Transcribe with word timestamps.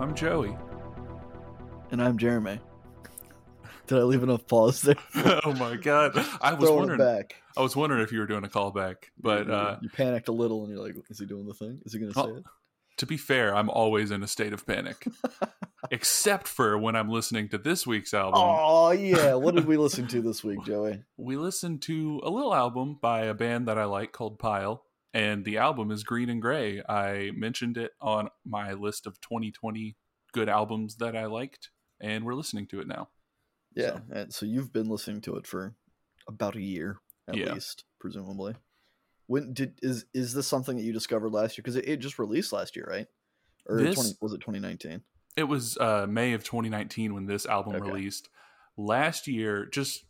I'm 0.00 0.14
Joey. 0.14 0.56
And 1.90 2.00
I'm 2.00 2.18
Jeremy. 2.18 2.60
Did 3.86 3.98
I 3.98 4.02
leave 4.02 4.22
enough 4.22 4.46
pause 4.46 4.82
there? 4.82 4.94
oh 5.44 5.52
my 5.54 5.76
god! 5.76 6.12
I 6.40 6.52
was 6.54 6.68
Throwing 6.68 6.88
wondering. 6.88 7.24
I 7.56 7.62
was 7.62 7.74
wondering 7.74 8.02
if 8.02 8.12
you 8.12 8.20
were 8.20 8.26
doing 8.26 8.44
a 8.44 8.48
callback, 8.48 8.96
but 9.20 9.46
you, 9.46 9.52
uh, 9.52 9.78
you 9.82 9.88
panicked 9.88 10.28
a 10.28 10.32
little, 10.32 10.62
and 10.64 10.72
you're 10.72 10.84
like, 10.84 10.94
"Is 11.10 11.18
he 11.18 11.26
doing 11.26 11.46
the 11.46 11.54
thing? 11.54 11.80
Is 11.84 11.92
he 11.92 11.98
going 11.98 12.12
to 12.12 12.20
say 12.20 12.28
it?" 12.28 12.44
to 12.98 13.06
be 13.06 13.16
fair, 13.16 13.54
I'm 13.54 13.70
always 13.70 14.10
in 14.10 14.22
a 14.22 14.26
state 14.26 14.52
of 14.52 14.66
panic, 14.66 15.06
except 15.90 16.46
for 16.46 16.76
when 16.76 16.96
I'm 16.96 17.08
listening 17.08 17.48
to 17.50 17.58
this 17.58 17.86
week's 17.86 18.12
album. 18.12 18.40
Oh 18.44 18.90
yeah. 18.90 19.34
What 19.34 19.54
did 19.54 19.66
we 19.66 19.76
listen 19.76 20.06
to 20.08 20.20
this 20.20 20.44
week, 20.44 20.64
Joey? 20.64 21.02
We 21.16 21.36
listened 21.36 21.82
to 21.82 22.20
a 22.22 22.30
little 22.30 22.54
album 22.54 22.98
by 23.00 23.22
a 23.22 23.34
band 23.34 23.68
that 23.68 23.78
I 23.78 23.84
like 23.84 24.12
called 24.12 24.38
Pile, 24.38 24.84
and 25.14 25.44
the 25.44 25.58
album 25.58 25.90
is 25.90 26.04
Green 26.04 26.28
and 26.28 26.40
Gray. 26.42 26.82
I 26.88 27.30
mentioned 27.34 27.76
it 27.76 27.92
on 28.00 28.28
my 28.44 28.72
list 28.72 29.06
of 29.06 29.20
2020 29.20 29.96
good 30.32 30.48
albums 30.48 30.96
that 30.96 31.16
I 31.16 31.26
liked, 31.26 31.70
and 32.00 32.24
we're 32.24 32.34
listening 32.34 32.66
to 32.68 32.80
it 32.80 32.86
now. 32.86 33.08
Yeah. 33.74 33.96
So- 33.96 34.02
And 34.12 34.34
so 34.34 34.46
you've 34.46 34.72
been 34.72 34.88
listening 34.88 35.20
to 35.22 35.36
it 35.36 35.46
for 35.46 35.74
about 36.26 36.56
a 36.56 36.60
year, 36.62 36.98
at 37.26 37.36
Yeah. 37.36 37.54
least, 37.54 37.84
presumably. 37.98 38.54
When 39.26 39.52
did 39.52 39.78
is 39.82 40.06
is 40.14 40.32
this 40.32 40.46
something 40.46 40.76
that 40.76 40.82
you 40.82 40.92
discovered 40.92 41.30
last 41.30 41.56
year? 41.58 41.62
Because 41.62 41.76
it, 41.76 41.86
it 41.88 41.96
just 41.98 42.18
released 42.18 42.52
last 42.52 42.76
year, 42.76 42.86
right? 42.88 43.06
Or 43.66 43.78
This- 43.82 43.94
20, 43.94 44.14
was 44.20 44.32
it 44.32 44.40
2019? 44.40 45.02
It 45.36 45.44
was 45.44 45.76
uh, 45.78 46.06
May 46.08 46.32
of 46.32 46.42
2019 46.44 47.14
when 47.14 47.26
this 47.26 47.46
album 47.46 47.76
Okay. 47.76 47.84
released. 47.90 48.28
Last 48.76 49.26
year, 49.28 49.66
just 49.66 50.04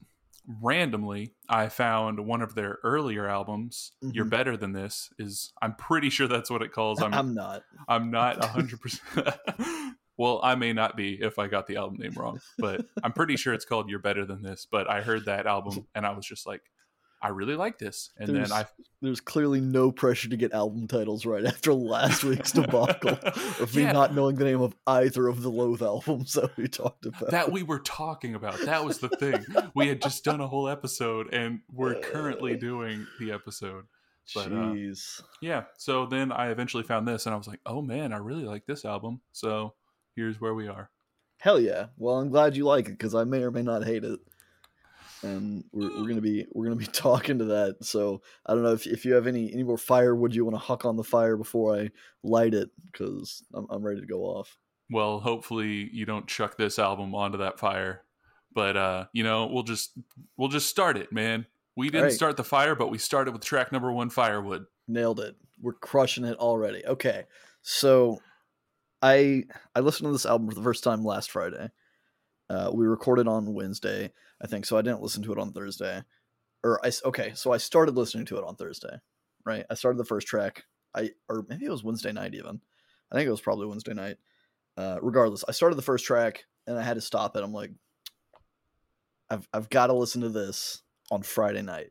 randomly, 0.63 1.35
I 1.49 1.69
found 1.69 2.21
one 2.27 2.43
of 2.43 2.55
their 2.55 2.79
earlier 2.83 3.29
albums. 3.29 3.93
You're 4.01 4.25
Mhm. 4.25 4.31
better 4.31 4.57
than 4.57 4.73
this. 4.73 5.11
Is 5.19 5.53
I'm 5.61 5.75
pretty 5.75 6.11
sure 6.11 6.27
that's 6.27 6.51
what 6.51 6.63
it 6.63 6.73
calls. 6.73 7.03
I'm 7.03 7.13
I'm 7.15 7.35
not. 7.35 7.63
I'm 7.89 8.11
not 8.11 8.43
hundred 8.45 8.81
percent. 8.81 9.05
Well, 10.21 10.41
I 10.43 10.57
may 10.57 10.73
not 10.73 10.97
be 10.97 11.15
if 11.23 11.39
I 11.39 11.47
got 11.47 11.69
the 11.69 11.77
album 11.77 11.99
name 12.01 12.11
wrong, 12.17 12.41
but 12.59 12.85
I'm 13.05 13.13
pretty 13.13 13.37
sure 13.37 13.55
it's 13.55 13.65
called 13.65 13.89
"You're 13.89 14.01
Better 14.01 14.27
Than 14.27 14.43
This." 14.43 14.67
But 14.69 14.91
I 14.91 15.01
heard 15.01 15.27
that 15.27 15.47
album 15.47 15.87
and 15.95 16.05
I 16.05 16.11
was 16.11 16.27
just 16.27 16.45
like, 16.45 16.63
I 17.21 17.29
really 17.29 17.57
like 17.57 17.79
this. 17.79 18.11
And 18.17 18.29
There's- 18.29 18.51
then 18.51 18.59
I 18.59 18.67
There's 19.03 19.21
clearly 19.21 19.61
no 19.61 19.91
pressure 19.93 20.29
to 20.29 20.37
get 20.37 20.53
album 20.53 20.87
titles 20.87 21.27
right 21.27 21.45
after 21.45 21.73
last 21.75 22.23
week's 22.25 22.53
debacle 22.53 23.19
of 23.61 23.75
me 23.75 23.83
Yeah. 23.83 23.93
not 23.93 24.15
knowing 24.15 24.37
the 24.37 24.45
name 24.45 24.61
of 24.61 24.75
either 24.87 25.27
of 25.27 25.43
the 25.43 25.51
Loathe 25.51 25.83
albums 25.83 26.33
that 26.35 26.57
we 26.57 26.69
talked 26.69 27.07
about. 27.07 27.31
that 27.31 27.51
we 27.51 27.63
were 27.65 27.81
talking 27.81 28.35
about. 28.37 28.61
That 28.61 28.85
was 28.85 28.99
the 28.99 29.09
thing. 29.09 29.45
We 29.75 29.89
had 29.89 30.01
just 30.01 30.23
done 30.25 30.41
a 30.41 30.47
whole 30.49 30.69
episode, 30.69 31.33
and 31.33 31.61
we're 31.73 32.01
currently 32.01 32.57
doing 32.57 33.07
the 33.19 33.33
episode. 33.33 33.87
but, 34.35 34.47
uh, 34.49 34.73
Jeez. 34.73 35.21
Yeah. 35.41 35.65
So 35.77 36.07
then 36.07 36.31
I 36.33 36.51
eventually 36.51 36.83
found 36.85 37.09
this, 37.09 37.27
and 37.27 37.35
I 37.35 37.39
was 37.39 37.49
like, 37.49 37.61
oh 37.67 37.83
man, 37.83 38.13
I 38.13 38.19
really 38.19 38.45
like 38.45 38.67
this 38.67 38.85
album. 38.85 39.21
So 39.33 39.75
here's 40.15 40.41
where 40.41 40.55
we 40.55 40.69
are. 40.69 40.91
Hell 41.39 41.59
yeah. 41.61 41.87
Well, 41.97 42.17
I'm 42.19 42.29
glad 42.31 42.57
you 42.57 42.65
like 42.65 42.87
it 42.87 42.93
because 42.93 43.15
I 43.15 43.25
may 43.25 43.43
or 43.43 43.51
may 43.51 43.63
not 43.63 43.85
hate 43.85 44.05
it. 44.05 44.19
And 45.23 45.65
we're, 45.73 45.91
we're 46.01 46.09
gonna 46.09 46.21
be 46.21 46.47
we're 46.53 46.65
gonna 46.65 46.77
be 46.77 46.87
talking 46.93 47.39
to 47.39 47.45
that. 47.47 47.85
So 47.85 48.23
I 48.47 48.55
don't 48.55 48.63
know 48.63 48.73
if, 48.73 48.87
if 48.87 49.05
you 49.05 49.15
have 49.15 49.27
any 49.27 49.53
any 49.53 49.63
more 49.63 49.79
firewood 49.79 50.35
you 50.35 50.45
want 50.45 50.55
to 50.55 50.61
huck 50.61 50.85
on 50.85 50.97
the 50.97 51.05
fire 51.05 51.37
before 51.37 51.77
I 51.77 51.91
light 52.23 52.55
it 52.55 52.71
because 52.91 53.43
I'm 53.55 53.67
I'm 53.71 53.83
ready 53.83 54.01
to 54.01 54.07
go 54.07 54.23
off. 54.23 54.57
Well, 54.91 55.21
hopefully 55.21 55.91
you 55.93 56.07
don't 56.07 56.27
chuck 56.27 56.57
this 56.57 56.79
album 56.79 57.15
onto 57.15 57.39
that 57.39 57.59
fire. 57.59 58.03
But 58.55 58.77
uh, 58.77 59.07
you 59.13 59.23
know, 59.25 59.47
we'll 59.47 59.63
just 59.63 59.93
we'll 60.37 60.49
just 60.49 60.69
start 60.69 60.97
it, 60.97 61.13
man. 61.13 61.47
We 61.77 61.87
didn't 61.87 62.01
Alright. 62.01 62.13
start 62.15 62.37
the 62.37 62.45
fire, 62.45 62.75
but 62.75 62.91
we 62.91 62.99
started 62.99 63.33
with 63.33 63.45
track 63.45 63.71
number 63.71 63.93
one, 63.93 64.11
Firewood. 64.11 64.67
Nailed 64.89 65.21
it. 65.21 65.37
We're 65.61 65.75
crushing 65.75 66.25
it 66.25 66.37
already. 66.39 66.85
Okay. 66.85 67.25
So 67.63 68.21
I 69.03 69.45
I 69.75 69.81
listened 69.81 70.09
to 70.09 70.13
this 70.13 70.27
album 70.27 70.49
for 70.49 70.55
the 70.55 70.63
first 70.63 70.83
time 70.83 71.05
last 71.05 71.31
Friday. 71.31 71.71
Uh, 72.51 72.71
we 72.73 72.87
recorded 72.87 73.29
on 73.29 73.55
Wednesday, 73.55 74.11
I 74.41 74.47
think, 74.47 74.67
so 74.67 74.77
I 74.77 74.83
didn't 74.83 75.03
listen 75.03 75.23
to 75.25 75.33
it 75.33 75.39
on 75.39 75.53
Thursday. 75.53 76.03
Or 76.65 76.85
I 76.85 76.91
okay, 77.05 77.33
so 77.35 77.53
I 77.53 77.59
started 77.59 77.97
listening 77.97 78.27
to 78.27 78.39
it 78.39 78.45
on 78.45 78.57
Thursday. 78.57 78.99
Right? 79.45 79.65
I 79.71 79.75
started 79.75 79.99
the 79.99 80.05
first 80.05 80.27
track. 80.27 80.65
I 80.95 81.11
or 81.29 81.45
maybe 81.49 81.67
it 81.67 81.71
was 81.71 81.85
Wednesday 81.85 82.13
night 82.13 82.35
even. 82.35 82.61
I 83.11 83.15
think 83.15 83.27
it 83.27 83.31
was 83.31 83.41
probably 83.41 83.67
Wednesday 83.67 83.95
night. 83.95 84.17
Uh, 84.77 84.99
regardless, 85.01 85.45
I 85.49 85.53
started 85.53 85.77
the 85.77 85.83
first 85.83 86.05
track 86.05 86.45
and 86.67 86.79
I 86.79 86.83
had 86.83 86.95
to 86.95 87.01
stop 87.01 87.37
it. 87.37 87.43
I'm 87.43 87.53
like 87.53 87.73
I've 89.31 89.49
I've 89.53 89.71
got 89.71 89.89
to 89.89 89.93
listen 89.95 90.23
to 90.23 90.29
this 90.29 90.83
on 91.11 91.23
Friday 91.23 91.63
night 91.63 91.91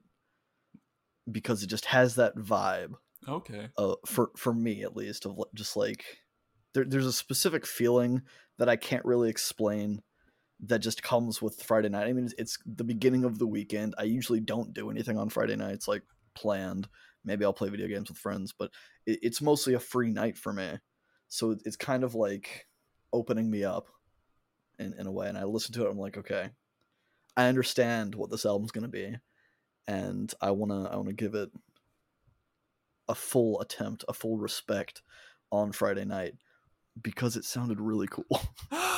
because 1.32 1.64
it 1.64 1.68
just 1.68 1.86
has 1.86 2.16
that 2.16 2.36
vibe 2.36 2.94
Okay. 3.28 3.70
uh, 3.78 3.96
for 4.06 4.32
for 4.36 4.54
me 4.54 4.84
at 4.84 4.96
least 4.96 5.26
of 5.26 5.38
just 5.54 5.76
like 5.76 6.06
there, 6.74 6.86
there's 6.86 7.06
a 7.06 7.14
specific 7.14 7.66
feeling 7.66 8.22
that 8.58 8.70
I 8.70 8.76
can't 8.76 9.06
really 9.06 9.30
explain 9.30 10.02
that 10.62 10.80
just 10.80 11.04
comes 11.04 11.42
with 11.42 11.62
Friday 11.62 11.90
night. 11.90 12.08
I 12.08 12.14
mean, 12.14 12.26
it's, 12.26 12.36
it's 12.38 12.58
the 12.66 12.84
beginning 12.84 13.24
of 13.26 13.40
the 13.40 13.48
weekend. 13.48 13.96
I 13.98 14.04
usually 14.04 14.40
don't 14.40 14.74
do 14.74 14.90
anything 14.90 15.18
on 15.18 15.30
Friday 15.30 15.56
nights 15.56 15.88
like 15.88 16.04
planned. 16.34 16.88
Maybe 17.24 17.46
I'll 17.46 17.54
play 17.54 17.70
video 17.70 17.88
games 17.88 18.10
with 18.10 18.18
friends, 18.18 18.54
but 18.58 18.72
it, 19.06 19.20
it's 19.22 19.42
mostly 19.42 19.74
a 19.76 19.80
free 19.80 20.12
night 20.12 20.38
for 20.38 20.54
me. 20.54 20.80
So 21.28 21.52
it- 21.52 21.62
it's 21.66 21.76
kind 21.76 22.04
of 22.04 22.16
like 22.16 22.68
opening 23.14 23.50
me 23.52 23.64
up 23.64 23.88
in, 24.80 24.94
in 24.98 25.08
a 25.08 25.12
way. 25.12 25.28
And 25.28 25.38
I 25.38 25.44
listen 25.44 25.74
to 25.76 25.86
it, 25.86 25.92
I'm 25.92 25.98
like, 26.00 26.18
okay, 26.18 26.50
I 27.36 27.48
understand 27.48 28.16
what 28.16 28.32
this 28.32 28.46
album's 28.46 28.72
gonna 28.72 28.88
be, 28.88 29.16
and 29.88 30.34
I 30.42 30.52
wanna 30.52 30.86
I 30.86 30.96
wanna 30.96 31.14
give 31.14 31.36
it 31.36 31.52
a 33.08 33.16
full 33.16 33.62
attempt, 33.62 34.04
a 34.08 34.14
full 34.14 34.38
respect 34.38 35.02
on 35.52 35.72
Friday 35.72 36.06
night 36.06 36.34
because 37.02 37.38
it 37.38 37.46
sounded 37.46 37.80
really 37.80 38.08
cool. 38.08 38.26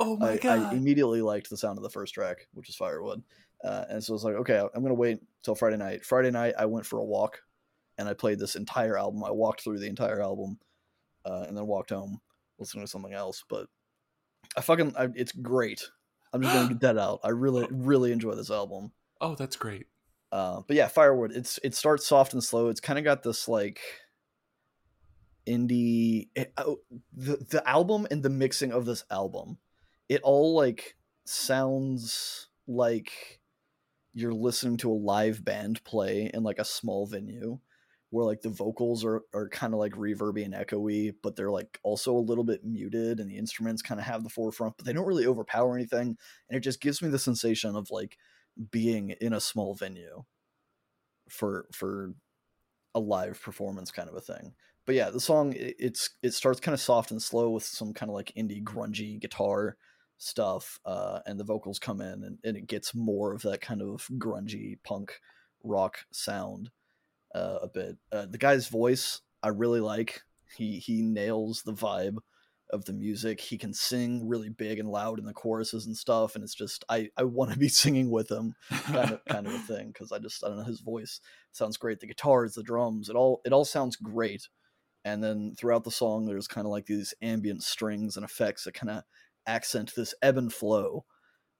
oh 0.00 0.16
my 0.16 0.32
I, 0.32 0.36
god. 0.38 0.72
I 0.72 0.72
immediately 0.72 1.22
liked 1.22 1.50
the 1.50 1.56
sound 1.56 1.78
of 1.78 1.82
the 1.82 1.90
first 1.90 2.14
track, 2.14 2.48
which 2.52 2.68
is 2.68 2.76
Firewood. 2.76 3.22
Uh, 3.62 3.84
and 3.90 4.02
so 4.02 4.12
I 4.12 4.14
was 4.14 4.24
like, 4.24 4.34
okay, 4.36 4.58
I'm 4.58 4.82
going 4.82 4.88
to 4.88 4.94
wait 4.94 5.20
till 5.42 5.54
Friday 5.54 5.76
night. 5.76 6.04
Friday 6.04 6.30
night, 6.30 6.54
I 6.58 6.66
went 6.66 6.86
for 6.86 6.98
a 6.98 7.04
walk 7.04 7.42
and 7.98 8.08
I 8.08 8.14
played 8.14 8.38
this 8.38 8.56
entire 8.56 8.98
album. 8.98 9.22
I 9.22 9.30
walked 9.30 9.62
through 9.62 9.78
the 9.78 9.88
entire 9.88 10.22
album 10.22 10.58
uh, 11.24 11.44
and 11.46 11.56
then 11.56 11.66
walked 11.66 11.90
home 11.90 12.20
listening 12.58 12.84
to 12.84 12.90
something 12.90 13.12
else. 13.12 13.44
But 13.48 13.66
I 14.56 14.62
fucking, 14.62 14.94
I, 14.98 15.08
it's 15.14 15.32
great. 15.32 15.88
I'm 16.32 16.42
just 16.42 16.54
going 16.54 16.68
to 16.68 16.74
get 16.74 16.80
that 16.94 16.98
out. 16.98 17.20
I 17.22 17.28
really, 17.28 17.68
really 17.70 18.12
enjoy 18.12 18.34
this 18.34 18.50
album. 18.50 18.92
oh, 19.20 19.34
that's 19.34 19.56
great. 19.56 19.86
Uh, 20.32 20.62
but 20.66 20.76
yeah, 20.76 20.88
Firewood. 20.88 21.32
It's 21.32 21.58
it 21.64 21.74
starts 21.74 22.06
soft 22.06 22.34
and 22.34 22.42
slow. 22.42 22.68
It's 22.68 22.80
kind 22.80 22.98
of 22.98 23.04
got 23.04 23.22
this 23.22 23.48
like 23.48 23.80
indie. 25.46 26.28
It, 26.34 26.52
oh, 26.56 26.78
the 27.12 27.44
the 27.50 27.68
album 27.68 28.06
and 28.10 28.22
the 28.22 28.30
mixing 28.30 28.72
of 28.72 28.86
this 28.86 29.04
album, 29.10 29.58
it 30.10 30.20
all 30.22 30.54
like 30.54 30.96
sounds 31.24 32.48
like 32.66 33.40
you're 34.12 34.34
listening 34.34 34.76
to 34.78 34.90
a 34.90 34.92
live 34.92 35.44
band 35.44 35.82
play 35.84 36.30
in 36.34 36.42
like 36.42 36.58
a 36.58 36.64
small 36.64 37.06
venue 37.06 37.58
where 38.10 38.26
like 38.26 38.40
the 38.40 38.48
vocals 38.48 39.04
are, 39.04 39.22
are 39.32 39.48
kind 39.48 39.72
of 39.72 39.78
like 39.78 39.92
reverby 39.92 40.44
and 40.44 40.52
echoey 40.52 41.14
but 41.22 41.36
they're 41.36 41.50
like 41.50 41.78
also 41.84 42.16
a 42.16 42.18
little 42.18 42.42
bit 42.42 42.64
muted 42.64 43.20
and 43.20 43.30
the 43.30 43.38
instruments 43.38 43.82
kind 43.82 44.00
of 44.00 44.06
have 44.06 44.24
the 44.24 44.28
forefront 44.28 44.76
but 44.76 44.84
they 44.84 44.92
don't 44.92 45.06
really 45.06 45.26
overpower 45.26 45.76
anything 45.76 46.18
and 46.48 46.56
it 46.56 46.60
just 46.60 46.80
gives 46.80 47.00
me 47.00 47.08
the 47.08 47.18
sensation 47.18 47.76
of 47.76 47.88
like 47.92 48.18
being 48.72 49.10
in 49.20 49.32
a 49.32 49.40
small 49.40 49.74
venue 49.76 50.24
for 51.28 51.66
for 51.72 52.14
a 52.94 53.00
live 53.00 53.40
performance 53.40 53.90
kind 53.90 54.08
of 54.08 54.16
a 54.16 54.20
thing. 54.20 54.54
But 54.86 54.94
yeah, 54.94 55.10
the 55.10 55.20
song 55.20 55.52
it, 55.52 55.76
it's 55.78 56.10
it 56.22 56.34
starts 56.34 56.60
kind 56.60 56.74
of 56.74 56.80
soft 56.80 57.10
and 57.10 57.22
slow 57.22 57.50
with 57.50 57.64
some 57.64 57.94
kind 57.94 58.10
of 58.10 58.14
like 58.14 58.32
indie 58.36 58.62
grungy 58.62 59.20
guitar 59.20 59.76
stuff, 60.20 60.78
uh, 60.84 61.20
and 61.26 61.40
the 61.40 61.44
vocals 61.44 61.78
come 61.78 62.00
in 62.00 62.24
and, 62.24 62.38
and 62.44 62.56
it 62.56 62.66
gets 62.66 62.94
more 62.94 63.32
of 63.32 63.42
that 63.42 63.60
kind 63.60 63.82
of 63.82 64.06
grungy 64.18 64.76
punk 64.84 65.20
rock 65.64 65.98
sound 66.12 66.70
uh, 67.34 67.58
a 67.62 67.68
bit. 67.68 67.96
Uh, 68.12 68.26
the 68.26 68.38
guy's 68.38 68.68
voice 68.68 69.20
I 69.42 69.48
really 69.48 69.80
like. 69.80 70.22
He 70.56 70.78
he 70.78 71.02
nails 71.02 71.62
the 71.62 71.72
vibe 71.72 72.18
of 72.70 72.84
the 72.84 72.92
music. 72.92 73.40
He 73.40 73.58
can 73.58 73.72
sing 73.72 74.28
really 74.28 74.48
big 74.48 74.78
and 74.78 74.88
loud 74.88 75.18
in 75.18 75.24
the 75.24 75.32
choruses 75.32 75.86
and 75.86 75.96
stuff, 75.96 76.34
and 76.34 76.44
it's 76.44 76.54
just 76.54 76.84
I 76.88 77.08
I 77.16 77.24
want 77.24 77.52
to 77.52 77.58
be 77.58 77.68
singing 77.82 78.10
with 78.10 78.30
him 78.30 78.54
kind 78.70 79.12
of 79.12 79.24
kind 79.28 79.46
of 79.46 79.54
a 79.54 79.58
thing 79.58 79.88
because 79.88 80.12
I 80.12 80.18
just 80.18 80.44
I 80.44 80.48
don't 80.48 80.58
know 80.58 80.64
his 80.64 80.80
voice 80.80 81.20
sounds 81.52 81.76
great. 81.76 82.00
The 82.00 82.06
guitars, 82.06 82.54
the 82.54 82.62
drums, 82.62 83.08
it 83.08 83.16
all 83.16 83.40
it 83.44 83.52
all 83.52 83.64
sounds 83.64 83.96
great. 83.96 84.48
And 85.02 85.24
then 85.24 85.54
throughout 85.58 85.84
the 85.84 85.90
song, 85.90 86.26
there's 86.26 86.46
kind 86.46 86.66
of 86.66 86.70
like 86.70 86.84
these 86.84 87.14
ambient 87.22 87.62
strings 87.62 88.16
and 88.16 88.24
effects 88.24 88.64
that 88.64 88.74
kind 88.74 88.90
of 88.90 89.02
accent 89.46 89.92
this 89.96 90.14
ebb 90.22 90.36
and 90.38 90.52
flow 90.52 91.04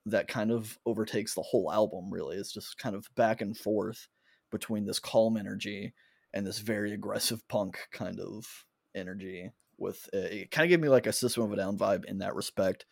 that 0.07 0.29
kind 0.29 0.51
of 0.51 0.79
overtakes 0.87 1.35
the 1.35 1.43
whole 1.43 1.71
album. 1.73 2.11
Really, 2.11 2.37
it's 2.37 2.53
just 2.53 2.79
kind 2.79 2.97
of 2.97 3.07
back 3.17 3.41
and 3.41 3.57
forth 3.57 4.09
between 4.51 4.87
this 4.87 4.99
calm 4.99 5.37
energy 5.37 5.93
and 6.33 6.47
this 6.47 6.59
very 6.59 6.93
aggressive 6.93 7.47
punk 7.49 7.79
kind 7.93 8.21
of 8.21 8.47
energy. 8.95 9.51
With 9.79 10.09
a, 10.13 10.43
it 10.43 10.51
kind 10.51 10.65
of 10.65 10.69
gave 10.71 10.81
me 10.81 10.89
like 10.89 11.07
a 11.07 11.13
System 11.13 11.43
of 11.45 11.53
a 11.53 11.57
Down 11.57 11.79
vibe 11.79 12.05
in 12.05 12.19
that 12.19 12.35
respect, 12.35 12.87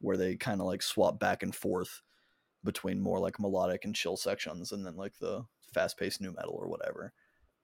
where 0.00 0.16
they 0.16 0.36
kind 0.36 0.60
of 0.60 0.66
like 0.66 0.82
swap 0.82 1.20
back 1.20 1.42
and 1.42 1.54
forth 1.54 2.02
between 2.64 3.00
more 3.00 3.18
like 3.18 3.40
melodic 3.40 3.84
and 3.84 3.94
chill 3.94 4.16
sections 4.16 4.72
and 4.72 4.84
then 4.86 4.96
like 4.96 5.16
the 5.18 5.44
fast 5.74 5.98
paced 5.98 6.20
nu 6.20 6.32
metal 6.32 6.54
or 6.54 6.68
whatever. 6.68 7.12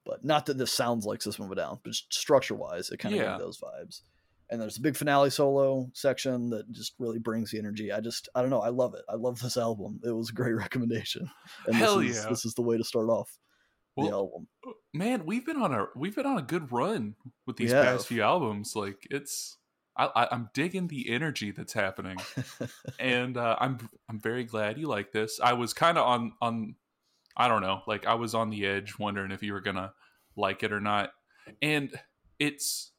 But 0.05 0.25
not 0.25 0.47
that 0.47 0.59
this 0.59 0.73
sounds 0.73 1.05
like 1.05 1.23
System 1.23 1.45
of 1.45 1.53
a 1.53 1.57
Down, 1.57 1.81
but 1.85 1.95
structure 1.95 2.55
wise, 2.55 2.91
it 2.91 2.99
kind 2.99 3.15
of 3.15 3.21
Yeah. 3.21 3.31
gave 3.33 3.39
those 3.41 3.61
vibes. 3.61 4.03
And 4.51 4.61
there's 4.61 4.79
a 4.79 4.81
big 4.81 4.97
finale 4.97 5.31
solo 5.31 5.91
section 5.93 6.51
that 6.51 6.71
just 6.73 6.95
really 6.99 7.19
brings 7.19 7.51
the 7.51 7.59
energy. 7.59 7.93
I 7.93 8.01
just 8.01 8.29
I 8.35 8.41
don't 8.41 8.51
know, 8.51 8.61
I 8.61 8.71
love 8.71 8.95
it. 8.95 9.03
I 9.09 9.17
love 9.17 9.41
this 9.41 9.57
album. 9.57 10.01
It 10.05 10.13
was 10.13 10.31
a 10.31 10.35
great 10.35 10.53
recommendation. 10.57 11.31
And 11.67 11.77
Hell 11.77 11.99
this 11.99 12.17
is, 12.17 12.23
yeah. 12.23 12.31
This 12.31 12.45
is 12.45 12.55
the 12.55 12.63
way 12.63 12.77
to 12.77 12.85
start 12.85 13.09
off 13.09 13.39
the 13.97 14.11
album. 14.11 14.47
man, 14.95 15.25
we've 15.27 15.45
been 15.45 15.57
on 15.57 15.73
a 15.73 15.87
we've 15.97 16.15
been 16.15 16.27
on 16.27 16.39
a 16.39 16.43
good 16.43 16.71
run 16.73 17.15
with 17.47 17.57
these 17.57 17.73
past 17.73 18.07
few 18.07 18.23
albums. 18.23 18.77
Like 18.77 19.07
it's, 19.11 19.57
I, 19.97 20.07
I 20.15 20.29
I'm 20.31 20.51
digging 20.55 20.89
the 20.89 21.11
energy 21.11 21.51
that's 21.51 21.73
happening, 21.73 22.19
and 23.01 23.37
uh, 23.37 23.57
I'm 23.59 23.89
I'm 24.09 24.21
very 24.21 24.45
glad 24.45 24.79
you 24.79 24.89
like 24.89 25.13
this. 25.13 25.41
I 25.43 25.55
was 25.55 25.73
kind 25.73 25.99
of 25.99 26.07
on 26.07 26.33
on, 26.41 26.77
I 27.37 27.49
don't 27.49 27.63
know, 27.63 27.83
like 27.87 28.07
I 28.07 28.15
was 28.15 28.35
on 28.35 28.51
the 28.51 28.67
edge, 28.67 28.99
wondering 28.99 29.33
if 29.33 29.43
you 29.43 29.53
were 29.53 29.61
gonna 29.61 29.93
like 30.37 30.63
it 30.63 30.73
or 30.73 30.81
not, 30.81 31.11
and 31.61 31.91
it's, 32.39 32.93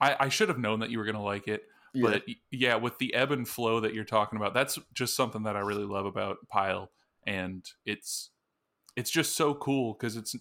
I 0.00 0.16
I 0.20 0.28
should 0.28 0.48
have 0.48 0.58
known 0.58 0.80
that 0.80 0.90
you 0.90 0.98
were 0.98 1.04
gonna 1.04 1.22
like 1.22 1.48
it. 1.48 1.64
yeah. 1.94 2.02
But 2.10 2.22
yeah, 2.50 2.74
with 2.76 2.98
the 2.98 3.14
ebb 3.14 3.30
and 3.32 3.46
flow 3.48 3.80
that 3.80 3.94
you're 3.94 4.04
talking 4.04 4.36
about, 4.36 4.52
that's 4.54 4.78
just 4.92 5.14
something 5.16 5.44
that 5.44 5.56
I 5.56 5.60
really 5.60 5.84
love 5.84 6.06
about 6.06 6.38
Pile, 6.48 6.90
and 7.26 7.64
it's 7.86 8.30
it's 8.96 9.10
just 9.10 9.34
so 9.36 9.54
cool 9.54 9.94
because 9.94 10.16
it's 10.16 10.36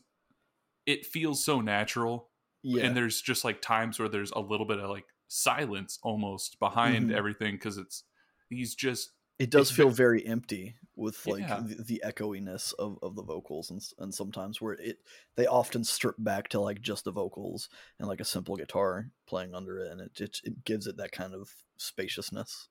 it 0.85 1.05
feels 1.05 1.43
so 1.43 1.61
natural, 1.61 2.29
yeah. 2.61 2.83
and 2.85 2.95
there's 2.97 3.21
just 3.21 3.43
like 3.45 3.61
times 3.61 3.99
where 3.99 4.09
there's 4.09 4.31
a 4.31 4.39
little 4.39 4.65
bit 4.65 4.79
of 4.79 4.89
like 4.89 5.05
silence 5.27 5.97
almost 6.03 6.59
behind 6.59 7.09
Mhm. 7.09 7.15
everything 7.15 7.55
because 7.55 7.77
it's 7.77 8.03
he's 8.49 8.75
just 8.75 9.12
it 9.39 9.49
does 9.49 9.71
feel 9.71 9.89
ve- 9.89 9.95
very 9.95 10.25
empty 10.25 10.75
with 10.95 11.25
like 11.25 11.41
Yeah. 11.41 11.61
the, 11.65 11.83
the 11.83 12.03
echoiness 12.05 12.71
of, 12.73 12.99
of 13.01 13.15
the 13.15 13.23
vocals 13.23 13.71
and, 13.71 13.81
and 13.97 14.13
sometimes 14.13 14.61
where 14.61 14.73
it 14.73 14.97
they 15.35 15.47
often 15.47 15.83
strip 15.83 16.15
back 16.19 16.49
to 16.49 16.59
like 16.61 16.81
just 16.81 17.03
the 17.03 17.11
vocals 17.11 17.67
and 17.99 18.07
like 18.07 18.19
a 18.19 18.25
simple 18.25 18.55
guitar 18.55 19.09
playing 19.27 19.55
under 19.55 19.79
it 19.79 19.91
and 19.91 20.01
it 20.01 20.11
it, 20.21 20.37
it 20.43 20.63
gives 20.65 20.85
it 20.85 20.97
that 20.97 21.11
kind 21.11 21.33
of 21.33 21.49
spaciousness 21.77 22.67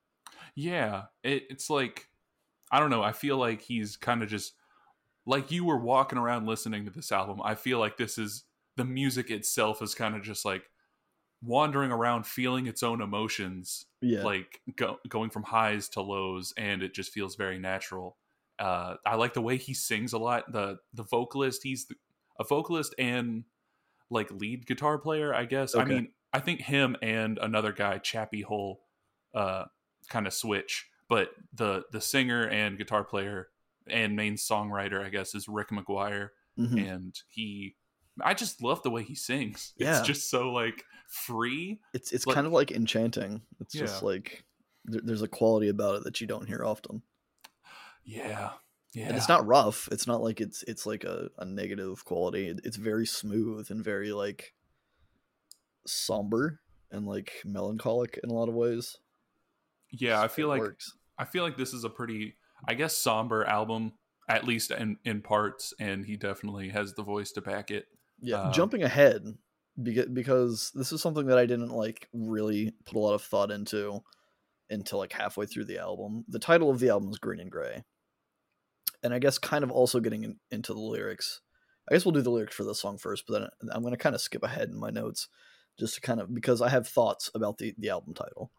yeah 0.55 1.05
it, 1.25 1.45
it's 1.51 1.69
like 1.69 2.09
i 2.71 2.79
don't 2.79 2.91
know 2.91 3.03
i 3.03 3.13
feel 3.13 3.37
like 3.37 3.61
he's 3.61 3.97
kind 3.97 4.23
of 4.23 4.29
just 4.29 4.55
like 5.27 5.51
you 5.51 5.65
were 5.65 5.79
walking 5.79 6.19
around 6.19 6.47
listening 6.47 6.85
to 6.85 6.91
this 6.91 7.11
album 7.13 7.41
i 7.45 7.55
feel 7.55 7.79
like 7.79 7.97
this 7.97 8.19
is 8.19 8.45
the 8.77 8.85
music 8.85 9.31
itself 9.31 9.83
is 9.83 9.95
kind 9.95 10.15
of 10.15 10.23
just 10.23 10.45
like 10.45 10.63
wandering 11.45 11.91
around 11.91 12.27
feeling 12.27 12.67
its 12.67 12.83
own 12.83 13.01
emotions 13.01 13.87
yeah. 14.01 14.23
like 14.23 14.61
go, 14.77 14.99
going 15.09 15.29
from 15.31 15.43
highs 15.43 15.89
to 15.89 16.01
lows 16.01 16.55
and 16.57 16.83
it 16.83 16.95
just 16.95 17.13
feels 17.13 17.35
very 17.37 17.59
natural. 17.59 18.17
Uh 18.59 18.95
i 19.05 19.17
like 19.17 19.35
the 19.35 19.41
way 19.43 19.57
he 19.57 19.75
sings 19.75 20.13
a 20.13 20.19
lot. 20.19 20.53
The 20.53 20.79
the 20.95 21.03
vocalist 21.03 21.63
he's 21.63 21.87
the, 21.87 21.97
a 22.39 22.45
vocalist 22.45 22.95
and 22.99 23.45
like 24.11 24.31
lead 24.31 24.67
guitar 24.67 24.99
player 24.99 25.35
i 25.35 25.45
guess. 25.45 25.75
I 25.75 25.85
mean 25.85 26.09
i 26.33 26.39
think 26.39 26.61
him 26.61 26.97
and 27.03 27.39
another 27.43 27.73
guy 27.73 27.99
Chappy 27.99 28.43
Hull 28.43 28.81
uh 29.35 29.65
kind 30.09 30.27
of 30.27 30.33
switch 30.35 30.89
but 31.09 31.31
the 31.55 31.85
the 31.93 32.01
singer 32.01 32.45
and 32.47 32.79
guitar 32.79 33.05
player 33.05 33.49
and 33.87 34.15
main 34.15 34.37
songwriter 34.37 35.05
i 35.05 35.09
guess 35.09 35.35
is 35.35 35.49
Rick 35.49 35.73
Maguire 35.73 36.33
Mhm. 36.59 36.93
and 36.95 37.19
he 37.29 37.77
i 38.21 38.35
just 38.35 38.63
love 38.63 38.83
the 38.83 38.91
way 38.91 39.03
he 39.03 39.15
sings 39.15 39.73
Yeah. 39.79 39.99
it's 39.99 40.07
just 40.07 40.29
so 40.31 40.51
like 40.53 40.85
free 41.09 41.81
it's 41.95 42.13
it's 42.13 42.27
like- 42.27 42.35
kind 42.35 42.47
of 42.47 42.53
like 42.53 42.71
enchanting 42.71 43.43
it's 43.61 43.75
Yeah. 43.75 43.83
just 43.83 44.03
like 44.03 44.45
there, 44.85 45.01
there's 45.05 45.23
a 45.23 45.29
quality 45.29 45.69
about 45.69 45.97
it 45.97 46.05
that 46.05 46.21
you 46.21 46.27
don't 46.27 46.47
hear 46.49 46.65
often 46.65 47.03
yeah 48.05 48.51
yeah 48.95 49.07
and 49.09 49.17
it's 49.17 49.29
not 49.29 49.47
rough 49.47 49.89
it's 49.93 50.07
not 50.07 50.23
like 50.23 50.41
it's 50.41 50.63
it's 50.65 50.85
like 50.87 51.05
a, 51.05 51.31
a 51.39 51.45
negative 51.45 52.05
quality 52.05 52.53
it's 52.65 52.77
very 52.77 53.07
smooth 53.07 53.71
and 53.71 53.83
very 53.85 54.13
like 54.13 54.53
somber 55.87 56.61
and 56.91 57.07
like 57.07 57.33
melancholic 57.45 58.19
in 58.23 58.31
a 58.31 58.35
lot 58.35 58.49
of 58.49 58.55
ways 58.55 58.99
yeah 59.91 60.21
i 60.21 60.29
feel 60.29 60.49
like 60.49 60.61
works. 60.61 60.97
I 61.19 61.25
feel 61.27 61.45
like 61.45 61.57
this 61.59 61.73
is 61.75 61.85
a 61.85 61.91
pretty, 61.91 62.35
I 62.67 62.73
guess, 62.75 62.97
somber 62.97 63.45
album, 63.45 63.93
at 64.29 64.45
least 64.45 64.71
in 64.73 64.97
in 65.05 65.21
parts, 65.21 65.75
and 65.79 66.05
he 66.07 66.17
definitely 66.17 66.71
has 66.71 66.95
the 66.95 67.03
voice 67.05 67.31
to 67.33 67.43
back 67.43 67.71
it. 67.71 67.87
Yeah, 68.23 68.43
Um, 68.43 68.53
jumping 68.53 68.83
ahead 68.83 69.23
because 69.83 70.71
this 70.75 70.93
is 70.93 71.03
something 71.03 71.27
that 71.27 71.39
I 71.39 71.47
didn't 71.47 71.71
like 71.71 72.09
really 72.13 72.73
put 72.85 72.97
a 72.97 73.01
lot 73.01 73.15
of 73.15 73.23
thought 73.23 73.51
into 73.51 74.03
until 74.71 74.99
like 74.99 75.13
halfway 75.13 75.47
through 75.47 75.65
the 75.65 75.79
album. 75.79 76.25
The 76.29 76.39
title 76.39 76.71
of 76.71 76.79
the 76.79 76.91
album 76.91 77.11
is 77.11 77.19
Green 77.19 77.41
and 77.41 77.51
Gray, 77.51 77.83
and 79.03 79.13
I 79.13 79.19
guess 79.19 79.39
kind 79.39 79.65
of 79.65 79.71
also 79.71 80.01
getting 80.01 80.25
in, 80.25 80.37
into 80.51 80.73
the 80.73 80.81
lyrics. 80.81 81.41
I 81.91 81.95
guess 81.95 82.05
we'll 82.05 82.13
do 82.13 82.23
the 82.23 82.31
lyrics 82.31 82.55
for 82.55 82.65
this 82.65 82.81
song 82.81 82.97
first, 82.97 83.25
but 83.27 83.41
then 83.41 83.71
I'm 83.73 83.83
going 83.83 83.93
to 83.93 83.99
kind 83.99 84.15
of 84.15 84.21
skip 84.21 84.45
ahead 84.45 84.69
in 84.69 84.79
my 84.79 84.91
notes 84.91 85.29
just 85.79 85.97
to 85.97 86.01
kind 86.01 86.21
of 86.21 86.33
because 86.33 86.63
I 86.63 86.69
have 86.69 86.87
thoughts 86.87 87.31
about 87.35 87.59
the 87.59 87.75
the 87.77 87.91
album 87.91 88.15
title 88.15 88.53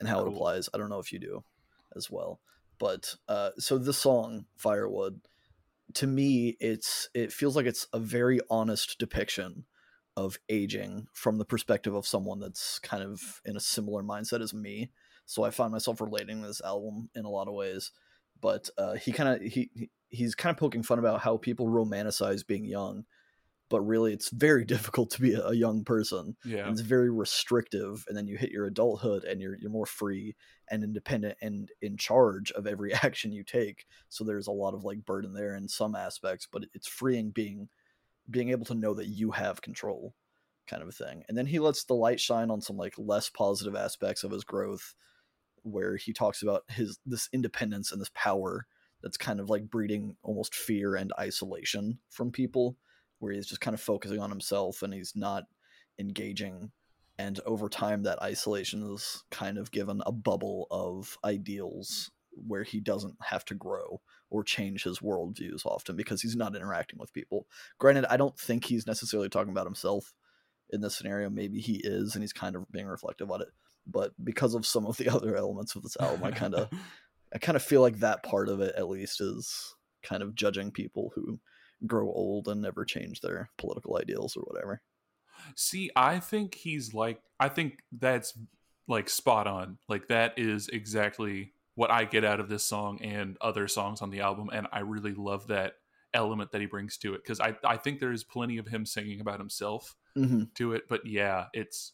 and 0.00 0.08
how 0.08 0.20
it 0.22 0.28
applies. 0.28 0.68
I 0.72 0.78
don't 0.78 0.88
know 0.88 1.00
if 1.00 1.12
you 1.12 1.18
do 1.18 1.44
as 1.94 2.10
well, 2.10 2.40
but 2.78 3.14
uh, 3.28 3.50
so 3.58 3.76
this 3.76 3.98
song 3.98 4.46
Firewood 4.56 5.20
to 5.94 6.06
me 6.06 6.56
it's 6.60 7.08
it 7.14 7.32
feels 7.32 7.56
like 7.56 7.66
it's 7.66 7.86
a 7.92 7.98
very 7.98 8.40
honest 8.50 8.98
depiction 8.98 9.64
of 10.16 10.38
aging 10.48 11.06
from 11.12 11.38
the 11.38 11.44
perspective 11.44 11.94
of 11.94 12.06
someone 12.06 12.38
that's 12.38 12.78
kind 12.78 13.02
of 13.02 13.40
in 13.44 13.56
a 13.56 13.60
similar 13.60 14.02
mindset 14.02 14.42
as 14.42 14.52
me. 14.52 14.90
So 15.24 15.44
i 15.44 15.50
find 15.50 15.72
myself 15.72 16.00
relating 16.00 16.42
this 16.42 16.60
album 16.60 17.08
in 17.14 17.24
a 17.24 17.30
lot 17.30 17.48
of 17.48 17.54
ways 17.54 17.92
but 18.40 18.68
uh, 18.76 18.94
he 18.94 19.12
kind 19.12 19.28
of 19.28 19.40
he- 19.40 19.90
he's 20.08 20.34
kind 20.34 20.52
of 20.52 20.58
poking 20.58 20.82
fun 20.82 20.98
about 20.98 21.20
how 21.20 21.36
people 21.38 21.68
romanticize 21.68 22.46
being 22.46 22.64
young 22.64 23.04
but 23.72 23.80
really 23.80 24.12
it's 24.12 24.28
very 24.28 24.64
difficult 24.74 25.10
to 25.10 25.20
be 25.20 25.32
a, 25.32 25.52
young 25.52 25.82
person 25.82 26.36
Yeah, 26.44 26.70
it's 26.70 26.82
very 26.82 27.10
restrictive 27.10 28.04
and 28.06 28.16
then 28.16 28.28
you 28.28 28.36
hit 28.36 28.50
your 28.50 28.66
adulthood 28.66 29.24
and 29.24 29.40
you're 29.40 29.56
you're 29.56 29.70
more 29.70 29.86
free 29.86 30.36
and 30.70 30.84
independent 30.84 31.38
and 31.40 31.70
in 31.80 31.96
charge 31.96 32.52
of 32.52 32.66
every 32.66 32.92
action 33.02 33.32
you 33.32 33.42
take 33.42 33.86
so 34.10 34.22
there's 34.22 34.46
a 34.46 34.52
lot 34.52 34.74
of 34.74 34.84
like 34.84 35.04
burden 35.06 35.32
there 35.32 35.56
in 35.56 35.66
some 35.66 35.96
aspects 35.96 36.46
but 36.52 36.64
it's 36.74 36.86
freeing 36.86 37.30
being 37.30 37.68
being 38.30 38.50
able 38.50 38.66
to 38.66 38.74
know 38.74 38.94
that 38.94 39.08
you 39.08 39.30
have 39.30 39.62
control 39.62 40.14
kind 40.68 40.82
of 40.82 40.88
a 40.88 40.92
thing 40.92 41.24
and 41.28 41.36
then 41.36 41.46
he 41.46 41.58
lets 41.58 41.84
the 41.84 41.94
light 41.94 42.20
shine 42.20 42.50
on 42.50 42.60
some 42.60 42.76
like 42.76 42.94
less 42.98 43.30
positive 43.30 43.74
aspects 43.74 44.22
of 44.22 44.30
his 44.30 44.44
growth 44.44 44.94
where 45.62 45.96
he 45.96 46.12
talks 46.12 46.42
about 46.42 46.62
his 46.68 46.98
this 47.06 47.28
independence 47.32 47.90
and 47.90 48.00
this 48.00 48.10
power 48.14 48.66
that's 49.02 49.16
kind 49.16 49.40
of 49.40 49.50
like 49.50 49.70
breeding 49.70 50.16
almost 50.22 50.54
fear 50.54 50.94
and 50.94 51.12
isolation 51.18 51.98
from 52.10 52.30
people 52.30 52.76
where 53.22 53.32
he's 53.32 53.46
just 53.46 53.60
kind 53.60 53.72
of 53.72 53.80
focusing 53.80 54.18
on 54.18 54.30
himself 54.30 54.82
and 54.82 54.92
he's 54.92 55.12
not 55.14 55.44
engaging. 55.96 56.72
And 57.18 57.38
over 57.46 57.68
time 57.68 58.02
that 58.02 58.20
isolation 58.20 58.82
is 58.92 59.22
kind 59.30 59.58
of 59.58 59.70
given 59.70 60.02
a 60.04 60.10
bubble 60.10 60.66
of 60.72 61.16
ideals 61.24 62.10
where 62.32 62.64
he 62.64 62.80
doesn't 62.80 63.14
have 63.22 63.44
to 63.44 63.54
grow 63.54 64.00
or 64.28 64.42
change 64.42 64.82
his 64.82 64.98
worldviews 64.98 65.64
often 65.64 65.94
because 65.94 66.20
he's 66.20 66.34
not 66.34 66.56
interacting 66.56 66.98
with 66.98 67.12
people. 67.12 67.46
Granted 67.78 68.06
i 68.10 68.16
don't 68.16 68.36
think 68.36 68.64
he's 68.64 68.88
necessarily 68.88 69.28
talking 69.28 69.52
about 69.52 69.66
himself 69.66 70.12
in 70.70 70.80
this 70.80 70.96
scenario. 70.96 71.30
Maybe 71.30 71.60
he 71.60 71.80
is 71.84 72.16
and 72.16 72.24
he's 72.24 72.32
kind 72.32 72.56
of 72.56 72.68
being 72.72 72.86
reflective 72.86 73.30
on 73.30 73.42
it. 73.42 73.48
But 73.86 74.14
because 74.24 74.56
of 74.56 74.66
some 74.66 74.84
of 74.84 74.96
the 74.96 75.08
other 75.14 75.36
elements 75.36 75.76
of 75.76 75.84
this 75.84 75.96
album 76.00 76.24
i 76.24 76.32
kind 76.32 76.56
of 76.56 76.70
i 77.32 77.38
kind 77.38 77.54
of 77.54 77.62
feel 77.62 77.82
like 77.82 78.00
that 78.00 78.24
part 78.24 78.48
of 78.48 78.60
it 78.60 78.74
at 78.76 78.88
least 78.88 79.20
is 79.20 79.76
kind 80.02 80.24
of 80.24 80.34
judging 80.34 80.72
people 80.72 81.12
who 81.14 81.38
grow 81.86 82.06
old 82.06 82.48
and 82.48 82.62
never 82.62 82.84
change 82.84 83.20
their 83.20 83.50
political 83.58 83.98
ideals 83.98 84.36
or 84.36 84.42
whatever 84.42 84.82
See, 85.54 85.90
I 85.96 86.20
think 86.20 86.54
he's 86.54 86.94
like, 86.94 87.20
I 87.38 87.48
think 87.48 87.78
that's 87.92 88.34
like 88.88 89.08
spot 89.08 89.46
on. 89.46 89.78
Like 89.88 90.08
that 90.08 90.34
is 90.36 90.68
exactly 90.68 91.52
what 91.74 91.90
I 91.90 92.04
get 92.04 92.24
out 92.24 92.40
of 92.40 92.48
this 92.48 92.64
song 92.64 93.00
and 93.00 93.36
other 93.40 93.68
songs 93.68 94.02
on 94.02 94.10
the 94.10 94.20
album, 94.20 94.50
and 94.52 94.66
I 94.72 94.80
really 94.80 95.14
love 95.14 95.48
that 95.48 95.74
element 96.14 96.52
that 96.52 96.60
he 96.60 96.66
brings 96.66 96.98
to 96.98 97.14
it 97.14 97.22
because 97.22 97.40
I 97.40 97.56
I 97.64 97.76
think 97.76 97.98
there 97.98 98.12
is 98.12 98.24
plenty 98.24 98.58
of 98.58 98.66
him 98.66 98.84
singing 98.84 99.20
about 99.20 99.38
himself 99.38 99.96
mm-hmm. 100.16 100.44
to 100.56 100.74
it, 100.74 100.84
but 100.88 101.06
yeah, 101.06 101.46
it's 101.52 101.92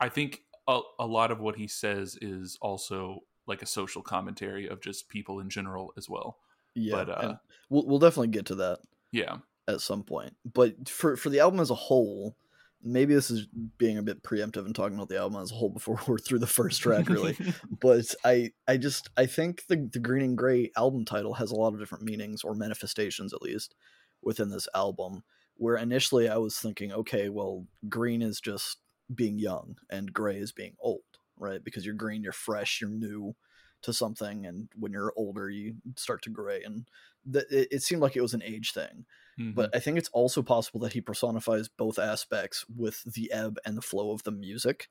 I 0.00 0.08
think 0.08 0.40
a, 0.66 0.80
a 0.98 1.06
lot 1.06 1.30
of 1.30 1.40
what 1.40 1.56
he 1.56 1.68
says 1.68 2.18
is 2.20 2.58
also 2.60 3.20
like 3.46 3.62
a 3.62 3.66
social 3.66 4.02
commentary 4.02 4.68
of 4.68 4.80
just 4.80 5.08
people 5.08 5.40
in 5.40 5.50
general 5.50 5.92
as 5.96 6.08
well. 6.08 6.38
yeah 6.74 7.04
But, 7.04 7.08
uh, 7.10 7.34
we'll, 7.68 7.86
we'll 7.86 7.98
definitely 7.98 8.28
get 8.28 8.46
to 8.46 8.54
that 8.56 8.78
Yeah, 9.12 9.38
at 9.68 9.80
some 9.80 10.02
point. 10.02 10.34
But 10.52 10.88
for 10.88 11.16
for 11.16 11.30
the 11.30 11.40
album 11.40 11.60
as 11.60 11.70
a 11.70 11.74
whole, 11.74 12.36
maybe 12.82 13.14
this 13.14 13.30
is 13.30 13.46
being 13.78 13.98
a 13.98 14.02
bit 14.02 14.22
preemptive 14.22 14.64
and 14.66 14.74
talking 14.74 14.96
about 14.96 15.08
the 15.08 15.18
album 15.18 15.40
as 15.40 15.52
a 15.52 15.54
whole 15.54 15.70
before 15.70 16.00
we're 16.06 16.18
through 16.18 16.40
the 16.40 16.46
first 16.46 16.80
track, 16.80 17.08
really. 17.08 17.36
but 17.80 18.14
I 18.24 18.50
I 18.66 18.76
just 18.76 19.10
I 19.16 19.26
think 19.26 19.66
the 19.68 19.88
the 19.92 20.00
Green 20.00 20.22
and 20.22 20.38
Gray 20.38 20.70
album 20.76 21.04
title 21.04 21.34
has 21.34 21.50
a 21.50 21.56
lot 21.56 21.74
of 21.74 21.80
different 21.80 22.04
meanings 22.04 22.42
or 22.42 22.54
manifestations 22.54 23.32
at 23.32 23.42
least 23.42 23.74
within 24.22 24.50
this 24.50 24.68
album. 24.74 25.22
Where 25.56 25.76
initially 25.76 26.28
I 26.28 26.38
was 26.38 26.58
thinking, 26.58 26.92
okay, 26.92 27.28
well, 27.28 27.66
green 27.88 28.22
is 28.22 28.40
just 28.40 28.78
being 29.14 29.38
young 29.38 29.76
and 29.90 30.12
gray 30.12 30.38
is 30.38 30.50
being 30.50 30.74
old, 30.80 31.02
right? 31.38 31.62
Because 31.62 31.84
you're 31.84 31.94
green, 31.94 32.22
you're 32.22 32.32
fresh, 32.32 32.80
you're 32.80 32.90
new 32.90 33.36
to 33.82 33.92
something, 33.92 34.46
and 34.46 34.68
when 34.76 34.92
you're 34.92 35.12
older, 35.16 35.50
you 35.50 35.74
start 35.96 36.22
to 36.22 36.30
gray. 36.30 36.62
And 36.62 36.86
that 37.26 37.46
it, 37.50 37.68
it 37.70 37.82
seemed 37.82 38.02
like 38.02 38.16
it 38.16 38.22
was 38.22 38.34
an 38.34 38.42
age 38.42 38.72
thing 38.72 39.06
Mhm. 39.40 39.54
but 39.54 39.74
I 39.74 39.78
think 39.78 39.96
it's 39.96 40.10
also 40.10 40.42
possible 40.42 40.78
that 40.80 40.92
he 40.92 41.00
personifies 41.00 41.66
both 41.66 41.98
aspects 41.98 42.66
with 42.68 43.02
the 43.14 43.32
ebb 43.32 43.56
and 43.64 43.78
the 43.78 43.80
flow 43.82 44.10
of 44.10 44.24
the 44.24 44.30
music, 44.30 44.90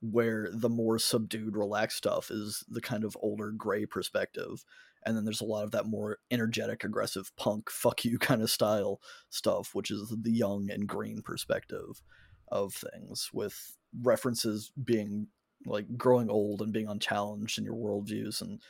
where 0.00 0.48
the 0.52 0.68
more 0.68 0.98
subdued, 1.00 1.56
relaxed 1.56 1.96
stuff 1.98 2.30
is 2.30 2.64
the 2.68 2.80
kind 2.80 3.02
of 3.02 3.16
older 3.20 3.50
gray 3.50 3.84
perspective. 3.86 4.64
And 5.04 5.16
then 5.16 5.24
there's 5.24 5.40
a 5.40 5.44
lot 5.46 5.64
of 5.64 5.72
that 5.72 5.86
more 5.86 6.18
energetic, 6.30 6.84
aggressive 6.84 7.34
punk, 7.36 7.68
fuck 7.70 8.04
you 8.04 8.18
kind 8.20 8.40
of 8.42 8.50
style 8.50 9.00
stuff, 9.30 9.74
which 9.74 9.90
is 9.90 10.14
the 10.16 10.32
young 10.32 10.70
and 10.70 10.86
green 10.86 11.22
perspective 11.22 12.02
of 12.48 12.72
things, 12.72 13.30
with 13.32 13.76
references 14.00 14.70
being 14.82 15.26
like 15.64 15.96
growing 15.96 16.30
old 16.30 16.62
and 16.62 16.72
being 16.72 16.86
unchallenged 16.88 17.58
in 17.58 17.64
your 17.64 17.74
worldviews 17.74 18.40
and 18.40 18.60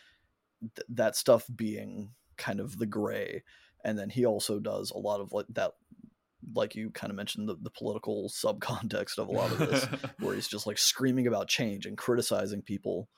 th- 0.75 0.87
that 0.89 1.17
stuff 1.17 1.47
being 1.55 2.15
kind 2.37 2.61
of 2.61 2.79
the 2.79 2.87
gray. 2.87 3.43
And 3.85 3.99
then 3.99 4.11
he 4.11 4.25
also 4.25 4.59
does 4.59 4.91
a 4.91 4.99
lot 4.99 5.21
of 5.21 5.33
like 5.33 5.47
that 5.51 5.73
like 6.55 6.75
you 6.75 6.91
kind 6.91 7.11
of 7.11 7.17
mentioned 7.17 7.49
the, 7.49 7.57
the 7.61 7.71
political 7.71 8.31
subcontext 8.45 9.19
of 9.19 9.29
a 9.29 9.33
lot 9.33 9.51
of 9.53 9.59
this 9.59 9.85
where 10.21 10.35
he's 10.35 10.49
just 10.49 10.67
like 10.67 10.79
screaming 10.79 11.27
about 11.27 11.49
change 11.49 11.87
and 11.87 11.99
criticizing 11.99 12.63
people. 12.63 13.09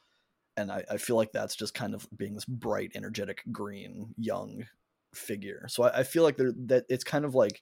And 0.57 0.73
I, 0.73 0.85
I 0.91 0.97
feel 0.97 1.17
like 1.17 1.33
that's 1.33 1.55
just 1.55 1.75
kind 1.75 1.95
of 1.95 2.09
being 2.17 2.35
this 2.35 2.45
bright 2.45 2.93
energetic 2.95 3.43
green 3.53 4.15
young 4.17 4.65
figure. 5.15 5.67
So 5.69 5.85
I, 5.85 6.01
I 6.01 6.03
feel 6.03 6.23
like 6.23 6.37
there 6.37 6.53
that 6.67 6.85
it's 6.89 7.05
kind 7.05 7.25
of 7.25 7.35
like 7.35 7.61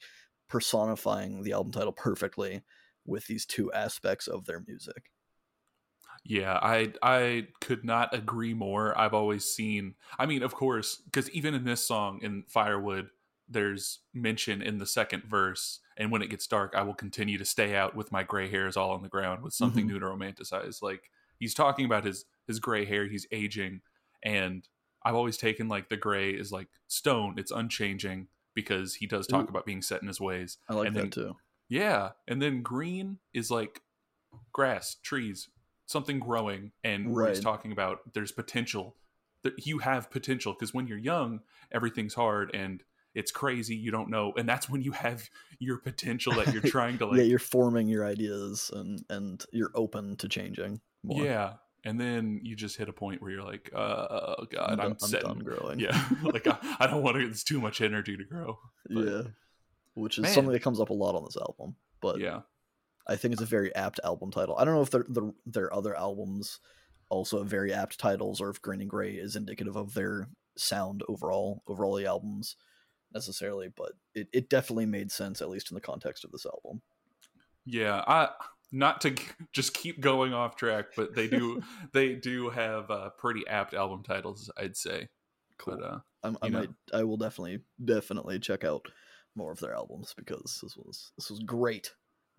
personifying 0.49 1.43
the 1.43 1.53
album 1.53 1.73
title 1.73 1.93
perfectly 1.93 2.63
with 3.05 3.27
these 3.27 3.45
two 3.45 3.73
aspects 3.73 4.27
of 4.27 4.47
their 4.47 4.63
music 4.67 5.11
yeah, 6.29 6.59
I 6.63 6.93
I 7.03 7.49
could 7.61 7.85
not 7.85 8.15
agree 8.15 8.55
more. 8.55 8.99
I've 8.99 9.15
always 9.15 9.45
seen. 9.45 9.95
I 10.19 10.27
mean, 10.27 10.43
of 10.43 10.55
course, 10.55 10.97
because 10.97 11.31
even 11.31 11.55
in 11.55 11.65
this 11.65 11.87
song 11.87 12.21
in 12.23 12.45
Firewood, 12.49 13.11
there's 13.49 14.01
mention 14.13 14.61
in 14.63 14.79
the 14.79 14.87
second 14.87 15.25
verse, 15.25 15.81
and 15.97 16.11
when 16.11 16.23
it 16.23 16.31
gets 16.31 16.47
dark, 16.47 16.75
I 16.75 16.83
will 16.83 16.95
continue 16.95 17.39
to 17.39 17.45
stay 17.45 17.77
out 17.77 17.95
with 17.95 18.11
my 18.13 18.23
gray 18.25 18.49
hairs 18.51 18.77
all 18.77 18.91
on 18.91 19.03
the 19.03 19.09
ground 19.09 19.43
with 19.43 19.55
something 19.55 19.85
Mhm. 19.85 19.89
new 19.89 19.99
to 20.01 20.07
romanticize. 20.07 20.83
Like 20.83 21.11
he's 21.39 21.55
talking 21.55 21.85
about 21.85 22.05
his 22.05 22.25
his 22.47 22.59
gray 22.61 22.85
hair, 22.85 23.07
he's 23.07 23.27
aging, 23.31 23.83
and 24.23 24.69
I've 25.03 25.15
always 25.15 25.37
taken 25.37 25.69
like 25.69 25.89
the 25.89 25.97
gray 25.97 26.31
is 26.31 26.51
like 26.51 26.69
stone, 26.89 27.39
it's 27.39 27.51
unchanging 27.53 28.29
because 28.55 28.95
he 28.97 29.07
does 29.07 29.27
talk 29.27 29.47
Ooh. 29.47 29.51
about 29.51 29.67
being 29.67 29.83
set 29.83 30.01
in 30.03 30.09
his 30.09 30.21
ways. 30.21 30.59
i 30.69 30.75
like 30.75 30.87
And 30.89 30.97
that 30.97 31.01
then- 31.03 31.11
too 31.11 31.37
Yeah, 31.69 32.13
and 32.27 32.41
then 32.41 32.63
green 32.63 33.19
is 33.35 33.51
like 33.51 33.83
grass, 34.53 34.97
trees, 35.03 35.49
something 35.87 36.19
growing, 36.21 36.73
and 36.85 37.13
where 37.13 37.29
he's 37.29 37.41
talking 37.41 37.73
about 37.73 38.01
there's 38.13 38.33
potential. 38.33 38.97
That 39.43 39.67
you 39.67 39.79
have 39.79 40.11
potential 40.11 40.53
because 40.53 40.75
when 40.75 40.87
you're 40.89 40.99
young, 40.99 41.41
everything's 41.73 42.15
hard 42.15 42.53
and 42.55 42.83
it's 43.15 43.31
crazy. 43.31 43.77
You 43.77 43.91
don't 43.93 44.11
know, 44.11 44.33
and 44.37 44.49
that's 44.49 44.69
when 44.69 44.83
you 44.83 44.93
have 44.93 45.29
your 45.59 45.79
potential 45.79 46.35
that 46.35 46.53
you're 46.53 46.63
trying 46.71 46.99
to 46.99 47.07
like. 47.07 47.19
yeah 47.19 47.25
you're 47.25 47.39
forming 47.39 47.89
your 47.89 48.05
ideas 48.05 48.71
and 48.75 49.05
and 49.09 49.45
you're 49.53 49.71
open 49.75 50.17
to 50.17 50.29
changing 50.29 50.81
more 51.03 51.25
yeah, 51.25 51.55
and 51.85 52.01
then 52.01 52.41
you 52.43 52.57
just 52.57 52.77
hit 52.77 52.89
a 52.89 52.93
point 52.93 53.23
where 53.23 53.31
you're 53.31 53.45
like, 53.45 53.71
uh, 53.75 54.07
oh 54.11 54.47
god, 54.51 54.81
I'm, 54.81 54.81
I'm, 54.81 54.95
done, 54.95 55.15
I'm 55.15 55.21
done 55.21 55.39
growing 55.39 55.79
Yeah, 55.79 56.09
like 56.23 56.47
I, 56.47 56.59
I 56.81 56.87
don't 56.89 57.03
want 57.03 57.17
to. 57.17 57.27
It's 57.27 57.45
too 57.45 57.61
much 57.61 57.81
energy 57.81 58.17
to 58.17 58.25
grow. 58.25 58.59
but- 58.91 59.05
yeah 59.07 59.23
which 59.95 60.19
is 60.19 60.25
Man. 60.25 60.35
something 60.35 60.53
that 60.53 60.61
comes 60.61 60.79
up 60.79 60.91
a 60.91 60.93
lot 60.93 61.15
on 61.15 61.25
this 61.25 61.39
album 61.39 61.75
but 62.03 62.21
yeah, 62.21 62.41
I 63.09 63.17
think 63.17 63.33
it's 63.33 63.43
a 63.43 63.47
very 63.47 63.75
apt 63.75 64.01
album 64.05 64.31
title. 64.31 64.57
I 64.59 64.65
don't 64.65 64.75
know 64.75 64.83
if 64.83 64.91
their 64.91 65.05
the, 65.09 65.33
their 65.47 65.73
other 65.73 65.97
albums 65.97 66.61
also 67.09 67.39
have 67.39 67.49
very 67.49 67.73
apt 67.73 67.99
titles, 67.99 68.41
or 68.41 68.51
if 68.51 68.63
Green 68.63 68.81
and 68.81 68.91
Gray 68.91 69.13
is 69.13 69.37
indicative 69.37 69.77
of 69.77 69.95
their 69.95 70.29
sound 70.57 71.03
overall, 71.09 71.63
overall 71.67 71.95
the 71.95 72.07
albums 72.07 72.57
necessarily. 73.15 73.69
But 73.75 73.93
it, 74.15 74.29
it 74.33 74.51
definitely 74.51 74.87
made 74.87 75.13
sense, 75.13 75.41
at 75.41 75.49
least 75.49 75.71
in 75.71 75.75
the 75.75 75.81
context 75.81 76.25
of 76.25 76.33
this 76.33 76.47
album. 76.47 76.83
Yeah, 77.65 78.03
I 78.07 78.31
not 78.73 79.01
to 79.03 79.15
just 79.53 79.75
keep 79.75 80.01
going 80.01 80.33
off 80.33 80.57
track, 80.57 80.87
but 80.97 81.15
they 81.15 81.29
do 81.29 81.63
they 81.93 82.15
do 82.15 82.51
have 82.51 82.91
uh, 82.91 83.11
pretty 83.11 83.47
apt 83.49 83.75
album 83.75 84.03
titles, 84.03 84.51
I'd 84.57 84.77
say. 84.77 85.09
Cool. 85.59 85.79
But 85.79 85.85
uh, 85.85 86.33
I 86.43 86.49
might, 86.49 86.69
I 86.93 87.05
will 87.05 87.17
definitely, 87.17 87.61
definitely 87.83 88.39
check 88.41 88.65
out 88.65 88.89
more 89.35 89.53
of 89.53 89.61
their 89.61 89.75
albums 89.75 90.13
because 90.17 90.59
this 90.63 90.77
was 90.77 91.13
this 91.17 91.31
was 91.31 91.41
great. 91.41 91.93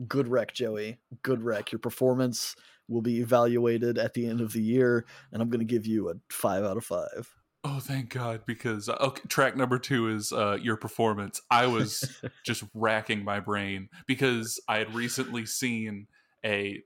Good 0.05 0.27
wreck, 0.27 0.53
Joey. 0.53 0.99
Good 1.23 1.41
wreck. 1.43 1.71
Your 1.71 1.79
performance 1.79 2.55
will 2.87 3.01
be 3.01 3.19
evaluated 3.19 3.97
at 3.97 4.13
the 4.13 4.27
end 4.27 4.41
of 4.41 4.53
the 4.53 4.61
year, 4.61 5.05
and 5.31 5.41
I'm 5.41 5.49
going 5.49 5.59
to 5.59 5.65
give 5.65 5.85
you 5.85 6.09
a 6.09 6.15
five 6.29 6.63
out 6.63 6.77
of 6.77 6.85
five. 6.85 7.33
oh, 7.63 7.79
thank 7.79 8.09
God, 8.09 8.41
because 8.45 8.87
uh, 8.89 8.97
okay, 8.99 9.23
track 9.27 9.57
number 9.57 9.79
two 9.79 10.09
is 10.09 10.31
uh, 10.31 10.57
your 10.61 10.77
performance. 10.77 11.41
I 11.49 11.67
was 11.67 12.21
just 12.45 12.63
racking 12.73 13.23
my 13.23 13.39
brain 13.39 13.89
because 14.05 14.59
I 14.67 14.77
had 14.77 14.93
recently 14.93 15.45
seen 15.45 16.07
a 16.45 16.81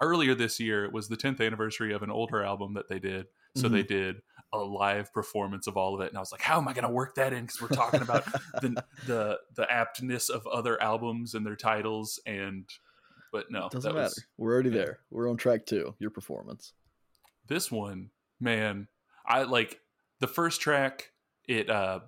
earlier 0.00 0.34
this 0.34 0.60
year. 0.60 0.84
It 0.84 0.92
was 0.92 1.08
the 1.08 1.16
10th 1.16 1.44
anniversary 1.44 1.92
of 1.92 2.02
an 2.02 2.10
older 2.10 2.44
album 2.44 2.74
that 2.74 2.88
they 2.88 2.98
did, 2.98 3.26
so 3.56 3.68
they 3.68 3.82
did 3.82 4.16
a 4.54 4.64
live 4.64 5.12
performance 5.12 5.66
of 5.66 5.76
all 5.76 5.94
of 5.94 6.00
it, 6.00 6.08
and 6.08 6.16
I 6.16 6.20
was 6.20 6.32
like, 6.32 6.40
how 6.42 6.58
am 6.58 6.68
I 6.68 6.72
going 6.72 6.86
to 6.86 6.92
work 6.92 7.14
that 7.16 7.32
in? 7.32 7.42
Because 7.46 7.60
we're 7.60 7.68
talking 7.68 8.02
about 8.02 8.24
the 8.62 8.82
the 9.06 9.38
the 9.54 9.66
aptness 9.70 10.30
of 10.30 10.46
other 10.46 10.80
albums 10.82 11.34
and 11.34 11.44
their 11.46 11.56
titles 11.56 12.20
and 12.26 12.68
but 13.32 13.50
no 13.50 13.68
Doesn't 13.68 13.92
matter. 13.92 14.04
was 14.04 14.24
We're 14.38 14.52
already 14.54 14.70
yeah. 14.70 14.76
there. 14.76 14.98
We're 15.10 15.28
on 15.28 15.36
track 15.36 15.66
two. 15.66 15.94
Your 15.98 16.10
performance. 16.10 16.72
this 17.48 17.70
one 17.70 18.10
man 18.40 18.88
i 19.26 19.42
like 19.42 19.78
the 20.20 20.26
first 20.26 20.60
track 20.60 21.10
it 21.46 21.68
uh 21.70 22.00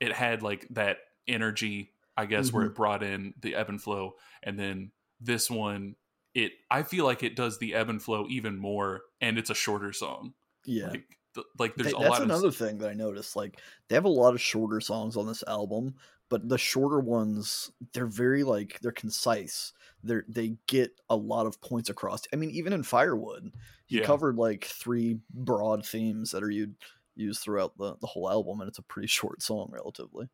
it 0.00 0.12
had 0.12 0.42
like 0.42 0.66
that 0.70 0.98
energy 1.26 1.90
i 2.16 2.26
guess 2.26 2.52
where 2.52 2.64
Mhm. 2.64 2.68
it 2.70 2.74
brought 2.74 3.02
in 3.02 3.34
the 3.40 3.54
ebb 3.54 3.68
and 3.70 3.82
flow 3.82 4.14
and 4.42 4.58
then 4.58 4.92
this 5.20 5.50
one 5.50 5.96
it 6.34 6.52
i 6.70 6.82
feel 6.82 7.04
like 7.04 7.22
it 7.22 7.34
does 7.36 7.58
the 7.58 7.74
ebb 7.74 7.88
and 7.90 8.02
flow 8.02 8.26
even 8.28 8.56
more 8.58 9.02
and 9.20 9.36
it's 9.38 9.50
a 9.50 9.54
shorter 9.54 9.92
song 9.92 10.34
Yeah. 10.64 10.90
like 10.90 11.18
th- 11.34 11.46
like 11.58 11.76
there's 11.76 11.92
Th- 11.92 11.94
a 11.94 11.98
that's 11.98 11.98
lot 11.98 12.22
of 12.22 12.30
another 12.30 12.50
thing 12.50 12.78
that 12.78 12.90
I 12.90 12.94
noticed. 12.94 13.36
Like 13.36 13.60
they 13.88 13.94
have 13.96 14.04
a 14.04 14.08
lot 14.08 14.34
of 14.34 14.40
shorter 14.40 14.80
songs 14.80 15.16
on 15.16 15.26
this 15.26 15.42
album, 15.46 15.96
but 16.28 16.48
the 16.48 16.58
shorter 16.58 17.00
ones, 17.00 17.70
they're 17.92 18.06
very 18.06 18.44
like 18.44 18.78
they're 18.80 18.92
concise. 18.92 19.72
They're 20.02 20.24
they 20.28 20.56
get 20.68 21.00
a 21.10 21.16
lot 21.16 21.46
of 21.46 21.60
points 21.60 21.90
across. 21.90 22.22
I 22.32 22.36
mean, 22.36 22.50
even 22.50 22.72
in 22.72 22.82
Firewood, 22.84 23.52
he 23.86 23.98
Yeah. 23.98 24.00
covered 24.00 24.36
like 24.36 24.64
three 24.64 25.20
broad 25.30 25.84
themes 25.84 26.30
that 26.30 26.42
are 26.44 26.50
you 26.50 26.74
used 27.16 27.42
throughout 27.42 27.76
the, 27.78 27.96
the 28.00 28.06
whole 28.06 28.30
album, 28.30 28.60
and 28.60 28.68
it's 28.68 28.78
a 28.78 28.82
pretty 28.82 29.08
short 29.08 29.42
song 29.42 29.68
relatively. 29.72 30.28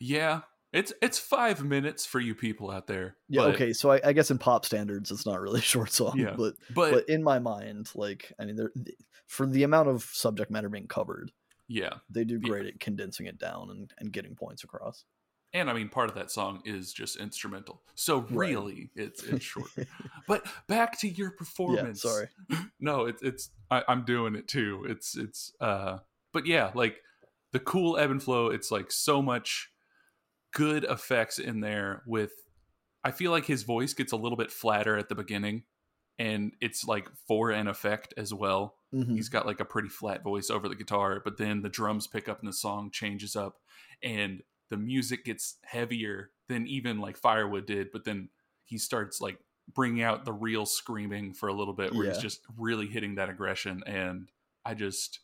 yeah 0.00 0.42
it's 0.72 0.92
it's 1.02 1.18
five 1.18 1.62
minutes 1.64 2.06
for 2.06 2.18
you 2.20 2.34
people 2.34 2.70
out 2.70 2.86
there 2.86 3.16
Yeah, 3.28 3.42
but- 3.42 3.54
okay. 3.54 3.72
So 3.72 3.90
I, 3.92 4.00
I 4.04 4.12
guess 4.12 4.30
in 4.30 4.38
pop 4.38 4.64
standards, 4.64 5.10
it's 5.10 5.26
not 5.26 5.40
really 5.40 5.58
a 5.60 5.62
short 5.62 5.90
song, 5.92 6.18
Yeah, 6.18 6.34
but 6.36 6.54
but, 6.74 6.92
but 6.92 7.08
in 7.08 7.22
my 7.22 7.38
mind, 7.38 7.90
like 7.94 8.32
I 8.38 8.44
mean, 8.44 8.56
there 8.56 8.72
for 9.26 9.46
the 9.46 9.62
amount 9.62 9.88
of 9.88 10.02
subject 10.04 10.50
matter 10.50 10.68
being 10.68 10.86
covered, 10.88 11.32
yeah 11.68 11.94
they 12.10 12.24
do 12.24 12.38
Yeah. 12.42 12.48
great 12.48 12.66
at 12.66 12.80
condensing 12.80 13.26
it 13.26 13.38
down 13.38 13.70
and, 13.70 13.92
and 13.98 14.12
getting 14.12 14.34
points 14.34 14.64
across. 14.64 15.04
and 15.54 15.68
I 15.68 15.74
mean, 15.74 15.88
part 15.90 16.08
of 16.08 16.14
that 16.16 16.30
song 16.30 16.62
is 16.64 16.92
just 16.94 17.16
instrumental. 17.16 17.82
So 17.94 18.20
Right. 18.20 18.30
really, 18.50 18.90
it's 18.96 19.22
it's 19.32 19.44
shorter. 19.44 19.86
but 20.26 20.46
back 20.68 20.98
to 21.00 21.08
your 21.08 21.28
yeah, 21.30 21.36
performance. 21.38 22.02
sorry. 22.02 22.28
No, 22.80 23.04
it's 23.06 23.22
it's 23.22 23.50
I, 23.70 23.82
I'm 23.88 24.04
doing 24.04 24.34
it 24.34 24.48
too. 24.48 24.84
It's 24.88 25.16
it's 25.16 25.52
uh, 25.60 25.98
but 26.32 26.46
yeah, 26.46 26.72
like 26.74 26.96
the 27.52 27.60
cool 27.60 27.96
ebb 27.96 28.10
and 28.10 28.22
flow. 28.22 28.48
It's 28.48 28.70
like 28.72 28.90
so 28.90 29.22
much 29.22 29.70
good 30.52 30.84
effects 30.84 31.38
in 31.38 31.60
there. 31.60 32.02
With 32.06 32.32
I 33.04 33.10
feel 33.10 33.30
like 33.30 33.46
his 33.46 33.62
voice 33.64 33.94
gets 33.94 34.12
a 34.12 34.16
little 34.16 34.36
bit 34.38 34.50
flatter 34.52 34.96
at 34.96 35.08
the 35.08 35.14
beginning, 35.14 35.64
and 36.18 36.54
it's 36.60 36.84
like 36.84 37.08
for 37.26 37.50
an 37.50 37.68
effect 37.68 38.14
as 38.16 38.34
well 38.34 38.76
Mhm. 38.94 39.16
he's 39.16 39.30
got 39.30 39.46
like 39.46 39.60
a 39.60 39.64
pretty 39.64 39.88
flat 39.88 40.22
voice 40.22 40.50
over 40.50 40.68
the 40.68 40.76
guitar 40.76 41.20
but 41.24 41.38
then 41.38 41.62
the 41.62 41.70
drums 41.70 42.06
pick 42.06 42.28
up 42.28 42.40
and 42.40 42.48
the 42.48 42.52
song 42.52 42.90
changes 42.90 43.34
up 43.36 43.58
and 44.02 44.42
the 44.68 44.76
music 44.76 45.24
gets 45.24 45.58
heavier 45.64 46.32
than 46.48 46.66
even 46.66 46.98
like 47.00 47.16
firewood 47.16 47.66
did 47.66 47.90
but 47.92 48.04
then 48.04 48.28
he 48.64 48.78
starts 48.78 49.20
like 49.20 49.38
bringing 49.72 50.02
out 50.02 50.24
the 50.26 50.32
real 50.32 50.66
screaming 50.66 51.32
for 51.34 51.48
a 51.48 51.54
little 51.54 51.74
bit 51.74 51.94
where 51.94 52.06
he's 52.06 52.18
just 52.18 52.44
really 52.56 52.86
hitting 52.86 53.14
that 53.14 53.30
aggression 53.30 53.82
and 53.86 54.30
i 54.66 54.74
just 54.74 55.20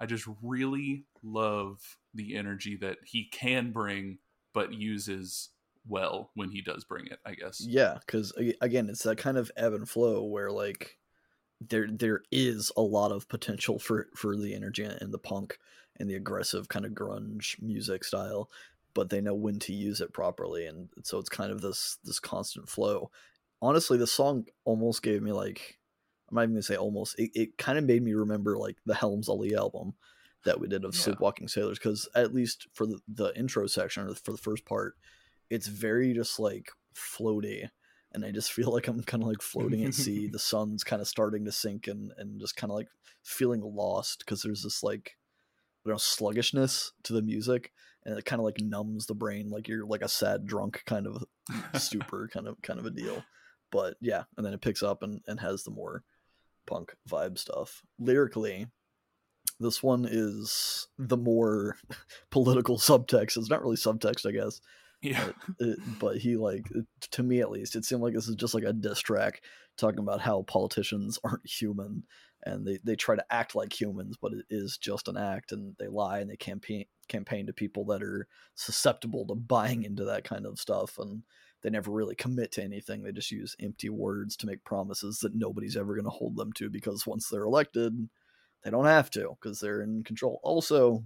i 0.00 0.06
just 0.06 0.26
really 0.42 1.06
love 1.22 1.98
the 2.14 2.34
energy 2.36 2.76
that 2.76 2.98
he 3.04 3.24
can 3.26 3.70
bring 3.72 4.18
but 4.52 4.72
uses 4.72 5.50
well 5.88 6.30
when 6.34 6.50
he 6.50 6.62
does 6.62 6.84
bring 6.84 7.06
it 7.06 7.18
i 7.26 7.34
guess 7.34 7.60
Yeah, 7.60 7.98
because 8.06 8.32
again, 8.60 8.88
it's 8.88 9.02
that 9.02 9.18
kind 9.18 9.36
of 9.36 9.50
ebb 9.56 9.72
and 9.72 9.88
flow 9.88 10.24
where 10.24 10.50
like 10.50 10.98
there 11.60 11.88
there 11.90 12.22
is 12.30 12.72
a 12.76 12.82
lot 12.82 13.12
of 13.12 13.28
potential 13.28 13.78
for 13.78 14.08
for 14.14 14.36
the 14.36 14.54
energy 14.54 14.84
and 14.84 15.12
the 15.12 15.18
punk 15.18 15.58
and 15.98 16.08
the 16.08 16.14
aggressive 16.14 16.68
kind 16.68 16.84
of 16.84 16.92
grunge 16.92 17.60
music 17.60 18.04
style, 18.04 18.50
but 18.94 19.10
they 19.10 19.20
know 19.20 19.34
when 19.34 19.58
to 19.60 19.72
use 19.72 20.00
it 20.00 20.12
properly, 20.12 20.66
and 20.66 20.88
so 21.02 21.18
it's 21.18 21.28
kind 21.28 21.52
of 21.52 21.60
this 21.60 21.98
this 22.04 22.20
constant 22.20 22.68
flow. 22.68 23.10
Honestly, 23.60 23.98
the 23.98 24.06
song 24.06 24.46
almost 24.64 25.02
gave 25.02 25.22
me 25.22 25.32
like 25.32 25.78
I'm 26.30 26.36
not 26.36 26.42
even 26.42 26.54
gonna 26.54 26.62
say 26.62 26.76
almost. 26.76 27.18
It, 27.18 27.30
it 27.34 27.58
kind 27.58 27.78
of 27.78 27.84
made 27.84 28.02
me 28.02 28.14
remember 28.14 28.56
like 28.56 28.76
the 28.86 28.94
Helms 28.94 29.28
Alee 29.28 29.54
album 29.54 29.94
that 30.44 30.60
we 30.60 30.68
did 30.68 30.84
of 30.84 30.94
Yeah. 30.94 31.00
Sleepwalking 31.02 31.48
Sailors, 31.48 31.78
because 31.78 32.08
at 32.14 32.34
least 32.34 32.68
for 32.72 32.86
the, 32.86 32.98
the 33.08 33.36
intro 33.36 33.66
section 33.66 34.04
or 34.04 34.14
for 34.14 34.32
the 34.32 34.38
first 34.38 34.64
part, 34.64 34.94
it's 35.50 35.66
very 35.66 36.14
just 36.14 36.38
like 36.38 36.70
floaty 36.94 37.68
and 38.14 38.24
I 38.24 38.30
just 38.30 38.52
feel 38.52 38.72
like 38.72 38.88
I'm 38.88 39.02
kind 39.02 39.22
of 39.22 39.28
like 39.28 39.42
floating 39.42 39.84
at 39.84 39.94
sea. 39.94 40.28
the 40.32 40.38
sun's 40.38 40.84
kind 40.84 41.00
of 41.00 41.08
starting 41.08 41.44
to 41.44 41.52
sink 41.52 41.86
and 41.86 42.12
and 42.16 42.40
just 42.40 42.56
kind 42.56 42.70
of 42.70 42.76
like 42.76 42.88
feeling 43.22 43.62
lost 43.62 44.20
because 44.20 44.42
there's 44.42 44.62
this 44.62 44.82
like 44.82 45.16
I 45.84 45.88
don't 45.88 45.94
know 45.94 45.98
sluggishness 45.98 46.92
to 47.04 47.12
the 47.12 47.22
music 47.22 47.72
and 48.04 48.18
it 48.18 48.24
kind 48.24 48.40
of 48.40 48.44
like 48.44 48.60
numbs 48.60 49.06
the 49.06 49.14
brain 49.14 49.48
like 49.50 49.68
you're 49.68 49.86
like 49.86 50.02
a 50.02 50.08
sad 50.08 50.46
drunk 50.46 50.82
kind 50.86 51.06
of 51.06 51.24
stupor 51.80 52.28
kind 52.32 52.46
of 52.46 52.60
kind 52.62 52.78
of 52.78 52.86
a 52.86 52.90
deal. 52.90 53.24
But 53.70 53.94
yeah, 54.00 54.24
and 54.36 54.44
then 54.44 54.52
it 54.52 54.60
picks 54.60 54.82
up 54.82 55.02
and, 55.02 55.22
and 55.26 55.40
has 55.40 55.62
the 55.62 55.70
more 55.70 56.04
punk 56.66 56.94
vibe 57.08 57.38
stuff. 57.38 57.82
Lyrically, 57.98 58.66
this 59.62 59.82
one 59.82 60.06
is 60.08 60.88
the 60.98 61.16
more 61.16 61.76
political 62.30 62.78
subtext. 62.78 63.36
It's 63.36 63.50
not 63.50 63.62
really 63.62 63.76
subtext, 63.76 64.26
I 64.26 64.32
guess. 64.32 64.60
Yeah. 65.00 65.30
But, 65.58 65.66
it, 65.66 65.78
but 65.98 66.16
he 66.18 66.36
like 66.36 66.66
to 67.10 67.22
me 67.22 67.40
at 67.40 67.50
least, 67.50 67.76
it 67.76 67.84
seemed 67.84 68.02
like 68.02 68.14
this 68.14 68.28
is 68.28 68.36
just 68.36 68.54
like 68.54 68.64
a 68.64 68.72
diss 68.72 69.00
track 69.00 69.42
talking 69.76 69.98
about 69.98 70.20
how 70.20 70.42
politicians 70.42 71.18
aren't 71.24 71.48
human 71.48 72.04
and 72.44 72.66
they, 72.66 72.78
they 72.82 72.96
try 72.96 73.14
to 73.14 73.24
act 73.32 73.54
like 73.54 73.72
humans, 73.72 74.16
but 74.20 74.32
it 74.32 74.44
is 74.50 74.76
just 74.76 75.06
an 75.08 75.16
act 75.16 75.52
and 75.52 75.74
they 75.78 75.86
lie 75.86 76.18
and 76.18 76.30
they 76.30 76.36
campaign 76.36 76.84
campaign 77.08 77.46
to 77.46 77.52
people 77.52 77.84
that 77.84 78.02
are 78.02 78.26
susceptible 78.54 79.26
to 79.26 79.34
buying 79.34 79.82
into 79.82 80.04
that 80.04 80.24
kind 80.24 80.46
of 80.46 80.58
stuff 80.58 80.98
and 80.98 81.22
they 81.62 81.70
never 81.70 81.90
really 81.90 82.14
commit 82.14 82.52
to 82.52 82.62
anything. 82.62 83.02
They 83.02 83.12
just 83.12 83.30
use 83.30 83.56
empty 83.60 83.88
words 83.88 84.36
to 84.36 84.46
make 84.46 84.64
promises 84.64 85.18
that 85.18 85.34
nobody's 85.34 85.76
ever 85.76 85.94
going 85.94 86.04
to 86.04 86.10
hold 86.10 86.36
them 86.36 86.52
to 86.54 86.70
because 86.70 87.06
once 87.06 87.28
they're 87.28 87.44
elected, 87.44 88.08
they 88.62 88.70
don't 88.70 88.86
have 88.86 89.10
to 89.10 89.36
because 89.40 89.60
they're 89.60 89.82
in 89.82 90.04
control. 90.04 90.40
Also, 90.42 91.04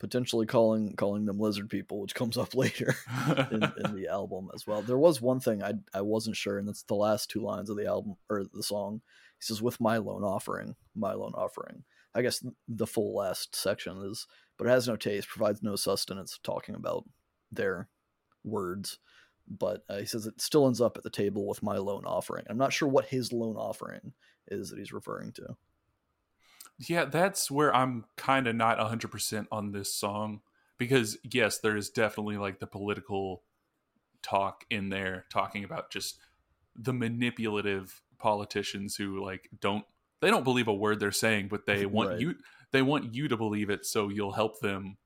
potentially 0.00 0.46
calling 0.46 0.96
calling 0.96 1.26
them 1.26 1.38
lizard 1.38 1.68
people, 1.68 2.00
which 2.00 2.14
comes 2.14 2.36
up 2.36 2.54
later 2.56 2.96
in, 3.50 3.62
in, 3.62 3.94
the 3.94 4.08
album 4.10 4.48
as 4.54 4.66
well. 4.66 4.82
There 4.82 4.98
was 4.98 5.20
one 5.20 5.38
thing 5.38 5.62
I 5.62 5.74
I 5.94 6.00
wasn't 6.00 6.36
sure, 6.36 6.58
and 6.58 6.66
that's 6.66 6.82
the 6.82 6.94
last 6.94 7.30
two 7.30 7.40
lines 7.40 7.70
of 7.70 7.76
the 7.76 7.86
album 7.86 8.16
or 8.28 8.44
the 8.52 8.62
song. 8.62 9.02
He 9.38 9.44
says, 9.44 9.62
"With 9.62 9.80
my 9.80 9.98
lone 9.98 10.24
offering, 10.24 10.74
my 10.96 11.12
lone 11.12 11.34
offering." 11.34 11.84
I 12.12 12.22
guess 12.22 12.44
the 12.66 12.88
full 12.88 13.14
last 13.14 13.54
section 13.54 14.02
is, 14.10 14.26
but 14.58 14.66
it 14.66 14.70
has 14.70 14.88
no 14.88 14.96
taste, 14.96 15.28
provides 15.28 15.62
no 15.62 15.76
sustenance. 15.76 16.40
Talking 16.42 16.74
about 16.74 17.04
their 17.52 17.88
words, 18.42 18.98
but 19.48 19.84
uh, 19.88 19.98
he 19.98 20.06
says 20.06 20.26
it 20.26 20.40
still 20.40 20.66
ends 20.66 20.80
up 20.80 20.96
at 20.96 21.04
the 21.04 21.10
table 21.10 21.46
with 21.46 21.62
my 21.62 21.76
lone 21.76 22.04
offering. 22.04 22.46
I'm 22.48 22.58
not 22.58 22.72
sure 22.72 22.88
what 22.88 23.06
his 23.06 23.32
lone 23.32 23.56
offering 23.56 24.12
is 24.48 24.70
that 24.70 24.78
he's 24.78 24.92
referring 24.92 25.32
to. 25.32 25.56
Yeah, 26.88 27.04
that's 27.04 27.50
where 27.50 27.74
I'm 27.74 28.06
kind 28.16 28.46
of 28.46 28.56
not 28.56 28.78
100% 28.78 29.46
on 29.52 29.72
this 29.72 29.94
song 29.94 30.40
because 30.78 31.18
yes, 31.22 31.58
there 31.58 31.76
is 31.76 31.90
definitely 31.90 32.38
like 32.38 32.58
the 32.58 32.66
political 32.66 33.42
talk 34.22 34.64
in 34.70 34.88
there 34.88 35.26
talking 35.30 35.62
about 35.64 35.90
just 35.90 36.18
the 36.74 36.92
manipulative 36.92 38.02
politicians 38.18 38.96
who 38.96 39.22
like 39.22 39.48
don't 39.60 39.84
they 40.20 40.30
don't 40.30 40.44
believe 40.44 40.68
a 40.68 40.74
word 40.74 41.00
they're 41.00 41.12
saying, 41.12 41.48
but 41.48 41.66
they 41.66 41.86
want 41.86 42.10
right. 42.10 42.20
you 42.20 42.34
they 42.72 42.82
want 42.82 43.14
you 43.14 43.28
to 43.28 43.36
believe 43.36 43.68
it 43.68 43.84
so 43.84 44.08
you'll 44.08 44.32
help 44.32 44.60
them 44.60 44.96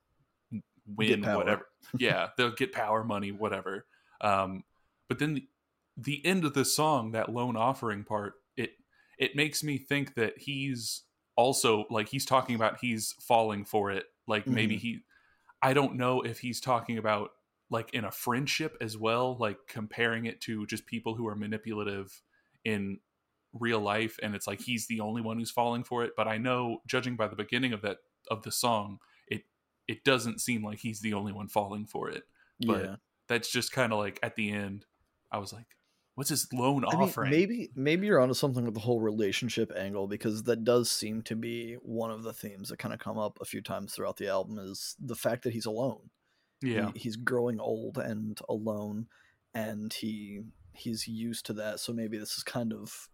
win 0.87 1.23
whatever. 1.23 1.67
yeah, 1.99 2.29
they'll 2.37 2.53
get 2.53 2.73
power, 2.73 3.03
money, 3.03 3.33
whatever. 3.33 3.87
Um, 4.21 4.65
but 5.09 5.19
then 5.19 5.35
the, 5.35 5.47
the 5.97 6.27
end 6.27 6.45
of 6.45 6.55
the 6.55 6.65
song, 6.65 7.13
that 7.13 7.33
lone 7.33 7.57
offering 7.57 8.05
part, 8.05 8.35
it 8.57 8.73
it 9.19 9.37
makes 9.37 9.63
me 9.63 9.79
think 9.79 10.15
that 10.15 10.39
he's 10.39 11.03
also 11.37 11.85
like 11.91 12.09
he's 12.09 12.25
talking 12.25 12.55
about 12.55 12.79
he's 12.81 13.15
falling 13.21 13.65
for 13.65 13.91
it 13.91 14.05
like 14.27 14.45
mm-hmm. 14.45 14.55
maybe 14.55 14.77
he 14.77 15.01
i 15.63 15.73
don't 15.73 15.95
know 15.97 16.21
if 16.23 16.39
he's 16.39 16.61
talking 16.61 16.99
about 16.99 17.31
like 17.71 17.93
in 17.95 18.05
a 18.05 18.11
friendship 18.11 18.77
as 18.81 18.97
well 18.97 19.37
like 19.39 19.59
comparing 19.69 20.27
it 20.27 20.41
to 20.41 20.67
just 20.67 20.87
people 20.87 21.15
who 21.15 21.27
are 21.27 21.35
manipulative 21.35 22.23
in 22.65 22.99
real 23.53 23.81
life 23.81 24.19
and 24.23 24.35
it's 24.35 24.47
like 24.47 24.61
he's 24.61 24.87
the 24.87 25.01
only 25.01 25.23
one 25.23 25.39
who's 25.39 25.51
falling 25.51 25.85
for 25.85 26.05
it 26.05 26.13
but 26.17 26.27
i 26.29 26.37
know 26.37 26.79
judging 26.87 27.17
by 27.17 27.29
the 27.29 27.37
beginning 27.37 27.73
of 27.73 27.83
that 27.83 27.99
of 28.31 28.43
the 28.43 28.53
song 28.53 28.99
it 29.29 29.43
it 29.87 30.05
doesn't 30.05 30.41
seem 30.41 30.65
like 30.65 30.79
he's 30.79 31.01
the 31.01 31.15
only 31.15 31.33
one 31.33 31.49
falling 31.49 31.87
for 31.87 32.09
it 32.11 32.25
but 32.67 32.85
yeah. 32.85 32.97
that's 33.29 33.51
just 33.51 33.73
kind 33.73 33.93
of 33.93 33.99
like 33.99 34.19
at 34.23 34.35
the 34.35 34.51
end 34.51 34.87
i 35.31 35.39
was 35.39 35.53
like 35.53 35.67
what's 36.15 36.31
his 36.31 36.53
lone 36.53 36.85
I 36.85 36.97
offering? 36.97 37.31
Mean, 37.31 37.41
maybe 37.41 37.71
maybe 37.75 38.07
you're 38.07 38.21
onto 38.21 38.35
something 38.35 38.65
with 38.65 38.75
the 38.75 38.81
whole 38.81 39.01
relationship 39.01 39.73
angle 39.77 40.07
because 40.07 40.45
that 40.45 40.65
does 40.65 40.91
seem 40.91 41.23
to 41.23 41.37
be 41.37 41.75
one 41.83 42.11
of 42.11 42.23
the 42.23 42.33
themes 42.33 42.69
that 42.69 42.79
kind 42.79 42.95
of 42.95 43.01
come 43.01 43.19
up 43.19 43.39
a 43.41 43.45
few 43.45 43.61
times 43.61 43.95
throughout 43.95 44.17
the 44.17 44.29
album 44.29 44.59
is 44.59 44.97
the 45.01 45.17
fact 45.17 45.43
that 45.45 45.53
he's 45.53 45.67
alone. 45.67 46.11
Yeah, 46.63 46.93
he, 46.93 47.01
he's 47.01 47.17
growing 47.17 47.61
old 47.61 47.99
and 47.99 48.39
alone, 48.49 49.07
and 49.55 49.93
he 49.93 50.43
he's 50.73 51.09
used 51.09 51.47
to 51.47 51.53
that. 51.55 51.81
So 51.81 51.93
maybe 51.93 52.19
this 52.19 52.37
is 52.37 52.43
kind 52.43 52.73
of 52.73 53.09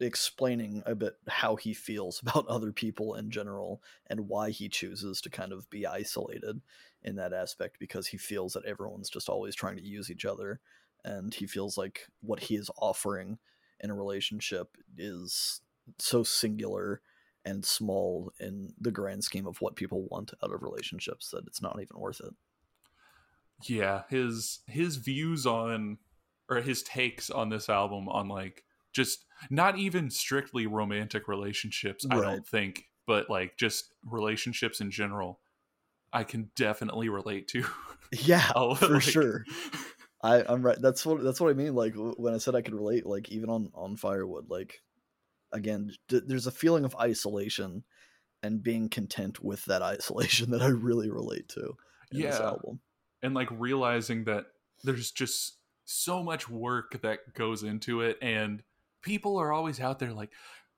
explaining 0.00 0.82
a 0.86 0.94
bit 0.94 1.14
how 1.28 1.56
he 1.56 1.72
feels 1.72 2.20
about 2.26 2.46
other 2.48 2.72
people 2.72 3.14
in 3.14 3.30
general 3.30 3.82
and 4.08 4.28
why 4.28 4.50
he 4.50 4.68
chooses 4.68 5.20
to 5.20 5.30
kind 5.30 5.52
of 5.52 5.70
be 5.70 5.86
isolated 5.86 6.60
in 7.02 7.16
that 7.16 7.32
aspect 7.32 7.78
because 7.78 8.08
he 8.08 8.16
feels 8.16 8.54
that 8.54 8.64
everyone's 8.64 9.10
just 9.10 9.28
always 9.28 9.54
trying 9.54 9.76
to 9.76 9.82
use 9.82 10.10
each 10.10 10.24
other 10.24 10.60
and 11.04 11.34
he 11.34 11.46
feels 11.46 11.76
like 11.76 12.08
what 12.20 12.40
he 12.40 12.56
is 12.56 12.70
offering 12.76 13.38
in 13.80 13.90
a 13.90 13.94
relationship 13.94 14.76
is 14.96 15.60
so 15.98 16.22
singular 16.22 17.02
and 17.44 17.64
small 17.64 18.32
in 18.40 18.72
the 18.80 18.90
grand 18.90 19.22
scheme 19.22 19.46
of 19.46 19.60
what 19.60 19.76
people 19.76 20.06
want 20.10 20.32
out 20.42 20.52
of 20.52 20.62
relationships 20.62 21.30
that 21.30 21.46
it's 21.46 21.60
not 21.60 21.78
even 21.80 21.98
worth 21.98 22.20
it. 22.20 22.34
Yeah, 23.62 24.02
his 24.08 24.60
his 24.66 24.96
views 24.96 25.46
on 25.46 25.98
or 26.48 26.60
his 26.60 26.82
takes 26.82 27.30
on 27.30 27.48
this 27.48 27.68
album 27.68 28.08
on 28.08 28.28
like 28.28 28.64
just 28.92 29.24
not 29.50 29.78
even 29.78 30.10
strictly 30.10 30.66
romantic 30.66 31.28
relationships, 31.28 32.06
right. 32.08 32.18
I 32.18 32.22
don't 32.22 32.46
think, 32.46 32.84
but 33.06 33.28
like 33.28 33.56
just 33.56 33.92
relationships 34.04 34.80
in 34.80 34.90
general. 34.90 35.40
I 36.12 36.22
can 36.22 36.50
definitely 36.54 37.08
relate 37.08 37.48
to. 37.48 37.64
Yeah, 38.12 38.46
for 38.76 38.94
like, 38.94 39.02
sure. 39.02 39.44
I 40.24 40.42
I'm 40.48 40.62
right. 40.62 40.80
That's 40.80 41.04
what 41.04 41.22
that's 41.22 41.38
what 41.38 41.50
I 41.50 41.54
mean. 41.54 41.74
Like 41.74 41.94
when 41.94 42.32
I 42.32 42.38
said 42.38 42.54
I 42.54 42.62
could 42.62 42.74
relate, 42.74 43.04
like 43.04 43.30
even 43.30 43.50
on 43.50 43.70
on 43.74 43.96
firewood, 43.96 44.48
like 44.48 44.80
again, 45.52 45.92
d- 46.08 46.22
there's 46.26 46.46
a 46.46 46.50
feeling 46.50 46.86
of 46.86 46.96
isolation 46.96 47.84
and 48.42 48.62
being 48.62 48.88
content 48.88 49.44
with 49.44 49.66
that 49.66 49.82
isolation 49.82 50.50
that 50.52 50.62
I 50.62 50.68
really 50.68 51.10
relate 51.10 51.48
to 51.50 51.76
in 52.10 52.20
yeah. 52.20 52.30
this 52.30 52.40
album. 52.40 52.80
And 53.22 53.34
like 53.34 53.48
realizing 53.52 54.24
that 54.24 54.46
there's 54.82 55.10
just 55.10 55.58
so 55.84 56.22
much 56.22 56.48
work 56.48 57.00
that 57.02 57.34
goes 57.34 57.62
into 57.62 58.00
it 58.00 58.16
and 58.22 58.62
people 59.02 59.36
are 59.36 59.52
always 59.52 59.80
out 59.80 59.98
there 59.98 60.14
like 60.14 60.30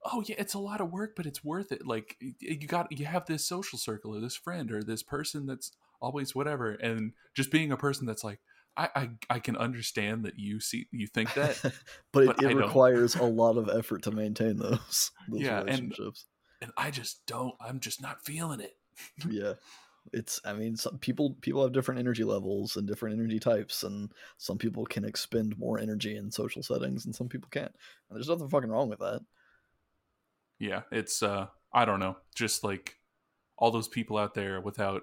oh 0.04 0.22
yeah 0.26 0.34
it's 0.36 0.54
a 0.54 0.58
lot 0.58 0.80
of 0.80 0.90
work 0.90 1.14
but 1.14 1.26
it's 1.26 1.44
worth 1.44 1.70
it 1.70 1.86
like 1.86 2.16
you 2.40 2.66
got 2.66 2.90
you 2.90 3.06
have 3.06 3.24
this 3.26 3.44
social 3.44 3.78
circle 3.78 4.16
or 4.16 4.20
this 4.20 4.34
friend 4.34 4.72
or 4.72 4.82
this 4.82 5.04
person 5.04 5.46
that's 5.46 5.70
always 6.00 6.34
whatever 6.34 6.72
and 6.72 7.12
just 7.34 7.52
being 7.52 7.70
a 7.70 7.76
person 7.76 8.04
that's 8.04 8.24
like 8.24 8.40
I, 8.76 8.88
I, 8.94 9.10
I 9.30 9.38
can 9.38 9.56
understand 9.56 10.24
that 10.24 10.38
you 10.38 10.60
see 10.60 10.86
you 10.90 11.06
think 11.06 11.32
that, 11.34 11.58
but, 11.62 11.72
but, 12.12 12.42
it, 12.42 12.50
it 12.50 12.56
requires 12.56 13.14
a 13.16 13.24
lot 13.24 13.56
of 13.56 13.68
effort 13.68 14.02
to 14.02 14.10
maintain 14.10 14.56
those, 14.56 15.10
those 15.28 15.40
yeah, 15.40 15.60
relationships. 15.60 16.26
And, 16.60 16.68
and 16.68 16.72
I 16.76 16.90
just 16.90 17.24
don't. 17.26 17.54
I'm 17.60 17.80
just 17.80 18.00
not 18.00 18.24
feeling 18.24 18.60
it. 18.60 18.76
yeah, 19.28 19.54
it's. 20.12 20.40
I 20.44 20.52
mean, 20.52 20.76
some 20.76 20.98
people 20.98 21.36
people 21.40 21.62
have 21.62 21.72
different 21.72 22.00
energy 22.00 22.24
levels 22.24 22.76
and 22.76 22.86
different 22.86 23.18
energy 23.18 23.38
types, 23.38 23.82
and 23.82 24.12
some 24.38 24.58
people 24.58 24.84
can 24.86 25.04
expend 25.04 25.58
more 25.58 25.78
energy 25.78 26.16
in 26.16 26.30
social 26.30 26.62
settings, 26.62 27.06
and 27.06 27.14
some 27.14 27.28
people 27.28 27.48
can't. 27.50 27.74
And 28.08 28.16
there's 28.16 28.28
nothing 28.28 28.48
fucking 28.48 28.70
wrong 28.70 28.88
with 28.88 29.00
that. 29.00 29.20
Yeah, 30.58 30.82
it's. 30.90 31.22
uh 31.22 31.46
I 31.72 31.84
don't 31.84 32.00
know, 32.00 32.16
just 32.34 32.64
like 32.64 32.96
all 33.58 33.70
those 33.70 33.88
people 33.88 34.16
out 34.16 34.32
there 34.32 34.62
without 34.62 35.02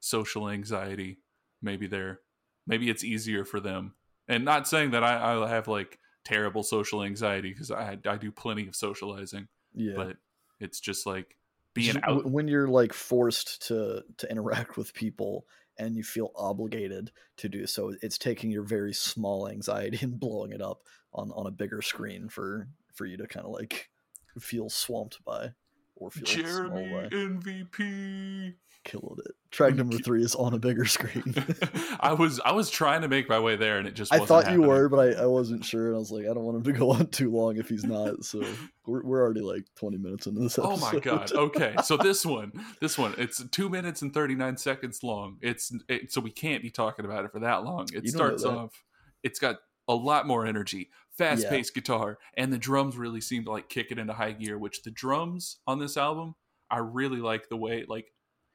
social 0.00 0.50
anxiety. 0.50 1.18
Maybe 1.62 1.86
they're 1.86 2.20
maybe 2.66 2.90
it's 2.90 3.04
easier 3.04 3.44
for 3.44 3.60
them. 3.60 3.94
And 4.28 4.44
not 4.44 4.68
saying 4.68 4.92
that 4.92 5.02
I, 5.02 5.42
I 5.42 5.48
have 5.48 5.68
like 5.68 5.98
terrible 6.24 6.62
social 6.62 7.02
anxiety 7.02 7.50
because 7.50 7.70
I 7.70 7.98
I 8.06 8.16
do 8.16 8.30
plenty 8.30 8.68
of 8.68 8.76
socializing. 8.76 9.48
Yeah. 9.74 9.94
But 9.96 10.16
it's 10.60 10.80
just 10.80 11.06
like 11.06 11.36
being 11.74 11.94
just, 11.94 12.04
out 12.04 12.30
when 12.30 12.48
you're 12.48 12.68
like 12.68 12.92
forced 12.92 13.66
to 13.68 14.02
to 14.18 14.30
interact 14.30 14.76
with 14.76 14.94
people 14.94 15.46
and 15.78 15.96
you 15.96 16.02
feel 16.02 16.32
obligated 16.36 17.10
to 17.38 17.48
do 17.48 17.66
so. 17.66 17.94
It's 18.02 18.18
taking 18.18 18.50
your 18.50 18.62
very 18.62 18.92
small 18.92 19.48
anxiety 19.48 19.98
and 20.02 20.18
blowing 20.18 20.52
it 20.52 20.62
up 20.62 20.82
on 21.12 21.30
on 21.32 21.46
a 21.46 21.50
bigger 21.50 21.82
screen 21.82 22.28
for 22.28 22.68
for 22.94 23.06
you 23.06 23.16
to 23.16 23.26
kind 23.26 23.46
of 23.46 23.52
like 23.52 23.90
feel 24.38 24.68
swamped 24.68 25.24
by 25.24 25.50
or 25.96 26.10
feel 26.10 26.24
Jeremy 26.24 27.08
MVP 27.10 28.54
killed 28.84 29.20
it. 29.24 29.32
Track 29.50 29.74
number 29.74 29.98
three 29.98 30.22
is 30.22 30.34
on 30.34 30.54
a 30.54 30.58
bigger 30.58 30.84
screen. 30.84 31.34
I 32.00 32.12
was 32.12 32.40
I 32.44 32.52
was 32.52 32.70
trying 32.70 33.02
to 33.02 33.08
make 33.08 33.28
my 33.28 33.38
way 33.38 33.56
there, 33.56 33.78
and 33.78 33.86
it 33.86 33.94
just 33.94 34.12
I 34.12 34.18
thought 34.18 34.44
happening. 34.44 34.62
you 34.62 34.68
were, 34.68 34.88
but 34.88 35.18
I, 35.18 35.22
I 35.22 35.26
wasn't 35.26 35.64
sure, 35.64 35.88
and 35.88 35.96
I 35.96 35.98
was 35.98 36.10
like, 36.10 36.24
I 36.24 36.28
don't 36.28 36.44
want 36.44 36.58
him 36.58 36.62
to 36.64 36.72
go 36.72 36.90
on 36.92 37.06
too 37.08 37.30
long 37.30 37.56
if 37.56 37.68
he's 37.68 37.84
not. 37.84 38.24
So 38.24 38.42
we're 38.86 39.02
we're 39.02 39.20
already 39.20 39.40
like 39.40 39.64
twenty 39.76 39.98
minutes 39.98 40.26
into 40.26 40.40
this. 40.40 40.58
Episode. 40.58 40.72
Oh 40.72 40.76
my 40.76 40.98
god! 41.00 41.32
Okay, 41.32 41.74
so 41.84 41.96
this 41.96 42.24
one, 42.24 42.52
this 42.80 42.96
one, 42.96 43.14
it's 43.18 43.42
two 43.50 43.68
minutes 43.68 44.02
and 44.02 44.14
thirty 44.14 44.34
nine 44.34 44.56
seconds 44.56 45.02
long. 45.02 45.38
It's 45.42 45.72
it, 45.88 46.12
so 46.12 46.20
we 46.20 46.30
can't 46.30 46.62
be 46.62 46.70
talking 46.70 47.04
about 47.04 47.24
it 47.24 47.32
for 47.32 47.40
that 47.40 47.64
long. 47.64 47.88
It 47.92 48.04
you 48.04 48.10
starts 48.10 48.44
off. 48.44 48.84
It's 49.22 49.38
got 49.38 49.56
a 49.88 49.94
lot 49.94 50.26
more 50.26 50.46
energy, 50.46 50.90
fast 51.18 51.48
paced 51.48 51.72
yeah. 51.74 51.80
guitar, 51.80 52.18
and 52.36 52.52
the 52.52 52.58
drums 52.58 52.96
really 52.96 53.20
seem 53.20 53.44
to 53.44 53.50
like 53.50 53.68
kick 53.68 53.90
it 53.90 53.98
into 53.98 54.12
high 54.12 54.32
gear. 54.32 54.58
Which 54.58 54.82
the 54.82 54.90
drums 54.90 55.58
on 55.66 55.80
this 55.80 55.96
album, 55.96 56.36
I 56.70 56.78
really 56.78 57.20
like 57.20 57.48
the 57.48 57.56
way 57.56 57.84
like 57.88 58.06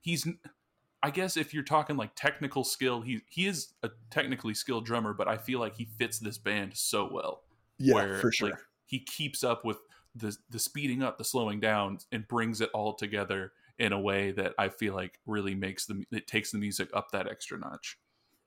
he's. 0.06 0.28
I 1.04 1.12
guess 1.12 1.38
if 1.38 1.54
you're 1.54 1.64
talking 1.64 1.98
like 1.98 2.16
technical 2.16 2.64
skill, 2.64 3.02
he 3.02 3.22
he 3.30 3.48
is 3.48 3.74
a 3.84 3.90
technically 4.10 4.54
skilled 4.54 4.86
drummer, 4.86 5.14
but 5.14 5.28
I 5.28 5.38
feel 5.38 5.60
like 5.60 5.76
he 5.76 5.86
fits 6.00 6.20
this 6.20 6.38
band 6.38 6.76
so 6.76 7.10
well. 7.12 7.42
Yeah, 7.78 7.96
where, 7.96 8.18
for 8.20 8.32
sure. 8.32 8.52
Like, 8.52 8.60
he 8.86 9.00
keeps 9.00 9.44
up 9.44 9.66
with 9.66 9.78
the 10.16 10.36
the 10.50 10.60
speeding 10.60 11.04
up, 11.04 11.18
the 11.18 11.24
slowing 11.24 11.60
down, 11.60 12.00
and 12.12 12.28
brings 12.28 12.62
it 12.62 12.70
all 12.74 12.94
together 12.94 13.52
in 13.78 13.92
a 13.92 14.00
way 14.00 14.32
that 14.32 14.54
I 14.58 14.70
feel 14.70 14.94
like 14.94 15.20
really 15.26 15.54
makes 15.54 15.86
the 15.86 16.04
it 16.12 16.28
takes 16.28 16.52
the 16.52 16.58
music 16.58 16.90
up 16.94 17.12
that 17.12 17.28
extra 17.28 17.60
notch. 17.60 17.98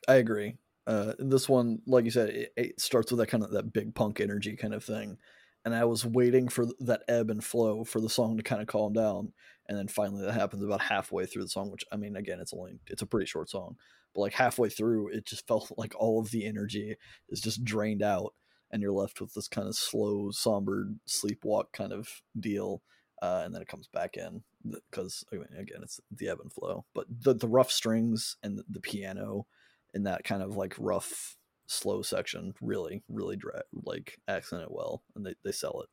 I 0.08 0.14
agree. 0.14 0.56
Uh, 0.86 1.12
this 1.18 1.48
one, 1.48 1.82
like 1.86 2.06
you 2.06 2.10
said, 2.10 2.30
it, 2.30 2.52
it, 2.56 2.80
starts 2.80 3.12
with 3.12 3.18
that 3.18 3.26
kind 3.26 3.44
of 3.44 3.50
that 3.50 3.74
big 3.74 3.94
punk 3.94 4.20
energy 4.20 4.56
kind 4.56 4.72
of 4.72 4.82
thing, 4.82 5.18
and 5.64 5.74
I 5.74 5.84
was 5.84 6.04
waiting 6.04 6.48
for 6.48 6.66
that 6.80 7.02
ebb 7.08 7.30
and 7.30 7.42
flow 7.42 7.84
for 7.84 8.00
the 8.00 8.08
song 8.08 8.36
to 8.36 8.42
kind 8.42 8.62
of 8.62 8.68
calm 8.68 8.92
down, 8.92 9.32
and 9.68 9.76
then 9.76 9.88
finally 9.88 10.24
that 10.24 10.32
happens 10.32 10.62
about 10.62 10.80
halfway 10.82 11.26
through 11.26 11.42
the 11.42 11.48
song. 11.48 11.70
Which 11.70 11.84
I 11.92 11.96
mean, 11.96 12.16
again, 12.16 12.40
it's 12.40 12.54
only 12.54 12.78
it's 12.86 13.02
a 13.02 13.06
pretty 13.06 13.26
short 13.26 13.50
song, 13.50 13.76
but 14.14 14.22
like 14.22 14.34
halfway 14.34 14.68
through, 14.68 15.08
it 15.08 15.26
just 15.26 15.46
felt 15.46 15.72
like 15.78 15.94
all 15.96 16.20
of 16.20 16.30
the 16.30 16.46
energy 16.46 16.96
is 17.28 17.40
just 17.40 17.64
drained 17.64 18.02
out, 18.02 18.34
and 18.70 18.82
you're 18.82 18.92
left 18.92 19.20
with 19.20 19.34
this 19.34 19.48
kind 19.48 19.68
of 19.68 19.76
slow, 19.76 20.30
somber 20.30 20.88
sleepwalk 21.08 21.72
kind 21.72 21.92
of 21.92 22.08
deal. 22.38 22.82
Uh, 23.20 23.42
and 23.44 23.52
then 23.52 23.60
it 23.60 23.66
comes 23.66 23.88
back 23.88 24.16
in 24.16 24.44
because 24.64 25.24
I 25.32 25.36
mean, 25.36 25.46
again, 25.58 25.80
it's 25.82 25.98
the 26.10 26.28
ebb 26.28 26.38
and 26.40 26.52
flow. 26.52 26.84
But 26.94 27.06
the 27.10 27.34
the 27.34 27.48
rough 27.48 27.72
strings 27.72 28.36
and 28.42 28.56
the, 28.56 28.64
the 28.68 28.80
piano 28.80 29.46
in 29.92 30.04
that 30.04 30.22
kind 30.22 30.42
of 30.42 30.56
like 30.56 30.74
rough 30.78 31.36
slow 31.68 32.02
section 32.02 32.54
really 32.60 33.02
really 33.08 33.36
dra- 33.36 33.62
like 33.84 34.18
accent 34.26 34.62
it 34.62 34.70
well 34.70 35.02
and 35.14 35.24
they, 35.24 35.34
they 35.44 35.52
sell 35.52 35.82
it 35.82 35.88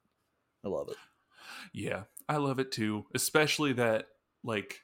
i 0.66 0.70
love 0.70 0.88
it 0.90 0.98
yeah 1.74 2.04
i 2.30 2.38
love 2.38 2.60
it 2.60 2.72
too 2.72 3.06
especially 3.14 3.74
that 3.74 4.06
like 4.44 4.82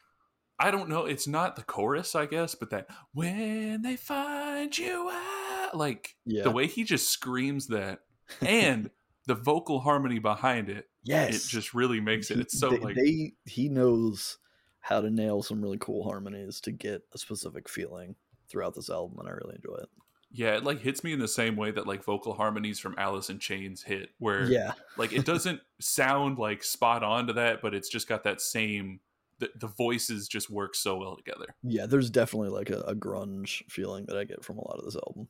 i 0.59 0.69
don't 0.69 0.89
know 0.89 1.05
it's 1.05 1.27
not 1.27 1.55
the 1.55 1.63
chorus 1.63 2.13
i 2.13 2.25
guess 2.25 2.55
but 2.55 2.69
that 2.69 2.87
when 3.13 3.81
they 3.81 3.95
find 3.95 4.77
you 4.77 5.09
out 5.09 5.75
like 5.75 6.15
yeah. 6.25 6.43
the 6.43 6.51
way 6.51 6.67
he 6.67 6.83
just 6.83 7.09
screams 7.09 7.67
that 7.67 8.01
and 8.41 8.89
the 9.27 9.35
vocal 9.35 9.79
harmony 9.79 10.19
behind 10.19 10.69
it 10.69 10.89
yes 11.03 11.45
it 11.45 11.49
just 11.49 11.73
really 11.73 12.01
makes 12.01 12.29
it 12.29 12.39
it's 12.39 12.59
so 12.59 12.69
they, 12.69 12.77
like 12.77 12.95
they 12.95 13.31
he 13.45 13.69
knows 13.69 14.37
how 14.81 14.99
to 14.99 15.09
nail 15.09 15.41
some 15.41 15.61
really 15.61 15.77
cool 15.79 16.03
harmonies 16.03 16.59
to 16.59 16.71
get 16.71 17.03
a 17.13 17.17
specific 17.17 17.69
feeling 17.69 18.15
throughout 18.49 18.75
this 18.75 18.89
album, 18.89 19.19
and 19.19 19.29
I 19.29 19.31
really 19.31 19.55
enjoy 19.55 19.75
it. 19.75 19.89
Yeah, 20.33 20.55
it 20.55 20.63
like 20.63 20.79
hits 20.79 21.03
me 21.03 21.11
in 21.11 21.19
the 21.19 21.27
same 21.27 21.55
way 21.55 21.71
that 21.71 21.87
like 21.87 22.03
vocal 22.03 22.33
harmonies 22.33 22.79
from 22.79 22.95
Alice 22.97 23.29
in 23.29 23.39
Chains 23.39 23.83
hit, 23.83 24.11
where 24.17 24.49
yeah, 24.49 24.73
like 24.97 25.13
it 25.13 25.25
doesn't 25.25 25.61
sound 25.79 26.37
like 26.37 26.63
spot 26.63 27.03
on 27.03 27.27
to 27.27 27.33
that, 27.33 27.61
but 27.61 27.73
it's 27.73 27.89
just 27.89 28.07
got 28.07 28.23
that 28.23 28.41
same. 28.41 28.99
The, 29.39 29.49
the 29.55 29.67
voices 29.67 30.27
just 30.27 30.49
work 30.49 30.75
so 30.75 30.97
well 30.97 31.15
together. 31.15 31.47
Yeah, 31.63 31.87
there's 31.87 32.11
definitely 32.11 32.49
like 32.49 32.69
a, 32.69 32.81
a 32.81 32.95
grunge 32.95 33.63
feeling 33.69 34.05
that 34.05 34.17
I 34.17 34.23
get 34.23 34.45
from 34.45 34.59
a 34.59 34.67
lot 34.67 34.77
of 34.77 34.85
this 34.85 34.95
album. 34.95 35.27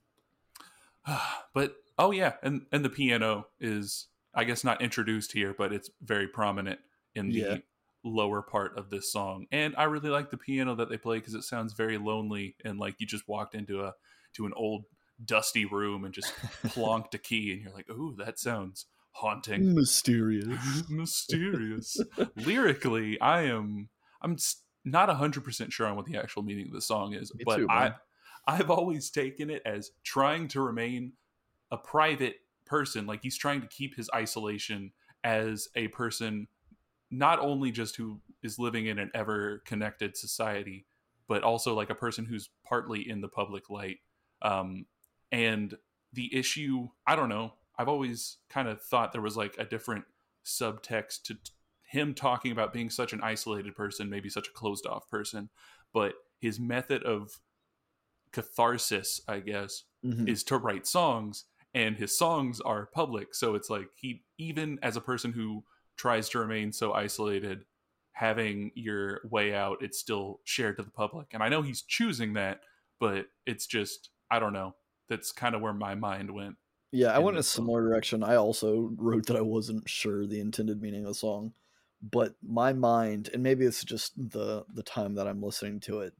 but 1.53 1.75
oh 1.97 2.11
yeah, 2.11 2.33
and 2.43 2.65
and 2.71 2.85
the 2.85 2.89
piano 2.89 3.47
is 3.59 4.07
I 4.35 4.43
guess 4.43 4.63
not 4.63 4.81
introduced 4.81 5.31
here, 5.31 5.55
but 5.57 5.73
it's 5.73 5.89
very 6.01 6.27
prominent 6.27 6.79
in 7.15 7.29
the 7.29 7.35
yeah 7.35 7.57
lower 8.03 8.41
part 8.41 8.75
of 8.79 8.89
this 8.89 9.11
song 9.11 9.45
and 9.51 9.75
i 9.77 9.83
really 9.83 10.09
like 10.09 10.31
the 10.31 10.37
piano 10.37 10.73
that 10.73 10.89
they 10.89 10.97
play 10.97 11.19
because 11.19 11.35
it 11.35 11.43
sounds 11.43 11.73
very 11.73 11.99
lonely 11.99 12.55
and 12.65 12.79
like 12.79 12.95
you 12.97 13.05
just 13.05 13.27
walked 13.27 13.53
into 13.53 13.81
a 13.81 13.93
to 14.33 14.45
an 14.45 14.53
old 14.55 14.85
dusty 15.23 15.65
room 15.65 16.03
and 16.03 16.13
just 16.13 16.33
plonked 16.67 17.13
a 17.13 17.17
key 17.17 17.51
and 17.51 17.61
you're 17.61 17.73
like 17.73 17.87
oh 17.89 18.13
that 18.17 18.39
sounds 18.39 18.85
haunting. 19.13 19.75
Mysterious. 19.75 20.83
Mysterious. 20.89 21.99
Lyrically 22.35 23.19
i 23.19 23.43
am 23.43 23.89
i'm 24.21 24.37
not 24.83 25.09
100% 25.09 25.71
sure 25.71 25.85
on 25.85 25.95
what 25.95 26.05
the 26.05 26.17
actual 26.17 26.41
meaning 26.43 26.67
of 26.67 26.73
the 26.73 26.81
song 26.81 27.13
is 27.13 27.31
Me 27.35 27.43
but 27.45 27.57
too, 27.57 27.67
i 27.69 27.93
i've 28.47 28.71
always 28.71 29.09
taken 29.11 29.49
it 29.49 29.61
as 29.65 29.91
trying 30.03 30.47
to 30.47 30.61
remain 30.61 31.13
a 31.69 31.77
private 31.77 32.37
person 32.65 33.05
like 33.05 33.21
he's 33.21 33.37
trying 33.37 33.61
to 33.61 33.67
keep 33.67 33.95
his 33.95 34.09
isolation 34.15 34.91
as 35.23 35.67
a 35.75 35.87
person 35.89 36.47
not 37.11 37.39
only 37.39 37.71
just 37.71 37.97
who 37.97 38.21
is 38.41 38.57
living 38.57 38.87
in 38.87 38.97
an 38.97 39.11
ever 39.13 39.61
connected 39.65 40.15
society, 40.17 40.85
but 41.27 41.43
also 41.43 41.73
like 41.75 41.89
a 41.89 41.95
person 41.95 42.25
who's 42.25 42.49
partly 42.63 43.07
in 43.07 43.21
the 43.21 43.27
public 43.27 43.69
light. 43.69 43.97
Um, 44.41 44.85
and 45.31 45.75
the 46.13 46.35
issue, 46.35 46.89
I 47.05 47.15
don't 47.15 47.29
know. 47.29 47.53
I've 47.77 47.87
always 47.87 48.37
kind 48.49 48.67
of 48.67 48.81
thought 48.81 49.11
there 49.11 49.21
was 49.21 49.37
like 49.37 49.55
a 49.57 49.65
different 49.65 50.05
subtext 50.45 51.23
to 51.23 51.35
t- 51.35 51.51
him 51.83 52.13
talking 52.13 52.51
about 52.51 52.73
being 52.73 52.89
such 52.89 53.13
an 53.13 53.21
isolated 53.21 53.75
person, 53.75 54.09
maybe 54.09 54.29
such 54.29 54.47
a 54.47 54.51
closed 54.51 54.85
off 54.85 55.09
person, 55.09 55.49
but 55.93 56.13
his 56.39 56.59
method 56.59 57.03
of 57.03 57.39
catharsis, 58.31 59.21
I 59.27 59.39
guess, 59.39 59.83
mm-hmm. 60.05 60.27
is 60.27 60.43
to 60.45 60.57
write 60.57 60.87
songs, 60.87 61.45
and 61.73 61.97
his 61.97 62.17
songs 62.17 62.61
are 62.61 62.87
public. 62.87 63.33
So 63.35 63.55
it's 63.55 63.69
like 63.69 63.89
he, 63.95 64.23
even 64.37 64.79
as 64.81 64.95
a 64.95 65.01
person 65.01 65.33
who 65.33 65.63
tries 65.97 66.29
to 66.29 66.39
remain 66.39 66.71
so 66.71 66.93
isolated 66.93 67.65
having 68.13 68.71
your 68.75 69.21
way 69.29 69.53
out 69.53 69.77
it's 69.81 69.97
still 69.97 70.39
shared 70.43 70.77
to 70.77 70.83
the 70.83 70.91
public 70.91 71.27
and 71.31 71.41
i 71.41 71.49
know 71.49 71.61
he's 71.61 71.81
choosing 71.81 72.33
that 72.33 72.59
but 72.99 73.25
it's 73.45 73.65
just 73.65 74.09
i 74.31 74.39
don't 74.39 74.53
know 74.53 74.73
that's 75.09 75.31
kind 75.31 75.53
of 75.53 75.61
where 75.61 75.73
my 75.73 75.93
mind 75.93 76.31
went 76.33 76.55
yeah 76.91 77.13
i 77.13 77.19
went 77.19 77.35
in 77.35 77.41
a 77.41 77.43
similar 77.43 77.81
direction. 77.81 78.23
I 78.23 78.35
also 78.35 78.91
wrote 78.95 79.27
that 79.27 79.37
i 79.37 79.41
wasn't 79.41 79.87
sure 79.87 80.25
the 80.25 80.39
intended 80.39 80.81
meaning 80.81 81.01
of 81.01 81.09
the 81.09 81.15
song 81.15 81.53
but 82.01 82.33
my 82.41 82.73
mind 82.73 83.29
and 83.33 83.43
maybe 83.43 83.65
it's 83.65 83.83
just 83.83 84.13
the 84.17 84.63
the 84.73 84.83
time 84.83 85.15
that 85.15 85.27
i'm 85.27 85.41
listening 85.41 85.79
to 85.81 85.99
it 85.99 86.13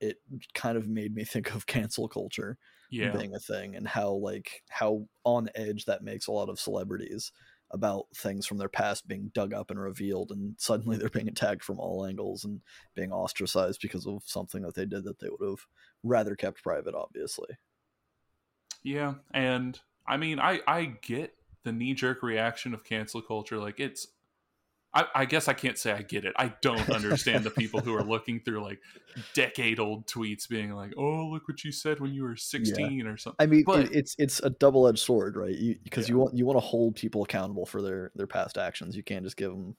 it 0.00 0.18
kind 0.54 0.78
of 0.78 0.88
made 0.88 1.14
me 1.14 1.24
think 1.24 1.54
of 1.54 1.66
cancel 1.66 2.08
culture 2.08 2.56
yeah. 2.90 3.10
being 3.10 3.34
a 3.34 3.38
thing 3.38 3.74
and 3.74 3.86
how 3.86 4.12
like 4.12 4.62
how 4.68 5.06
on 5.24 5.48
edge 5.54 5.84
that 5.86 6.02
makes 6.02 6.26
a 6.26 6.32
lot 6.32 6.48
of 6.48 6.60
celebrities 6.60 7.32
about 7.70 8.06
things 8.14 8.46
from 8.46 8.58
their 8.58 8.68
past 8.68 9.06
being 9.06 9.30
dug 9.34 9.52
up 9.52 9.70
and 9.70 9.80
revealed 9.80 10.30
and 10.30 10.54
suddenly 10.58 10.96
they're 10.96 11.08
being 11.10 11.28
attacked 11.28 11.62
from 11.62 11.78
all 11.78 12.06
angles 12.06 12.44
and 12.44 12.60
being 12.94 13.12
ostracized 13.12 13.80
because 13.80 14.06
of 14.06 14.22
something 14.24 14.62
that 14.62 14.74
they 14.74 14.86
did 14.86 15.04
that 15.04 15.18
they 15.18 15.28
would 15.28 15.48
have 15.48 15.66
rather 16.02 16.34
kept 16.34 16.62
private 16.62 16.94
obviously. 16.94 17.48
Yeah 18.82 19.14
and 19.32 19.78
i 20.06 20.16
mean 20.16 20.38
i 20.38 20.60
i 20.66 20.84
get 21.02 21.34
the 21.64 21.72
knee 21.72 21.94
jerk 21.94 22.22
reaction 22.22 22.72
of 22.72 22.84
cancel 22.84 23.20
culture 23.20 23.58
like 23.58 23.80
it's 23.80 24.06
I, 24.98 25.06
I, 25.14 25.24
guess 25.26 25.46
I 25.46 25.52
can't 25.52 25.78
say 25.78 25.92
I 25.92 26.02
get 26.02 26.24
it. 26.24 26.34
I 26.36 26.52
don't 26.60 26.90
understand 26.90 27.44
the 27.44 27.50
people 27.50 27.78
who 27.78 27.94
are 27.94 28.02
looking 28.04 28.40
through 28.40 28.64
like 28.64 28.80
decade 29.32 29.78
old 29.78 30.06
tweets 30.06 30.48
being 30.48 30.72
like, 30.72 30.92
"Oh, 30.98 31.28
look 31.32 31.46
what 31.46 31.62
you 31.62 31.70
said 31.70 32.00
when 32.00 32.12
you 32.12 32.24
were 32.24 32.34
16 32.34 32.92
yeah. 32.92 33.04
or 33.04 33.16
something." 33.16 33.36
I 33.38 33.46
mean, 33.46 33.62
but, 33.64 33.94
it's 33.94 34.16
it's 34.18 34.40
a 34.40 34.50
double 34.50 34.88
edged 34.88 34.98
sword, 34.98 35.36
right? 35.36 35.54
Because 35.84 36.08
you, 36.08 36.14
yeah. 36.14 36.18
you, 36.18 36.18
want 36.18 36.36
you 36.38 36.46
want 36.46 36.56
to 36.56 36.64
hold 36.66 36.96
people 36.96 37.22
accountable 37.22 37.64
for 37.64 37.80
their 37.80 38.10
their 38.16 38.26
past 38.26 38.58
actions. 38.58 38.96
You 38.96 39.04
can't 39.04 39.22
just 39.22 39.36
give 39.36 39.50
them 39.50 39.76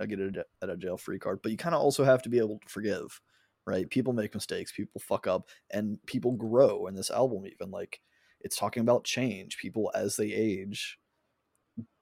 a 0.00 0.06
get 0.06 0.18
a, 0.18 0.44
at 0.62 0.70
a 0.70 0.76
jail 0.76 0.96
free 0.96 1.18
card, 1.18 1.40
but 1.42 1.52
you 1.52 1.58
kind 1.58 1.74
of 1.74 1.82
also 1.82 2.02
have 2.02 2.22
to 2.22 2.30
be 2.30 2.38
able 2.38 2.58
to 2.58 2.68
forgive, 2.68 3.20
right? 3.66 3.88
People 3.90 4.14
make 4.14 4.32
mistakes, 4.32 4.72
people 4.72 5.00
fuck 5.00 5.26
up, 5.26 5.50
and 5.72 5.98
people 6.06 6.32
grow. 6.32 6.86
In 6.86 6.94
this 6.94 7.10
album, 7.10 7.44
even 7.46 7.70
like 7.70 8.00
it's 8.40 8.56
talking 8.56 8.80
about 8.80 9.04
change. 9.04 9.58
People 9.58 9.90
as 9.94 10.16
they 10.16 10.32
age 10.32 10.98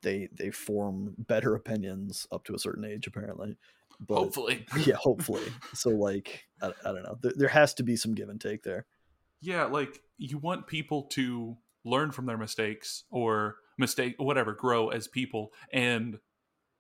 they 0.03 0.29
they 0.33 0.51
form 0.51 1.15
better 1.19 1.55
opinions 1.55 2.27
up 2.33 2.45
to 2.45 2.55
a 2.55 2.59
certain 2.59 2.85
age 2.85 3.07
apparently. 3.07 3.57
But, 4.01 4.17
hopefully. 4.17 4.67
yeah 4.85 4.97
hopefully. 4.97 5.45
So 5.75 5.91
like 5.91 6.45
I, 6.61 6.69
I 6.85 6.93
don't 6.93 7.03
know. 7.03 7.19
There, 7.21 7.33
there 7.37 7.49
has 7.49 7.75
to 7.75 7.83
be 7.83 7.97
some 7.97 8.15
give 8.15 8.29
and 8.29 8.41
take 8.41 8.63
there. 8.63 8.87
Yeah 9.41 9.65
like 9.65 10.01
you 10.19 10.39
want 10.39 10.67
people 10.67 11.05
to 11.13 11.57
learn 11.85 12.13
from 12.13 12.27
their 12.27 12.39
mistakes 12.39 13.05
or 13.11 13.57
mistake 13.79 14.15
whatever 14.19 14.53
grow 14.53 14.89
as 14.89 15.09
people. 15.09 15.53
And 15.73 16.19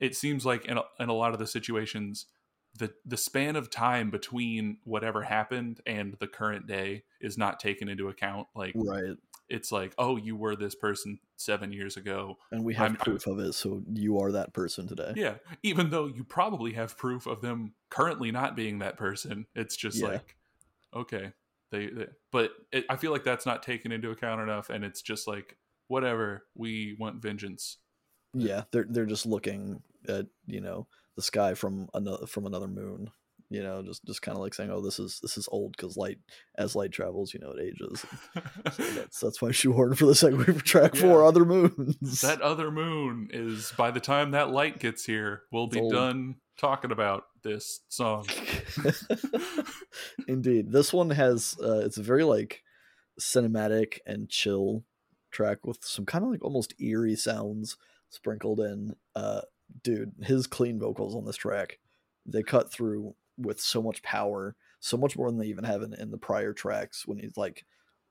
it 0.00 0.16
seems 0.16 0.44
like 0.44 0.66
in 0.66 0.78
a, 0.78 0.82
in 0.98 1.08
a 1.08 1.14
lot 1.14 1.32
of 1.32 1.38
the 1.38 1.46
situations 1.46 2.26
the 2.78 2.92
the 3.04 3.16
span 3.16 3.56
of 3.56 3.70
time 3.70 4.10
between 4.10 4.78
whatever 4.84 5.22
happened 5.22 5.80
and 5.86 6.16
the 6.20 6.26
current 6.26 6.66
day 6.66 7.02
is 7.20 7.36
not 7.36 7.60
taken 7.60 7.88
into 7.88 8.08
account 8.08 8.46
like 8.54 8.72
right 8.74 9.16
it's 9.48 9.70
like, 9.70 9.94
oh, 9.98 10.16
you 10.16 10.36
were 10.36 10.56
this 10.56 10.74
person 10.74 11.18
seven 11.36 11.72
years 11.72 11.96
ago, 11.96 12.36
and 12.50 12.64
we 12.64 12.74
have 12.74 12.90
I'm, 12.90 12.96
proof 12.96 13.26
I'm, 13.26 13.34
of 13.34 13.38
it, 13.40 13.52
so 13.52 13.82
you 13.92 14.18
are 14.18 14.32
that 14.32 14.52
person 14.52 14.86
today. 14.86 15.12
Yeah, 15.16 15.34
even 15.62 15.90
though 15.90 16.06
you 16.06 16.24
probably 16.24 16.72
have 16.72 16.96
proof 16.96 17.26
of 17.26 17.40
them 17.40 17.74
currently 17.90 18.30
not 18.30 18.56
being 18.56 18.78
that 18.78 18.96
person, 18.96 19.46
it's 19.54 19.76
just 19.76 19.98
yeah. 19.98 20.08
like, 20.08 20.36
okay, 20.94 21.32
they. 21.70 21.86
they 21.86 22.06
but 22.30 22.52
it, 22.72 22.84
I 22.88 22.96
feel 22.96 23.12
like 23.12 23.24
that's 23.24 23.46
not 23.46 23.62
taken 23.62 23.92
into 23.92 24.10
account 24.10 24.40
enough, 24.40 24.70
and 24.70 24.84
it's 24.84 25.02
just 25.02 25.28
like, 25.28 25.56
whatever, 25.88 26.44
we 26.54 26.96
want 26.98 27.20
vengeance. 27.22 27.78
Yeah, 28.34 28.62
they're 28.70 28.86
they're 28.88 29.06
just 29.06 29.26
looking 29.26 29.82
at 30.08 30.26
you 30.46 30.60
know 30.60 30.86
the 31.16 31.22
sky 31.22 31.54
from 31.54 31.88
another 31.94 32.26
from 32.26 32.46
another 32.46 32.68
moon, 32.68 33.10
you 33.52 33.62
know, 33.62 33.82
just 33.82 34.04
just 34.04 34.22
kind 34.22 34.36
of 34.36 34.42
like 34.42 34.54
saying, 34.54 34.70
"Oh, 34.70 34.80
this 34.80 34.98
is 34.98 35.18
this 35.22 35.36
is 35.36 35.48
old 35.52 35.72
because 35.76 35.96
light 35.96 36.18
as 36.56 36.74
light 36.74 36.92
travels, 36.92 37.32
you 37.34 37.40
know, 37.40 37.50
it 37.52 37.60
ages." 37.62 38.04
So 38.72 38.82
that's 38.94 39.20
that's 39.20 39.42
my 39.42 39.50
shoehorn 39.52 39.94
for 39.94 40.06
the 40.06 40.12
segue 40.12 40.44
for 40.44 40.64
track 40.64 40.94
Yeah. 40.94 41.00
four, 41.02 41.24
other 41.24 41.44
moons. 41.46 42.20
that 42.22 42.40
other 42.40 42.70
moon 42.70 43.28
is 43.32 43.72
by 43.76 43.90
the 43.90 44.00
time 44.00 44.30
that 44.32 44.50
light 44.50 44.78
gets 44.78 45.04
here, 45.04 45.42
we'll 45.52 45.64
It's 45.66 45.74
be 45.74 45.80
old. 45.80 45.92
done 45.92 46.36
talking 46.58 46.92
about 46.92 47.24
this 47.42 47.80
song. 47.88 48.26
Indeed, 50.28 50.72
this 50.72 50.92
one 50.92 51.10
has 51.10 51.56
uh, 51.62 51.78
it's 51.84 51.98
a 51.98 52.02
very 52.02 52.24
like 52.24 52.62
cinematic 53.20 53.98
and 54.06 54.28
chill 54.28 54.84
track 55.30 55.58
with 55.66 55.78
some 55.84 56.04
kind 56.06 56.24
of 56.24 56.30
like 56.30 56.44
almost 56.44 56.74
eerie 56.80 57.16
sounds 57.16 57.76
sprinkled 58.10 58.60
in. 58.60 58.94
Uh, 59.14 59.40
dude, 59.82 60.12
his 60.22 60.46
clean 60.46 60.78
vocals 60.78 61.14
on 61.14 61.24
this 61.24 61.36
track, 61.36 61.78
they 62.26 62.42
cut 62.42 62.72
through 62.72 63.14
with 63.36 63.60
so 63.60 63.82
much 63.82 64.02
power, 64.02 64.56
so 64.80 64.96
much 64.96 65.16
more 65.16 65.30
than 65.30 65.38
they 65.38 65.46
even 65.46 65.64
have 65.64 65.82
in, 65.82 65.94
in 65.94 66.10
the 66.10 66.18
prior 66.18 66.52
tracks 66.52 67.06
when 67.06 67.18
he's 67.18 67.36
like, 67.36 67.64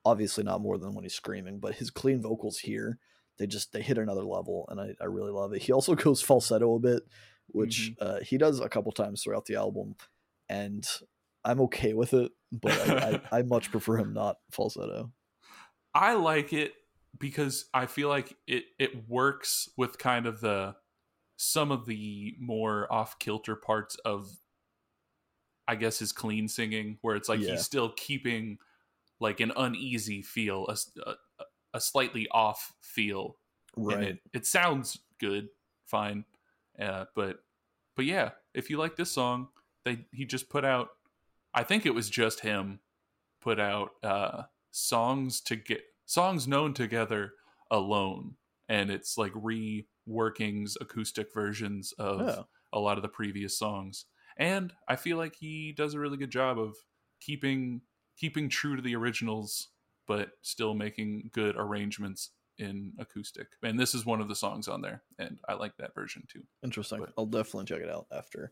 obviously 0.06 0.44
not 0.44 0.62
more 0.62 0.78
than 0.78 0.94
when 0.94 1.04
he's 1.04 1.14
screaming, 1.14 1.60
but 1.60 1.76
his 1.76 1.90
clean 1.90 2.22
vocals 2.22 2.60
here, 2.60 2.98
they 3.38 3.48
just 3.48 3.72
they 3.74 3.82
hit 3.82 3.98
another 3.98 4.24
level, 4.24 4.66
and 4.70 4.80
I, 4.80 4.94
I 5.02 5.06
really 5.06 5.32
love 5.32 5.54
it. 5.54 5.62
He 5.62 5.72
also 5.72 5.96
goes 5.96 6.22
falsetto 6.22 6.76
a 6.76 6.80
bit, 6.80 7.04
which 7.48 7.94
uh, 8.00 8.20
he 8.22 8.38
does 8.38 8.60
a 8.60 8.70
couple 8.70 8.92
times 8.92 9.24
throughout 9.24 9.46
the 9.46 9.56
album, 9.56 9.96
and 10.50 10.88
I'm 11.44 11.62
okay 11.62 11.94
with 11.94 12.14
it, 12.14 12.32
but 12.52 12.72
I, 12.72 13.22
I, 13.32 13.40
I 13.40 13.42
much 13.44 13.72
prefer 13.72 13.98
him 13.98 14.14
not 14.14 14.38
falsetto. 14.52 15.12
I 15.94 16.14
like 16.14 16.54
it 16.54 16.74
because 17.18 17.66
I 17.74 17.86
feel 17.86 18.10
like 18.10 18.36
it 18.48 18.64
it 18.80 19.10
works 19.10 19.70
with 19.78 19.98
kind 19.98 20.26
of 20.26 20.42
the 20.42 20.76
some 21.38 21.72
of 21.72 21.86
the 21.86 22.36
more 22.40 22.92
off 22.94 23.18
kilter 23.20 23.56
parts 23.56 23.96
of 24.06 24.30
I 25.72 25.76
guess 25.76 26.00
his 26.00 26.12
clean 26.12 26.48
singing 26.50 26.98
where 27.02 27.16
it's 27.16 27.30
like 27.30 27.40
Yeah. 27.40 27.52
he's 27.52 27.64
still 27.64 27.94
keeping 27.96 28.58
like 29.20 29.40
an 29.40 29.52
uneasy 29.56 30.22
feel, 30.22 30.68
a 31.74 31.80
slightly 31.80 32.28
off 32.32 32.74
feel 32.82 33.38
Right. 33.78 34.04
it, 34.04 34.20
it 34.34 34.46
sounds 34.46 35.00
good 35.20 35.48
fine 35.86 36.26
uh, 36.80 37.06
but 37.16 37.40
but 37.96 38.04
yeah 38.06 38.32
if 38.54 38.70
you 38.70 38.78
like 38.78 38.96
this 38.98 39.12
song 39.12 39.48
they 39.86 40.06
he 40.12 40.26
just 40.26 40.50
put 40.50 40.66
out 40.66 40.90
i 41.54 41.64
think 41.64 41.86
it 41.86 41.94
was 41.96 42.10
just 42.10 42.42
him 42.42 42.80
put 43.42 43.60
out 43.60 43.92
uh 44.04 44.44
songs 44.72 45.40
to 45.42 45.56
get 45.56 45.82
songs 46.06 46.48
known 46.48 46.74
together 46.74 47.34
alone 47.70 48.36
and 48.68 48.90
it's 48.92 49.18
like 49.18 49.32
reworkings 49.34 50.76
acoustic 50.82 51.34
versions 51.34 51.94
of 51.98 52.22
Oh. 52.22 52.48
a 52.74 52.80
lot 52.80 52.98
of 52.98 53.04
the 53.04 53.10
previous 53.10 53.58
songs 53.58 54.06
and 54.38 54.74
i 54.88 54.96
feel 54.96 55.17
like 55.17 55.36
he 55.36 55.72
does 55.72 55.94
a 55.94 56.00
really 56.00 56.17
good 56.17 56.32
job 56.32 56.60
of 56.60 56.76
keeping 57.20 57.82
keeping 58.17 58.50
true 58.50 58.76
to 58.76 58.82
the 58.82 58.96
originals 58.96 59.70
but 60.08 60.32
still 60.41 60.74
making 60.74 61.30
good 61.32 61.56
arrangements 61.58 62.32
in 62.58 62.94
acoustic. 63.00 63.48
And 63.63 63.80
this 63.80 63.96
is 63.96 64.06
one 64.06 64.22
of 64.22 64.28
the 64.28 64.36
songs 64.36 64.67
on 64.67 64.82
there, 64.82 65.02
and 65.20 65.38
I 65.48 65.54
like 65.54 65.76
that 65.78 65.96
version 65.96 66.24
too. 66.32 66.44
Interesting. 66.63 67.00
But- 67.00 67.13
I'll 67.17 67.26
definitely 67.26 67.65
check 67.65 67.82
it 67.82 67.89
out 67.89 68.08
after 68.12 68.52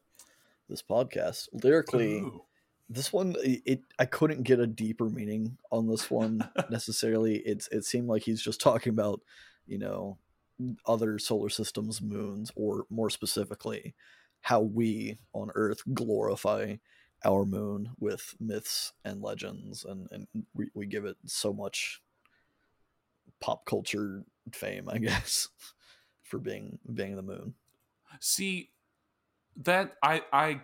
this 0.68 0.82
podcast. 0.82 1.48
Lyrically, 1.52 2.20
Ooh. 2.20 2.44
this 2.90 3.14
one 3.14 3.36
it, 3.40 3.82
I 3.98 4.06
couldn't 4.06 4.44
get 4.44 4.60
a 4.60 4.68
deeper 4.68 5.10
meaning 5.10 5.58
on 5.72 5.88
this 5.88 6.10
one 6.10 6.50
necessarily. 6.70 7.38
It's 7.38 7.68
it 7.70 7.86
seemed 7.86 8.08
like 8.08 8.24
he's 8.24 8.42
just 8.42 8.62
talking 8.62 8.92
about, 8.92 9.22
you 9.68 9.78
know, 9.78 10.18
other 10.86 11.20
solar 11.20 11.50
systems 11.50 12.02
moons 12.02 12.52
or 12.56 12.86
more 12.90 13.10
specifically 13.10 13.96
how 14.42 14.62
we 14.62 15.18
on 15.34 15.50
earth 15.56 15.82
glorify 15.94 16.76
our 17.26 17.46
moon 17.46 17.90
with 18.00 18.36
myths 18.40 18.94
and 19.04 19.22
legends 19.22 19.84
and 19.84 20.08
and 20.12 20.28
we, 20.54 20.70
we 20.74 20.86
give 20.86 21.06
it 21.06 21.18
so 21.26 21.52
much 21.52 22.02
pop 23.42 23.66
culture 23.66 24.24
fame 24.54 24.88
i 24.90 24.98
guess 25.00 25.50
for 26.30 26.38
being 26.38 26.80
being 26.94 27.16
the 27.16 27.22
moon. 27.22 27.56
See 28.22 28.70
that 29.58 29.96
I 30.02 30.22
I 30.32 30.62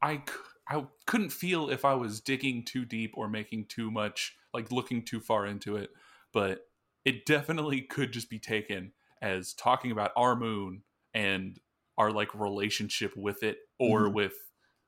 I 0.00 0.22
I 0.68 0.86
couldn't 1.06 1.30
feel 1.30 1.68
if 1.68 1.84
I 1.84 1.94
was 1.94 2.20
digging 2.20 2.64
too 2.64 2.84
deep 2.84 3.12
or 3.14 3.28
making 3.28 3.66
too 3.66 3.90
much 3.90 4.36
like 4.54 4.72
looking 4.72 5.04
too 5.04 5.20
far 5.20 5.46
into 5.46 5.76
it, 5.76 5.90
but 6.32 6.66
it 7.04 7.26
definitely 7.26 7.82
could 7.82 8.12
just 8.12 8.30
be 8.30 8.38
taken 8.38 8.92
as 9.20 9.52
talking 9.52 9.90
about 9.90 10.12
our 10.16 10.36
moon 10.36 10.82
and 11.12 11.58
our 11.98 12.10
like 12.12 12.34
relationship 12.34 13.14
with 13.16 13.42
it 13.42 13.58
or 13.78 14.04
Mhm. 14.08 14.14
with 14.14 14.34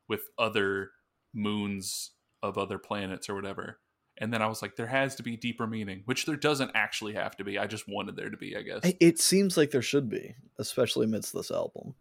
with 0.09 0.23
other 0.39 0.91
moons 1.35 2.13
of 2.43 2.57
other 2.57 2.79
planets 2.79 3.29
or 3.29 3.35
whatever. 3.35 3.79
And 4.19 4.33
then 4.33 4.43
I 4.43 4.47
was 4.49 4.61
like, 4.63 4.77
there 4.77 4.87
has 4.87 5.15
to 5.17 5.23
be 5.23 5.37
deeper 5.37 5.67
meaning, 5.67 6.03
which 6.07 6.27
there 6.27 6.37
doesn't 6.37 6.73
actually 6.75 7.15
have 7.15 7.37
to 7.37 7.45
be. 7.45 7.59
I 7.59 7.67
just 7.67 7.89
wanted 7.89 8.17
there 8.17 8.29
to 8.31 8.37
be, 8.37 8.57
I 8.57 8.63
guess. 8.63 8.81
It- 9.01 9.19
seems 9.19 9.57
like 9.57 9.71
there 9.71 9.83
should 9.83 10.09
be, 10.11 10.35
especially 10.59 11.05
amidst 11.07 11.33
this 11.33 11.51
album. 11.51 11.95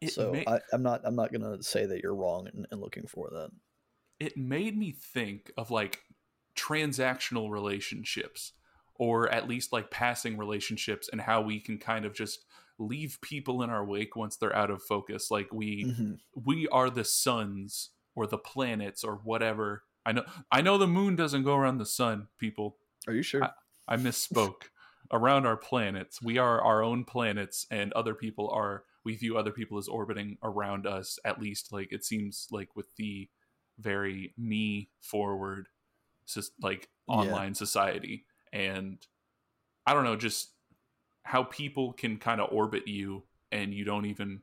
It 0.00 0.12
so 0.12 0.32
may- 0.32 0.44
I, 0.46 0.60
I'm 0.72 0.82
not 0.82 1.00
I'm 1.04 1.16
not 1.16 1.32
gonna 1.32 1.62
say 1.62 1.86
that 1.86 2.02
you're 2.02 2.14
wrong 2.14 2.48
in, 2.52 2.66
in 2.70 2.80
looking 2.80 3.06
for 3.06 3.28
that. 3.30 3.50
it 4.18 4.36
made 4.36 4.76
me 4.76 4.92
think 4.92 5.50
of 5.56 5.70
like 5.70 6.00
transactional 6.56 7.50
relationships 7.50 8.52
or 8.96 9.30
at 9.30 9.48
least 9.48 9.72
like 9.72 9.90
passing 9.90 10.36
relationships 10.36 11.08
and 11.10 11.20
how 11.22 11.40
we 11.40 11.58
can 11.58 11.78
kind 11.78 12.04
of 12.04 12.12
just 12.14 12.44
leave 12.80 13.18
people 13.20 13.62
in 13.62 13.70
our 13.70 13.84
wake 13.84 14.16
once 14.16 14.36
they're 14.36 14.56
out 14.56 14.70
of 14.70 14.82
focus 14.82 15.30
like 15.30 15.52
we 15.52 15.84
Mhm. 15.84 16.18
we 16.34 16.66
are 16.68 16.90
the 16.90 17.04
suns 17.04 17.90
or 18.16 18.26
the 18.26 18.38
planets 18.38 19.04
or 19.04 19.16
whatever 19.16 19.84
i 20.06 20.12
know 20.12 20.24
i 20.50 20.60
know 20.62 20.78
the 20.78 20.86
moon 20.88 21.14
doesn't 21.14 21.44
go 21.44 21.54
around 21.56 21.78
the 21.78 21.86
sun 21.86 22.28
people 22.38 22.78
Are 23.06 23.14
you 23.14 23.22
sure? 23.22 23.42
i 23.86 23.96
misspoke 23.96 24.70
around 25.12 25.44
our 25.46 25.56
planets 25.58 26.22
we 26.22 26.38
are 26.38 26.60
our 26.62 26.82
own 26.82 27.04
planets 27.04 27.66
and 27.70 27.92
other 27.92 28.14
people 28.14 28.48
are 28.50 28.84
we 29.04 29.14
view 29.16 29.36
other 29.36 29.52
people 29.52 29.76
as 29.78 29.88
orbiting 29.88 30.38
around 30.42 30.86
us 30.86 31.18
at 31.24 31.40
least 31.40 31.72
like 31.72 31.92
it 31.92 32.04
seems 32.04 32.48
like 32.50 32.74
with 32.76 32.94
the 32.96 33.28
very 33.78 34.32
me 34.38 34.88
forward 35.00 35.68
like 36.62 36.88
Yeah. 37.08 37.14
online 37.16 37.54
society 37.54 38.24
and 38.52 39.06
i 39.86 39.92
don't 39.92 40.04
know 40.04 40.16
just 40.16 40.52
how 41.22 41.42
people 41.44 41.92
can 41.92 42.16
kind 42.18 42.40
of 42.40 42.52
orbit 42.52 42.88
you 42.88 43.22
and 43.52 43.72
you 43.74 43.84
don't 43.84 44.06
even 44.06 44.40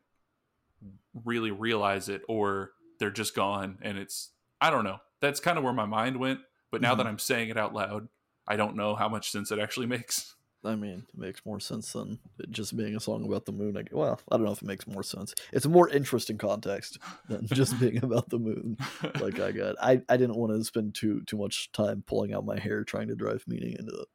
really 1.26 1.52
realize 1.52 2.10
it 2.10 2.22
or 2.28 2.72
they're 3.00 3.10
just 3.12 3.36
gone 3.36 3.78
and 3.82 3.98
it's 3.98 4.32
i 4.62 4.70
don't 4.70 4.84
know 4.84 4.98
that's 5.20 5.40
kind 5.40 5.58
of 5.58 5.64
where 5.64 5.74
my 5.74 5.86
mind 5.86 6.18
went 6.18 6.40
but 6.72 6.82
now 6.82 6.94
that 6.96 7.06
Mhm. 7.06 7.10
i'm 7.10 7.20
saying 7.20 7.50
it 7.50 7.58
out 7.58 7.74
loud 7.74 8.08
i 8.48 8.56
don't 8.56 8.76
know 8.76 8.96
how 8.96 9.10
much 9.10 9.32
sense 9.32 9.52
it 9.52 9.60
actually 9.60 9.86
makes 9.98 10.36
I 10.66 10.76
mean, 10.76 11.06
it 11.14 11.18
makes 11.18 11.46
more 11.46 11.60
sense 11.62 11.94
than 11.94 12.20
it 12.40 12.50
just 12.52 12.76
being 12.76 12.96
a 12.96 13.00
song 13.00 13.24
about 13.26 13.46
the 13.46 13.52
moon. 13.54 13.78
I, 13.78 13.84
well, 13.92 14.20
I 14.30 14.36
don't 14.36 14.44
know 14.46 14.52
if 14.52 14.62
it 14.64 14.68
makes 14.68 14.88
more 14.88 15.04
sense. 15.04 15.34
It's 15.54 15.68
a 15.68 15.70
more 15.70 15.88
interesting 15.88 16.38
context 16.40 16.98
than 17.30 17.46
just 17.54 17.80
being 17.80 18.04
about 18.04 18.30
the 18.30 18.40
moon. 18.40 18.76
Like 19.20 19.40
I 19.40 19.52
got, 19.52 19.76
I, 19.80 20.02
I 20.10 20.18
didn't 20.18 20.36
want 20.36 20.52
to 20.54 20.64
spend 20.66 20.96
too 20.96 21.22
too 21.22 21.38
much 21.38 21.72
time 21.74 22.04
pulling 22.06 22.34
out 22.34 22.44
my 22.44 22.60
hair 22.60 22.84
trying 22.84 23.08
to 23.10 23.16
drive 23.16 23.44
meaning 23.48 23.76
into 23.80 23.94
it. 23.94 24.08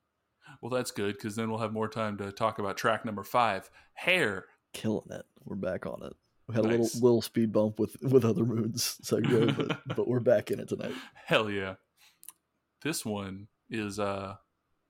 Well 0.62 0.70
that's 0.70 0.90
good 0.90 1.14
because 1.14 1.36
then 1.36 1.50
we'll 1.50 1.60
have 1.60 1.72
more 1.72 1.88
time 1.88 2.16
to 2.16 2.32
talk 2.32 2.58
about 2.58 2.78
track 2.78 3.04
number 3.04 3.22
five 3.22 3.70
hair 3.92 4.46
Killing 4.72 5.10
it. 5.10 5.26
We're 5.44 5.56
back 5.56 5.84
on 5.84 6.02
it. 6.02 6.14
We 6.48 6.54
had 6.54 6.64
a 6.64 6.68
little 6.68 6.88
little 6.94 7.20
speed 7.20 7.52
bump 7.52 7.78
with 7.78 8.00
with 8.00 8.24
other 8.24 8.46
moons 8.46 8.96
segue, 9.04 9.54
but 9.54 9.80
but 9.96 10.08
we're 10.08 10.20
back 10.20 10.50
in 10.50 10.60
it 10.60 10.68
tonight. 10.68 10.94
hell 11.26 11.50
yeah 11.50 11.74
this 12.82 13.04
one 13.04 13.48
is 13.68 13.98
uh 13.98 14.36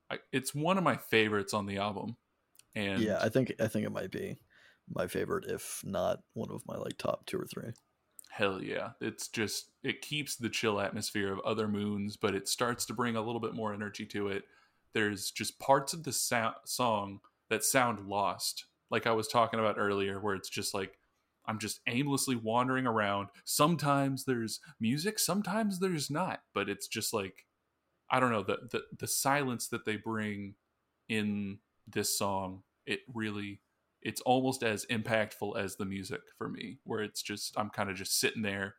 I, 0.08 0.18
it's 0.30 0.54
one 0.54 0.78
of 0.78 0.84
my 0.84 0.96
favorites 0.96 1.52
on 1.52 1.66
the 1.66 1.78
album 1.78 2.16
and 2.74 3.00
yeah, 3.00 3.18
I 3.20 3.28
think 3.28 3.52
I 3.60 3.68
think 3.68 3.84
it 3.86 3.92
might 3.92 4.10
be 4.10 4.38
my 4.88 5.06
favorite, 5.06 5.44
if 5.46 5.82
not 5.84 6.20
one 6.34 6.50
of 6.50 6.62
my 6.66 6.76
like 6.76 6.98
top 6.98 7.26
two 7.26 7.38
or 7.38 7.46
three. 7.46 7.72
Hell 8.30 8.62
yeah. 8.62 8.90
It's 9.00 9.28
just, 9.28 9.70
it 9.82 10.00
keeps 10.00 10.36
the 10.36 10.48
chill 10.48 10.80
atmosphere 10.80 11.32
of 11.32 11.40
other 11.40 11.68
moons, 11.68 12.16
but 12.16 12.34
it 12.34 12.48
starts 12.48 12.86
to 12.86 12.94
bring 12.94 13.14
a 13.14 13.20
little 13.20 13.40
bit 13.40 13.54
more 13.54 13.74
energy 13.74 14.06
to 14.06 14.28
it. 14.28 14.44
There's 14.94 15.30
just 15.30 15.58
parts 15.58 15.92
of 15.92 16.04
the 16.04 16.12
sound, 16.12 16.56
song 16.64 17.20
that 17.50 17.64
sound 17.64 18.06
lost. 18.06 18.66
Like 18.90 19.06
I 19.06 19.12
was 19.12 19.28
talking 19.28 19.60
about 19.60 19.78
earlier, 19.78 20.20
where 20.20 20.34
it's 20.34 20.50
just 20.50 20.74
like, 20.74 20.98
I'm 21.46 21.58
just 21.58 21.80
aimlessly 21.88 22.36
wandering 22.36 22.86
around. 22.86 23.28
Sometimes 23.44 24.24
there's 24.24 24.60
music, 24.80 25.18
sometimes 25.18 25.80
there's 25.80 26.10
not, 26.10 26.42
but 26.54 26.68
it's 26.68 26.86
just 26.86 27.12
like, 27.12 27.46
I 28.10 28.20
don't 28.20 28.30
know, 28.30 28.42
the, 28.42 28.58
the, 28.70 28.82
the 28.98 29.08
silence 29.08 29.68
that 29.68 29.84
they 29.84 29.96
bring 29.96 30.54
in 31.08 31.58
this 31.86 32.16
song, 32.16 32.62
it 32.86 33.00
really 33.12 33.60
it's 34.02 34.20
almost 34.22 34.62
as 34.62 34.84
impactful 34.86 35.56
as 35.56 35.76
the 35.76 35.84
music 35.84 36.20
for 36.36 36.48
me 36.48 36.78
where 36.84 37.02
it's 37.02 37.22
just 37.22 37.56
i'm 37.58 37.70
kind 37.70 37.88
of 37.88 37.96
just 37.96 38.18
sitting 38.18 38.42
there 38.42 38.74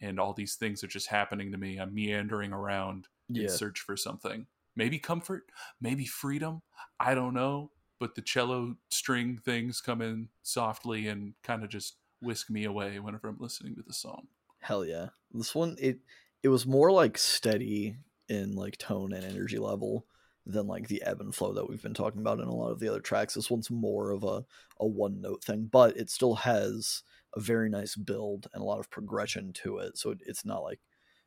and 0.00 0.18
all 0.18 0.32
these 0.32 0.54
things 0.54 0.82
are 0.82 0.88
just 0.88 1.08
happening 1.08 1.50
to 1.52 1.58
me 1.58 1.78
i'm 1.78 1.94
meandering 1.94 2.52
around 2.52 3.08
Yeah, 3.28 3.42
in 3.42 3.48
search 3.48 3.80
for 3.80 3.96
something 3.96 4.46
maybe 4.76 4.98
comfort 4.98 5.44
maybe 5.80 6.04
freedom 6.04 6.62
i 6.98 7.14
don't 7.14 7.34
know 7.34 7.70
but 7.98 8.14
the 8.14 8.22
cello 8.22 8.76
string 8.90 9.38
things 9.44 9.80
come 9.80 10.00
in 10.00 10.28
softly 10.42 11.06
and 11.06 11.34
kind 11.42 11.62
of 11.62 11.70
just 11.70 11.96
whisk 12.20 12.50
me 12.50 12.64
away 12.64 12.98
whenever 12.98 13.28
i'm 13.28 13.38
listening 13.38 13.74
to 13.74 13.82
the 13.86 13.92
song 13.92 14.26
Hell 14.60 14.84
yeah. 14.84 15.08
This 15.32 15.54
one 15.54 15.76
it 15.80 16.00
it 16.42 16.48
was 16.48 16.66
more 16.66 16.92
like 16.92 17.18
steady 17.18 17.96
in 18.28 18.54
like 18.54 18.76
tone 18.78 19.12
and 19.12 19.24
energy 19.24 19.58
level 19.58 20.06
than 20.46 20.66
like 20.66 20.88
the 20.88 21.02
ebb 21.04 21.20
and 21.20 21.34
flow 21.34 21.52
that 21.52 21.68
we've 21.68 21.82
been 21.82 21.94
talking 21.94 22.20
about 22.20 22.40
in 22.40 22.46
a 22.46 22.54
lot 22.54 22.70
of 22.70 22.80
the 22.80 22.88
other 22.88 23.00
tracks. 23.00 23.34
This 23.34 23.50
one's 23.50 23.70
more 23.70 24.10
of 24.10 24.22
a, 24.24 24.44
a 24.78 24.86
one 24.86 25.20
note 25.20 25.44
thing, 25.44 25.68
but 25.70 25.96
it 25.96 26.10
still 26.10 26.36
has 26.36 27.02
a 27.36 27.40
very 27.40 27.68
nice 27.68 27.94
build 27.94 28.48
and 28.52 28.62
a 28.62 28.64
lot 28.64 28.78
of 28.78 28.90
progression 28.90 29.52
to 29.52 29.78
it. 29.78 29.98
So 29.98 30.10
it, 30.10 30.18
it's 30.26 30.44
not 30.44 30.62
like 30.62 30.80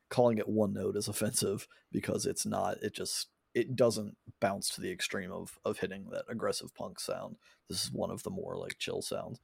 calling 0.09 0.37
it 0.37 0.49
one 0.49 0.73
note 0.73 0.95
is 0.95 1.07
offensive 1.07 1.67
because 1.91 2.25
it's 2.25 2.45
not. 2.45 2.77
It 2.81 2.93
just 2.93 3.27
it 3.53 3.75
doesn't 3.75 4.17
bounce 4.39 4.69
to 4.69 4.81
the 4.81 4.91
extreme 4.91 5.31
of 5.31 5.57
of 5.63 5.79
hitting 5.79 6.07
that 6.11 6.25
aggressive 6.29 6.73
punk 6.75 6.99
sound. 6.99 7.37
This 7.69 7.83
is 7.83 7.91
one 7.91 8.11
of 8.11 8.23
the 8.23 8.29
more 8.29 8.57
like 8.57 8.77
chill 8.79 9.01
sounds. 9.01 9.39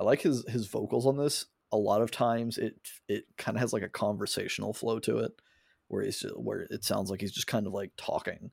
I 0.00 0.04
like 0.04 0.22
his 0.22 0.44
his 0.48 0.66
vocals 0.66 1.06
on 1.06 1.16
this. 1.16 1.46
A 1.72 1.76
lot 1.76 2.02
of 2.02 2.10
times 2.10 2.58
it 2.58 2.76
it 3.08 3.24
kind 3.36 3.56
of 3.56 3.60
has 3.60 3.72
like 3.72 3.82
a 3.82 3.88
conversational 3.88 4.72
flow 4.72 4.98
to 5.00 5.18
it, 5.18 5.32
where 5.88 6.02
he's 6.02 6.20
just, 6.20 6.38
where 6.38 6.66
it 6.70 6.84
sounds 6.84 7.10
like 7.10 7.20
he's 7.20 7.32
just 7.32 7.46
kind 7.46 7.66
of 7.66 7.72
like 7.72 7.92
talking, 7.96 8.50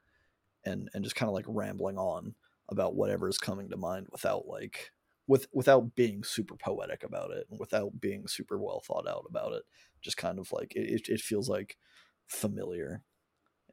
and 0.65 0.89
and 0.93 1.03
just 1.03 1.15
kind 1.15 1.29
of 1.29 1.35
like 1.35 1.45
rambling 1.47 1.97
on 1.97 2.35
about 2.69 2.95
whatever 2.95 3.27
is 3.27 3.37
coming 3.37 3.69
to 3.69 3.77
mind 3.77 4.07
without 4.11 4.47
like 4.47 4.91
with 5.27 5.47
without 5.53 5.95
being 5.95 6.23
super 6.23 6.55
poetic 6.55 7.03
about 7.03 7.31
it 7.31 7.45
and 7.49 7.59
without 7.59 7.99
being 7.99 8.27
super 8.27 8.57
well 8.57 8.81
thought 8.85 9.07
out 9.07 9.25
about 9.29 9.53
it. 9.53 9.63
Just 10.01 10.17
kind 10.17 10.39
of 10.39 10.51
like 10.51 10.73
it, 10.75 11.07
it 11.07 11.21
feels 11.21 11.49
like 11.49 11.77
familiar 12.27 13.03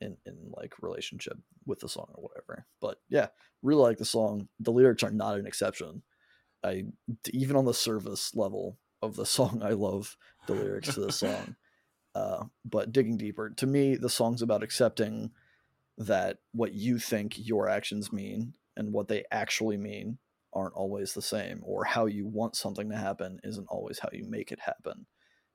in 0.00 0.16
in 0.26 0.36
like 0.56 0.74
relationship 0.82 1.36
with 1.66 1.80
the 1.80 1.88
song 1.88 2.08
or 2.14 2.22
whatever. 2.22 2.66
But 2.80 2.98
yeah, 3.08 3.28
really 3.62 3.82
like 3.82 3.98
the 3.98 4.04
song. 4.04 4.48
The 4.58 4.72
lyrics 4.72 5.02
are 5.02 5.10
not 5.10 5.38
an 5.38 5.46
exception. 5.46 6.02
I 6.64 6.84
even 7.30 7.56
on 7.56 7.64
the 7.64 7.74
service 7.74 8.34
level 8.34 8.78
of 9.02 9.16
the 9.16 9.26
song, 9.36 9.62
I 9.62 9.70
love 9.70 10.16
the 10.46 10.54
lyrics 10.54 10.94
to 10.94 11.00
the 11.00 11.12
song. 11.12 11.56
Uh, 12.12 12.42
but 12.64 12.90
digging 12.90 13.16
deeper, 13.16 13.50
to 13.50 13.68
me, 13.68 13.94
the 13.94 14.10
song's 14.10 14.42
about 14.42 14.64
accepting 14.64 15.30
that 15.96 16.38
what 16.50 16.72
you 16.72 16.98
think 16.98 17.34
your 17.36 17.68
actions 17.68 18.12
mean 18.12 18.52
and 18.76 18.92
what 18.92 19.06
they 19.06 19.22
actually 19.30 19.76
mean 19.76 20.18
aren't 20.52 20.74
always 20.74 21.14
the 21.14 21.22
same, 21.22 21.60
or 21.62 21.84
how 21.84 22.06
you 22.06 22.26
want 22.26 22.56
something 22.56 22.90
to 22.90 22.96
happen 22.96 23.38
isn't 23.44 23.68
always 23.68 24.00
how 24.00 24.08
you 24.12 24.24
make 24.28 24.50
it 24.50 24.58
happen. 24.58 25.06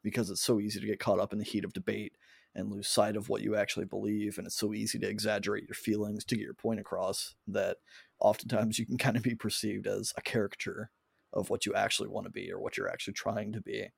Because 0.01 0.29
it's 0.29 0.41
so 0.41 0.62
easy 0.62 0.79
to 0.79 0.86
get 0.86 0.99
caught 0.99 1.19
up 1.19 1.34
in 1.34 1.39
the 1.39 1.43
heat 1.43 1.65
of 1.65 1.73
debate 1.73 2.13
and 2.56 2.72
lose 2.72 2.88
sight 2.88 3.15
of 3.15 3.28
what 3.28 3.41
you 3.41 3.56
actually 3.56 3.86
believe. 3.86 4.38
And 4.38 4.48
it's 4.48 4.58
so 4.58 4.74
easy 4.74 4.98
to 5.00 5.08
exaggerate 5.08 5.65
your 5.68 5.76
feelings 5.76 6.24
to 6.26 6.36
get 6.36 6.44
your 6.44 6.54
point 6.54 6.80
across 6.80 7.36
that 7.48 7.78
oftentimes 8.20 8.80
you 8.80 8.86
can 8.86 8.98
kind 8.98 9.18
of 9.18 9.24
be 9.24 9.36
perceived 9.36 9.88
as 9.88 10.13
a 10.18 10.22
caricature 10.22 10.89
of 11.34 11.50
what 11.50 11.65
you 11.65 11.74
actually 11.74 12.08
want 12.08 12.26
to 12.26 12.32
be 12.32 12.52
or 12.52 12.60
what 12.60 12.78
you're 12.78 12.89
actually 12.89 13.13
trying 13.13 13.52
to 13.52 13.62
be. 13.62 13.89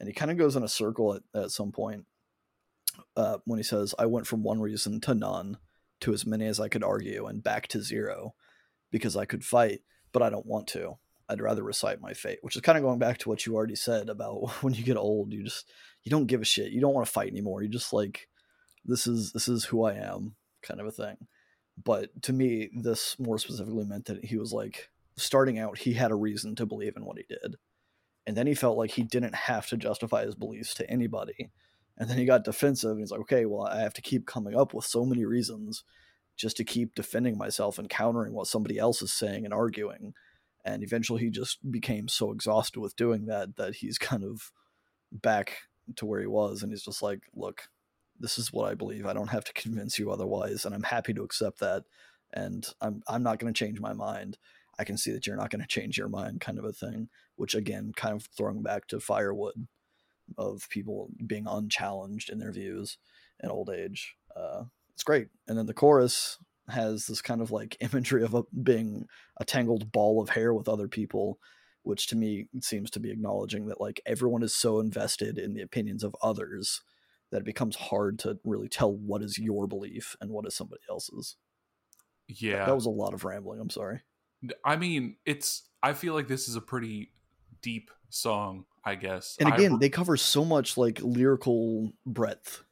And 0.00 0.08
he 0.08 0.12
kind 0.12 0.30
of 0.30 0.36
goes 0.36 0.56
in 0.56 0.64
a 0.64 0.68
circle 0.68 1.14
at, 1.14 1.22
at 1.40 1.50
some 1.52 1.70
point 1.70 2.06
uh, 3.16 3.38
when 3.44 3.58
he 3.58 3.62
says, 3.62 3.94
I 3.98 4.06
went 4.06 4.26
from 4.26 4.42
one 4.42 4.60
reason 4.60 5.00
to 5.02 5.14
none 5.14 5.58
to 6.00 6.12
as 6.12 6.26
many 6.26 6.46
as 6.46 6.58
I 6.58 6.68
could 6.68 6.82
argue 6.82 7.26
and 7.26 7.42
back 7.42 7.68
to 7.68 7.82
zero 7.82 8.34
because 8.90 9.16
I 9.16 9.24
could 9.24 9.44
fight, 9.44 9.82
but 10.12 10.22
I 10.22 10.30
don't 10.30 10.46
want 10.46 10.66
to. 10.68 10.98
I'd 11.28 11.40
rather 11.40 11.62
recite 11.62 12.00
my 12.00 12.12
fate, 12.12 12.38
which 12.42 12.56
is 12.56 12.62
kind 12.62 12.76
of 12.76 12.84
going 12.84 12.98
back 12.98 13.18
to 13.18 13.28
what 13.28 13.46
you 13.46 13.54
already 13.54 13.76
said 13.76 14.08
about 14.08 14.50
when 14.62 14.74
you 14.74 14.82
get 14.82 14.96
old, 14.96 15.32
you 15.32 15.44
just 15.44 15.70
you 16.02 16.10
don't 16.10 16.26
give 16.26 16.42
a 16.42 16.44
shit. 16.44 16.72
You 16.72 16.80
don't 16.80 16.94
want 16.94 17.06
to 17.06 17.12
fight 17.12 17.30
anymore. 17.30 17.62
You 17.62 17.68
just 17.68 17.92
like 17.92 18.28
this 18.84 19.06
is 19.06 19.32
this 19.32 19.48
is 19.48 19.64
who 19.66 19.84
I 19.84 19.94
am 19.94 20.34
kind 20.62 20.80
of 20.80 20.86
a 20.86 20.92
thing. 20.92 21.16
But 21.82 22.22
to 22.22 22.32
me, 22.32 22.70
this 22.74 23.18
more 23.18 23.38
specifically 23.38 23.84
meant 23.84 24.06
that 24.06 24.24
he 24.24 24.36
was 24.36 24.52
like 24.52 24.90
starting 25.16 25.58
out, 25.58 25.78
he 25.78 25.94
had 25.94 26.10
a 26.10 26.16
reason 26.16 26.54
to 26.56 26.66
believe 26.66 26.96
in 26.96 27.04
what 27.04 27.18
he 27.18 27.24
did. 27.28 27.56
And 28.26 28.36
then 28.36 28.46
he 28.46 28.54
felt 28.54 28.78
like 28.78 28.92
he 28.92 29.02
didn't 29.02 29.34
have 29.34 29.66
to 29.68 29.76
justify 29.76 30.24
his 30.24 30.34
beliefs 30.34 30.74
to 30.74 30.88
anybody. 30.90 31.50
And 31.98 32.08
then 32.08 32.18
he 32.18 32.24
got 32.24 32.44
defensive 32.44 32.90
and 32.90 33.00
he's 33.00 33.10
like, 33.10 33.20
okay, 33.22 33.46
well, 33.46 33.66
I 33.66 33.80
have 33.80 33.94
to 33.94 34.02
keep 34.02 34.26
coming 34.26 34.56
up 34.56 34.72
with 34.72 34.84
so 34.84 35.04
many 35.04 35.24
reasons 35.24 35.84
just 36.36 36.56
to 36.56 36.64
keep 36.64 36.94
defending 36.94 37.36
myself 37.36 37.78
and 37.78 37.88
countering 37.88 38.32
what 38.32 38.46
somebody 38.46 38.78
else 38.78 39.02
is 39.02 39.12
saying 39.12 39.44
and 39.44 39.52
arguing. 39.52 40.14
And 40.64 40.82
eventually 40.82 41.22
he 41.22 41.30
just 41.30 41.70
became 41.70 42.08
so 42.08 42.32
exhausted 42.32 42.80
with 42.80 42.96
doing 42.96 43.26
that 43.26 43.56
that 43.56 43.76
he's 43.76 43.98
kind 43.98 44.24
of 44.24 44.52
back 45.10 45.58
to 45.96 46.06
where 46.06 46.20
he 46.20 46.26
was. 46.26 46.62
And 46.62 46.72
he's 46.72 46.84
just 46.84 47.02
like, 47.02 47.22
look, 47.34 47.68
this 48.18 48.38
is 48.38 48.52
what 48.52 48.70
I 48.70 48.74
believe. 48.74 49.06
I 49.06 49.12
don't 49.12 49.30
have 49.30 49.44
to 49.44 49.52
convince 49.52 49.98
you 49.98 50.10
otherwise. 50.10 50.64
And 50.64 50.74
I'm 50.74 50.84
happy 50.84 51.12
to 51.14 51.22
accept 51.22 51.60
that. 51.60 51.84
And 52.32 52.66
I'm, 52.80 53.02
I'm 53.08 53.22
not 53.22 53.38
going 53.38 53.52
to 53.52 53.58
change 53.58 53.80
my 53.80 53.92
mind. 53.92 54.38
I 54.78 54.84
can 54.84 54.96
see 54.96 55.12
that 55.12 55.26
you're 55.26 55.36
not 55.36 55.50
going 55.50 55.60
to 55.60 55.68
change 55.68 55.98
your 55.98 56.08
mind, 56.08 56.40
kind 56.40 56.58
of 56.58 56.64
a 56.64 56.72
thing, 56.72 57.08
which 57.36 57.54
again, 57.54 57.92
kind 57.94 58.14
of 58.14 58.28
throwing 58.36 58.62
back 58.62 58.86
to 58.88 59.00
firewood 59.00 59.66
of 60.38 60.68
people 60.70 61.10
being 61.26 61.46
unchallenged 61.46 62.30
in 62.30 62.38
their 62.38 62.52
views 62.52 62.98
in 63.42 63.50
old 63.50 63.70
age. 63.70 64.16
Uh, 64.34 64.64
it's 64.94 65.02
great. 65.02 65.28
And 65.46 65.58
then 65.58 65.66
the 65.66 65.74
chorus 65.74 66.38
has 66.68 67.06
this 67.06 67.20
kind 67.20 67.40
of 67.40 67.50
like 67.50 67.76
imagery 67.80 68.22
of 68.22 68.34
a, 68.34 68.44
being 68.62 69.06
a 69.38 69.44
tangled 69.44 69.92
ball 69.92 70.22
of 70.22 70.30
hair 70.30 70.54
with 70.54 70.68
other 70.68 70.88
people, 70.88 71.38
which 71.82 72.06
to 72.08 72.16
me 72.16 72.46
seems 72.60 72.90
to 72.90 73.00
be 73.00 73.10
acknowledging 73.10 73.66
that 73.66 73.80
like 73.80 74.00
everyone 74.06 74.42
is 74.42 74.54
so 74.54 74.80
invested 74.80 75.38
in 75.38 75.54
the 75.54 75.62
opinions 75.62 76.04
of 76.04 76.16
others 76.22 76.82
that 77.30 77.38
it 77.38 77.44
becomes 77.44 77.76
hard 77.76 78.18
to 78.20 78.38
really 78.44 78.68
tell 78.68 78.92
what 78.92 79.22
is 79.22 79.38
your 79.38 79.66
belief 79.66 80.16
and 80.20 80.30
what 80.30 80.46
is 80.46 80.54
somebody 80.54 80.82
else's. 80.88 81.36
Yeah. 82.28 82.58
That, 82.58 82.66
that 82.66 82.74
was 82.74 82.86
a 82.86 82.90
lot 82.90 83.14
of 83.14 83.24
rambling. 83.24 83.60
I'm 83.60 83.70
sorry. 83.70 84.02
I 84.64 84.76
mean, 84.76 85.16
it's. 85.24 85.62
I 85.82 85.94
feel 85.94 86.14
like 86.14 86.28
this 86.28 86.48
is 86.48 86.56
a 86.56 86.60
pretty 86.60 87.12
deep 87.62 87.90
song, 88.10 88.66
I 88.84 88.94
guess. 88.94 89.36
And 89.40 89.52
again, 89.52 89.74
I, 89.74 89.78
they 89.78 89.88
cover 89.88 90.16
so 90.16 90.44
much 90.44 90.76
like 90.76 91.00
lyrical 91.02 91.92
breadth 92.06 92.62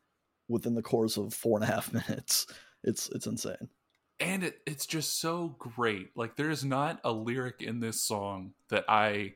within 0.49 0.75
the 0.75 0.83
course 0.83 1.16
of 1.16 1.33
four 1.33 1.59
and 1.59 1.68
a 1.68 1.73
half 1.73 1.92
minutes. 2.09 2.46
It's 2.85 3.09
it's 3.11 3.27
insane. 3.27 3.68
And 4.20 4.44
it, 4.44 4.59
it's 4.66 4.87
just 4.87 5.20
so 5.20 5.56
great. 5.59 6.11
Like 6.14 6.37
there 6.37 6.50
is 6.50 6.64
not 6.64 7.00
a 7.04 7.12
lyric 7.12 7.62
in 7.62 7.80
this 7.80 8.02
song 8.02 8.52
that 8.68 8.85
I 8.88 9.35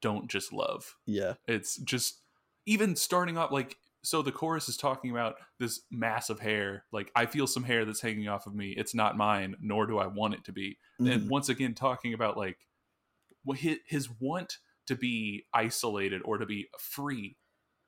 don't 0.00 0.28
just 0.28 0.52
love. 0.52 0.96
Yeah. 1.06 1.34
It's 1.46 1.76
just 1.76 2.22
even 2.66 2.96
starting 2.96 3.38
off 3.38 3.50
like 3.50 3.76
so 4.02 4.20
the 4.20 4.32
chorus 4.32 4.68
is 4.68 4.76
talking 4.76 5.10
about 5.10 5.36
this 5.58 5.82
massive 5.90 6.40
hair 6.40 6.84
like 6.92 7.10
i 7.14 7.26
feel 7.26 7.46
some 7.46 7.62
hair 7.62 7.84
that's 7.84 8.00
hanging 8.00 8.28
off 8.28 8.46
of 8.46 8.54
me 8.54 8.74
it's 8.76 8.94
not 8.94 9.16
mine 9.16 9.54
nor 9.60 9.86
do 9.86 9.98
i 9.98 10.06
want 10.06 10.34
it 10.34 10.44
to 10.44 10.52
be 10.52 10.76
mm-hmm. 11.00 11.10
and 11.10 11.30
once 11.30 11.48
again 11.48 11.74
talking 11.74 12.14
about 12.14 12.36
like 12.36 12.58
what 13.44 13.58
his 13.58 14.08
want 14.20 14.58
to 14.86 14.94
be 14.94 15.44
isolated 15.54 16.20
or 16.24 16.38
to 16.38 16.46
be 16.46 16.68
free 16.78 17.36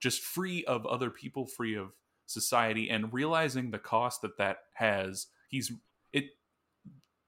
just 0.00 0.22
free 0.22 0.64
of 0.64 0.87
other 0.87 1.11
people 1.11 1.46
free 1.46 1.74
of 1.74 1.92
society 2.26 2.88
and 2.88 3.12
realizing 3.12 3.70
the 3.70 3.78
cost 3.78 4.22
that 4.22 4.38
that 4.38 4.59
has 4.74 5.26
he's 5.48 5.72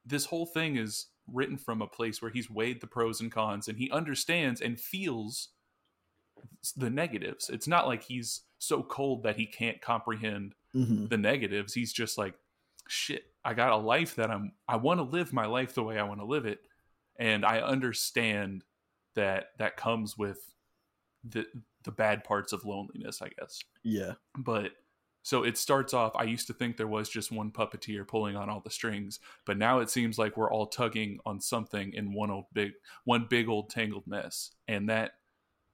this 0.07 0.27
whole 0.27 0.47
thing 0.47 0.77
is 0.77 1.07
written 1.33 1.59
from 1.59 1.83
a 1.83 1.87
place 1.87 2.23
where 2.23 2.31
he's 2.31 2.49
weighed 2.49 2.81
the 2.81 2.87
pros 2.87 3.21
and 3.21 3.33
cons 3.33 3.69
and 3.69 3.79
he 3.79 3.91
understands 3.91 4.61
and 4.61 4.79
feels 4.79 5.49
the 6.77 6.91
negatives. 6.91 7.51
It's 7.51 7.67
not 7.67 7.87
like 7.87 8.05
he's 8.05 8.43
so 8.59 8.83
cold 8.83 9.25
that 9.25 9.37
he 9.37 9.47
can't 9.47 9.81
comprehend 9.81 10.55
mm-hmm. 10.75 11.07
the 11.07 11.19
negatives. 11.19 11.75
He's 11.75 11.93
just 11.93 12.17
like, 12.17 12.35
shit, 12.89 13.25
I 13.45 13.55
got 13.55 13.73
a 13.73 13.77
life 13.77 14.15
that 14.17 14.31
I'm 14.31 14.53
I 14.69 14.77
want 14.77 14.99
to 14.99 15.05
live 15.05 15.33
my 15.33 15.47
life 15.47 15.75
the 15.75 15.83
way 15.83 15.99
I 15.99 16.05
want 16.05 16.21
to 16.21 16.27
live 16.27 16.47
it. 16.47 16.61
And 17.19 17.45
I 17.45 17.61
understand 17.61 18.63
that 19.15 19.47
that 19.59 19.77
comes 19.77 20.17
with 20.17 20.39
the 21.25 21.47
the 21.85 21.93
bad 21.93 22.25
parts 22.25 22.53
of 22.53 22.65
loneliness, 22.65 23.23
I 23.23 23.31
guess. 23.39 23.61
Yeah. 23.83 24.13
But 24.37 24.73
so 25.27 25.43
it 25.43 25.59
starts 25.59 25.93
off 25.93 26.13
I 26.15 26.23
used 26.23 26.47
to 26.47 26.53
think 26.53 26.77
there 26.77 26.87
was 26.87 27.09
just 27.09 27.33
one 27.33 27.51
puppeteer 27.51 28.07
pulling 28.07 28.37
on 28.37 28.49
all 28.49 28.61
the 28.61 28.71
strings, 28.71 29.19
but 29.45 29.59
now 29.59 29.81
it 29.81 29.91
seems 29.91 30.21
like 30.21 30.37
we're 30.37 30.53
all 30.53 30.69
tugging 30.69 31.19
on 31.27 31.41
something 31.41 31.93
in 31.95 32.13
one 32.13 32.31
old 32.31 32.45
big 32.53 32.75
one 33.03 33.27
big 33.29 33.49
old 33.49 33.69
tangled 33.69 34.07
mess. 34.07 34.53
And 34.69 34.89
that 34.89 35.15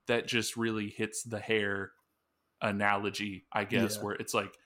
that 0.06 0.26
just 0.26 0.56
really 0.56 0.88
hits 0.88 1.22
the 1.22 1.38
hair 1.38 1.92
analogy, 2.62 3.44
I 3.52 3.64
guess, 3.64 3.96
yeah. 3.96 4.02
where 4.02 4.14
it's 4.14 4.32
like 4.32 4.56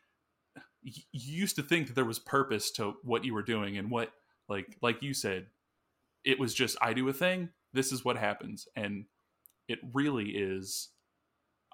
you 0.82 1.02
used 1.12 1.56
to 1.56 1.64
think 1.64 1.88
that 1.88 1.94
there 1.94 2.04
was 2.04 2.20
purpose 2.20 2.70
to 2.74 2.94
what 3.02 3.24
you 3.24 3.34
were 3.34 3.42
doing 3.42 3.78
and 3.78 3.90
what 3.90 4.12
like 4.48 4.76
like 4.82 5.02
you 5.02 5.14
said 5.14 5.46
it 6.24 6.38
was 6.38 6.54
just 6.54 6.76
i 6.80 6.92
do 6.92 7.08
a 7.08 7.12
thing 7.12 7.48
this 7.72 7.90
is 7.90 8.04
what 8.04 8.16
happens 8.16 8.68
and 8.76 9.06
it 9.66 9.80
really 9.92 10.28
is 10.28 10.90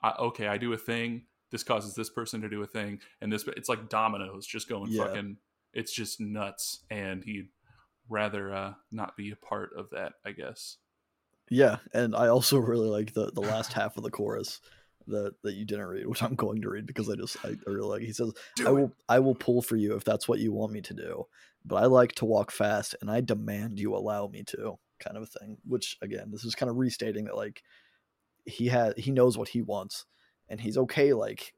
I, 0.03 0.15
okay 0.19 0.47
i 0.47 0.57
do 0.57 0.73
a 0.73 0.79
thing 0.79 1.25
this 1.53 1.63
causes 1.63 1.95
this 1.95 2.11
person 2.11 2.41
to 2.41 2.49
do 2.49 2.63
a 2.63 2.67
thing 2.67 2.99
and 3.21 3.33
this 3.33 3.47
it's 3.57 3.69
like 3.69 3.89
dominoes 3.89 4.47
just 4.47 4.69
going 4.69 4.91
yeah. 4.91 5.05
fucking 5.05 5.37
it's 5.73 5.93
just 5.93 6.21
nuts 6.21 6.81
and 6.91 7.23
he'd 7.23 7.49
rather 8.09 8.53
uh 8.53 8.73
not 8.91 9.17
be 9.17 9.31
a 9.31 9.37
part 9.37 9.71
of 9.77 9.89
that 9.91 10.15
i 10.27 10.33
guess 10.33 10.79
yeah, 11.53 11.77
and 11.93 12.17
I 12.17 12.29
also 12.29 12.57
really 12.59 12.89
like 12.89 13.13
the 13.13 13.31
the 13.31 13.41
last 13.41 13.73
half 13.73 13.97
of 13.97 14.03
the 14.03 14.11
chorus 14.11 14.61
that 15.09 15.35
that 15.43 15.55
you 15.55 15.65
didn't 15.65 15.87
read, 15.87 16.07
which 16.09 16.23
I'm 16.23 16.35
going 16.35 16.63
to 16.63 16.71
read 16.71 16.87
because 16.87 17.09
I 17.09 17.15
just 17.15 17.37
I, 17.45 17.51
I 17.51 17.71
really 17.71 17.89
like. 17.89 18.03
He 18.03 18.13
says, 18.13 18.33
do 18.57 18.67
"I 18.67 18.71
it. 18.71 18.75
will 18.75 18.93
I 19.09 19.19
will 19.19 19.35
pull 19.35 19.63
for 19.63 19.77
you 19.77 19.95
if 19.95 20.05
that's 20.05 20.29
what 20.29 20.41
you 20.41 20.53
want 20.53 20.73
me 20.73 20.81
to 20.83 20.95
do, 20.95 21.27
but 21.65 21.77
I 21.77 21.87
like 21.87 22.13
to 22.17 22.25
walk 22.25 22.51
fast, 22.51 22.97
and 23.01 23.11
I 23.11 23.21
demand 23.21 23.79
you 23.79 23.95
allow 23.95 24.27
me 24.27 24.43
to." 24.45 24.79
Kind 24.99 25.17
of 25.17 25.25
a 25.25 25.27
thing. 25.27 25.59
Which 25.67 25.97
again, 26.01 26.31
this 26.31 26.45
is 26.45 26.55
kind 26.55 26.71
of 26.71 26.77
restating 26.77 27.25
that 27.25 27.37
like 27.37 27.63
he 28.45 28.69
has 28.69 28.95
he 28.97 29.11
knows 29.11 29.37
what 29.37 29.49
he 29.49 29.61
wants, 29.61 30.07
and 30.53 30.61
he's 30.61 30.79
okay 30.79 31.13
like 31.13 31.55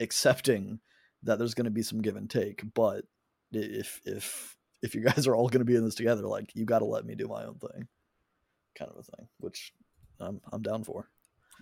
accepting 0.00 0.80
that 1.22 1.38
there's 1.38 1.54
going 1.54 1.64
to 1.64 1.70
be 1.70 1.82
some 1.82 2.02
give 2.02 2.16
and 2.16 2.28
take 2.28 2.62
but 2.74 3.06
if 3.52 4.00
if 4.04 4.58
if 4.82 4.94
you 4.94 5.00
guys 5.04 5.26
are 5.26 5.34
all 5.34 5.48
going 5.48 5.60
to 5.60 5.64
be 5.64 5.76
in 5.76 5.84
this 5.84 5.94
together 5.94 6.26
like 6.26 6.54
you 6.54 6.66
got 6.66 6.80
to 6.80 6.84
let 6.84 7.06
me 7.06 7.14
do 7.14 7.26
my 7.26 7.44
own 7.44 7.54
thing 7.54 7.88
kind 8.78 8.90
of 8.90 8.98
a 8.98 9.16
thing 9.16 9.28
which 9.38 9.72
i'm 10.20 10.40
i'm 10.52 10.60
down 10.60 10.84
for 10.84 11.08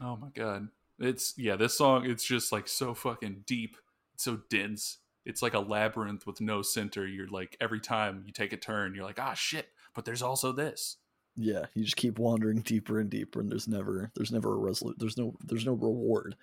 Oh 0.01 0.17
my 0.17 0.29
god. 0.35 0.69
It's 0.99 1.35
yeah, 1.37 1.57
this 1.57 1.77
song 1.77 2.09
it's 2.09 2.25
just 2.25 2.53
like 2.53 2.69
so 2.69 2.95
fucking 2.95 3.45
deep. 3.47 3.77
It's 4.15 4.25
so 4.25 4.41
dense. 4.49 4.99
It's 5.25 5.43
like 5.43 5.55
a 5.55 5.61
labyrinth 5.61 6.27
with 6.27 6.41
no 6.41 6.63
center. 6.63 7.07
You're 7.07 7.29
like 7.29 7.57
every 7.61 7.81
time 7.81 8.23
you 8.27 8.33
take 8.33 8.53
a 8.53 8.57
turn, 8.57 8.95
you're 8.95 9.05
like, 9.05 9.21
"Ah 9.21 9.35
shit, 9.35 9.69
but 9.95 10.05
there's 10.05 10.23
also 10.23 10.53
this." 10.53 10.97
yeah 11.37 11.67
you 11.75 11.85
just 11.85 11.97
keep 11.97 12.19
wandering 12.19 12.61
deeper 12.61 12.99
and 12.99 13.09
deeper 13.09 13.39
and 13.39 13.49
there's 13.49 13.69
never 13.69 14.11
there's 14.17 14.33
never 14.33 14.53
a 14.53 14.59
resolute 14.59 14.99
there's 14.99 15.17
no 15.17 15.33
there's 15.45 15.65
no 15.65 15.75
reward 15.75 16.35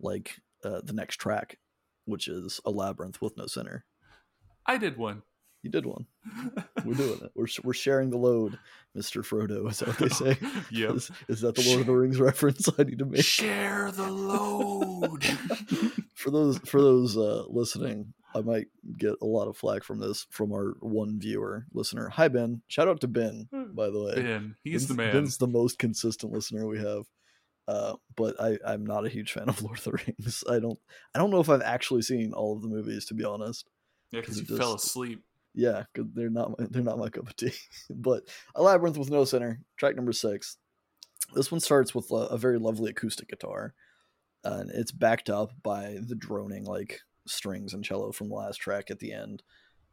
like 0.00 0.36
uh, 0.64 0.80
the 0.84 0.92
next 0.92 1.16
track 1.16 1.58
which 2.04 2.28
is 2.28 2.60
a 2.64 2.70
labyrinth 2.70 3.20
with 3.20 3.36
no 3.36 3.46
center. 3.46 3.84
I 4.64 4.78
did 4.78 4.96
one. 4.96 5.22
you 5.62 5.70
did 5.70 5.84
one. 5.86 6.06
We're 6.84 6.94
doing 6.94 7.18
it. 7.20 7.32
We're, 7.34 7.48
we're 7.64 7.72
sharing 7.72 8.10
the 8.10 8.16
load 8.18 8.58
mr 8.96 9.22
frodo 9.22 9.68
is 9.70 9.80
that 9.80 9.88
what 9.88 9.98
they 9.98 10.08
say? 10.08 10.38
Yep. 10.70 10.90
is, 10.94 11.10
is 11.28 11.40
that 11.40 11.54
the 11.56 11.68
lord 11.68 11.80
of 11.80 11.86
the 11.86 11.92
rings 11.94 12.18
reference 12.30 12.68
i 12.78 12.82
need 12.84 12.98
to 13.00 13.04
make? 13.04 13.24
Share 13.24 13.90
the 13.90 14.08
load. 14.10 15.24
for 16.14 16.30
those 16.30 16.58
for 16.58 16.80
those 16.80 17.16
uh 17.16 17.44
listening 17.48 18.14
i 18.34 18.40
might 18.40 18.68
get 18.96 19.14
a 19.20 19.26
lot 19.26 19.48
of 19.48 19.56
flack 19.56 19.82
from 19.82 19.98
this 19.98 20.26
from 20.30 20.52
our 20.52 20.76
one 20.80 21.18
viewer 21.18 21.66
listener. 21.74 22.08
Hi 22.10 22.28
ben. 22.28 22.62
Shout 22.68 22.86
out 22.88 23.00
to 23.00 23.08
ben 23.08 23.48
by 23.74 23.90
the 23.90 24.00
way. 24.02 24.14
Ben, 24.14 24.54
he's 24.62 24.86
the 24.88 24.94
man. 24.94 25.12
ben's 25.12 25.38
the 25.38 25.46
most 25.48 25.78
consistent 25.78 26.32
listener 26.32 26.66
we 26.66 26.78
have 26.78 27.04
uh 27.68 27.94
but 28.16 28.40
i 28.40 28.56
i'm 28.66 28.84
not 28.86 29.04
a 29.06 29.08
huge 29.08 29.32
fan 29.32 29.48
of 29.48 29.60
lord 29.64 29.78
of 29.78 29.84
the 29.84 29.92
rings 29.92 30.44
i 30.48 30.58
don't 30.58 30.78
i 31.14 31.18
don't 31.18 31.30
know 31.30 31.40
if 31.40 31.48
i've 31.48 31.62
actually 31.62 32.02
seen 32.02 32.32
all 32.32 32.54
of 32.54 32.62
the 32.62 32.68
movies 32.68 33.04
to 33.06 33.14
be 33.14 33.24
honest 33.24 33.68
yeah, 34.12 34.20
because 34.20 34.36
you 34.38 34.42
it 34.54 34.58
fell 34.58 34.74
just- 34.74 34.86
asleep. 34.86 35.22
yeah, 35.54 35.82
'cause 35.94 36.04
they're 36.14 36.30
not 36.30 36.50
my, 36.58 36.66
they're 36.70 36.82
not 36.82 36.98
my 36.98 37.08
cup 37.08 37.26
of 37.28 37.34
tea. 37.34 37.52
but 37.90 38.22
a 38.54 38.62
labyrinth 38.62 38.96
with 38.96 39.10
no 39.10 39.24
center, 39.24 39.58
track 39.76 39.96
number 39.96 40.12
six. 40.12 40.58
This 41.34 41.50
one 41.50 41.60
starts 41.60 41.92
with 41.92 42.08
a, 42.12 42.28
a 42.30 42.38
very 42.38 42.58
lovely 42.58 42.90
acoustic 42.90 43.28
guitar, 43.28 43.74
and 44.44 44.70
it's 44.70 44.92
backed 44.92 45.28
up 45.28 45.50
by 45.64 45.98
the 46.06 46.14
droning 46.14 46.64
like 46.64 47.00
strings 47.26 47.74
and 47.74 47.84
cello 47.84 48.12
from 48.12 48.28
the 48.28 48.36
last 48.36 48.58
track 48.58 48.92
at 48.92 49.00
the 49.00 49.12
end. 49.12 49.42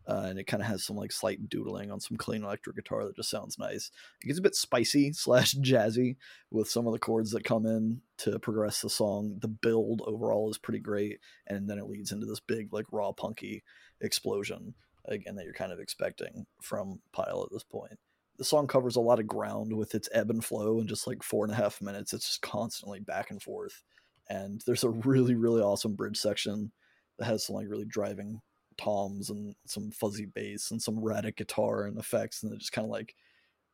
Uh, 0.07 0.25
and 0.25 0.37
it 0.39 0.45
kind 0.45 0.61
of 0.61 0.67
has 0.67 0.83
some 0.83 0.97
like 0.97 1.11
slight 1.11 1.49
doodling 1.49 1.91
on 1.91 1.99
some 1.99 2.17
clean 2.17 2.43
electric 2.43 2.75
guitar 2.75 3.05
that 3.05 3.15
just 3.15 3.29
sounds 3.29 3.57
nice. 3.57 3.89
It 4.21 4.27
gets 4.27 4.39
a 4.39 4.43
bit 4.43 4.55
spicy 4.55 5.13
slash 5.13 5.55
jazzy 5.55 6.17
with 6.51 6.69
some 6.69 6.87
of 6.87 6.93
the 6.93 6.99
chords 6.99 7.31
that 7.31 7.43
come 7.43 7.65
in 7.65 8.01
to 8.19 8.37
progress 8.39 8.81
the 8.81 8.89
song. 8.89 9.37
The 9.39 9.47
build 9.47 10.01
overall 10.05 10.49
is 10.49 10.57
pretty 10.57 10.79
great, 10.79 11.19
and 11.47 11.69
then 11.69 11.77
it 11.77 11.89
leads 11.89 12.11
into 12.11 12.25
this 12.25 12.39
big 12.39 12.73
like 12.73 12.85
raw 12.91 13.11
punky 13.11 13.63
explosion 14.01 14.73
again 15.05 15.35
that 15.35 15.45
you're 15.45 15.53
kind 15.53 15.71
of 15.71 15.79
expecting 15.79 16.45
from 16.61 16.99
Pile 17.11 17.43
at 17.43 17.51
this 17.51 17.63
point. 17.63 17.99
The 18.37 18.45
song 18.45 18.67
covers 18.67 18.95
a 18.95 19.01
lot 19.01 19.19
of 19.19 19.27
ground 19.27 19.73
with 19.73 19.93
its 19.93 20.09
ebb 20.11 20.29
and 20.29 20.43
flow 20.43 20.79
in 20.79 20.87
just 20.87 21.05
like 21.05 21.21
four 21.21 21.45
and 21.45 21.53
a 21.53 21.57
half 21.57 21.81
minutes. 21.81 22.13
It's 22.13 22.27
just 22.27 22.41
constantly 22.41 22.99
back 22.99 23.29
and 23.29 23.41
forth. 23.41 23.83
And 24.29 24.61
there's 24.65 24.83
a 24.83 24.89
really, 24.89 25.35
really 25.35 25.61
awesome 25.61 25.95
bridge 25.95 26.17
section 26.17 26.71
that 27.19 27.25
has 27.25 27.45
some 27.45 27.55
like 27.55 27.67
really 27.69 27.85
driving 27.85 28.41
toms 28.77 29.29
and 29.29 29.55
some 29.65 29.91
fuzzy 29.91 30.25
bass 30.25 30.71
and 30.71 30.81
some 30.81 30.97
radic 30.97 31.37
guitar 31.37 31.85
and 31.85 31.97
effects. 31.97 32.43
And 32.43 32.53
it 32.53 32.59
just 32.59 32.71
kind 32.71 32.85
of 32.85 32.91
like 32.91 33.15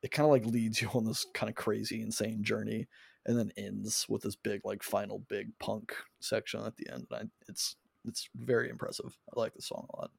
it 0.01 0.11
kind 0.11 0.25
of 0.25 0.31
like 0.31 0.45
leads 0.45 0.81
you 0.81 0.89
on 0.93 1.05
this 1.05 1.25
kind 1.33 1.49
of 1.49 1.55
crazy, 1.55 2.01
insane 2.01 2.43
journey 2.43 2.87
and 3.25 3.37
then 3.37 3.51
ends 3.57 4.05
with 4.09 4.23
this 4.23 4.35
big, 4.35 4.61
like 4.63 4.81
final 4.81 5.19
big 5.29 5.47
punk 5.59 5.93
section 6.19 6.63
at 6.65 6.75
the 6.77 6.89
end. 6.91 7.07
And 7.11 7.19
I, 7.19 7.25
it's 7.47 7.75
it's 8.05 8.29
very 8.35 8.69
impressive. 8.69 9.17
I 9.35 9.39
like 9.39 9.53
the 9.53 9.61
song 9.61 9.87
a 9.93 9.97
lot. 9.97 10.11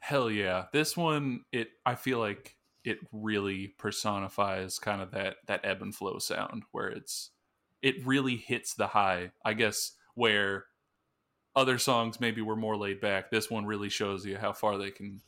Hell 0.00 0.30
yeah. 0.30 0.66
This 0.72 0.96
one 0.96 1.44
it 1.52 1.68
I 1.86 1.94
feel 1.94 2.18
like 2.18 2.56
it 2.84 2.98
really 3.12 3.74
personifies 3.78 4.78
kind 4.78 5.02
of 5.02 5.10
that 5.12 5.36
that 5.46 5.60
ebb 5.64 5.82
and 5.82 5.94
flow 5.94 6.18
sound 6.18 6.64
where 6.72 6.88
it's 6.88 7.30
it 7.82 8.06
really 8.06 8.36
hits 8.36 8.74
the 8.74 8.88
high. 8.88 9.30
I 9.44 9.54
guess 9.54 9.92
where 10.14 10.64
other 11.58 11.78
songs 11.78 12.20
maybe 12.20 12.42
were 12.42 12.56
more 12.56 12.76
laid 12.76 13.00
back. 13.00 13.30
This 13.30 13.50
one 13.50 13.66
really 13.66 13.90
shows 13.90 14.24
you 14.26 14.38
how 14.38 14.52
far 14.52 14.78
they 14.78 14.92
can 14.92 15.22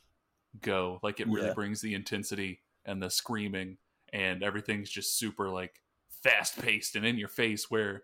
go. 0.61 0.99
Like 1.03 1.19
it 1.19 1.29
really 1.29 1.49
Yeah. 1.49 1.53
brings 1.53 1.81
the 1.81 1.93
intensity 1.95 2.61
and 2.85 3.01
the 3.01 3.09
screaming 3.09 3.77
and 4.13 4.43
everything's 4.43 4.89
just 4.89 5.17
super 5.17 5.49
like 5.49 5.81
fast 6.09 6.59
paced 6.61 6.95
and 6.95 7.05
in 7.05 7.17
your 7.17 7.29
face 7.29 7.71
where 7.71 8.03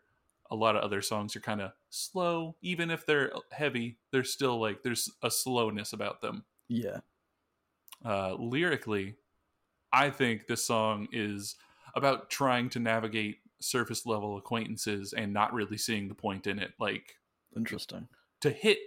a 0.51 0.55
lot 0.55 0.75
of 0.77 0.83
other 0.83 1.01
songs 1.01 1.35
are 1.35 1.41
kind 1.41 1.61
of 1.61 1.73
slow 1.89 2.55
even 2.61 2.89
if 2.91 3.05
they're 3.05 3.31
heavy 3.51 3.99
they're 4.11 4.23
still 4.23 4.59
like 4.59 4.83
there's 4.83 5.09
a 5.23 5.31
slowness 5.31 5.93
about 5.93 6.21
them 6.21 6.45
Yeah. 6.69 7.01
uh, 8.05 8.33
lyrically, 8.35 9.17
I 9.93 10.09
think 10.11 10.47
this 10.47 10.65
song 10.65 11.07
is 11.13 11.55
about 11.95 12.29
trying 12.29 12.69
to 12.71 12.79
navigate 12.79 13.39
surface 13.61 14.05
level 14.05 14.37
acquaintances 14.37 15.13
and 15.13 15.33
not 15.33 15.53
really 15.53 15.77
seeing 15.77 16.07
the 16.09 16.15
point 16.15 16.47
in 16.47 16.59
it. 16.59 16.73
Like 16.79 17.17
Interesting. 17.55 18.07
To 18.41 18.49
hit, 18.49 18.77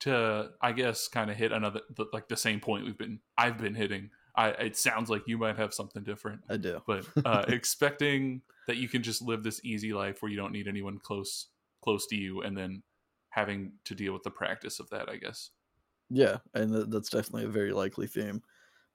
to 0.00 0.50
I 0.60 0.72
guess, 0.72 1.08
kind 1.08 1.30
of 1.30 1.36
hit 1.36 1.52
another 1.52 1.80
the, 1.96 2.06
like 2.12 2.28
the 2.28 2.36
same 2.36 2.60
point 2.60 2.84
we've 2.84 2.98
been 2.98 3.20
I've 3.36 3.58
been 3.58 3.74
hitting. 3.74 4.10
I 4.36 4.50
it 4.50 4.76
sounds 4.76 5.10
like 5.10 5.22
you 5.26 5.38
might 5.38 5.56
have 5.56 5.74
something 5.74 6.02
different, 6.02 6.42
I 6.48 6.56
do. 6.56 6.80
but 6.86 7.06
uh, 7.24 7.44
expecting 7.48 8.42
that 8.66 8.76
you 8.76 8.88
can 8.88 9.02
just 9.02 9.22
live 9.22 9.42
this 9.42 9.60
easy 9.64 9.92
life 9.92 10.22
where 10.22 10.30
you 10.30 10.36
don't 10.36 10.52
need 10.52 10.68
anyone 10.68 10.98
close 10.98 11.48
close 11.82 12.06
to 12.08 12.16
you, 12.16 12.42
and 12.42 12.56
then 12.56 12.82
having 13.30 13.72
to 13.84 13.94
deal 13.94 14.12
with 14.12 14.22
the 14.22 14.30
practice 14.30 14.80
of 14.80 14.90
that, 14.90 15.08
I 15.08 15.16
guess. 15.16 15.50
Yeah, 16.10 16.38
and 16.54 16.72
th- 16.72 16.86
that's 16.88 17.10
definitely 17.10 17.44
a 17.44 17.48
very 17.48 17.72
likely 17.72 18.06
theme. 18.06 18.42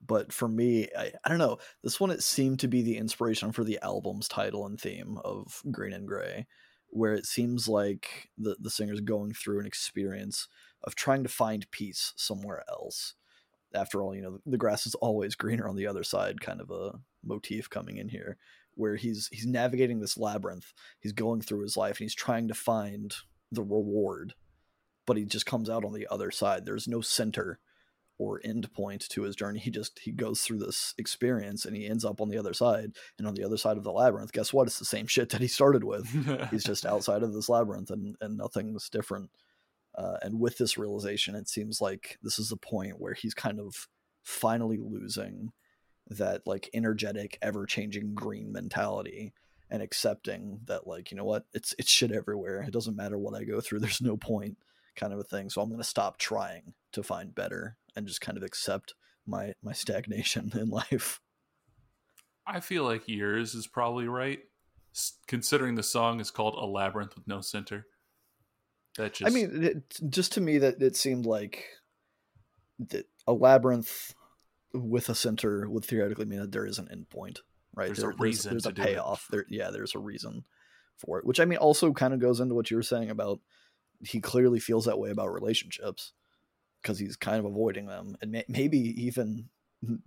But 0.06 0.34
for 0.34 0.47
me, 0.47 0.89
I, 0.97 1.12
I 1.24 1.30
don't 1.30 1.38
know. 1.38 1.60
This 1.84 1.99
one 1.99 2.12
it 2.12 2.24
seemed 2.24 2.60
to 2.60 2.68
be 2.68 2.82
the 2.82 2.97
inspiration 2.97 3.51
for 3.51 3.64
the 3.64 3.80
album's 3.82 4.28
title 4.28 4.66
and 4.66 4.80
theme 4.80 5.18
of 5.24 5.62
Green 5.72 5.93
and 5.93 6.08
Gray, 6.08 6.45
where 6.94 7.14
it 7.14 7.26
seems 7.26 7.68
like 7.68 8.30
the 8.38 8.56
the 8.60 8.70
singer's 8.70 9.02
going 9.02 9.34
through 9.34 9.60
an 9.60 9.66
experience 9.66 10.48
of 10.84 10.96
trying 10.96 11.24
to 11.24 11.30
find 11.30 11.70
peace 11.72 12.14
somewhere 12.16 12.64
else. 12.70 13.16
After 13.74 14.04
all, 14.04 14.16
you 14.16 14.22
know, 14.22 14.39
the 14.46 14.58
grass 14.58 14.86
is 14.86 14.96
always 14.96 15.36
greener 15.36 15.68
on 15.68 15.76
the 15.76 15.88
other 15.88 16.04
side, 16.04 16.41
kind 16.41 16.62
of 16.62 16.70
a 16.70 17.00
motif 17.24 17.70
coming 17.70 17.98
in 17.98 18.10
here, 18.10 18.38
where 18.76 18.96
he's 18.96 19.30
he's 19.32 19.46
navigating 19.46 20.00
this 20.00 20.18
labyrinth. 20.18 20.74
He's 21.00 21.14
going 21.14 21.41
through 21.41 21.62
his 21.62 21.78
life 21.78 22.00
and 22.00 22.06
he's 22.06 22.16
trying 22.16 22.48
to 22.48 22.54
find 22.54 23.14
the 23.52 23.64
reward 23.64 24.34
but 25.06 25.18
he 25.18 25.26
just 25.26 25.46
comes 25.46 25.70
out 25.70 25.86
on 25.86 25.94
the 25.94 26.08
other 26.10 26.32
side. 26.32 26.66
There's 26.66 26.88
no 26.88 27.02
center 27.02 27.60
or 28.18 28.39
end 28.43 28.72
point 28.74 29.07
to 29.09 29.24
his 29.24 29.36
journey. 29.36 29.59
He 29.59 29.72
just 29.72 29.99
he 29.99 30.11
goes 30.11 30.41
through 30.41 30.59
this 30.59 30.93
experience 30.97 31.66
and 31.66 31.76
he 31.76 31.88
ends 31.88 32.05
up 32.05 32.22
on 32.22 32.30
the 32.30 32.38
other 32.38 32.53
side. 32.53 32.93
And 33.18 33.28
on 33.28 33.34
the 33.34 33.43
other 33.43 33.57
side 33.57 33.78
of 33.78 33.84
the 33.84 33.91
labyrinth, 33.91 34.32
guess 34.32 34.53
what? 34.53 34.68
It's 34.68 34.80
the 34.80 34.86
same 34.86 35.07
shit 35.07 35.30
that 35.30 35.41
he 35.41 35.47
started 35.47 35.84
with. 35.84 36.07
He's 36.51 36.64
just 36.64 36.86
outside 36.86 37.24
of 37.24 37.34
this 37.34 37.49
labyrinth 37.49 37.89
and 37.89 38.16
and 38.22 38.38
nothing's 38.38 38.89
different. 38.89 39.30
Uh, 39.95 40.18
and 40.22 40.39
with 40.39 40.57
this 40.57 40.78
realization, 40.78 41.36
it 41.36 41.47
seems 41.47 41.80
like 41.80 42.18
this 42.24 42.39
is 42.39 42.49
the 42.49 42.57
point 42.57 42.99
where 42.99 43.14
he's 43.14 43.36
kind 43.36 43.59
of 43.59 43.88
finally 44.24 44.80
losing 44.82 45.51
that 46.07 46.41
like 46.47 46.68
energetic, 46.74 47.38
ever 47.43 47.68
changing 47.68 48.16
green 48.16 48.51
mentality 48.51 49.34
and 49.70 49.84
accepting 49.84 50.59
that 50.66 50.88
like 50.88 51.11
you 51.11 51.18
know 51.18 51.24
what 51.26 51.45
it's 51.53 51.76
it's 51.78 51.91
shit 51.91 52.11
everywhere. 52.11 52.64
It 52.64 52.74
doesn't 52.74 52.95
matter 52.95 53.18
what 53.18 53.36
I 53.36 53.43
go 53.43 53.61
through. 53.61 53.80
There's 53.80 54.01
no 54.01 54.18
point 54.18 54.57
kind 54.95 55.14
of 55.14 55.20
a 55.20 55.24
thing. 55.24 55.49
So 55.49 55.61
I'm 55.61 55.70
going 55.70 55.82
to 55.82 55.88
stop 55.88 56.18
trying 56.18 56.74
to 56.91 57.03
find 57.03 57.34
better 57.34 57.78
and 57.96 58.08
just 58.08 58.22
kind 58.22 58.38
of 58.38 58.44
accept 58.44 58.94
my 59.26 59.54
my 59.64 59.74
stagnation 59.74 60.52
in 60.54 60.70
life. 60.70 61.20
I 62.46 62.60
feel 62.60 62.84
like 62.84 63.04
yours 63.08 63.54
is 63.54 63.68
probably 63.68 64.08
right, 64.08 64.39
considering 65.28 65.76
the 65.76 65.84
song 65.84 66.20
is 66.20 66.32
called 66.32 66.56
"A 66.56 66.66
Labyrinth 66.66 67.16
with 67.16 67.28
No 67.28 67.41
Center." 67.41 67.88
That 68.98 69.14
just, 69.14 69.32
I 69.32 69.34
mean, 69.34 69.64
it, 69.64 70.10
just 70.10 70.34
to 70.34 70.41
me 70.41 70.60
that 70.60 70.82
it 70.82 70.96
seemed 70.96 71.26
like 71.26 71.66
that 72.80 73.06
a 73.28 73.34
labyrinth 73.34 74.14
with 74.74 75.10
a 75.10 75.16
center 75.16 75.68
would 75.70 75.86
theoretically 75.86 76.26
mean 76.26 76.41
that 76.41 76.52
there 76.52 76.66
is 76.66 76.80
an 76.80 76.88
endpoint, 76.88 77.39
right? 77.76 77.88
There's 77.88 78.04
a 78.04 78.10
reason 78.10 78.52
There's, 78.54 78.64
to 78.64 78.70
a 78.70 78.74
payoff. 78.74 79.28
There, 79.32 79.46
yeah, 79.50 79.72
there's 79.72 79.96
a 79.96 80.00
reason 80.00 80.44
for 80.98 81.18
it. 81.18 81.26
Which 81.26 81.39
I 81.39 81.46
mean, 81.46 81.58
also 81.58 81.91
kind 81.91 82.14
of 82.14 82.20
goes 82.20 82.39
into 82.39 82.54
what 82.54 82.70
you 82.70 82.78
were 82.78 82.84
saying 82.84 83.10
about 83.10 83.39
he 84.02 84.20
clearly 84.20 84.60
feels 84.60 84.86
that 84.86 85.00
way 85.00 85.10
about 85.10 85.34
relationships 85.34 86.14
because 86.84 86.99
he's 86.99 87.15
kind 87.15 87.39
of 87.39 87.45
avoiding 87.45 87.88
them, 87.88 88.15
and 88.21 88.31
may, 88.31 88.43
maybe 88.47 88.79
even 89.03 89.49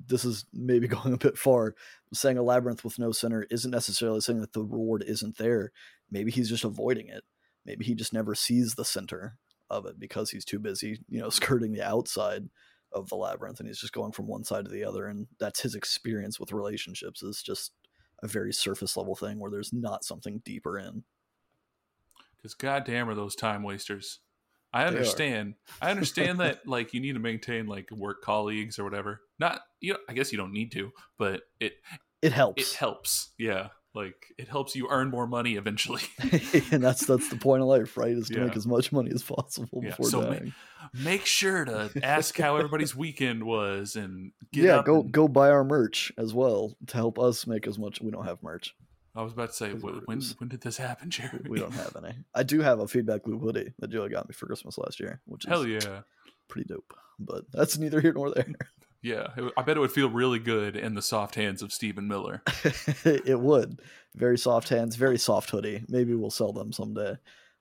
this 0.06 0.24
is 0.24 0.44
maybe 0.52 0.88
going 0.88 1.12
a 1.12 1.18
bit 1.18 1.36
far. 1.36 1.74
Saying 2.14 2.38
a 2.38 2.42
labyrinth 2.42 2.84
with 2.84 2.98
no 2.98 3.12
center 3.12 3.46
isn't 3.50 3.70
necessarily 3.70 4.20
saying 4.20 4.40
that 4.40 4.52
the 4.52 4.62
reward 4.62 5.04
isn't 5.06 5.38
there. 5.38 5.72
Maybe 6.10 6.30
he's 6.30 6.48
just 6.48 6.64
avoiding 6.64 7.08
it. 7.08 7.24
Maybe 7.64 7.84
he 7.84 7.94
just 7.94 8.12
never 8.12 8.34
sees 8.34 8.74
the 8.74 8.84
center 8.84 9.38
of 9.68 9.86
it 9.86 9.98
because 9.98 10.30
he's 10.30 10.44
too 10.44 10.58
busy, 10.58 11.00
you 11.08 11.20
know, 11.20 11.28
skirting 11.30 11.72
the 11.72 11.86
outside 11.86 12.48
of 12.92 13.08
the 13.08 13.16
labyrinth 13.16 13.58
and 13.58 13.68
he's 13.68 13.80
just 13.80 13.92
going 13.92 14.12
from 14.12 14.26
one 14.28 14.44
side 14.44 14.64
to 14.64 14.70
the 14.70 14.84
other 14.84 15.06
and 15.06 15.26
that's 15.40 15.60
his 15.60 15.74
experience 15.74 16.38
with 16.38 16.52
relationships 16.52 17.22
is 17.22 17.42
just 17.42 17.72
a 18.22 18.28
very 18.28 18.52
surface 18.52 18.96
level 18.96 19.14
thing 19.14 19.38
where 19.38 19.50
there's 19.50 19.72
not 19.72 20.04
something 20.04 20.40
deeper 20.44 20.78
in. 20.78 21.02
because 22.36 22.54
goddamn 22.54 23.08
are 23.08 23.14
those 23.14 23.34
time 23.34 23.62
wasters. 23.62 24.20
I 24.82 24.86
understand. 24.86 25.54
I 25.80 25.90
understand 25.90 26.40
that 26.40 26.66
like 26.66 26.92
you 26.94 27.00
need 27.00 27.14
to 27.14 27.18
maintain 27.20 27.66
like 27.66 27.90
work 27.90 28.22
colleagues 28.22 28.78
or 28.78 28.84
whatever. 28.84 29.20
Not 29.38 29.60
you. 29.80 29.94
Know, 29.94 29.98
I 30.08 30.12
guess 30.12 30.32
you 30.32 30.38
don't 30.38 30.52
need 30.52 30.72
to, 30.72 30.92
but 31.18 31.42
it 31.60 31.74
It 32.22 32.32
helps. 32.32 32.62
it 32.72 32.76
helps. 32.76 33.30
Yeah, 33.38 33.68
like 33.94 34.14
it 34.38 34.48
helps 34.48 34.74
you 34.76 34.88
earn 34.90 35.10
more 35.10 35.26
money 35.26 35.54
eventually. 35.56 36.02
and 36.70 36.82
that's 36.82 37.06
that's 37.06 37.28
the 37.28 37.36
point 37.36 37.62
of 37.62 37.68
life, 37.68 37.96
right? 37.96 38.10
Is 38.10 38.28
to 38.28 38.34
Yeah. 38.34 38.44
make 38.46 38.56
as 38.56 38.66
much 38.66 38.92
money 38.92 39.10
as 39.14 39.22
possible 39.22 39.80
Yeah, 39.82 39.90
before 39.90 40.10
so 40.10 40.20
ma- 40.22 40.28
dying. 40.30 40.54
Make 40.94 41.26
sure 41.26 41.64
to 41.64 41.90
ask 42.02 42.36
how 42.38 42.56
everybody's 42.56 42.94
weekend 43.04 43.42
was 43.44 43.96
and 43.96 44.32
get 44.52 44.64
yeah, 44.64 44.82
go 44.84 45.00
and- 45.00 45.12
go 45.12 45.26
buy 45.28 45.50
our 45.50 45.64
merch 45.64 46.12
as 46.18 46.32
well 46.34 46.76
to 46.88 46.96
help 46.96 47.18
us 47.18 47.46
make 47.46 47.66
as 47.66 47.78
much. 47.78 48.00
We 48.00 48.10
don't 48.10 48.24
have 48.26 48.42
merch. 48.42 48.74
I 49.16 49.22
was 49.22 49.32
about 49.32 49.48
to 49.48 49.54
say, 49.54 49.70
Is 49.70 49.82
what 49.82 49.94
wh- 49.94 49.98
it 49.98 50.02
when 50.06 50.18
is. 50.18 50.34
when 50.38 50.48
did 50.48 50.60
this 50.60 50.76
happen, 50.76 51.10
Jeremy? 51.16 51.48
We 51.48 51.58
don't 51.58 51.72
have 51.72 51.96
any. 51.96 52.14
I 52.34 52.42
do 52.42 52.60
have 52.60 52.80
a 52.80 52.86
feedback 52.88 53.26
loop 53.26 53.40
hoodie 53.42 53.72
that 53.78 53.90
Joey 53.90 54.10
got 54.10 54.28
me 54.28 54.34
for 54.34 54.46
Christmas 54.46 54.76
last 54.78 55.00
year, 55.00 55.20
which 55.26 55.44
is 55.44 55.48
Hell 55.48 55.66
yeah, 55.66 56.02
pretty 56.48 56.66
dope. 56.68 56.92
But 57.18 57.44
that's 57.52 57.78
neither 57.78 58.00
here 58.00 58.12
nor 58.12 58.30
there. 58.30 58.46
yeah. 59.02 59.28
It- 59.36 59.52
I 59.56 59.62
bet 59.62 59.76
it 59.76 59.80
would 59.80 59.92
feel 59.92 60.10
really 60.10 60.38
good 60.38 60.76
in 60.76 60.94
the 60.94 61.02
soft 61.02 61.34
hands 61.34 61.62
of 61.62 61.72
Stephen 61.72 62.06
Miller. 62.08 62.42
it 63.04 63.40
would. 63.40 63.80
Very 64.14 64.38
soft 64.38 64.68
hands, 64.68 64.96
very 64.96 65.18
soft 65.18 65.50
hoodie. 65.50 65.82
Maybe 65.88 66.14
we'll 66.14 66.30
sell 66.30 66.52
them 66.52 66.72
someday. 66.72 67.16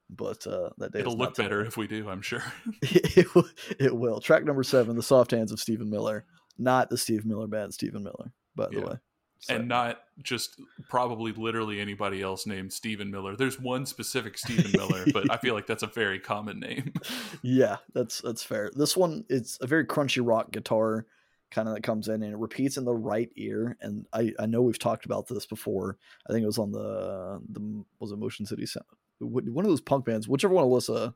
But 0.09 0.45
uh, 0.45 0.69
that 0.77 0.91
day 0.93 0.99
It'll 0.99 1.17
look 1.17 1.35
better 1.35 1.65
if 1.65 1.77
we 1.77 1.87
do. 1.87 2.07
I'm 2.09 2.21
sure. 2.21 2.43
it, 2.83 3.33
will, 3.33 3.45
it 3.79 3.95
will. 3.95 4.19
Track 4.19 4.43
number 4.43 4.63
seven, 4.63 4.95
the 4.95 5.01
soft 5.01 5.31
hands 5.31 5.51
of 5.51 5.59
Stephen 5.59 5.89
Miller, 5.89 6.25
not 6.59 6.89
the 6.91 6.97
Steve 6.97 7.25
Miller 7.25 7.47
band, 7.47 7.73
Stephen 7.73 8.03
Miller, 8.03 8.31
by 8.55 8.67
the 8.67 8.75
Yeah. 8.79 8.85
way. 8.85 8.95
So- 9.39 9.55
and 9.55 9.67
not 9.67 10.01
just 10.23 10.59
probably 10.89 11.31
literally 11.33 11.79
anybody 11.79 12.21
else 12.21 12.45
named 12.45 12.73
Stephen 12.73 13.11
Miller. 13.11 13.35
There's 13.35 13.59
one 13.59 13.85
specific 13.85 14.37
Stephen 14.37 14.71
Miller, 14.71 15.05
but 15.13 15.29
I 15.29 15.37
feel 15.37 15.53
like 15.53 15.67
that's 15.67 15.83
a 15.83 15.87
very 15.87 16.19
common 16.19 16.59
name. 16.59 16.93
yeah, 17.41 17.77
that's 17.93 18.21
that's 18.21 18.43
fair. 18.43 18.71
This 18.75 18.95
one, 18.95 19.25
it's 19.29 19.57
a 19.61 19.67
very 19.67 19.85
crunchy 19.85 20.25
rock 20.25 20.51
guitar 20.51 21.05
kind 21.51 21.67
of 21.67 21.75
that 21.75 21.83
comes 21.83 22.07
in 22.07 22.23
and 22.23 22.33
it 22.33 22.37
repeats 22.37 22.77
in 22.77 22.85
the 22.85 22.93
right 22.93 23.29
ear. 23.35 23.77
And 23.81 24.05
I 24.13 24.33
I 24.39 24.45
know 24.45 24.61
we've 24.61 24.79
talked 24.79 25.05
about 25.05 25.27
this 25.27 25.45
before. 25.45 25.97
I 26.27 26.33
think 26.33 26.43
it 26.43 26.47
was 26.47 26.57
on 26.57 26.71
the 26.71 27.41
the 27.49 27.83
was 27.99 28.11
it 28.11 28.17
Motion 28.17 28.45
City 28.45 28.65
Sound 28.65 28.85
one 29.19 29.65
of 29.65 29.69
those 29.69 29.81
punk 29.81 30.05
bands, 30.05 30.27
whichever 30.27 30.53
one 30.53 30.65
Alyssa. 30.65 31.13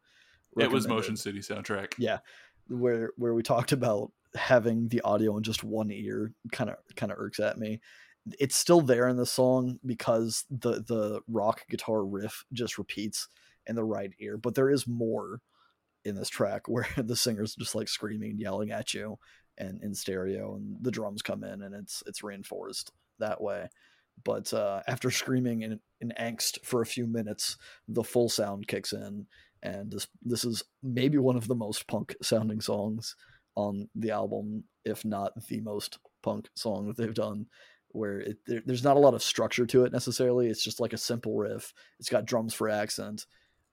it 0.58 0.72
was. 0.72 0.86
Uh, 0.86 0.90
Motion 0.90 1.18
City 1.18 1.40
soundtrack. 1.40 1.94
Yeah, 1.98 2.20
where 2.68 3.12
where 3.18 3.34
we 3.34 3.44
talked 3.44 3.72
about 3.72 4.12
having 4.36 4.88
the 4.90 5.02
audio 5.02 5.36
in 5.38 5.44
just 5.44 5.64
one 5.64 5.92
ear 5.92 6.34
kind 6.52 6.70
of 6.70 6.78
kind 6.96 7.12
of 7.12 7.18
irks 7.18 7.40
at 7.40 7.58
me. 7.58 7.82
It's 8.40 8.56
still 8.56 8.82
there 8.82 9.08
in 9.08 9.18
the 9.18 9.26
song 9.26 9.80
because 9.86 10.46
the 10.50 10.82
the 10.82 11.22
rock 11.28 11.62
guitar 11.70 12.04
riff 12.04 12.46
just 12.54 12.78
repeats 12.78 13.28
in 13.68 13.76
the 13.76 13.84
right 13.84 14.12
ear, 14.20 14.38
but 14.38 14.56
there 14.56 14.70
is 14.70 14.88
more 14.88 15.42
in 16.06 16.16
this 16.16 16.30
track 16.30 16.64
where 16.68 16.88
the 16.98 17.16
singer's 17.16 17.56
just 17.56 17.76
like 17.76 17.88
screaming, 17.88 18.32
and 18.32 18.40
yelling 18.40 18.72
at 18.72 18.94
you, 18.94 19.18
and 19.58 19.82
in 19.84 19.94
stereo, 19.94 20.56
and 20.56 20.78
the 20.82 20.92
drums 20.92 21.22
come 21.22 21.44
in, 21.44 21.62
and 21.62 21.76
it's 21.76 22.04
it's 22.08 22.24
reinforced 22.24 22.92
that 23.20 23.42
way. 23.42 23.70
But 24.24 24.54
uh, 24.54 24.82
after 24.88 25.12
screaming 25.12 25.62
in, 25.62 25.80
in 26.02 26.14
angst 26.20 26.66
for 26.66 26.82
a 26.82 26.86
few 26.86 27.08
minutes, 27.08 27.58
the 27.88 28.04
full 28.04 28.28
sound 28.28 28.68
kicks 28.68 28.92
in, 28.92 29.28
and 29.64 29.92
this 29.92 30.08
this 30.22 30.44
is 30.44 30.64
maybe 30.84 31.18
one 31.18 31.38
of 31.38 31.48
the 31.48 31.56
most 31.56 31.88
punk 31.88 32.16
sounding 32.22 32.62
songs 32.62 33.16
on 33.56 33.90
the 33.96 34.12
album, 34.12 34.64
if 34.86 35.06
not 35.06 35.34
the 35.48 35.62
most 35.62 36.00
punk 36.22 36.50
song 36.56 36.88
that 36.88 36.98
they've 36.98 37.14
done. 37.14 37.48
Where 37.92 38.20
it, 38.20 38.38
there, 38.46 38.62
there's 38.66 38.84
not 38.84 38.98
a 38.98 39.00
lot 39.00 39.14
of 39.14 39.24
structure 39.24 39.66
to 39.66 39.84
it 39.84 39.92
necessarily. 39.92 40.48
It's 40.48 40.64
just 40.64 40.80
like 40.80 40.94
a 40.94 40.98
simple 40.98 41.38
riff. 41.38 41.74
It's 42.00 42.10
got 42.10 42.26
drums 42.26 42.54
for 42.54 42.70
accent, 42.70 43.26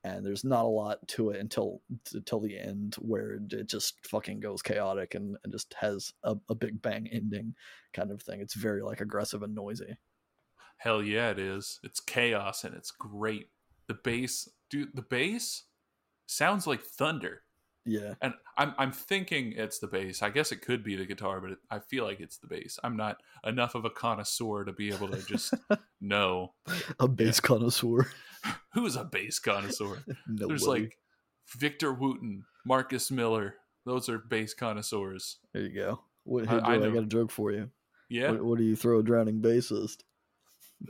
and 0.04 0.24
there's 0.24 0.44
not 0.44 0.64
a 0.64 0.68
lot 0.68 1.06
to 1.08 1.30
it 1.30 1.40
until 1.40 1.82
until 2.14 2.40
the 2.40 2.58
end, 2.58 2.94
where 2.98 3.38
it 3.50 3.68
just 3.68 4.06
fucking 4.06 4.40
goes 4.40 4.62
chaotic 4.62 5.14
and, 5.14 5.36
and 5.44 5.52
just 5.52 5.74
has 5.74 6.12
a, 6.24 6.36
a 6.48 6.54
big 6.54 6.80
bang 6.80 7.08
ending 7.12 7.54
kind 7.92 8.10
of 8.10 8.22
thing. 8.22 8.40
It's 8.40 8.54
very 8.54 8.82
like 8.82 9.00
aggressive 9.00 9.42
and 9.42 9.54
noisy. 9.54 9.96
Hell 10.78 11.02
yeah, 11.02 11.30
it 11.30 11.38
is. 11.38 11.80
It's 11.82 12.00
chaos 12.00 12.64
and 12.64 12.74
it's 12.74 12.90
great. 12.90 13.48
The 13.88 13.94
bass, 13.94 14.48
dude, 14.68 14.94
the 14.94 15.02
bass 15.02 15.64
sounds 16.26 16.66
like 16.66 16.82
thunder. 16.82 17.42
Yeah, 17.86 18.14
And 18.20 18.34
I'm 18.58 18.74
I'm 18.78 18.90
thinking 18.92 19.52
it's 19.56 19.78
the 19.78 19.86
bass. 19.86 20.20
I 20.22 20.30
guess 20.30 20.50
it 20.50 20.60
could 20.62 20.82
be 20.82 20.96
the 20.96 21.06
guitar, 21.06 21.40
but 21.40 21.52
it, 21.52 21.58
I 21.70 21.78
feel 21.78 22.04
like 22.04 22.18
it's 22.20 22.38
the 22.38 22.48
bass. 22.48 22.78
I'm 22.82 22.96
not 22.96 23.22
enough 23.44 23.74
of 23.76 23.84
a 23.84 23.90
connoisseur 23.90 24.64
to 24.64 24.72
be 24.72 24.92
able 24.92 25.08
to 25.08 25.22
just 25.22 25.54
know 26.00 26.52
a 27.00 27.06
bass 27.06 27.38
connoisseur. 27.40 28.10
who's 28.74 28.96
a 28.96 29.04
bass 29.04 29.38
connoisseur. 29.38 30.02
There's 30.26 30.66
like 30.66 30.98
Victor 31.56 31.92
Wooten, 31.92 32.44
Marcus 32.64 33.10
Miller. 33.10 33.54
Those 33.84 34.08
are 34.08 34.18
bass 34.18 34.52
connoisseurs. 34.52 35.38
there 35.52 35.62
you 35.62 35.74
go. 35.74 36.00
What, 36.24 36.48
I- 36.48 36.50
hey, 36.50 36.56
I 36.60 36.78
Joe, 36.78 36.90
I, 36.90 36.94
got 36.94 37.02
a 37.04 37.06
joke 37.06 37.30
for 37.30 37.52
you. 37.52 37.70
Yeah, 38.08 38.32
What, 38.32 38.44
what 38.44 38.58
do 38.58 38.64
you 38.64 38.74
throw 38.76 38.98
a 38.98 39.02
drowning 39.02 39.40
bassist? 39.40 39.98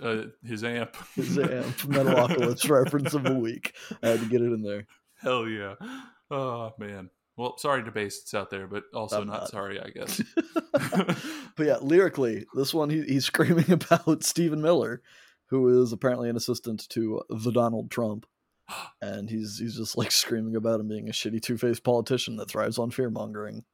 uh, 0.03 0.25
his 0.43 0.65
amp. 0.65 0.97
His 1.15 1.39
amp, 1.39 1.67
Metalocalypse 1.87 2.69
reference 2.71 3.13
of 3.15 3.23
the 3.23 3.35
week. 3.35 3.75
I 4.03 4.09
had 4.09 4.21
to 4.21 4.27
get 4.27 4.41
it 4.43 4.53
in 4.53 4.63
there. 4.63 4.87
Hell 5.21 5.47
yeah. 5.47 5.75
Oh 6.31 6.72
man. 6.79 7.11
Well, 7.37 7.59
sorry 7.59 7.85
to 7.85 7.93
bassists 7.93 8.33
out 8.33 8.49
there, 8.49 8.66
but 8.66 8.85
also 8.95 9.22
not, 9.22 9.41
not. 9.41 9.49
sorry, 9.51 9.79
I 9.79 9.91
guess. 9.91 10.22
but 10.72 11.66
yeah, 11.66 11.77
lyrically, 11.83 12.47
this 12.55 12.72
one 12.72 12.89
he, 12.89 13.03
he's 13.03 13.27
screaming 13.27 13.70
about 13.70 14.24
Stephen 14.24 14.62
Miller, 14.62 15.03
who 15.51 15.83
is 15.83 15.93
apparently 15.93 16.31
an 16.31 16.37
assistant 16.37 16.89
to 16.91 17.18
uh, 17.18 17.22
the 17.45 17.53
Donald 17.53 17.91
Trump, 17.91 18.27
and 19.03 19.29
he's 19.29 19.59
he's 19.59 19.77
just 19.77 19.99
like 19.99 20.11
screaming 20.12 20.57
about 20.57 20.81
him 20.81 20.89
being 20.89 21.09
a 21.09 21.12
shitty 21.12 21.43
two 21.43 21.59
faced 21.59 21.85
politician 21.85 22.37
that 22.37 22.49
thrives 22.49 22.79
on 22.79 22.91
fear 22.91 23.11
mongering. 23.11 23.64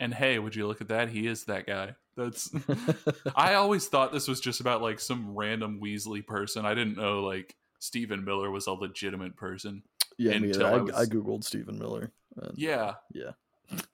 and 0.00 0.14
hey, 0.14 0.38
would 0.38 0.56
you 0.56 0.66
look 0.66 0.80
at 0.80 0.88
that? 0.88 1.10
He 1.10 1.26
is 1.26 1.44
that 1.44 1.66
guy. 1.66 1.94
That's 2.16 2.50
I 3.36 3.54
always 3.54 3.86
thought 3.88 4.12
this 4.12 4.28
was 4.28 4.40
just 4.40 4.60
about 4.60 4.82
like 4.82 5.00
some 5.00 5.34
random 5.34 5.80
Weasley 5.82 6.26
person. 6.26 6.64
I 6.64 6.74
didn't 6.74 6.96
know 6.96 7.20
like 7.20 7.54
Stephen 7.78 8.24
Miller 8.24 8.50
was 8.50 8.66
a 8.66 8.72
legitimate 8.72 9.36
person. 9.36 9.82
Yeah, 10.20 10.32
Until. 10.32 10.66
I 10.66 10.70
I, 10.70 10.76
was- 10.78 10.94
I 10.94 11.04
googled 11.06 11.44
Stephen 11.44 11.78
Miller. 11.78 12.12
Yeah. 12.54 12.94
Yeah. 13.12 13.32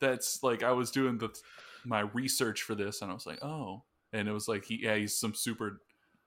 That's 0.00 0.42
like 0.42 0.62
I 0.62 0.72
was 0.72 0.90
doing 0.90 1.18
the 1.18 1.30
my 1.84 2.00
research 2.00 2.62
for 2.62 2.74
this 2.74 3.02
and 3.02 3.10
I 3.10 3.14
was 3.14 3.26
like, 3.26 3.42
"Oh." 3.44 3.82
And 4.12 4.28
it 4.28 4.32
was 4.32 4.48
like 4.48 4.64
he 4.64 4.80
yeah, 4.82 4.96
he's 4.96 5.18
some 5.18 5.34
super 5.34 5.80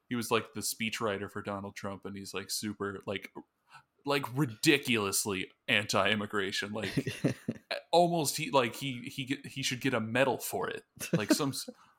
he 0.08 0.16
was 0.16 0.32
like 0.32 0.54
the 0.54 0.62
speechwriter 0.62 1.32
for 1.32 1.42
Donald 1.42 1.76
Trump 1.76 2.06
and 2.06 2.16
he's 2.16 2.34
like 2.34 2.52
super 2.52 3.00
like 3.06 3.32
like 4.06 4.26
ridiculously 4.36 5.50
anti-immigration 5.68 6.72
like 6.72 7.14
almost 7.92 8.38
he 8.38 8.50
like 8.52 8.76
he 8.76 9.02
he 9.14 9.26
get, 9.26 9.46
he 9.46 9.62
should 9.62 9.82
get 9.82 9.94
a 9.94 10.00
medal 10.00 10.38
for 10.38 10.70
it 10.70 10.84
like 11.14 11.32
some 11.34 11.54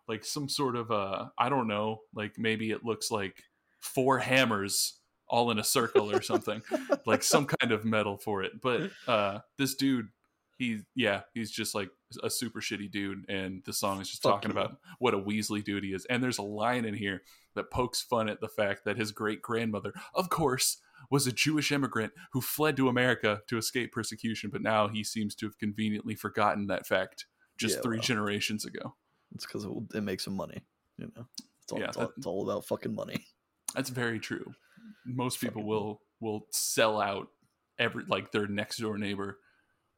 like 0.08 0.24
some 0.24 0.48
sort 0.48 0.76
of 0.76 0.90
uh 0.90 1.26
i 1.38 1.48
don't 1.48 1.68
know 1.68 2.00
like 2.14 2.32
maybe 2.38 2.70
it 2.70 2.84
looks 2.84 3.10
like 3.10 3.42
four 3.80 4.18
hammers 4.18 4.99
all 5.30 5.50
in 5.50 5.58
a 5.58 5.64
circle 5.64 6.10
or 6.10 6.20
something 6.22 6.60
like 7.06 7.22
some 7.22 7.46
kind 7.46 7.72
of 7.72 7.84
medal 7.84 8.16
for 8.18 8.42
it 8.42 8.60
but 8.60 8.90
uh 9.08 9.38
this 9.58 9.74
dude 9.74 10.08
he 10.58 10.80
yeah 10.94 11.22
he's 11.32 11.50
just 11.50 11.74
like 11.74 11.88
a 12.22 12.28
super 12.28 12.60
shitty 12.60 12.90
dude 12.90 13.24
and 13.30 13.62
the 13.64 13.72
song 13.72 14.00
is 14.00 14.08
just 14.10 14.22
Fuck 14.22 14.42
talking 14.42 14.50
you. 14.54 14.60
about 14.60 14.76
what 14.98 15.14
a 15.14 15.18
weasley 15.18 15.64
dude 15.64 15.84
he 15.84 15.90
is 15.94 16.04
and 16.10 16.22
there's 16.22 16.38
a 16.38 16.42
line 16.42 16.84
in 16.84 16.94
here 16.94 17.22
that 17.54 17.70
pokes 17.70 18.00
fun 18.02 18.28
at 18.28 18.40
the 18.40 18.48
fact 18.48 18.84
that 18.84 18.96
his 18.98 19.12
great 19.12 19.40
grandmother 19.40 19.94
of 20.14 20.28
course 20.28 20.78
was 21.10 21.26
a 21.26 21.32
Jewish 21.32 21.72
immigrant 21.72 22.12
who 22.32 22.42
fled 22.42 22.76
to 22.76 22.88
America 22.88 23.40
to 23.48 23.56
escape 23.56 23.90
persecution, 23.90 24.50
but 24.50 24.60
now 24.60 24.86
he 24.86 25.02
seems 25.02 25.34
to 25.36 25.46
have 25.46 25.56
conveniently 25.58 26.14
forgotten 26.14 26.66
that 26.66 26.86
fact 26.86 27.24
just 27.56 27.76
Yeah, 27.76 27.80
three 27.80 27.96
well. 27.96 28.02
generations 28.04 28.66
ago. 28.66 28.94
it's 29.34 29.46
because 29.46 29.64
it, 29.64 29.70
it 29.94 30.02
makes 30.02 30.26
him 30.26 30.36
money. 30.36 30.60
You 30.98 31.10
know, 31.16 31.26
it's 31.62 31.72
all, 31.72 31.78
Yeah, 31.78 31.86
it's, 31.86 31.96
all, 31.96 32.02
that- 32.04 32.12
it's 32.18 32.26
all 32.26 32.48
about 32.50 32.66
fucking 32.66 32.94
money. 32.94 33.24
That's 33.74 33.88
very 33.88 34.20
true. 34.20 34.52
Most 35.06 35.40
people 35.40 35.64
will 35.64 36.00
will 36.20 36.46
sell 36.50 37.00
out 37.00 37.28
every 37.78 38.04
like 38.06 38.30
their 38.32 38.46
next 38.46 38.78
door 38.78 38.98
neighbor 38.98 39.38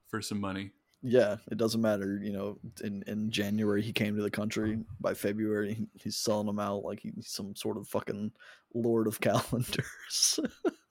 for 0.09 0.23
some 0.23 0.41
money. 0.41 0.71
Yeah, 1.05 1.37
it 1.51 1.59
doesn't 1.59 1.81
matter. 1.81 2.21
You 2.23 2.33
know, 2.33 2.59
in 2.85 3.03
in 3.09 3.31
January 3.31 3.83
he 3.83 3.93
came 3.93 4.15
to 4.17 4.23
the 4.23 4.31
country. 4.31 4.79
By 5.01 5.15
February 5.15 5.75
he- 5.75 5.89
he's 5.95 6.17
selling 6.17 6.47
them 6.47 6.61
out 6.61 6.85
like 6.85 7.01
he's 7.01 7.27
some 7.29 7.57
sort 7.57 7.77
of 7.77 7.89
fucking 7.89 8.31
lord 8.75 9.07
of 9.09 9.21
calendars. 9.21 10.39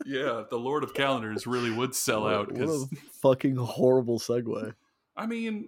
Yeah, 0.05 0.43
the 0.49 0.57
Lord 0.57 0.83
of 0.83 0.93
Calendars 0.95 1.45
really 1.47 1.69
would 1.71 1.93
sell 1.95 2.23
What- 2.23 2.33
out 2.33 2.51
What 2.51 2.69
a 2.69 2.85
fucking 3.21 3.55
horrible 3.55 4.19
segue. 4.19 4.73
I 5.15 5.27
mean, 5.27 5.67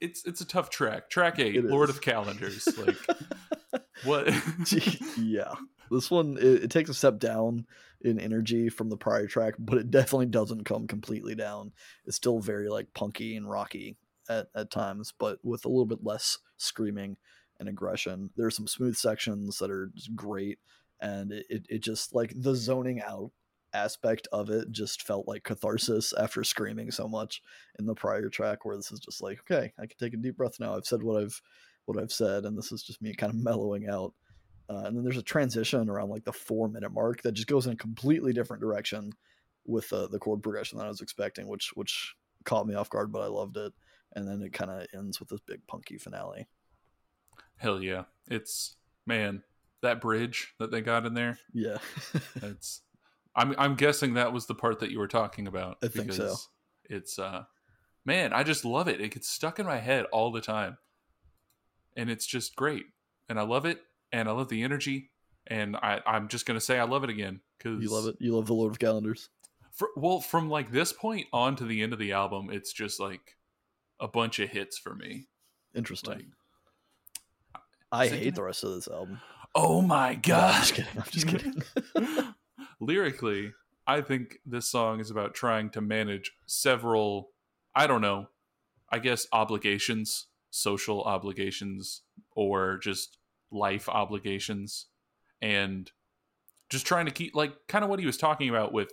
it's 0.00 0.24
it's 0.24 0.40
a 0.40 0.46
tough 0.46 0.70
track. 0.70 1.10
Track 1.10 1.38
eight, 1.40 1.56
It 1.56 1.64
Lord 1.64 1.90
is. 1.90 1.96
of 1.96 2.00
Calendars. 2.02 2.66
Like 2.78 2.96
what? 4.04 4.32
yeah, 5.18 5.54
this 5.90 6.10
one 6.10 6.36
it, 6.38 6.64
it 6.64 6.70
takes 6.70 6.90
a 6.90 6.94
step 6.94 7.18
down 7.18 7.66
in 8.00 8.20
energy 8.20 8.68
from 8.68 8.88
the 8.90 8.96
prior 8.96 9.26
track, 9.26 9.54
but 9.58 9.78
it 9.78 9.90
definitely 9.90 10.26
doesn't 10.26 10.64
come 10.64 10.86
completely 10.86 11.34
down. 11.34 11.72
It's 12.04 12.16
still 12.16 12.40
very 12.40 12.68
like 12.68 12.92
punky 12.94 13.36
and 13.36 13.50
rocky 13.50 13.96
at, 14.28 14.48
at 14.54 14.70
times, 14.70 15.12
but 15.18 15.38
with 15.42 15.64
a 15.64 15.68
little 15.68 15.86
bit 15.86 16.04
less 16.04 16.38
screaming 16.56 17.16
and 17.58 17.68
aggression. 17.68 18.30
There's 18.36 18.56
some 18.56 18.66
smooth 18.66 18.96
sections 18.96 19.58
that 19.58 19.70
are 19.70 19.90
great, 20.14 20.58
and 21.00 21.32
it, 21.32 21.46
it, 21.48 21.66
it 21.68 21.82
just 21.82 22.14
like 22.14 22.32
the 22.36 22.54
zoning 22.54 23.00
out 23.00 23.30
aspect 23.72 24.26
of 24.32 24.48
it 24.48 24.70
just 24.70 25.02
felt 25.02 25.28
like 25.28 25.44
catharsis 25.44 26.14
after 26.14 26.42
screaming 26.42 26.90
so 26.90 27.06
much 27.06 27.42
in 27.78 27.84
the 27.84 27.94
prior 27.94 28.28
track 28.30 28.64
where 28.64 28.76
this 28.76 28.90
is 28.90 29.00
just 29.00 29.22
like 29.22 29.38
okay 29.40 29.72
i 29.78 29.84
can 29.84 29.98
take 29.98 30.14
a 30.14 30.16
deep 30.16 30.36
breath 30.36 30.58
now 30.58 30.74
i've 30.74 30.86
said 30.86 31.02
what 31.02 31.20
i've 31.20 31.42
what 31.86 31.98
i've 31.98 32.12
said 32.12 32.44
and 32.44 32.56
this 32.56 32.72
is 32.72 32.82
just 32.82 33.02
me 33.02 33.14
kind 33.14 33.32
of 33.32 33.42
mellowing 33.42 33.88
out 33.88 34.12
uh, 34.68 34.82
and 34.84 34.96
then 34.96 35.04
there's 35.04 35.18
a 35.18 35.22
transition 35.22 35.88
around 35.88 36.10
like 36.10 36.24
the 36.24 36.32
four 36.32 36.68
minute 36.68 36.92
mark 36.92 37.22
that 37.22 37.32
just 37.32 37.48
goes 37.48 37.66
in 37.66 37.72
a 37.72 37.76
completely 37.76 38.32
different 38.32 38.60
direction 38.60 39.12
with 39.64 39.92
uh, 39.92 40.06
the 40.08 40.18
chord 40.18 40.42
progression 40.42 40.78
that 40.78 40.84
i 40.84 40.88
was 40.88 41.00
expecting 41.00 41.46
which 41.46 41.70
which 41.74 42.14
caught 42.44 42.66
me 42.66 42.74
off 42.74 42.90
guard 42.90 43.10
but 43.10 43.22
i 43.22 43.26
loved 43.26 43.56
it 43.56 43.72
and 44.14 44.26
then 44.26 44.40
it 44.42 44.52
kind 44.52 44.70
of 44.70 44.86
ends 44.94 45.18
with 45.18 45.28
this 45.28 45.40
big 45.40 45.60
punky 45.66 45.98
finale 45.98 46.46
hell 47.56 47.82
yeah 47.82 48.04
it's 48.28 48.76
man 49.06 49.42
that 49.82 50.00
bridge 50.00 50.54
that 50.58 50.70
they 50.70 50.80
got 50.80 51.06
in 51.06 51.14
there 51.14 51.38
yeah 51.52 51.78
it's 52.42 52.82
I'm 53.36 53.54
I'm 53.58 53.74
guessing 53.74 54.14
that 54.14 54.32
was 54.32 54.46
the 54.46 54.54
part 54.54 54.80
that 54.80 54.90
you 54.90 54.98
were 54.98 55.06
talking 55.06 55.46
about. 55.46 55.76
I 55.82 55.88
think 55.88 56.12
so. 56.12 56.34
It's 56.88 57.18
uh, 57.18 57.44
man, 58.04 58.32
I 58.32 58.42
just 58.42 58.64
love 58.64 58.88
it. 58.88 59.00
It 59.00 59.12
gets 59.12 59.28
stuck 59.28 59.58
in 59.58 59.66
my 59.66 59.78
head 59.78 60.06
all 60.06 60.32
the 60.32 60.40
time, 60.40 60.78
and 61.96 62.10
it's 62.10 62.26
just 62.26 62.56
great. 62.56 62.86
And 63.28 63.38
I 63.38 63.42
love 63.42 63.64
it, 63.64 63.80
and 64.12 64.28
I 64.28 64.32
love 64.32 64.48
the 64.48 64.62
energy, 64.62 65.10
and 65.46 65.76
I 65.76 66.00
I'm 66.06 66.28
just 66.28 66.46
gonna 66.46 66.60
say 66.60 66.78
I 66.78 66.84
love 66.84 67.04
it 67.04 67.10
again 67.10 67.40
because 67.58 67.82
you 67.82 67.90
love 67.90 68.06
it. 68.06 68.16
You 68.20 68.36
love 68.36 68.46
the 68.46 68.54
Lord 68.54 68.72
of 68.72 68.78
Calendars. 68.78 69.28
For, 69.72 69.88
well, 69.96 70.20
from 70.20 70.48
like 70.48 70.70
this 70.70 70.92
point 70.92 71.26
on 71.32 71.56
to 71.56 71.64
the 71.64 71.82
end 71.82 71.92
of 71.92 71.98
the 71.98 72.12
album, 72.12 72.48
it's 72.50 72.72
just 72.72 72.98
like 72.98 73.36
a 74.00 74.08
bunch 74.08 74.38
of 74.38 74.48
hits 74.48 74.78
for 74.78 74.94
me. 74.94 75.26
Interesting. 75.74 76.32
Like, 77.54 77.62
I 77.92 78.08
hate 78.08 78.34
the 78.34 78.42
rest 78.42 78.64
of 78.64 78.74
this 78.74 78.88
album. 78.88 79.20
Oh 79.54 79.82
my 79.82 80.14
god! 80.14 80.42
No, 80.42 80.46
I'm 80.46 80.62
just 80.62 80.74
kidding. 80.74 80.92
I'm 80.96 81.10
just 81.10 81.26
kidding. 81.26 82.34
lyrically, 82.80 83.52
I 83.86 84.00
think 84.00 84.38
this 84.44 84.68
song 84.68 85.00
is 85.00 85.10
about 85.10 85.34
trying 85.34 85.70
to 85.70 85.80
manage 85.80 86.32
several, 86.46 87.30
I 87.74 87.86
don't 87.86 88.00
know, 88.00 88.28
I 88.90 88.98
guess 88.98 89.26
obligations, 89.32 90.26
social 90.56 91.02
obligations, 91.02 92.02
or 92.34 92.78
just 92.78 93.18
life 93.50 93.88
obligations, 93.88 94.86
and 95.40 95.90
just 96.68 96.86
trying 96.86 97.06
to 97.06 97.12
keep, 97.12 97.34
like, 97.34 97.52
kind 97.68 97.84
of 97.84 97.90
what 97.90 98.00
he 98.00 98.06
was 98.06 98.16
talking 98.16 98.48
about 98.48 98.72
with 98.72 98.92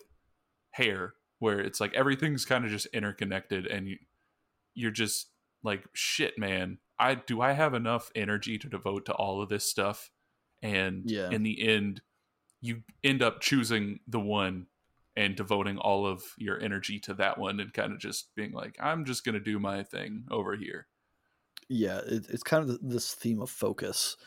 hair, 0.71 1.13
where 1.39 1.59
it's 1.59 1.79
like 1.79 1.93
everything's 1.93 2.45
kind 2.45 2.65
of 2.65 2.71
just 2.71 2.87
interconnected, 2.87 3.67
and 3.67 3.87
you, 3.87 3.97
you're 4.73 4.91
just 4.91 5.27
like, 5.63 5.83
shit, 5.93 6.37
man. 6.37 6.77
I 6.99 7.15
do 7.15 7.41
I 7.41 7.53
have 7.53 7.73
enough 7.73 8.11
energy 8.15 8.57
to 8.59 8.69
devote 8.69 9.05
to 9.05 9.13
all 9.13 9.41
of 9.41 9.49
this 9.49 9.65
stuff? 9.65 10.11
And 10.61 11.09
yeah. 11.09 11.29
in 11.31 11.43
the 11.43 11.67
end, 11.67 12.01
you 12.61 12.83
end 13.03 13.21
up 13.21 13.41
choosing 13.41 13.99
the 14.07 14.19
one 14.19 14.67
and 15.15 15.35
devoting 15.35 15.77
all 15.77 16.07
of 16.07 16.23
your 16.37 16.59
energy 16.59 16.99
to 16.99 17.13
that 17.15 17.37
one 17.37 17.59
and 17.59 17.73
kind 17.73 17.91
of 17.91 17.99
just 17.99 18.33
being 18.35 18.51
like 18.51 18.75
i'm 18.79 19.05
just 19.05 19.23
going 19.23 19.33
to 19.33 19.39
do 19.39 19.59
my 19.59 19.83
thing 19.83 20.25
over 20.31 20.55
here 20.55 20.87
yeah 21.69 21.99
it, 21.99 22.25
it's 22.29 22.43
kind 22.43 22.69
of 22.69 22.77
this 22.81 23.13
theme 23.13 23.41
of 23.41 23.49
focus 23.49 24.17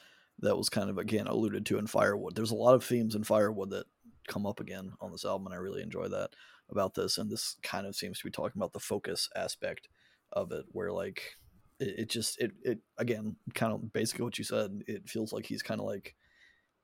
that 0.40 0.56
was 0.56 0.68
kind 0.68 0.90
of 0.90 0.98
again 0.98 1.26
alluded 1.26 1.64
to 1.66 1.78
in 1.78 1.86
firewood 1.86 2.34
there's 2.34 2.50
a 2.50 2.56
lot 2.56 2.74
of 2.74 2.84
themes 2.84 3.14
in 3.14 3.24
firewood 3.24 3.70
that 3.70 3.86
come 4.28 4.46
up 4.46 4.60
again 4.60 4.92
on 5.00 5.12
this 5.12 5.24
album 5.24 5.46
and 5.46 5.54
i 5.54 5.58
really 5.58 5.82
enjoy 5.82 6.08
that 6.08 6.30
about 6.70 6.94
this 6.94 7.16
and 7.16 7.30
this 7.30 7.56
kind 7.62 7.86
of 7.86 7.94
seems 7.94 8.18
to 8.18 8.24
be 8.24 8.30
talking 8.30 8.58
about 8.58 8.72
the 8.72 8.80
focus 8.80 9.28
aspect 9.36 9.88
of 10.32 10.50
it 10.52 10.64
where 10.72 10.92
like 10.92 11.36
it, 11.78 12.00
it 12.00 12.10
just 12.10 12.40
it, 12.40 12.52
it 12.62 12.78
again 12.98 13.36
kind 13.54 13.72
of 13.72 13.92
basically 13.92 14.24
what 14.24 14.38
you 14.38 14.44
said 14.44 14.82
it 14.86 15.08
feels 15.08 15.32
like 15.32 15.46
he's 15.46 15.62
kind 15.62 15.80
of 15.80 15.86
like 15.86 16.16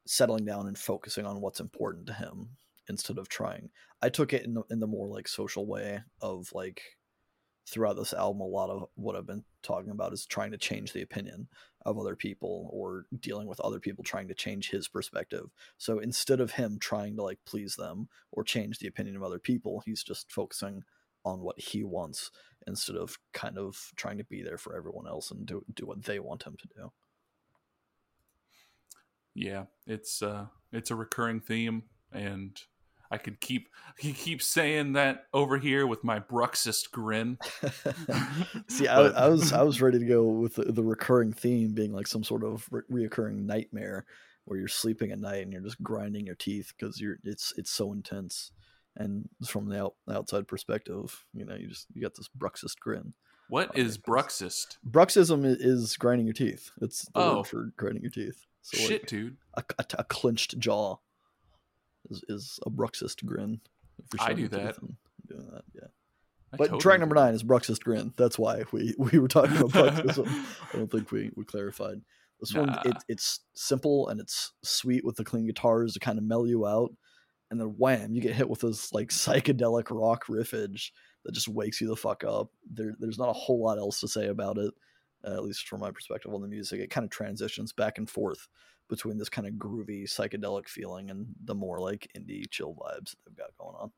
settling 0.07 0.44
down 0.44 0.66
and 0.66 0.78
focusing 0.78 1.26
on 1.26 1.40
what's 1.40 1.61
important 1.61 2.07
to 2.07 2.12
him 2.12 2.50
instead 2.88 3.18
of 3.18 3.28
trying. 3.28 3.70
I 4.00 4.09
took 4.09 4.32
it 4.32 4.44
in 4.44 4.55
the, 4.55 4.62
in 4.70 4.80
the 4.80 4.86
more 4.86 5.09
like 5.09 5.28
social 5.28 5.66
way 5.66 6.00
of 6.20 6.48
like 6.53 6.82
throughout 7.66 7.96
this 7.96 8.12
album 8.12 8.40
a 8.40 8.46
lot 8.46 8.70
of 8.70 8.88
what 8.94 9.16
I've 9.16 9.26
been 9.26 9.44
talking 9.62 9.90
about 9.90 10.12
is 10.12 10.26
trying 10.26 10.50
to 10.50 10.58
change 10.58 10.92
the 10.92 11.02
opinion 11.02 11.48
of 11.84 11.98
other 11.98 12.16
people 12.16 12.68
or 12.72 13.06
dealing 13.20 13.46
with 13.46 13.60
other 13.60 13.80
people 13.80 14.04
trying 14.04 14.28
to 14.28 14.34
change 14.34 14.70
his 14.70 14.88
perspective. 14.88 15.50
So 15.78 15.98
instead 15.98 16.40
of 16.40 16.52
him 16.52 16.78
trying 16.80 17.16
to 17.16 17.22
like 17.22 17.38
please 17.46 17.76
them 17.76 18.08
or 18.30 18.44
change 18.44 18.78
the 18.78 18.88
opinion 18.88 19.16
of 19.16 19.22
other 19.22 19.38
people, 19.38 19.82
he's 19.84 20.02
just 20.02 20.30
focusing 20.30 20.82
on 21.24 21.40
what 21.40 21.60
he 21.60 21.84
wants 21.84 22.30
instead 22.66 22.96
of 22.96 23.18
kind 23.32 23.58
of 23.58 23.92
trying 23.96 24.18
to 24.18 24.24
be 24.24 24.42
there 24.42 24.58
for 24.58 24.76
everyone 24.76 25.06
else 25.06 25.30
and 25.30 25.46
do 25.46 25.64
do 25.72 25.86
what 25.86 26.04
they 26.04 26.18
want 26.18 26.44
him 26.44 26.56
to 26.58 26.68
do. 26.76 26.92
Yeah, 29.34 29.64
it's 29.86 30.22
uh 30.22 30.46
it's 30.72 30.90
a 30.90 30.96
recurring 30.96 31.40
theme 31.40 31.84
and 32.12 32.60
I 33.12 33.18
could 33.18 33.40
keep 33.40 33.68
he 33.98 34.14
keep 34.14 34.40
saying 34.40 34.94
that 34.94 35.26
over 35.34 35.58
here 35.58 35.86
with 35.86 36.02
my 36.02 36.18
bruxist 36.18 36.90
grin. 36.90 37.38
See, 38.68 38.88
I, 38.88 39.02
I, 39.02 39.28
was 39.28 39.52
I 39.52 39.62
was 39.62 39.82
ready 39.82 39.98
to 39.98 40.06
go 40.06 40.24
with 40.24 40.54
the, 40.54 40.64
the 40.64 40.82
recurring 40.82 41.34
theme 41.34 41.74
being 41.74 41.92
like 41.92 42.06
some 42.06 42.24
sort 42.24 42.42
of 42.42 42.66
re- 42.70 42.82
reoccurring 42.90 43.44
nightmare 43.44 44.06
where 44.46 44.58
you're 44.58 44.66
sleeping 44.66 45.12
at 45.12 45.20
night 45.20 45.42
and 45.42 45.52
you're 45.52 45.60
just 45.60 45.82
grinding 45.82 46.24
your 46.24 46.36
teeth 46.36 46.72
because 46.74 47.02
you're 47.02 47.18
it's 47.22 47.52
it's 47.58 47.70
so 47.70 47.92
intense. 47.92 48.50
And 48.96 49.28
from 49.46 49.68
the 49.68 49.82
out, 49.82 49.94
outside 50.10 50.48
perspective, 50.48 51.24
you 51.34 51.44
know, 51.44 51.54
you 51.54 51.68
just 51.68 51.88
you 51.92 52.00
got 52.00 52.14
this 52.14 52.30
bruxist 52.36 52.78
grin. 52.80 53.12
What 53.50 53.72
oh, 53.74 53.78
is 53.78 53.98
bruxist? 53.98 54.78
Bruxism 54.90 55.44
is 55.44 55.98
grinding 55.98 56.26
your 56.26 56.32
teeth. 56.32 56.70
It's 56.80 57.02
the 57.02 57.10
oh. 57.20 57.36
word 57.36 57.46
for 57.46 57.72
grinding 57.76 58.02
your 58.02 58.10
teeth. 58.10 58.46
So 58.62 58.78
Shit, 58.78 59.02
like, 59.02 59.06
dude. 59.06 59.36
A, 59.54 59.64
a, 59.78 59.84
a, 59.98 60.04
clenched 60.04 60.58
jaw 60.58 60.98
is, 62.11 62.22
is 62.28 62.61
a 62.66 62.70
bruxist 62.70 63.24
grin. 63.24 63.61
I 64.20 64.32
do 64.32 64.48
that. 64.48 64.76
Doing 65.26 65.48
that, 65.53 65.64
yeah. 65.74 65.88
I 66.53 66.57
but 66.57 66.64
totally 66.64 66.80
track 66.80 67.00
number 67.00 67.14
nine 67.14 67.34
is 67.34 67.42
Bruxist 67.42 67.80
Grin. 67.80 68.12
That's 68.16 68.38
why 68.38 68.64
we, 68.72 68.94
we 68.98 69.18
were 69.18 69.28
talking 69.28 69.57
about 69.57 69.70
Bruxism. 69.70 70.28
I 70.74 70.76
don't 70.76 70.90
think 70.90 71.11
we, 71.11 71.30
we 71.34 71.44
clarified. 71.44 72.03
This 72.40 72.53
nah. 72.53 72.61
one, 72.61 72.78
it, 72.84 72.96
it's 73.09 73.40
simple 73.55 74.09
and 74.09 74.20
it's 74.20 74.53
sweet 74.62 75.05
with 75.05 75.16
the 75.16 75.24
clean 75.24 75.46
guitars 75.46 75.94
to 75.94 76.00
kind 76.00 76.18
of 76.18 76.24
mellow 76.24 76.44
you 76.44 76.66
out. 76.66 76.92
And 77.50 77.61
then 77.61 77.74
wham, 77.78 78.12
you 78.12 78.20
get 78.20 78.34
hit 78.34 78.50
with 78.50 78.61
this 78.61 78.92
like 78.92 79.09
psychedelic 79.09 79.86
rock 79.90 80.26
riffage 80.26 80.90
that 81.24 81.32
just 81.32 81.48
wakes 81.48 81.80
you 81.80 81.88
the 81.88 81.96
fuck 81.96 82.24
up. 82.24 82.50
There, 82.70 82.94
there's 82.98 83.18
not 83.18 83.28
a 83.28 83.34
whole 83.34 83.62
lot 83.62 83.78
else 83.78 84.00
to 84.00 84.09
say 84.09 84.26
about 84.26 84.59
it 84.59 84.74
uh, 85.24 85.34
at 85.34 85.44
least 85.44 85.68
from 85.68 85.80
my 85.80 85.90
perspective 85.90 86.32
on 86.32 86.42
the 86.42 86.48
music. 86.48 86.80
It 86.80 86.90
kind 86.90 87.05
of 87.05 87.11
transitions 87.11 87.72
back 87.72 87.98
and 87.98 88.09
forth 88.09 88.48
between 88.93 89.16
this 89.16 89.30
kind 89.30 89.49
of 89.49 89.55
groovy 89.55 90.05
psychedelic 90.05 90.68
feeling 90.68 91.09
and 91.09 91.26
the 91.47 91.55
more 91.55 91.78
like 91.78 92.11
indie 92.14 92.45
chill 92.51 92.74
vibes 92.74 93.12
that 93.12 93.16
they've 93.24 93.38
got 93.38 93.57
going 93.59 93.74
on. 93.74 93.90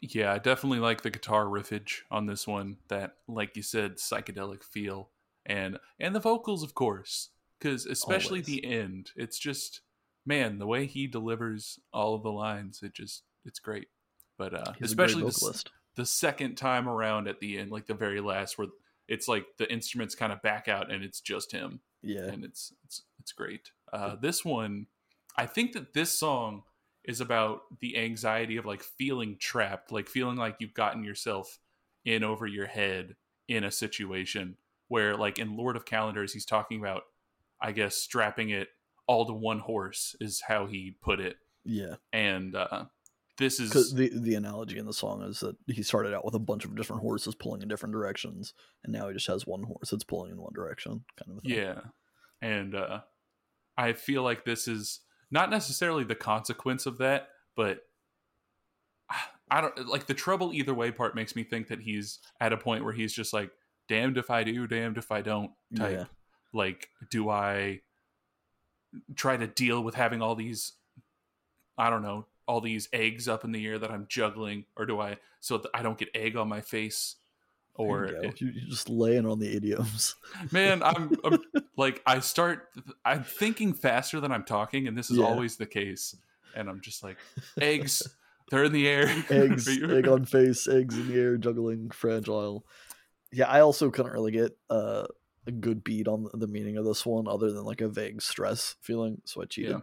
Yeah, 0.00 0.32
I 0.32 0.38
definitely 0.38 0.78
like 0.78 1.02
the 1.02 1.10
guitar 1.10 1.46
riffage 1.46 2.02
on 2.08 2.26
this 2.26 2.46
one. 2.46 2.76
That, 2.86 3.14
like 3.26 3.56
you 3.56 3.64
said, 3.64 3.96
psychedelic 3.96 4.62
feel, 4.62 5.10
and 5.44 5.76
and 5.98 6.14
the 6.14 6.20
vocals, 6.20 6.62
of 6.62 6.72
course, 6.72 7.30
because 7.58 7.84
especially 7.84 8.38
Always. 8.38 8.46
the 8.46 8.64
end, 8.64 9.10
it's 9.16 9.40
just 9.40 9.80
man, 10.24 10.60
the 10.60 10.68
way 10.68 10.86
he 10.86 11.08
delivers 11.08 11.80
all 11.92 12.14
of 12.14 12.22
the 12.22 12.30
lines, 12.30 12.80
it 12.84 12.94
just 12.94 13.24
it's 13.44 13.58
great. 13.58 13.88
But 14.38 14.54
uh, 14.54 14.72
especially 14.80 15.24
the, 15.24 15.64
the 15.96 16.06
second 16.06 16.54
time 16.54 16.88
around 16.88 17.26
at 17.26 17.40
the 17.40 17.58
end, 17.58 17.72
like 17.72 17.88
the 17.88 17.94
very 17.94 18.20
last, 18.20 18.56
where 18.56 18.68
it's 19.08 19.26
like 19.26 19.46
the 19.58 19.68
instruments 19.72 20.14
kind 20.14 20.32
of 20.32 20.40
back 20.42 20.68
out 20.68 20.92
and 20.92 21.02
it's 21.02 21.20
just 21.20 21.50
him. 21.50 21.80
Yeah, 22.02 22.26
and 22.26 22.44
it's 22.44 22.72
it's 22.84 23.02
it's 23.18 23.32
great. 23.32 23.72
Uh, 23.92 24.16
this 24.16 24.44
one, 24.44 24.86
I 25.36 25.46
think 25.46 25.72
that 25.72 25.94
this 25.94 26.12
song 26.12 26.62
is 27.04 27.20
about 27.20 27.62
the 27.80 27.96
anxiety 27.96 28.56
of 28.56 28.66
like 28.66 28.82
feeling 28.82 29.36
trapped, 29.38 29.90
like 29.92 30.08
feeling 30.08 30.36
like 30.36 30.56
you've 30.60 30.74
gotten 30.74 31.04
yourself 31.04 31.58
in 32.04 32.22
over 32.22 32.46
your 32.46 32.66
head 32.66 33.16
in 33.48 33.64
a 33.64 33.70
situation 33.70 34.56
where, 34.88 35.16
like 35.16 35.38
in 35.38 35.56
Lord 35.56 35.76
of 35.76 35.84
Calendars, 35.84 36.32
he's 36.32 36.44
talking 36.44 36.80
about, 36.80 37.02
I 37.60 37.72
guess, 37.72 37.96
strapping 37.96 38.50
it 38.50 38.68
all 39.06 39.26
to 39.26 39.32
one 39.32 39.58
horse 39.58 40.14
is 40.20 40.42
how 40.46 40.66
he 40.66 40.96
put 41.00 41.20
it. 41.20 41.36
Yeah, 41.64 41.94
and 42.12 42.54
uh, 42.54 42.84
this 43.38 43.60
is 43.60 43.92
the 43.94 44.10
the 44.14 44.34
analogy 44.34 44.78
in 44.78 44.86
the 44.86 44.92
song 44.92 45.22
is 45.22 45.40
that 45.40 45.56
he 45.66 45.82
started 45.82 46.14
out 46.14 46.24
with 46.24 46.34
a 46.34 46.40
bunch 46.40 46.64
of 46.64 46.76
different 46.76 47.02
horses 47.02 47.34
pulling 47.34 47.62
in 47.62 47.68
different 47.68 47.92
directions, 47.92 48.52
and 48.84 48.92
now 48.92 49.08
he 49.08 49.14
just 49.14 49.26
has 49.26 49.46
one 49.46 49.62
horse 49.62 49.90
that's 49.90 50.04
pulling 50.04 50.32
in 50.32 50.38
one 50.38 50.52
direction, 50.54 51.04
kind 51.16 51.38
of. 51.38 51.44
Yeah, 51.44 51.80
and 52.42 52.74
uh, 52.74 53.00
I 53.78 53.94
feel 53.94 54.22
like 54.22 54.44
this 54.44 54.68
is 54.68 55.00
not 55.30 55.48
necessarily 55.48 56.04
the 56.04 56.14
consequence 56.14 56.84
of 56.84 56.98
that, 56.98 57.28
but 57.56 57.86
I 59.50 59.60
don't 59.62 59.88
like 59.88 60.06
the 60.06 60.14
trouble 60.14 60.52
either 60.52 60.74
way 60.74 60.90
part 60.90 61.14
makes 61.14 61.34
me 61.34 61.44
think 61.44 61.68
that 61.68 61.80
he's 61.80 62.18
at 62.40 62.52
a 62.52 62.58
point 62.58 62.84
where 62.84 62.92
he's 62.92 63.14
just 63.14 63.32
like, 63.32 63.50
damned 63.88 64.18
if 64.18 64.30
I 64.30 64.44
do, 64.44 64.66
damned 64.66 64.98
if 64.98 65.10
I 65.10 65.22
don't 65.22 65.52
type. 65.74 65.98
Yeah. 65.98 66.04
Like, 66.52 66.90
do 67.08 67.30
I 67.30 67.80
try 69.14 69.36
to 69.36 69.46
deal 69.46 69.82
with 69.82 69.94
having 69.94 70.20
all 70.20 70.34
these 70.34 70.72
I 71.78 71.90
don't 71.90 72.02
know, 72.02 72.26
all 72.46 72.60
these 72.60 72.88
eggs 72.92 73.28
up 73.28 73.44
in 73.44 73.52
the 73.52 73.64
air 73.64 73.78
that 73.78 73.90
I'm 73.90 74.06
juggling, 74.08 74.64
or 74.76 74.84
do 74.84 75.00
I 75.00 75.18
so 75.40 75.58
that 75.58 75.70
I 75.72 75.82
don't 75.82 75.96
get 75.96 76.08
egg 76.14 76.36
on 76.36 76.48
my 76.48 76.60
face? 76.60 77.16
Or 77.78 78.04
it, 78.04 78.40
you're 78.40 78.52
just 78.68 78.88
laying 78.88 79.24
on 79.24 79.38
the 79.38 79.54
idioms. 79.54 80.16
Man, 80.52 80.82
I'm, 80.82 81.12
I'm, 81.24 81.38
like 81.76 82.02
I 82.04 82.18
start. 82.18 82.68
I'm 83.04 83.22
thinking 83.22 83.72
faster 83.72 84.20
than 84.20 84.32
I'm 84.32 84.44
talking, 84.44 84.88
and 84.88 84.98
this 84.98 85.10
is 85.10 85.18
yeah. 85.18 85.24
always 85.24 85.56
the 85.56 85.66
case. 85.66 86.16
And 86.56 86.68
I'm 86.68 86.80
just 86.80 87.04
like 87.04 87.18
eggs. 87.60 88.02
They're 88.50 88.64
in 88.64 88.72
the 88.72 88.88
air. 88.88 89.06
eggs, 89.30 89.68
egg 89.68 90.08
on 90.08 90.24
face, 90.24 90.66
eggs 90.66 90.98
in 90.98 91.08
the 91.08 91.20
air, 91.20 91.36
juggling, 91.36 91.90
fragile. 91.90 92.66
Yeah, 93.30 93.46
I 93.46 93.60
also 93.60 93.90
couldn't 93.90 94.12
really 94.12 94.32
get 94.32 94.58
uh, 94.68 95.06
a 95.46 95.52
good 95.52 95.84
beat 95.84 96.08
on 96.08 96.26
the 96.34 96.48
meaning 96.48 96.78
of 96.78 96.84
this 96.84 97.06
one, 97.06 97.28
other 97.28 97.52
than 97.52 97.64
like 97.64 97.80
a 97.80 97.88
vague 97.88 98.22
stress 98.22 98.74
feeling. 98.80 99.22
So 99.24 99.42
I 99.42 99.44
cheated. 99.44 99.70
Yeah. 99.72 99.80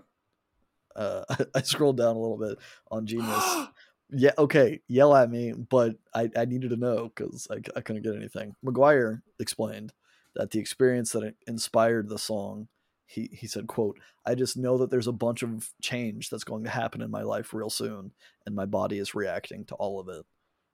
Uh, 1.01 1.23
I 1.55 1.61
scrolled 1.61 1.97
down 1.97 2.15
a 2.15 2.19
little 2.19 2.37
bit 2.37 2.57
on 2.91 3.05
Genius. 3.05 3.45
yeah, 4.12 4.32
okay, 4.38 4.82
yell 4.88 5.16
at 5.16 5.32
me, 5.32 5.53
but 5.53 5.95
I, 6.14 6.30
I 6.36 6.45
needed 6.45 6.70
to 6.70 6.78
know 6.78 7.12
because 7.16 7.47
I, 7.49 7.56
I 7.76 7.82
couldn't 7.82 8.03
get 8.03 8.16
anything. 8.16 8.56
Maguire 8.62 9.24
explained 9.39 9.93
that 10.36 10.51
the 10.51 10.60
experience 10.60 11.12
that 11.12 11.34
inspired 11.47 12.10
the 12.10 12.20
song, 12.20 12.68
he, 13.08 13.30
he 13.32 13.47
said, 13.47 13.68
quote, 13.68 13.99
I 14.26 14.36
just 14.36 14.58
know 14.58 14.78
that 14.78 14.89
there's 14.89 15.08
a 15.08 15.12
bunch 15.12 15.43
of 15.43 15.70
change 15.82 16.30
that's 16.30 16.43
going 16.43 16.64
to 16.66 16.70
happen 16.70 17.01
in 17.01 17.12
my 17.12 17.24
life 17.24 17.53
real 17.53 17.70
soon, 17.70 18.12
and 18.45 18.56
my 18.56 18.66
body 18.66 18.99
is 18.99 19.16
reacting 19.16 19.66
to 19.66 19.76
all 19.76 19.99
of 19.99 20.10
it. 20.10 20.26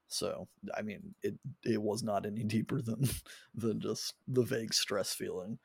So, 0.08 0.50
I 0.78 0.82
mean, 0.82 1.16
it 1.24 1.36
it 1.64 1.82
was 1.82 2.04
not 2.04 2.26
any 2.26 2.44
deeper 2.46 2.82
than 2.82 3.08
than 3.56 3.80
just 3.80 4.14
the 4.28 4.44
vague 4.44 4.74
stress 4.74 5.14
feeling 5.14 5.58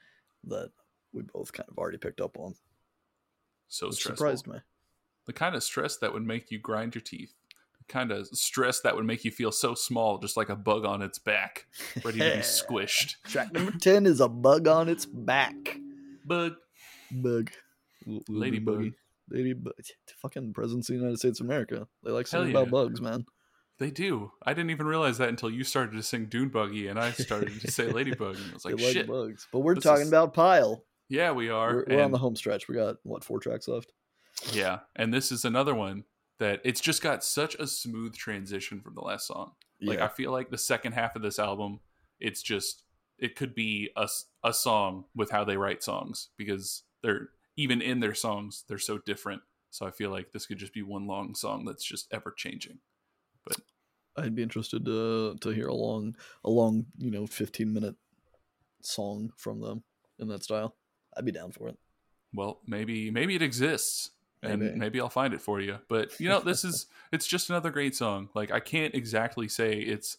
that 0.45 0.71
we 1.13 1.23
both 1.23 1.53
kind 1.53 1.69
of 1.69 1.79
already 1.79 1.99
picked 1.99 2.21
up 2.21 2.39
on. 2.39 2.55
so 3.69 3.91
Which 3.91 3.97
stressful. 3.97 4.17
surprised 4.17 4.47
me. 4.47 4.59
The 5.27 5.33
kind 5.33 5.57
of 5.57 5.65
stress 5.65 5.97
that 5.99 6.13
would 6.13 6.25
make 6.25 6.51
you 6.53 6.59
grind 6.61 6.95
your 6.95 7.03
teeth. 7.03 7.35
The 7.87 7.93
kind 7.93 8.11
of 8.13 8.27
stress 8.29 8.81
that 8.81 8.97
would 8.97 9.05
make 9.05 9.25
you 9.25 9.31
feel 9.31 9.53
so 9.53 9.75
small, 9.75 10.19
just 10.19 10.37
like 10.37 10.49
a 10.49 10.57
bug 10.57 10.85
on 10.85 11.03
its 11.03 11.19
back, 11.19 11.67
ready 12.05 12.19
to 12.19 12.25
be 12.25 12.31
squished. 12.41 13.15
Track 13.25 13.53
number 13.53 13.73
10 13.73 14.07
is 14.07 14.21
a 14.21 14.29
bug 14.29 14.67
on 14.67 14.89
its 14.89 15.07
back. 15.07 15.79
Bug. 16.25 16.55
Bug. 17.11 17.51
Ladybug. 18.29 18.93
Ladybug. 19.31 19.73
Fucking 20.23 20.53
presidents 20.53 20.89
of 20.89 20.95
the 20.95 20.99
United 21.01 21.19
States 21.19 21.41
of 21.41 21.47
America. 21.47 21.87
They 22.03 22.11
like 22.11 22.29
Hell 22.29 22.43
singing 22.43 22.55
yeah. 22.55 22.63
about 22.63 22.71
bugs, 22.71 23.01
man. 23.01 23.27
They 23.79 23.91
do. 23.91 24.33
I 24.45 24.55
didn't 24.55 24.71
even 24.71 24.87
realize 24.87 25.19
that 25.19 25.29
until 25.29 25.51
you 25.51 25.63
started 25.63 25.97
to 25.97 26.03
sing 26.03 26.27
Dune 26.27 26.49
Buggy 26.49 26.89
and 26.89 26.99
I 26.99 27.11
started 27.13 27.61
to 27.61 27.71
say 27.71 27.91
Ladybug. 27.91 28.37
And 28.41 28.51
I 28.51 28.55
was 28.55 28.65
like, 28.65 28.77
they 28.77 28.85
like 28.85 28.93
shit. 28.95 29.07
bugs. 29.07 29.47
But 29.53 29.61
we're 29.61 29.75
talking 29.75 30.03
is- 30.03 30.09
about 30.09 30.35
Pile. 30.35 30.83
Yeah, 31.09 31.33
we 31.33 31.51
are. 31.51 31.85
We're, 31.89 31.97
we're 31.97 32.03
on 32.03 32.11
the 32.11 32.19
home 32.19 32.35
stretch. 32.35 32.67
We 32.69 32.75
got, 32.75 32.97
what, 33.05 33.23
four 33.23 33.39
tracks 33.39 33.69
left? 33.69 33.93
Yeah, 34.53 34.81
and 34.97 35.15
this 35.15 35.31
is 35.31 35.45
another 35.45 35.73
one 35.75 36.05
that 36.39 36.61
it's 36.65 36.81
just 36.81 37.03
got 37.03 37.25
such 37.25 37.55
a 37.57 37.67
smooth 37.67 38.15
transition 38.15 38.81
from 38.81 38.95
the 38.95 39.01
last 39.01 39.27
song. 39.27 39.53
Like 39.81 40.01
I 40.01 40.09
feel 40.09 40.33
like 40.33 40.51
the 40.51 40.59
second 40.59 40.93
half 40.93 41.17
of 41.17 41.23
this 41.23 41.39
album, 41.39 41.81
it's 42.19 42.43
just 42.43 42.83
it 43.19 43.37
could 43.37 43.55
be 43.55 43.91
a, 43.97 44.09
a 44.45 44.53
song 44.53 45.05
with 45.15 45.31
how 45.31 45.45
they 45.45 45.57
write 45.57 45.83
songs 45.83 46.29
because 46.37 46.83
they're 47.03 47.29
even 47.57 47.81
in 47.81 48.01
their 48.01 48.15
songs 48.15 48.65
they're 48.69 48.79
so 48.79 48.99
different. 48.99 49.43
So 49.71 49.87
I 49.87 49.91
feel 49.91 50.11
like 50.11 50.33
this 50.33 50.47
could 50.47 50.59
just 50.59 50.73
be 50.73 50.83
one 50.83 51.07
long 51.07 51.35
song 51.35 51.65
that's 51.65 51.85
just 51.85 52.07
ever 52.13 52.33
changing. 52.35 52.79
But 53.45 53.57
I'd 54.17 54.35
be 54.35 54.43
interested 54.43 54.85
to 54.87 55.37
to 55.41 55.51
hear 55.51 55.69
a 55.69 55.75
long, 55.75 56.17
a 56.45 56.51
long, 56.51 56.87
you 56.99 57.11
know, 57.11 57.27
fifteen 57.27 57.73
minute 57.73 57.97
song 58.83 59.33
from 59.37 59.61
them 59.61 59.83
in 60.19 60.29
that 60.29 60.45
style. 60.45 60.75
I'd 61.17 61.25
be 61.25 61.33
down 61.33 61.53
for 61.53 61.69
it. 61.69 61.79
Well, 62.33 62.61
maybe 62.67 63.11
maybe 63.11 63.35
it 63.35 63.43
exists 63.43 64.11
and 64.43 64.61
Maybe. 64.61 64.79
maybe. 64.79 65.01
I'll 65.01 65.09
find 65.09 65.35
it 65.35 65.41
for 65.43 65.61
you. 65.61 65.79
But 65.89 66.19
you 66.21 66.29
know, 66.29 66.41
this 66.41 66.65
is 66.65 66.87
it's 67.13 67.27
just 67.27 67.51
another 67.51 67.71
great 67.71 67.95
song. 67.97 68.29
Like 68.35 68.51
I 68.51 68.61
can't 68.61 68.95
exactly 68.95 69.49
say 69.49 69.79
it's 69.79 70.19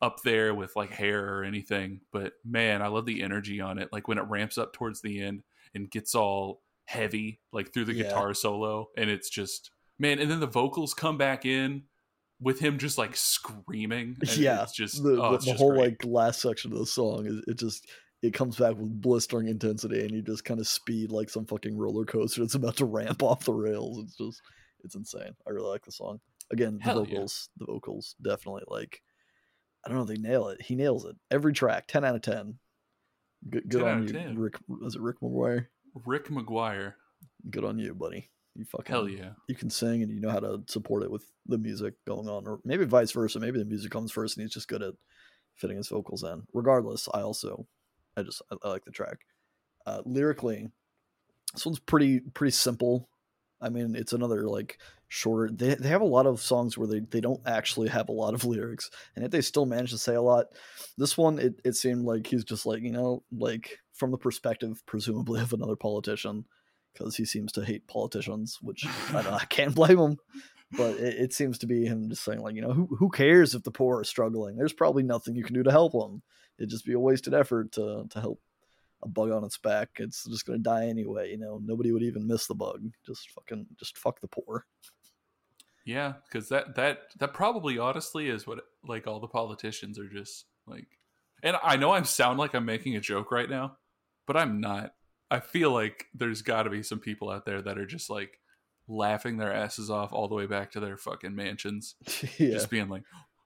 up 0.00 0.22
there 0.22 0.54
with 0.54 0.76
like 0.76 0.90
hair 0.90 1.34
or 1.38 1.42
anything, 1.44 2.00
but 2.12 2.34
man, 2.44 2.82
I 2.82 2.86
love 2.86 3.04
the 3.06 3.22
energy 3.22 3.60
on 3.60 3.78
it. 3.78 3.88
Like 3.92 4.06
when 4.08 4.18
it 4.18 4.24
ramps 4.28 4.56
up 4.56 4.72
towards 4.72 5.00
the 5.00 5.20
end 5.20 5.42
and 5.74 5.90
gets 5.90 6.14
all 6.14 6.62
heavy 6.84 7.40
like 7.52 7.72
through 7.72 7.84
the 7.86 7.92
Yeah. 7.94 8.04
guitar 8.04 8.32
solo 8.32 8.88
and 8.96 9.10
it's 9.10 9.28
just 9.28 9.70
man, 9.98 10.18
and 10.20 10.30
then 10.30 10.40
the 10.40 10.46
vocals 10.46 10.94
come 10.94 11.18
back 11.18 11.44
in 11.44 11.82
with 12.40 12.60
him 12.60 12.78
just 12.78 12.96
like 12.96 13.16
screaming. 13.16 14.16
and 14.20 14.36
yeah, 14.36 14.62
it's 14.62 14.72
just 14.72 15.02
the, 15.02 15.20
oh, 15.20 15.30
the, 15.30 15.34
it's 15.34 15.44
the 15.44 15.50
just 15.50 15.60
whole 15.60 15.70
great. 15.72 15.80
like 16.02 16.04
last 16.04 16.40
section 16.40 16.72
of 16.72 16.78
the 16.78 16.86
song 16.86 17.26
is 17.26 17.42
it 17.48 17.58
just 17.58 17.84
it 18.22 18.34
comes 18.34 18.56
back 18.56 18.76
with 18.76 19.00
blistering 19.00 19.48
intensity 19.48 20.00
and 20.00 20.10
you 20.10 20.22
just 20.22 20.44
kind 20.44 20.60
of 20.60 20.66
speed 20.66 21.12
like 21.12 21.30
some 21.30 21.46
fucking 21.46 21.76
roller 21.76 22.04
coaster 22.04 22.40
that's 22.40 22.54
about 22.54 22.76
to 22.76 22.84
ramp 22.84 23.22
off 23.22 23.44
the 23.44 23.52
rails. 23.52 23.98
It's 23.98 24.16
just 24.16 24.42
it's 24.84 24.94
insane. 24.94 25.34
I 25.46 25.50
really 25.50 25.68
like 25.68 25.84
the 25.84 25.92
song. 25.92 26.20
Again 26.50 26.78
the 26.78 26.84
Hell 26.84 27.06
yeah. 27.06 27.14
vocals 27.14 27.50
the 27.58 27.66
vocals 27.66 28.14
definitely 28.22 28.62
like 28.68 29.02
i 29.84 29.88
don't 29.88 29.98
know 29.98 30.04
they 30.04 30.16
nail 30.16 30.48
it. 30.48 30.62
He 30.62 30.74
nails 30.74 31.04
it. 31.04 31.16
Every 31.30 31.52
track 31.52 31.86
10 31.86 32.04
out 32.04 32.14
of 32.14 32.22
10 32.22 32.54
good, 33.50 33.68
good 33.68 33.82
10 33.82 33.88
on 33.88 33.98
of 33.98 34.06
you 34.06 34.12
10. 34.12 34.38
rick 34.38 34.54
was 34.66 34.94
it 34.96 35.00
rick 35.00 35.16
maguire 35.22 35.68
Rick 36.06 36.30
Maguire. 36.30 36.96
good 37.50 37.64
on 37.64 37.78
you 37.78 37.94
buddy. 37.94 38.30
You 38.54 38.64
fucking 38.64 38.92
Hell 38.92 39.08
yeah. 39.08 39.30
you 39.48 39.54
can 39.54 39.70
sing 39.70 40.02
and 40.02 40.10
you 40.10 40.20
know 40.20 40.30
how 40.30 40.40
to 40.40 40.62
support 40.66 41.02
it 41.04 41.10
with 41.10 41.24
the 41.46 41.58
music 41.58 41.94
going 42.06 42.28
on 42.28 42.46
or 42.46 42.58
maybe 42.64 42.84
vice 42.84 43.12
versa. 43.12 43.38
Maybe 43.38 43.58
the 43.58 43.64
music 43.64 43.92
comes 43.92 44.10
first 44.10 44.36
and 44.36 44.42
he's 44.44 44.54
just 44.54 44.68
good 44.68 44.82
at 44.82 44.94
fitting 45.54 45.76
his 45.76 45.88
vocals 45.88 46.24
in. 46.24 46.42
Regardless 46.52 47.08
i 47.14 47.20
also 47.20 47.66
i 48.18 48.22
just 48.22 48.42
i, 48.50 48.56
I 48.62 48.68
like 48.68 48.84
the 48.84 48.90
track. 48.90 49.18
Uh 49.86 50.02
lyrically 50.04 50.68
this 51.54 51.64
one's 51.64 51.78
pretty 51.78 52.20
pretty 52.20 52.52
simple. 52.52 53.08
I 53.60 53.68
mean 53.68 53.94
it's 53.96 54.12
another 54.12 54.48
like 54.48 54.78
shorter 55.08 55.50
they, 55.52 55.74
they 55.74 55.88
have 55.88 56.02
a 56.02 56.06
lot 56.06 56.26
of 56.26 56.40
songs 56.40 56.76
where 56.76 56.86
they, 56.86 57.00
they 57.00 57.20
don't 57.20 57.40
actually 57.46 57.88
have 57.88 58.08
a 58.08 58.12
lot 58.12 58.34
of 58.34 58.44
lyrics 58.52 58.90
and 59.14 59.22
yet 59.22 59.30
they 59.30 59.40
still 59.40 59.66
manage 59.66 59.90
to 59.90 59.98
say 59.98 60.14
a 60.14 60.22
lot. 60.22 60.46
This 60.96 61.16
one 61.16 61.38
it, 61.38 61.60
it 61.64 61.74
seemed 61.74 62.04
like 62.04 62.26
he's 62.26 62.44
just 62.44 62.66
like 62.66 62.82
you 62.82 62.92
know 62.92 63.22
like 63.36 63.78
from 63.94 64.10
the 64.10 64.18
perspective 64.18 64.82
presumably 64.86 65.40
of 65.40 65.52
another 65.52 65.76
politician 65.76 66.44
because 66.92 67.16
he 67.16 67.24
seems 67.24 67.52
to 67.52 67.64
hate 67.64 67.86
politicians 67.86 68.58
which 68.62 68.86
I, 69.14 69.38
I 69.40 69.44
can't 69.46 69.74
blame 69.74 69.98
him 69.98 70.16
but 70.72 70.96
it, 70.96 71.14
it 71.14 71.32
seems 71.32 71.58
to 71.58 71.66
be 71.66 71.86
him 71.86 72.08
just 72.08 72.24
saying 72.24 72.40
like 72.40 72.54
you 72.54 72.62
know 72.62 72.72
who, 72.72 72.86
who 72.98 73.08
cares 73.10 73.54
if 73.54 73.62
the 73.62 73.70
poor 73.70 74.00
are 74.00 74.04
struggling? 74.04 74.56
There's 74.56 74.72
probably 74.72 75.02
nothing 75.02 75.34
you 75.34 75.44
can 75.44 75.54
do 75.54 75.62
to 75.62 75.70
help 75.70 75.92
them 75.92 76.22
it'd 76.58 76.70
just 76.70 76.84
be 76.84 76.92
a 76.92 77.00
wasted 77.00 77.34
effort 77.34 77.72
to, 77.72 78.06
to 78.10 78.20
help 78.20 78.40
a 79.02 79.08
bug 79.08 79.30
on 79.30 79.44
its 79.44 79.58
back. 79.58 79.90
It's 79.96 80.24
just 80.24 80.46
to 80.46 80.58
die 80.58 80.86
anyway 80.86 81.30
you 81.30 81.38
know? 81.38 81.60
Nobody 81.64 81.92
would 81.92 82.02
even 82.02 82.26
miss 82.26 82.46
the 82.46 82.54
bug. 82.54 82.82
Just 83.06 83.30
fucking 83.30 83.66
just 83.78 83.96
fuck 83.96 84.20
the 84.20 84.28
poor. 84.28 84.66
Yeah, 85.84 86.14
because 86.26 86.50
that 86.50 86.74
that 86.74 86.98
that 87.18 87.32
probably 87.32 87.78
honestly 87.78 88.28
is 88.28 88.46
what 88.46 88.60
like 88.84 89.06
all 89.06 89.20
the 89.20 89.26
politicians 89.26 89.98
are 89.98 90.08
just 90.08 90.44
like. 90.66 90.86
And 91.42 91.56
I 91.62 91.76
know 91.76 91.92
I 91.92 92.02
sound 92.02 92.38
like 92.38 92.54
I'm 92.54 92.66
making 92.66 92.96
a 92.96 93.00
joke 93.00 93.30
right 93.30 93.48
now, 93.48 93.78
but 94.26 94.36
I'm 94.36 94.60
not. 94.60 94.92
I 95.30 95.40
feel 95.40 95.70
like 95.70 96.06
there's 96.12 96.42
got 96.42 96.64
to 96.64 96.70
be 96.70 96.82
some 96.82 96.98
people 96.98 97.30
out 97.30 97.46
there 97.46 97.62
that 97.62 97.78
are 97.78 97.86
just 97.86 98.10
like 98.10 98.38
laughing 98.88 99.36
their 99.36 99.52
asses 99.52 99.90
off 99.90 100.12
all 100.12 100.28
the 100.28 100.34
way 100.34 100.46
back 100.46 100.72
to 100.72 100.80
their 100.80 100.96
fucking 100.96 101.34
mansions, 101.34 101.94
yeah 102.38 102.50
just 102.52 102.70
being 102.70 102.88
like, 102.88 103.02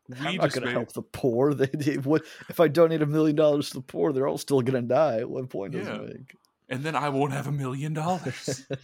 "We 0.08 0.16
I'm 0.18 0.36
not 0.36 0.52
going 0.52 0.66
to 0.66 0.72
help 0.72 0.92
the 0.92 1.02
poor. 1.02 1.52
They, 1.54 1.66
they 1.66 1.96
what 1.98 2.22
if 2.48 2.60
I 2.60 2.68
donate 2.68 3.02
a 3.02 3.06
million 3.06 3.36
dollars 3.36 3.68
to 3.70 3.74
the 3.74 3.82
poor? 3.82 4.12
They're 4.12 4.28
all 4.28 4.38
still 4.38 4.60
going 4.62 4.80
to 4.82 4.88
die. 4.88 5.24
What 5.24 5.48
point 5.50 5.72
does 5.72 5.86
Yeah. 5.86 5.96
it 5.96 6.06
make? 6.06 6.36
and 6.68 6.82
then 6.82 6.96
I 6.96 7.10
won't 7.10 7.32
have 7.34 7.46
a 7.46 7.52
million 7.52 7.92
dollars." 7.92 8.66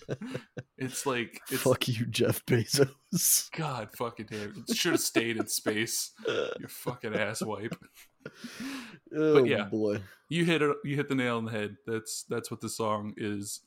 It's 0.81 1.05
like, 1.07 1.41
it's 1.51 1.63
Fuck 1.63 1.89
you, 1.89 2.07
Jeff 2.07 2.47
Bezos. 2.47 3.51
God 3.51 3.89
fucking 3.97 4.27
damn. 4.31 4.65
It 4.69 4.77
should 4.77 4.93
have 4.93 5.01
stayed 5.01 5.37
in 5.37 5.49
space. 5.49 6.13
You 6.25 6.69
fucking 6.69 7.15
asswipe. 7.15 7.77
oh 9.17 9.43
yeah. 9.45 9.65
boy, 9.65 10.01
you 10.29 10.45
hit 10.45 10.63
it 10.63 10.77
you 10.85 10.95
hit 10.95 11.09
the 11.09 11.15
nail 11.17 11.39
on 11.39 11.47
the 11.47 11.51
head 11.51 11.77
that's 11.87 12.25
that's 12.29 12.49
what 12.51 12.61
the 12.61 12.69
song 12.69 13.13
is 13.17 13.61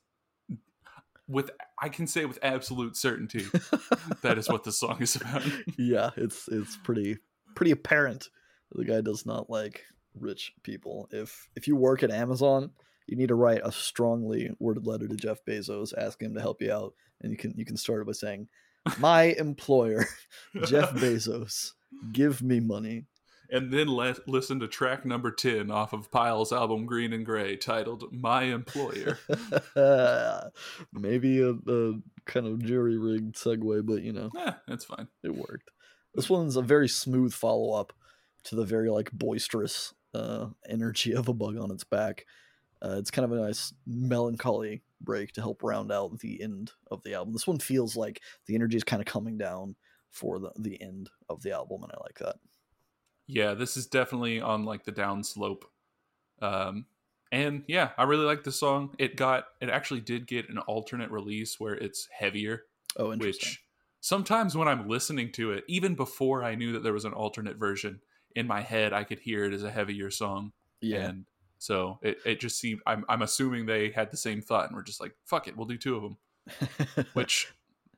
with 1.32 1.50
i 1.82 1.90
can 1.90 2.06
say 2.06 2.26
with 2.26 2.38
absolute 2.44 2.96
certainty 2.96 3.46
that 4.22 4.38
is 4.38 4.50
what 4.50 4.64
the 4.64 4.72
song 4.72 4.98
is 5.00 5.16
about 5.16 5.44
yeah, 5.78 6.12
it's 6.18 6.48
it's 6.50 6.78
pretty 6.84 7.18
pretty 7.56 7.72
apparent 7.72 8.30
the 8.74 8.86
guy 8.86 9.02
does 9.02 9.26
not 9.26 9.50
like 9.50 9.84
rich 10.16 10.54
people. 10.64 11.08
If 11.12 11.50
if 11.56 11.68
you 11.68 11.76
work 11.76 12.04
at 12.04 12.12
Amazon, 12.12 12.72
you 13.08 13.18
need 13.18 13.30
to 13.30 13.36
write 13.36 13.62
a 13.64 13.72
strongly 13.72 14.52
worded 14.60 14.88
letter 14.88 15.08
to 15.08 15.16
Jeff 15.16 15.44
Bezos 15.46 15.94
asking 15.98 16.28
him 16.28 16.36
to 16.36 16.42
help 16.42 16.62
you 16.62 16.72
out, 16.72 16.94
and 17.22 17.32
you 17.32 17.38
can 17.38 17.54
you 17.58 17.66
can 17.66 17.78
start 17.78 18.02
it 18.02 18.08
by 18.08 18.14
saying, 18.14 18.48
"My 19.00 19.24
employer, 19.40 20.06
Jeff 20.66 20.92
Bezos, 20.92 21.72
give 22.12 22.42
me 22.42 22.60
money." 22.60 23.06
And 23.52 23.72
then 23.72 23.88
let, 23.88 24.28
listen 24.30 24.62
to 24.62 24.68
track 24.68 25.06
number 25.06 25.30
10 25.30 25.70
off 25.70 25.92
of 25.92 26.10
pile's 26.10 26.54
album 26.54 26.86
green 26.86 27.12
and 27.12 27.26
gray 27.26 27.58
titled 27.58 28.06
my 28.14 28.44
employer 28.44 29.20
Maybe 30.94 31.42
a, 31.42 31.50
a 31.50 32.00
kind 32.26 32.48
of 32.48 32.64
jury 32.64 32.98
rigged 32.98 33.36
segue, 33.36 33.86
but 33.86 34.04
you 34.04 34.14
know. 34.14 34.30
eh, 34.38 34.54
that's 34.68 34.86
fine 34.86 35.08
it 35.24 35.36
worked. 35.36 35.72
This 36.16 36.30
one's 36.30 36.56
a 36.56 36.62
very 36.62 36.88
smooth 36.88 37.34
follow 37.34 37.78
up 37.78 37.94
to 38.46 38.56
the 38.56 38.66
very 38.66 38.90
like 38.90 39.12
boisterous 39.12 39.94
uh, 40.14 40.48
energy 40.68 41.14
of 41.14 41.28
a 41.28 41.34
bug 41.34 41.58
on 41.58 41.72
its 41.72 41.84
back. 41.84 42.26
Uh, 42.84 42.96
it's 42.98 43.12
kind 43.12 43.26
of 43.26 43.32
a 43.32 43.42
nice 43.42 43.74
melancholy 43.86 44.82
break 45.00 45.34
to 45.34 45.42
help 45.42 45.62
round 45.62 45.92
out 45.92 46.20
the 46.20 46.42
end 46.42 46.72
of 46.90 47.04
the 47.04 47.14
album. 47.14 47.34
This 47.34 47.48
one 47.48 47.60
feels 47.60 47.96
like 47.96 48.22
the 48.48 48.56
energy 48.56 48.78
is 48.78 48.84
kind 48.84 49.02
of 49.02 49.06
coming 49.06 49.38
down 49.38 49.76
for 50.10 50.40
the, 50.40 50.52
the 50.58 50.82
end 50.82 51.10
of 51.30 51.42
the 51.44 51.52
album, 51.52 51.84
and 51.84 51.92
I 51.92 51.98
like 52.04 52.20
that. 52.20 52.38
Yeah 53.28 53.54
this 53.54 53.78
is 53.78 53.86
definitely 53.88 54.42
on 54.42 54.66
like 54.66 54.84
the 54.84 54.92
down 54.92 55.24
slope 55.24 55.66
um 56.42 56.86
and 57.32 57.64
yeah 57.68 57.90
i 57.98 58.04
really 58.04 58.26
like 58.26 58.44
the 58.44 58.52
song 58.52 58.94
it 59.00 59.16
got 59.16 59.46
it 59.62 59.70
actually 59.70 60.02
did 60.02 60.28
get 60.28 60.50
an 60.50 60.58
alternate 60.60 61.12
release 61.12 61.60
where 61.60 61.74
it's 61.74 62.08
heavier 62.12 62.64
Oh, 62.98 63.14
interesting. 63.14 63.48
which 63.48 63.64
sometimes 64.02 64.58
when 64.58 64.68
I'm 64.68 64.90
listening 64.90 65.32
to 65.34 65.52
it, 65.54 65.64
even 65.70 65.96
before 65.96 66.44
I 66.44 66.56
knew 66.56 66.74
that 66.74 66.84
there 66.84 66.92
was 66.92 67.06
an 67.06 67.14
alternate 67.14 67.56
version, 67.56 68.02
in 68.36 68.48
my 68.48 68.60
head 68.62 68.92
I 68.92 69.06
could 69.06 69.20
hear 69.20 69.46
it 69.46 69.54
as 69.54 69.64
a 69.64 69.72
heavier 69.72 70.12
song. 70.12 70.52
Yeah. 70.82 71.06
And 71.06 71.26
so 71.58 72.00
it, 72.02 72.18
it 72.26 72.40
just 72.42 72.60
seemed 72.60 72.82
I'm 72.86 73.06
I'm 73.08 73.22
assuming 73.22 73.66
they 73.66 73.92
had 73.92 74.12
the 74.12 74.18
same 74.18 74.42
thought 74.42 74.68
and 74.68 74.76
we're 74.76 74.84
just 74.84 75.00
like, 75.00 75.14
fuck 75.26 75.48
it, 75.48 75.56
we'll 75.56 75.68
do 75.68 75.78
two 75.78 75.96
of 75.96 76.02
them. 76.02 77.06
Which 77.14 77.54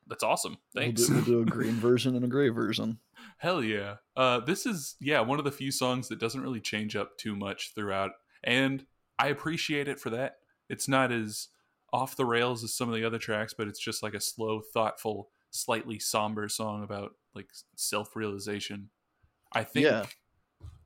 that's 0.08 0.24
awesome. 0.24 0.58
Thanks. 0.76 1.10
We'll 1.10 1.22
do, 1.22 1.32
we'll 1.36 1.44
do 1.46 1.50
a 1.50 1.52
green 1.58 1.76
version 1.76 2.16
and 2.16 2.26
a 2.26 2.28
gray 2.28 2.50
version. 2.50 3.00
Hell 3.38 3.64
yeah. 3.64 3.96
Uh 4.16 4.40
this 4.40 4.66
is 4.66 4.96
yeah, 5.00 5.22
one 5.22 5.40
of 5.40 5.46
the 5.46 5.52
few 5.52 5.72
songs 5.72 6.08
that 6.10 6.20
doesn't 6.20 6.42
really 6.42 6.62
change 6.62 6.96
up 6.96 7.18
too 7.18 7.36
much 7.36 7.74
throughout. 7.74 8.12
And 8.44 8.86
I 9.20 9.28
appreciate 9.30 9.88
it 9.88 10.00
for 10.00 10.10
that. 10.12 10.38
It's 10.70 10.88
not 10.88 11.12
as 11.12 11.48
off 11.92 12.16
the 12.16 12.26
rails 12.26 12.64
as 12.64 12.74
some 12.74 12.90
of 12.90 12.96
the 12.96 13.06
other 13.06 13.20
tracks, 13.20 13.54
but 13.54 13.68
it's 13.68 13.80
just 13.80 14.02
like 14.02 14.16
a 14.16 14.20
slow, 14.20 14.62
thoughtful, 14.62 15.30
slightly 15.52 16.00
somber 16.00 16.50
song 16.50 16.84
about 16.84 17.14
like 17.36 17.50
self-realization. 17.76 18.90
I 19.52 19.64
think 19.64 19.86
Yeah. 19.86 20.06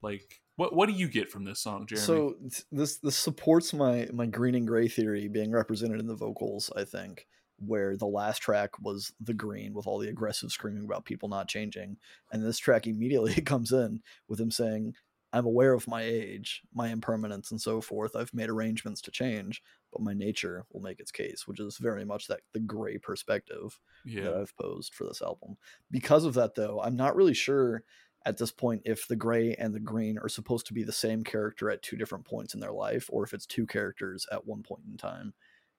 like 0.02 0.42
what 0.56 0.74
what 0.76 0.88
do 0.90 0.94
you 0.96 1.08
get 1.08 1.30
from 1.30 1.46
this 1.46 1.60
song, 1.60 1.86
Jeremy? 1.86 2.06
So 2.06 2.36
this 2.72 2.98
this 2.98 3.16
supports 3.16 3.74
my 3.74 4.08
my 4.12 4.26
green 4.26 4.56
and 4.56 4.68
gray 4.68 4.88
theory 4.88 5.28
being 5.28 5.52
represented 5.52 6.00
in 6.00 6.08
the 6.08 6.16
vocals. 6.16 6.72
I 6.76 6.84
think 6.84 7.28
where 7.58 7.98
the 7.98 8.08
last 8.08 8.40
track 8.42 8.72
was 8.82 9.14
the 9.20 9.34
green 9.34 9.74
with 9.74 9.88
all 9.88 10.00
the 10.00 10.10
aggressive 10.10 10.52
screaming 10.52 10.86
about 10.86 11.06
people 11.06 11.30
not 11.30 11.48
changing, 11.48 11.98
and 12.32 12.44
this 12.44 12.60
track 12.60 12.88
immediately 12.88 13.34
comes 13.42 13.72
in 13.72 14.02
with 14.28 14.40
him 14.40 14.52
saying, 14.52 14.96
"I'm 15.34 15.46
aware 15.46 15.74
of 15.74 15.88
my 15.88 16.04
age, 16.04 16.62
my 16.74 16.90
impermanence, 16.90 17.52
and 17.52 17.62
so 17.62 17.82
forth. 17.82 18.16
I've 18.16 18.34
made 18.34 18.50
arrangements 18.50 19.02
to 19.02 19.12
change, 19.12 19.62
but 19.92 20.02
my 20.02 20.14
nature 20.14 20.66
will 20.72 20.82
make 20.82 21.00
its 21.00 21.12
case," 21.12 21.48
which 21.48 21.60
is 21.60 21.78
very 21.78 22.06
much 22.06 22.28
that 22.28 22.42
the 22.54 22.60
gray 22.60 22.98
perspective 22.98 23.80
that. 24.04 24.34
I've 24.40 24.56
posed 24.58 24.94
for 24.94 25.06
this 25.06 25.22
album. 25.22 25.58
Because 25.92 26.26
of 26.26 26.34
that, 26.36 26.56
though, 26.56 26.82
I'm 26.82 26.96
not 26.96 27.16
really 27.16 27.34
sure 27.34 27.84
at 28.26 28.38
this 28.38 28.52
point 28.52 28.82
if 28.86 29.08
the 29.08 29.16
gray 29.16 29.54
and 29.56 29.74
the 29.74 29.80
green 29.80 30.18
are 30.18 30.30
supposed 30.30 30.68
to 30.68 30.74
be 30.74 30.84
the 30.84 30.92
same 30.92 31.24
character 31.24 31.70
at 31.70 31.82
two 31.82 31.96
different 31.98 32.26
points 32.26 32.54
in 32.54 32.60
their 32.60 32.74
life, 32.74 33.10
or 33.12 33.24
if 33.24 33.34
it's 33.34 33.46
two 33.46 33.66
characters 33.66 34.26
at 34.32 34.46
one 34.46 34.64
point 34.64 34.84
in 34.90 34.98
time, 34.98 35.34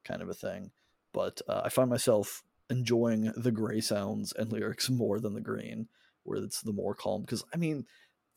kind 0.04 0.22
of 0.22 0.28
a 0.28 0.34
thing. 0.34 0.70
But 1.12 1.40
uh, 1.48 1.62
I 1.64 1.68
find 1.68 1.88
myself 1.90 2.42
enjoying 2.70 3.32
the 3.36 3.50
gray 3.50 3.80
sounds 3.80 4.32
and 4.32 4.52
lyrics 4.52 4.90
more 4.90 5.20
than 5.20 5.34
the 5.34 5.40
green, 5.40 5.88
where 6.24 6.38
it's 6.42 6.60
the 6.62 6.72
more 6.72 6.94
calm. 6.94 7.22
Because 7.22 7.44
I 7.54 7.56
mean, 7.56 7.86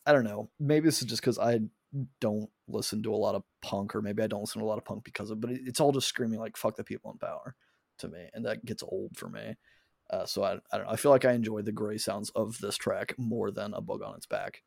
I 0.05 0.13
don't 0.13 0.24
know. 0.24 0.49
Maybe 0.59 0.86
this 0.86 1.01
is 1.01 1.07
just 1.07 1.22
because 1.22 1.38
I 1.38 1.59
don't 2.22 2.49
listen 2.67 3.03
to 3.03 3.13
a 3.13 3.17
lot 3.17 3.36
of 3.36 3.43
punk, 3.61 3.93
or 3.95 4.01
maybe 4.01 4.24
I 4.24 4.28
don't 4.28 4.41
listen 4.41 4.61
to 4.61 4.65
a 4.65 4.69
lot 4.69 4.78
of 4.78 4.86
punk 4.86 5.03
because 5.03 5.30
of. 5.30 5.41
But 5.41 5.51
it- 5.51 5.61
it's 5.65 5.80
all 5.80 5.91
just 5.91 6.07
screaming 6.07 6.39
like 6.39 6.55
"fuck 6.57 6.76
the 6.78 6.84
people 6.84 7.11
in 7.11 7.17
power" 7.17 7.55
to 7.99 8.07
me, 8.07 8.30
and 8.34 8.45
that 8.45 8.63
gets 8.65 8.84
old 8.84 9.17
for 9.17 9.28
me. 9.30 9.57
Uh, 10.09 10.26
so 10.26 10.43
I, 10.43 10.53
I 10.72 10.78
don't 10.78 10.86
know. 10.88 10.91
I 10.91 10.95
feel 10.95 11.11
like 11.11 11.26
I 11.26 11.34
enjoy 11.34 11.61
the 11.61 11.72
gray 11.72 11.97
sounds 11.97 12.30
of 12.32 12.57
this 12.59 12.76
track 12.78 13.13
more 13.17 13.51
than 13.51 13.74
a 13.74 13.82
bug 13.82 14.01
on 14.01 14.15
its 14.15 14.26
back, 14.26 14.63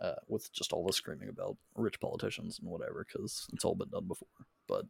uh, 0.00 0.14
with 0.28 0.52
just 0.52 0.72
all 0.72 0.84
the 0.86 0.92
screaming 0.92 1.28
about 1.28 1.56
rich 1.74 1.98
politicians 2.00 2.58
and 2.60 2.68
whatever, 2.68 3.04
because 3.06 3.46
it's 3.52 3.64
all 3.64 3.74
been 3.76 3.88
done 3.88 4.06
before. 4.08 4.28
But 4.68 4.84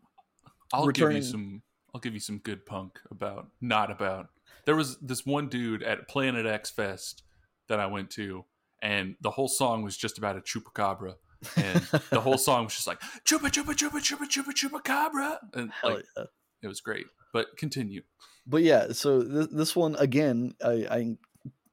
I'll 0.73 0.87
returning- 0.87 1.19
give 1.19 1.25
you 1.27 1.31
some. 1.31 1.63
I'll 1.95 2.01
give 2.01 2.15
you 2.15 2.21
some 2.21 2.39
good 2.39 2.67
punk 2.67 3.01
about 3.11 3.49
not 3.61 3.91
about. 3.91 4.29
There 4.65 4.77
was 4.77 4.99
this 4.99 5.25
one 5.25 5.49
dude 5.49 5.83
at 5.83 6.09
Planet 6.09 6.47
X 6.47 6.71
Fest 6.71 7.23
that 7.69 7.81
I 7.81 7.87
went 7.87 8.11
to, 8.13 8.45
and 8.83 9.17
the 9.21 9.31
whole 9.31 9.49
song 9.49 9.83
was 9.83 9.97
just 9.97 10.19
about 10.19 10.37
a 10.37 10.41
chupacabra, 10.41 11.15
and 11.57 11.81
the 12.11 12.21
whole 12.21 12.39
song 12.39 12.65
was 12.65 12.75
just 12.75 12.87
like 12.87 13.01
chupa 13.25 13.51
chupa 13.51 13.75
chupa 13.75 14.01
chupa 14.01 14.29
chupa 14.29 14.53
chupacabra, 14.53 15.39
and 15.55 15.71
like 15.83 16.05
yeah. 16.17 16.25
it 16.63 16.69
was 16.69 16.81
great. 16.81 17.07
But 17.33 17.57
continue. 17.57 18.03
But 18.47 18.63
yeah, 18.63 18.93
so 18.93 19.23
th- 19.23 19.51
this 19.51 19.75
one 19.75 19.97
again, 19.97 20.55
I, 20.65 20.87
I 20.91 21.17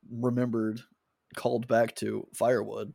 remembered 0.09 0.81
called 1.35 1.67
back 1.67 1.95
to 1.97 2.27
Firewood, 2.33 2.93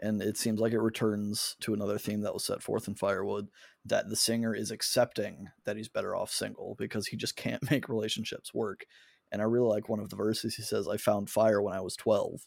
and 0.00 0.22
it 0.22 0.36
seems 0.36 0.60
like 0.60 0.72
it 0.72 0.80
returns 0.80 1.56
to 1.60 1.74
another 1.74 1.98
theme 1.98 2.22
that 2.22 2.34
was 2.34 2.44
set 2.44 2.62
forth 2.62 2.88
in 2.88 2.94
Firewood 2.94 3.48
that 3.84 4.08
the 4.08 4.16
singer 4.16 4.54
is 4.54 4.70
accepting 4.70 5.48
that 5.64 5.76
he's 5.76 5.88
better 5.88 6.14
off 6.16 6.30
single 6.30 6.74
because 6.78 7.06
he 7.08 7.16
just 7.16 7.36
can't 7.36 7.62
make 7.70 7.88
relationships 7.88 8.52
work. 8.54 8.84
And 9.32 9.40
I 9.40 9.44
really 9.44 9.68
like 9.68 9.88
one 9.88 10.00
of 10.00 10.08
the 10.10 10.16
verses. 10.16 10.56
He 10.56 10.62
says, 10.62 10.88
"I 10.88 10.96
found 10.96 11.30
fire 11.30 11.62
when 11.62 11.74
I 11.74 11.80
was 11.80 11.94
twelve. 11.96 12.40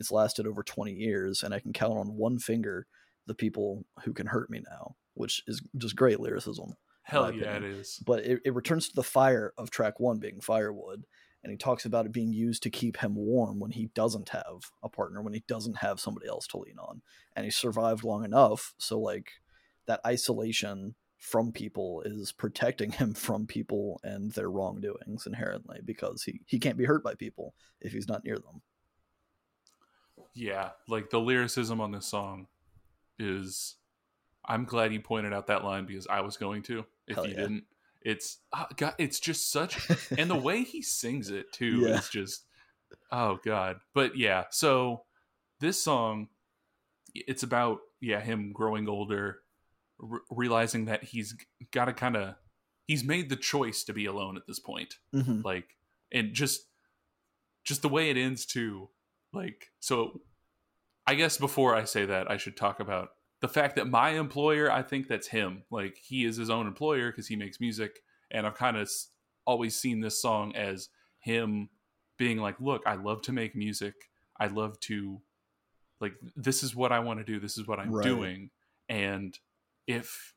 It's 0.00 0.10
lasted 0.12 0.46
over 0.46 0.62
twenty 0.62 0.92
years, 0.92 1.42
and 1.42 1.54
I 1.54 1.60
can 1.60 1.72
count 1.72 1.98
on 1.98 2.16
one 2.16 2.38
finger 2.38 2.86
the 3.26 3.34
people 3.34 3.84
who 4.04 4.12
can 4.12 4.26
hurt 4.26 4.50
me 4.50 4.62
now," 4.68 4.96
which 5.14 5.42
is 5.46 5.62
just 5.76 5.96
great 5.96 6.20
lyricism 6.20 6.74
Hell 7.02 7.32
yeah, 7.32 7.50
opinion. 7.56 7.64
it 7.72 7.76
is. 7.78 8.02
but 8.04 8.24
it, 8.24 8.40
it 8.44 8.54
returns 8.54 8.88
to 8.88 8.94
the 8.96 9.02
fire 9.04 9.52
of 9.56 9.70
track 9.70 10.00
one 10.00 10.18
being 10.18 10.40
firewood 10.40 11.04
and 11.46 11.52
he 11.52 11.56
talks 11.56 11.84
about 11.84 12.06
it 12.06 12.12
being 12.12 12.32
used 12.32 12.62
to 12.62 12.70
keep 12.70 12.96
him 12.96 13.14
warm 13.14 13.60
when 13.60 13.70
he 13.70 13.86
doesn't 13.94 14.30
have 14.30 14.70
a 14.82 14.88
partner 14.88 15.22
when 15.22 15.32
he 15.32 15.44
doesn't 15.46 15.76
have 15.76 16.00
somebody 16.00 16.26
else 16.26 16.46
to 16.46 16.58
lean 16.58 16.78
on 16.78 17.00
and 17.34 17.44
he 17.44 17.50
survived 17.50 18.02
long 18.02 18.24
enough 18.24 18.74
so 18.78 18.98
like 18.98 19.30
that 19.86 20.00
isolation 20.04 20.94
from 21.18 21.52
people 21.52 22.02
is 22.04 22.32
protecting 22.32 22.90
him 22.92 23.14
from 23.14 23.46
people 23.46 24.00
and 24.02 24.32
their 24.32 24.50
wrongdoings 24.50 25.26
inherently 25.26 25.80
because 25.84 26.24
he, 26.24 26.40
he 26.46 26.58
can't 26.58 26.76
be 26.76 26.84
hurt 26.84 27.04
by 27.04 27.14
people 27.14 27.54
if 27.80 27.92
he's 27.92 28.08
not 28.08 28.24
near 28.24 28.36
them 28.36 28.60
Yeah, 30.34 30.70
like 30.88 31.10
the 31.10 31.20
lyricism 31.20 31.80
on 31.80 31.92
this 31.92 32.06
song 32.06 32.46
is. 33.18 33.76
I'm 34.48 34.64
glad 34.64 34.92
you 34.92 35.00
pointed 35.00 35.32
out 35.32 35.48
that 35.48 35.64
line 35.64 35.86
because 35.86 36.06
I 36.06 36.20
was 36.20 36.36
going 36.36 36.62
to. 36.64 36.84
If 37.08 37.16
Hell 37.16 37.26
you 37.26 37.32
yeah. 37.32 37.40
didn't, 37.40 37.64
it's 38.02 38.38
ah, 38.52 38.66
God, 38.76 38.94
it's 38.98 39.18
just 39.20 39.50
such 39.50 39.88
and 40.18 40.30
the 40.30 40.36
way 40.36 40.62
he 40.64 40.82
sings 40.82 41.30
it 41.30 41.52
too 41.52 41.80
Yeah. 41.80 41.98
is 41.98 42.08
just 42.08 42.44
oh 43.10 43.38
god 43.44 43.76
but 43.94 44.16
yeah 44.16 44.44
so 44.50 45.02
this 45.60 45.82
song 45.82 46.28
it's 47.14 47.42
about 47.42 47.78
yeah 48.00 48.20
him 48.20 48.52
growing 48.52 48.88
older 48.88 49.40
r- 50.02 50.20
realizing 50.30 50.84
that 50.86 51.02
he's 51.04 51.34
got 51.72 51.86
to 51.86 51.92
kind 51.92 52.16
of 52.16 52.34
he's 52.86 53.02
made 53.02 53.28
the 53.28 53.36
choice 53.36 53.82
to 53.84 53.92
be 53.92 54.06
alone 54.06 54.36
at 54.36 54.46
this 54.46 54.58
point 54.60 54.94
Mhm. 55.14 55.44
like 55.44 55.76
and 56.12 56.32
just 56.34 56.62
just 57.64 57.82
the 57.82 57.88
way 57.88 58.10
it 58.10 58.16
ends 58.16 58.46
too 58.46 58.88
like 59.32 59.72
so 59.80 60.20
i 61.06 61.14
guess 61.16 61.36
before 61.38 61.74
i 61.74 61.82
say 61.84 62.06
that 62.06 62.30
i 62.30 62.36
should 62.36 62.56
talk 62.56 62.78
about 62.78 63.10
the 63.46 63.52
fact 63.52 63.76
that 63.76 63.88
my 63.88 64.10
employer 64.10 64.70
i 64.72 64.82
think 64.82 65.06
that's 65.06 65.28
him. 65.28 65.62
Like 65.70 65.96
he 65.96 66.24
is 66.24 66.36
his 66.36 66.50
own 66.50 66.66
employer 66.66 67.10
because 67.12 67.28
he 67.28 67.36
makes 67.36 67.60
music 67.60 68.02
and 68.32 68.44
i've 68.46 68.56
kind 68.56 68.76
of 68.76 68.90
always 69.46 69.76
seen 69.76 70.00
this 70.00 70.20
song 70.20 70.54
as 70.56 70.88
him 71.20 71.68
being 72.18 72.38
like 72.38 72.56
look 72.60 72.82
i 72.86 72.94
love 72.96 73.22
to 73.22 73.32
make 73.32 73.54
music. 73.54 73.94
I 74.40 74.48
love 74.48 74.78
to 74.80 75.20
like 76.00 76.14
this 76.34 76.62
is 76.64 76.74
what 76.74 76.90
i 76.92 76.98
want 76.98 77.20
to 77.20 77.24
do. 77.24 77.38
This 77.38 77.56
is 77.56 77.66
what 77.68 77.78
i'm 77.78 77.92
Right. 77.92 78.04
doing. 78.04 78.50
And 78.88 79.38
if 79.86 80.34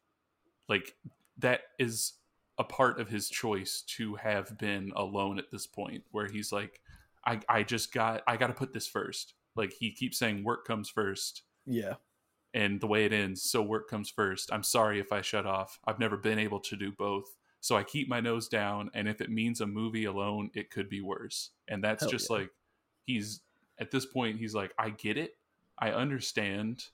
like 0.68 0.96
that 1.40 1.62
is 1.80 2.14
a 2.60 2.64
part 2.64 3.00
of 3.00 3.10
his 3.10 3.28
choice 3.30 3.82
to 3.98 4.16
have 4.16 4.56
been 4.58 4.92
alone 4.96 5.40
at 5.40 5.50
this 5.52 5.66
point 5.66 6.04
where 6.12 6.28
he's 6.28 6.52
like 6.52 6.80
i 7.26 7.40
i 7.50 7.64
just 7.64 7.92
got 7.92 8.22
i 8.28 8.38
got 8.38 8.48
to 8.48 8.54
put 8.54 8.72
this 8.74 8.88
first. 8.88 9.34
Like 9.56 9.74
he 9.74 9.92
keeps 9.92 10.20
saying 10.20 10.44
work 10.44 10.68
comes 10.68 10.90
first. 10.90 11.42
Yeah 11.66 11.96
and 12.54 12.82
the 12.82 12.88
way 12.88 13.06
it 13.06 13.14
ends 13.14 13.44
so 13.44 13.62
work 13.62 13.90
comes 13.90 14.10
first. 14.10 14.52
I'm 14.52 14.64
sorry 14.64 15.00
if 15.00 15.12
i 15.12 15.22
shut 15.22 15.46
off. 15.46 15.80
I've 15.86 16.00
never 16.00 16.18
been 16.18 16.40
able 16.40 16.60
to 16.62 16.76
do 16.76 16.92
both. 16.92 17.36
So 17.62 17.76
i 17.76 17.84
keep 17.84 18.08
my 18.08 18.20
nose 18.20 18.48
down 18.48 18.90
and 18.94 19.08
if 19.08 19.22
it 19.22 19.30
means 19.30 19.62
a 19.62 19.68
movie 19.68 20.06
alone 20.06 20.50
it 20.54 20.72
could 20.72 20.90
be 20.90 21.02
worse. 21.02 21.52
And 21.68 21.84
that's 21.84 22.04
Hell 22.04 22.12
just 22.12 22.30
yeah. 22.30 22.38
like 22.38 22.50
he's 23.06 23.42
at 23.80 23.92
this 23.92 24.06
point 24.06 24.40
he's 24.40 24.56
like 24.56 24.74
i 24.80 24.90
get 24.90 25.18
it. 25.18 25.34
I 25.78 25.92
understand 25.92 26.86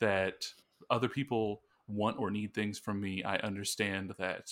that 0.00 0.46
other 0.90 1.08
people 1.08 1.62
want 1.88 2.18
or 2.18 2.30
need 2.30 2.54
things 2.54 2.78
from 2.78 3.00
me. 3.00 3.22
I 3.22 3.36
understand 3.36 4.14
that. 4.18 4.50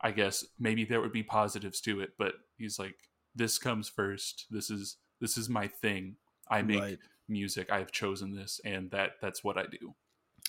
I 0.00 0.12
guess 0.12 0.44
maybe 0.58 0.84
there 0.84 1.00
would 1.00 1.12
be 1.12 1.24
positives 1.24 1.80
to 1.82 2.00
it 2.00 2.12
but 2.18 2.34
he's 2.56 2.78
like 2.78 2.96
this 3.34 3.58
comes 3.58 3.88
first. 3.88 4.46
This 4.50 4.70
is 4.70 4.96
this 5.20 5.36
is 5.36 5.48
my 5.48 5.66
thing. 5.66 6.16
I 6.50 6.62
make 6.62 6.80
right 6.80 6.98
music 7.28 7.70
i've 7.70 7.92
chosen 7.92 8.34
this 8.34 8.60
and 8.64 8.90
that 8.90 9.12
that's 9.20 9.44
what 9.44 9.58
i 9.58 9.64
do 9.64 9.94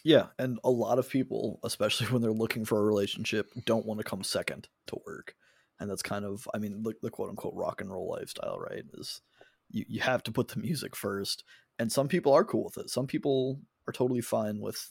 Yeah, 0.04 0.28
and 0.38 0.60
a 0.64 0.70
lot 0.70 1.00
of 1.00 1.10
people, 1.10 1.60
especially 1.64 2.08
when 2.08 2.22
they're 2.22 2.32
looking 2.32 2.66
for 2.66 2.80
a 2.80 2.86
relationship, 2.86 3.52
don't 3.66 3.86
want 3.86 4.00
to 4.00 4.04
come 4.04 4.24
second 4.24 4.68
to 4.88 4.98
work. 5.06 5.36
And 5.80 5.90
that's 5.90 6.04
kind 6.04 6.26
of, 6.26 6.48
I 6.54 6.58
mean, 6.58 6.84
the, 6.84 6.94
the 7.02 7.10
quote 7.10 7.30
unquote 7.30 7.54
rock 7.56 7.82
and 7.82 7.92
roll 7.92 8.10
lifestyle, 8.10 8.60
right? 8.60 8.84
Is 8.94 9.22
you, 9.70 9.86
you 9.88 10.02
have 10.02 10.24
to 10.24 10.32
put 10.32 10.50
the 10.50 10.60
music 10.60 10.96
first. 10.96 11.44
And 11.78 11.92
some 11.92 12.08
people 12.08 12.34
are 12.34 12.44
cool 12.44 12.66
with 12.66 12.78
it. 12.78 12.90
Some 12.90 13.08
people 13.08 13.62
are 13.88 13.94
totally 13.94 14.22
fine 14.22 14.60
with 14.60 14.90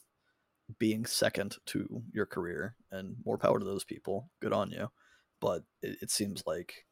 being 0.78 1.06
second 1.06 1.56
to 1.66 2.02
your 2.12 2.26
career, 2.26 2.76
and 2.90 3.16
more 3.24 3.38
power 3.38 3.58
to 3.58 3.64
those 3.64 3.84
people. 3.84 4.30
Good 4.40 4.52
on 4.52 4.70
you. 4.70 4.88
But 5.40 5.64
it, 5.82 5.98
it 6.02 6.10
seems 6.10 6.42
like 6.46 6.86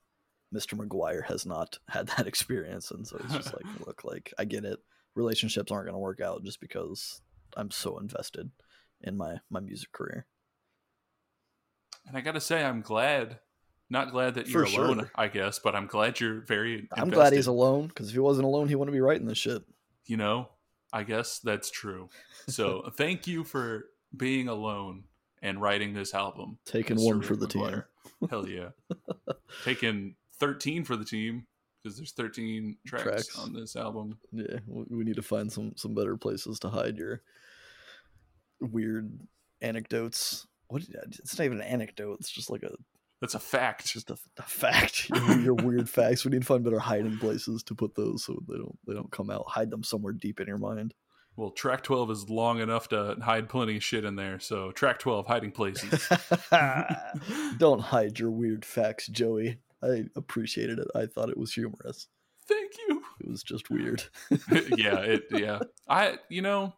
Mr. 0.55 0.77
Maguire 0.77 1.23
has 1.23 1.45
not 1.47 1.79
had 1.89 2.09
that 2.17 2.27
experience. 2.27 2.91
And 2.91 3.07
so 3.07 3.17
it's 3.23 3.35
just 3.35 3.53
like, 3.55 3.65
look, 3.87 4.05
like, 4.05 4.33
I 4.39 4.45
get 4.45 4.65
it. 4.65 4.79
Relationships 5.15 5.73
aren't 5.73 5.87
going 5.87 5.95
to 5.95 5.99
work 5.99 6.21
out 6.21 6.45
just 6.45 6.61
because 6.61 7.21
I'm 7.57 7.71
so 7.71 7.99
invested 7.99 8.51
in 9.03 9.17
my 9.17 9.37
my 9.51 9.61
music 9.61 9.93
career. 9.93 10.25
and 12.09 12.17
i 12.17 12.21
gotta 12.23 12.41
say 12.41 12.65
i'm 12.65 12.81
glad 12.81 13.39
Not 13.91 14.11
glad 14.11 14.35
that 14.35 14.49
you're 14.49 14.65
alone, 14.65 14.99
sure. 14.99 15.11
I 15.15 15.29
guess, 15.29 15.59
but 15.59 15.75
I'm 15.77 15.87
glad 15.87 16.19
you're 16.19 16.41
very. 16.41 16.89
I'm 16.93 17.11
glad 17.11 17.33
he's 17.35 17.47
alone 17.47 17.87
because 17.89 18.09
if 18.09 18.15
he 18.15 18.19
wasn't 18.21 18.47
alone, 18.47 18.69
he 18.69 18.75
wouldn't 18.75 18.95
be 18.95 19.01
writing 19.01 19.27
this 19.27 19.39
shit. 19.39 19.63
You 20.07 20.17
know, 20.17 20.49
I 20.93 21.03
guess 21.05 21.39
that's 21.41 21.71
true. 21.71 22.09
So 22.49 22.91
thank 22.97 23.27
you 23.27 23.45
for 23.45 23.85
being 24.17 24.49
alone 24.49 25.05
and 25.43 25.61
writing 25.61 25.93
this 25.95 26.15
album. 26.15 26.59
Taking 26.65 27.01
one 27.01 27.21
for 27.23 27.37
the 27.37 27.47
team. 27.47 27.85
Hell 28.31 28.49
yeah. 28.49 28.71
Taking 29.65 30.17
13 30.41 30.85
for 30.85 30.97
the 30.97 31.05
team 31.05 31.47
because 31.83 31.97
there's 31.97 32.13
13 32.13 32.77
tracks, 32.87 33.05
Tracks. 33.05 33.39
on 33.39 33.53
this 33.53 33.77
album. 33.77 34.19
Yeah, 34.33 34.59
we 34.67 34.85
we 34.99 35.05
need 35.05 35.17
to 35.17 35.23
find 35.23 35.51
some 35.53 35.73
some 35.77 35.95
better 35.95 36.17
places 36.17 36.59
to 36.61 36.69
hide 36.69 36.97
your 36.99 37.23
weird 38.61 39.19
anecdotes. 39.61 40.47
What? 40.69 40.83
Uh, 40.83 41.03
it's 41.07 41.39
not 41.39 41.45
even 41.45 41.61
an 41.61 41.67
anecdote. 41.67 42.19
It's 42.21 42.31
just 42.31 42.51
like 42.51 42.63
a 42.63 42.73
That's 43.21 43.35
a 43.35 43.39
fact. 43.39 43.83
it's 43.83 43.93
just 43.93 44.11
a, 44.11 44.17
a 44.39 44.43
fact. 44.43 45.09
Your, 45.15 45.41
your 45.41 45.55
weird 45.55 45.89
facts. 45.89 46.25
We 46.25 46.33
need 46.33 46.41
to 46.43 46.47
find 46.47 46.65
better 46.65 46.79
hiding 46.81 47.19
places 47.19 47.63
to 47.65 47.75
put 47.75 47.95
those 47.95 48.25
so 48.25 48.43
they 48.49 48.57
don't 48.57 48.79
they 48.87 48.95
don't 48.95 49.11
come 49.13 49.31
out. 49.31 49.45
Hide 49.49 49.71
them 49.71 49.85
somewhere 49.85 50.13
deep 50.13 50.41
in 50.41 50.49
your 50.49 50.59
mind. 50.59 50.93
Well, 51.37 51.51
track 51.51 51.83
12 51.83 52.11
is 52.11 52.31
long 52.31 52.61
enough 52.61 52.89
to 52.89 53.17
hide 53.23 53.51
plenty 53.51 53.77
of 53.77 53.85
shit 53.85 54.07
in 54.07 54.17
there. 54.17 54.41
So, 54.41 54.73
track 54.73 54.99
12, 54.99 55.27
hiding 55.27 55.53
places. 55.53 56.09
don't 57.59 57.81
hide 57.81 58.19
your 58.19 58.31
weird 58.31 58.65
facts, 58.65 59.07
Joey. 59.07 59.59
I 59.83 60.05
appreciated 60.17 60.79
it. 60.79 60.89
I 60.95 61.07
thought 61.07 61.29
it 61.29 61.39
was 61.39 61.53
humorous. 61.53 62.09
Thank 62.49 62.73
you. 62.89 63.03
It 63.21 63.29
was 63.29 63.43
just 63.43 63.71
weird. 63.71 64.05
yeah, 64.77 65.01
it 65.01 65.25
yeah. 65.31 65.61
I 65.89 66.19
you 66.29 66.43
know, 66.43 66.75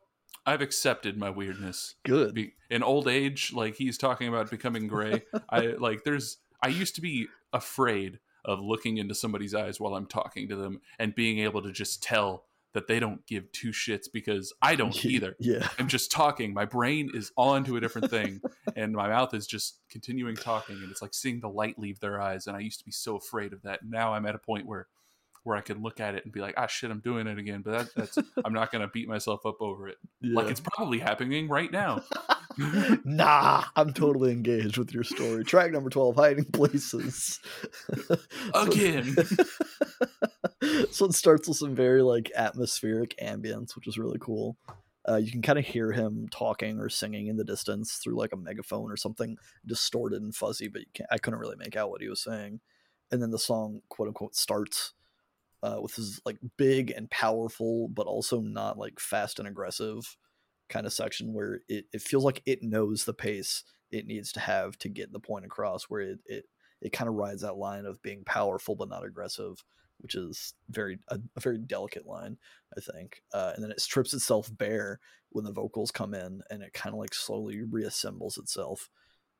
I've 0.47 0.63
accepted 0.63 1.19
my 1.19 1.31
weirdness. 1.31 1.95
Good. 2.05 2.35
Be, 2.35 2.55
in 2.71 2.83
old 2.83 3.07
age, 3.07 3.53
like 3.53 3.77
he's 3.77 3.99
talking 3.99 4.29
about 4.29 4.51
becoming 4.51 4.87
gray. 4.87 5.23
I 5.51 5.75
like 5.79 6.05
there's 6.05 6.39
I 6.63 6.69
used 6.69 6.95
to 6.95 7.01
be 7.01 7.29
afraid 7.53 8.19
of 8.45 8.61
looking 8.61 8.97
into 8.97 9.15
somebody's 9.15 9.55
eyes 9.55 9.79
while 9.79 9.95
I'm 9.95 10.07
talking 10.07 10.49
to 10.49 10.57
them 10.57 10.81
and 10.99 11.15
being 11.15 11.41
able 11.41 11.63
to 11.63 11.73
just 11.73 12.03
tell 12.03 12.45
that 12.79 12.87
they 12.87 13.01
don't 13.01 13.27
give 13.27 13.51
two 13.51 13.71
shits 13.71 14.07
because 14.13 14.55
I 14.63 14.77
don't 14.77 15.05
either. 15.05 15.35
Yeah. 15.41 15.69
I'm 15.81 15.89
just 15.89 16.13
talking. 16.13 16.55
My 16.55 16.65
brain 16.65 17.11
is 17.13 17.33
on 17.37 17.65
to 17.65 17.77
a 17.77 17.81
different 17.81 18.09
thing, 18.09 18.41
and 18.77 18.93
my 18.93 19.09
mouth 19.09 19.35
is 19.35 19.49
just 19.49 19.81
continuing 19.91 20.37
talking, 20.37 20.77
and 20.77 20.91
it's 20.93 21.03
like 21.03 21.13
seeing 21.13 21.41
the 21.41 21.49
light 21.49 21.77
leave 21.77 21.99
their 21.99 22.23
eyes. 22.23 22.47
And 22.47 22.57
I 22.57 22.61
used 22.61 22.79
to 22.79 22.85
be 22.85 22.93
so 22.93 23.17
afraid 23.17 23.53
of 23.53 23.63
that. 23.63 23.81
Now 23.85 24.15
I'm 24.15 24.27
at 24.27 24.37
a 24.37 24.39
point 24.39 24.65
where, 24.65 24.87
where 25.43 25.57
I 25.57 25.61
can 25.61 25.83
look 25.83 25.99
at 25.99 26.15
it 26.15 26.23
and 26.25 26.33
be 26.33 26.41
like, 26.41 26.55
ah, 26.57 26.69
shit, 26.69 26.93
I'm 26.93 27.01
doing 27.01 27.27
it 27.27 27.37
again. 27.37 27.63
But 27.63 27.73
that, 27.73 27.95
that's 27.97 28.19
I'm 28.45 28.53
not 28.53 28.71
gonna 28.71 28.87
beat 28.87 29.09
myself 29.09 29.45
up 29.45 29.61
over 29.61 29.89
it. 29.89 29.97
Like 30.23 30.47
it's 30.49 30.61
probably 30.61 31.01
happening 31.01 31.49
right 31.49 31.73
now. 31.73 32.05
nah, 33.05 33.65
I'm 33.75 33.93
totally 33.93 34.31
engaged 34.31 34.79
with 34.79 34.95
your 34.95 35.05
story. 35.05 35.43
Track 35.43 35.73
number 35.73 35.91
12, 35.91 36.15
hiding 36.15 36.45
places. 36.45 37.41
Again. 38.55 39.17
so 40.91 41.07
it 41.07 41.15
starts 41.15 41.49
with 41.49 41.57
some 41.57 41.75
very 41.75 42.03
like 42.03 42.31
atmospheric 42.37 43.15
ambience, 43.23 43.75
which 43.75 43.89
is 43.89 43.99
really 43.99 44.19
cool. 44.21 44.57
Uh, 45.09 45.17
you 45.17 45.31
can 45.31 45.43
kind 45.43 45.59
of 45.59 45.65
hear 45.65 45.93
him 45.93 46.29
talking 46.31 46.79
or 46.79 46.89
singing 46.89 47.29
in 47.29 47.37
the 47.37 47.45
distance 47.45 47.95
through 47.95 48.17
like 48.17 48.33
a 48.33 48.37
megaphone 48.37 48.91
or 48.91 48.97
something 48.97 49.37
distorted 49.67 50.21
and 50.21 50.35
fuzzy, 50.35 50.69
but 50.69 50.83
I 51.11 51.19
couldn't 51.19 51.41
really 51.41 51.57
make 51.57 51.77
out 51.77 51.91
what 51.91 52.03
he 52.03 52.09
was 52.09 52.23
saying. 52.23 52.61
And 53.11 53.23
then 53.23 53.31
the 53.31 53.39
song, 53.39 53.81
quote 53.89 54.09
unquote, 54.09 54.37
starts 54.37 54.93
uh, 55.63 55.79
with 55.81 55.97
this 55.97 56.21
like 56.27 56.37
big 56.59 56.91
and 56.91 57.11
powerful, 57.11 57.89
but 57.89 58.07
also 58.07 58.41
not 58.41 58.77
like 58.77 59.01
fast 59.01 59.39
and 59.39 59.49
aggressive 59.49 60.17
kind 60.69 60.87
of 60.87 60.93
section 60.93 61.33
where 61.33 61.61
it, 61.69 61.87
it 61.93 62.03
feels 62.03 62.25
like 62.25 62.43
it 62.47 62.63
knows 62.63 63.05
the 63.05 63.15
pace 63.15 63.65
it 63.91 64.07
needs 64.07 64.33
to 64.33 64.41
have 64.41 64.77
to 64.79 64.89
get 64.89 65.13
the 65.13 65.21
point 65.21 65.45
across 65.45 65.85
where 65.85 66.03
it 66.03 66.19
it, 66.27 66.45
it 66.81 66.93
kind 66.93 67.09
of 67.09 67.15
rides 67.15 67.43
that 67.43 67.57
line 67.57 67.87
of 67.87 68.03
being 68.03 68.23
powerful 68.25 68.77
but 68.77 68.89
not 68.89 69.05
aggressive 69.05 69.65
which 69.99 70.15
is 70.15 70.55
very 70.71 70.99
a, 71.09 71.19
a 71.37 71.41
very 71.41 71.59
delicate 71.59 72.07
line 72.07 72.37
i 72.77 72.81
think 72.81 73.23
uh, 73.35 73.53
and 73.55 73.65
then 73.65 73.71
it 73.71 73.81
strips 73.81 74.15
itself 74.15 74.51
bare 74.57 75.01
when 75.31 75.45
the 75.45 75.53
vocals 75.53 75.91
come 75.91 76.15
in 76.15 76.43
and 76.51 76.63
it 76.63 76.73
kind 76.73 76.95
of 76.95 77.01
like 77.01 77.15
slowly 77.15 77.59
reassembles 77.59 78.39
itself 78.39 78.89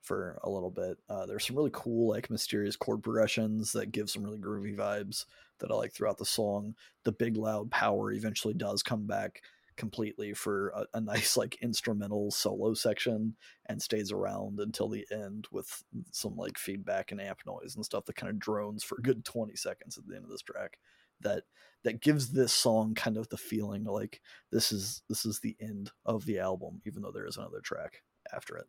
for 0.03 0.39
a 0.43 0.51
little 0.51 0.71
bit. 0.71 0.97
Uh, 1.09 1.27
there's 1.27 1.47
some 1.47 1.57
really 1.57 1.71
cool 1.73 2.09
like 2.09 2.31
mysterious 2.31 2.77
chord 2.77 3.03
progressions 3.03 3.73
that 3.73 3.93
give 3.93 4.09
some 4.09 4.23
really 4.23 4.39
groovy 4.39 4.77
vibes 4.77 5.27
that 5.59 5.71
i 5.71 5.75
like 5.75 5.93
throughout 5.93 6.19
the 6.19 6.25
song. 6.25 6.75
The 7.05 7.13
big 7.13 7.37
loud 7.37 7.71
power 7.71 8.13
eventually 8.13 8.55
does 8.55 8.83
come 8.83 9.07
back 9.07 9.43
completely 9.79 10.35
for 10.35 10.69
a, 10.71 10.85
a 10.95 11.01
nice 11.15 11.37
like 11.39 11.57
instrumental 11.63 12.31
solo 12.31 12.75
section 12.75 13.37
and 13.67 13.81
stays 13.81 14.13
around 14.13 14.61
until 14.61 14.89
the 14.91 15.07
end 15.11 15.47
with 15.51 15.83
some 16.13 16.37
like 16.37 16.59
feedback 16.59 17.11
and 17.13 17.21
amp 17.21 17.41
noise 17.47 17.75
and 17.77 17.85
stuff 17.85 18.05
that 18.05 18.17
kind 18.17 18.29
of 18.31 18.39
drones 18.39 18.85
for 18.85 18.97
a 18.99 19.03
good 19.03 19.25
20 19.25 19.57
seconds 19.57 19.97
at 19.97 20.07
the 20.07 20.15
end 20.15 20.25
of 20.25 20.31
this 20.31 20.43
track 20.43 20.79
that 21.21 21.45
that 21.85 22.03
gives 22.03 22.33
this 22.33 22.53
song 22.53 22.95
kind 22.95 23.17
of 23.17 23.29
the 23.31 23.37
feeling 23.39 23.85
like 23.85 24.21
this 24.53 24.71
is 24.73 25.03
this 25.09 25.25
is 25.25 25.41
the 25.41 25.57
end 25.61 25.91
of 26.05 26.27
the 26.27 26.39
album 26.39 26.83
even 26.85 27.01
though 27.03 27.13
there 27.13 27.27
is 27.27 27.37
another 27.39 27.61
track 27.61 28.03
after 28.35 28.57
it 28.57 28.67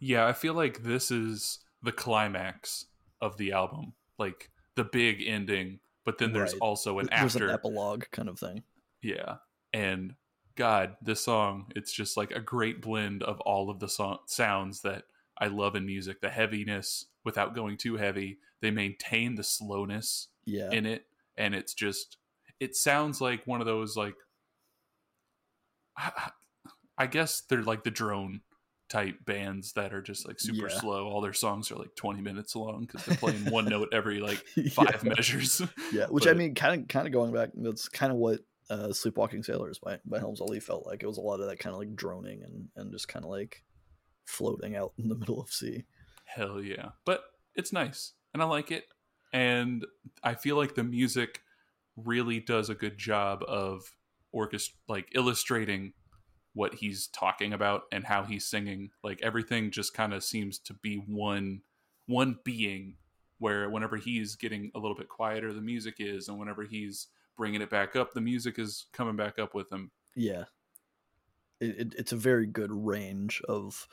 Yeah, 0.00 0.26
I 0.26 0.32
feel 0.32 0.54
like 0.54 0.82
this 0.82 1.10
is 1.10 1.60
the 1.82 1.92
climax 1.92 2.86
of 3.20 3.36
the 3.36 3.52
album, 3.52 3.92
like 4.18 4.50
the 4.74 4.84
big 4.84 5.22
ending. 5.24 5.80
But 6.04 6.18
then 6.18 6.32
there's 6.32 6.52
Right. 6.54 6.60
also 6.60 6.98
an 6.98 7.08
there's 7.10 7.36
after. 7.36 7.46
an 7.48 7.54
epilogue 7.54 8.04
kind 8.10 8.28
of 8.28 8.38
thing 8.38 8.64
Yeah. 9.02 9.36
And 9.72 10.14
God, 10.56 10.96
this 11.02 11.22
song, 11.22 11.66
it's 11.74 11.92
just 11.92 12.16
like 12.16 12.30
a 12.32 12.40
great 12.40 12.80
blend 12.82 13.22
of 13.22 13.40
all 13.40 13.70
of 13.70 13.78
the 13.80 13.88
so- 13.88 14.20
sounds 14.26 14.80
that 14.82 15.04
I 15.38 15.46
love 15.46 15.76
in 15.76 15.86
music. 15.86 16.20
The 16.20 16.28
heaviness 16.30 17.06
without 17.24 17.54
going 17.54 17.76
too 17.76 17.96
heavy. 17.96 18.38
They 18.60 18.70
maintain 18.70 19.34
the 19.34 19.42
slowness 19.44 20.28
yeah 20.44 20.70
in 20.70 20.86
it. 20.86 21.06
And 21.36 21.54
it's 21.54 21.72
just, 21.74 22.18
it 22.60 22.76
sounds 22.76 23.20
like 23.20 23.46
one 23.46 23.60
of 23.60 23.66
those, 23.66 23.96
like, 23.96 24.14
I, 25.96 26.30
I 26.98 27.06
guess 27.06 27.40
they're 27.42 27.62
like 27.62 27.84
the 27.84 27.90
drone 27.90 28.40
type 28.88 29.24
bands 29.24 29.72
that 29.72 29.94
are 29.94 30.02
just 30.02 30.26
like 30.26 30.38
super 30.38 30.68
Yeah. 30.68 30.78
slow. 30.78 31.06
All 31.06 31.20
their 31.22 31.32
songs 31.32 31.70
are 31.70 31.76
like 31.76 31.94
20 31.96 32.20
minutes 32.20 32.54
long 32.54 32.82
because 32.86 33.04
they're 33.06 33.16
playing 33.16 33.46
one 33.50 33.64
note 33.68 33.88
every 33.92 34.20
like 34.20 34.42
Yeah. 34.56 34.68
five 34.70 35.02
measures. 35.04 35.62
Yeah, 35.92 36.06
which 36.06 36.26
I 36.26 36.34
mean, 36.34 36.54
kind 36.54 36.82
of, 36.82 36.88
kind 36.88 37.06
of 37.06 37.12
going 37.12 37.32
back, 37.32 37.50
that's 37.54 37.88
kind 37.88 38.12
of 38.12 38.18
what 38.18 38.40
uh, 38.70 38.92
"Sleepwalking 38.92 39.42
Sailors" 39.42 39.78
by 39.78 39.98
by 40.04 40.18
Helms 40.18 40.40
Alee 40.40 40.60
felt 40.60 40.86
like. 40.86 41.02
It 41.02 41.06
was 41.06 41.18
a 41.18 41.22
lot 41.22 41.40
of 41.40 41.48
that 41.48 41.58
kind 41.58 41.74
of 41.74 41.78
like 41.78 41.94
droning 41.94 42.42
and 42.42 42.68
and 42.76 42.92
just 42.92 43.08
kind 43.08 43.24
of 43.24 43.30
like 43.30 43.64
floating 44.24 44.76
out 44.76 44.92
in 44.98 45.08
the 45.08 45.14
middle 45.18 45.40
of 45.40 45.50
sea. 45.50 45.84
Hell 46.24 46.62
yeah. 46.62 46.90
But 47.04 47.22
it's 47.54 47.72
nice 47.72 48.12
and 48.32 48.42
I 48.42 48.46
like 48.46 48.70
it. 48.70 48.84
And 49.32 49.86
I 50.22 50.34
feel 50.34 50.56
like 50.56 50.74
the 50.74 50.84
music 50.84 51.40
really 51.96 52.40
does 52.40 52.70
a 52.70 52.74
good 52.74 52.98
job 52.98 53.42
of 53.46 53.82
orchest 54.32 54.70
like 54.88 55.08
illustrating 55.14 55.92
what 56.54 56.74
he's 56.74 57.06
talking 57.08 57.52
about 57.52 57.82
and 57.92 58.04
how 58.04 58.24
he's 58.24 58.46
singing. 58.46 58.90
Like 59.02 59.20
everything 59.22 59.70
just 59.70 59.94
kind 59.94 60.12
of 60.12 60.24
seems 60.24 60.58
to 60.60 60.74
be 60.74 60.96
one 60.96 61.62
one 62.06 62.38
being 62.44 62.96
where 63.38 63.68
whenever 63.70 63.96
he's 63.96 64.36
getting 64.36 64.70
a 64.74 64.78
little 64.78 64.96
bit 64.96 65.08
quieter 65.08 65.52
the 65.52 65.60
music 65.60 65.96
is 65.98 66.28
and 66.28 66.38
whenever 66.38 66.64
he's 66.64 67.08
bringing 67.36 67.62
it 67.62 67.70
back 67.70 67.96
up 67.96 68.12
the 68.12 68.20
music 68.20 68.58
is 68.58 68.86
coming 68.92 69.16
back 69.16 69.38
up 69.38 69.54
with 69.54 69.70
him. 69.72 69.90
Yeah, 70.14 70.44
it, 71.60 71.78
it, 71.78 71.94
it's 71.98 72.12
a 72.12 72.16
very 72.16 72.46
good 72.46 72.70
range 72.72 73.40
of 73.48 73.86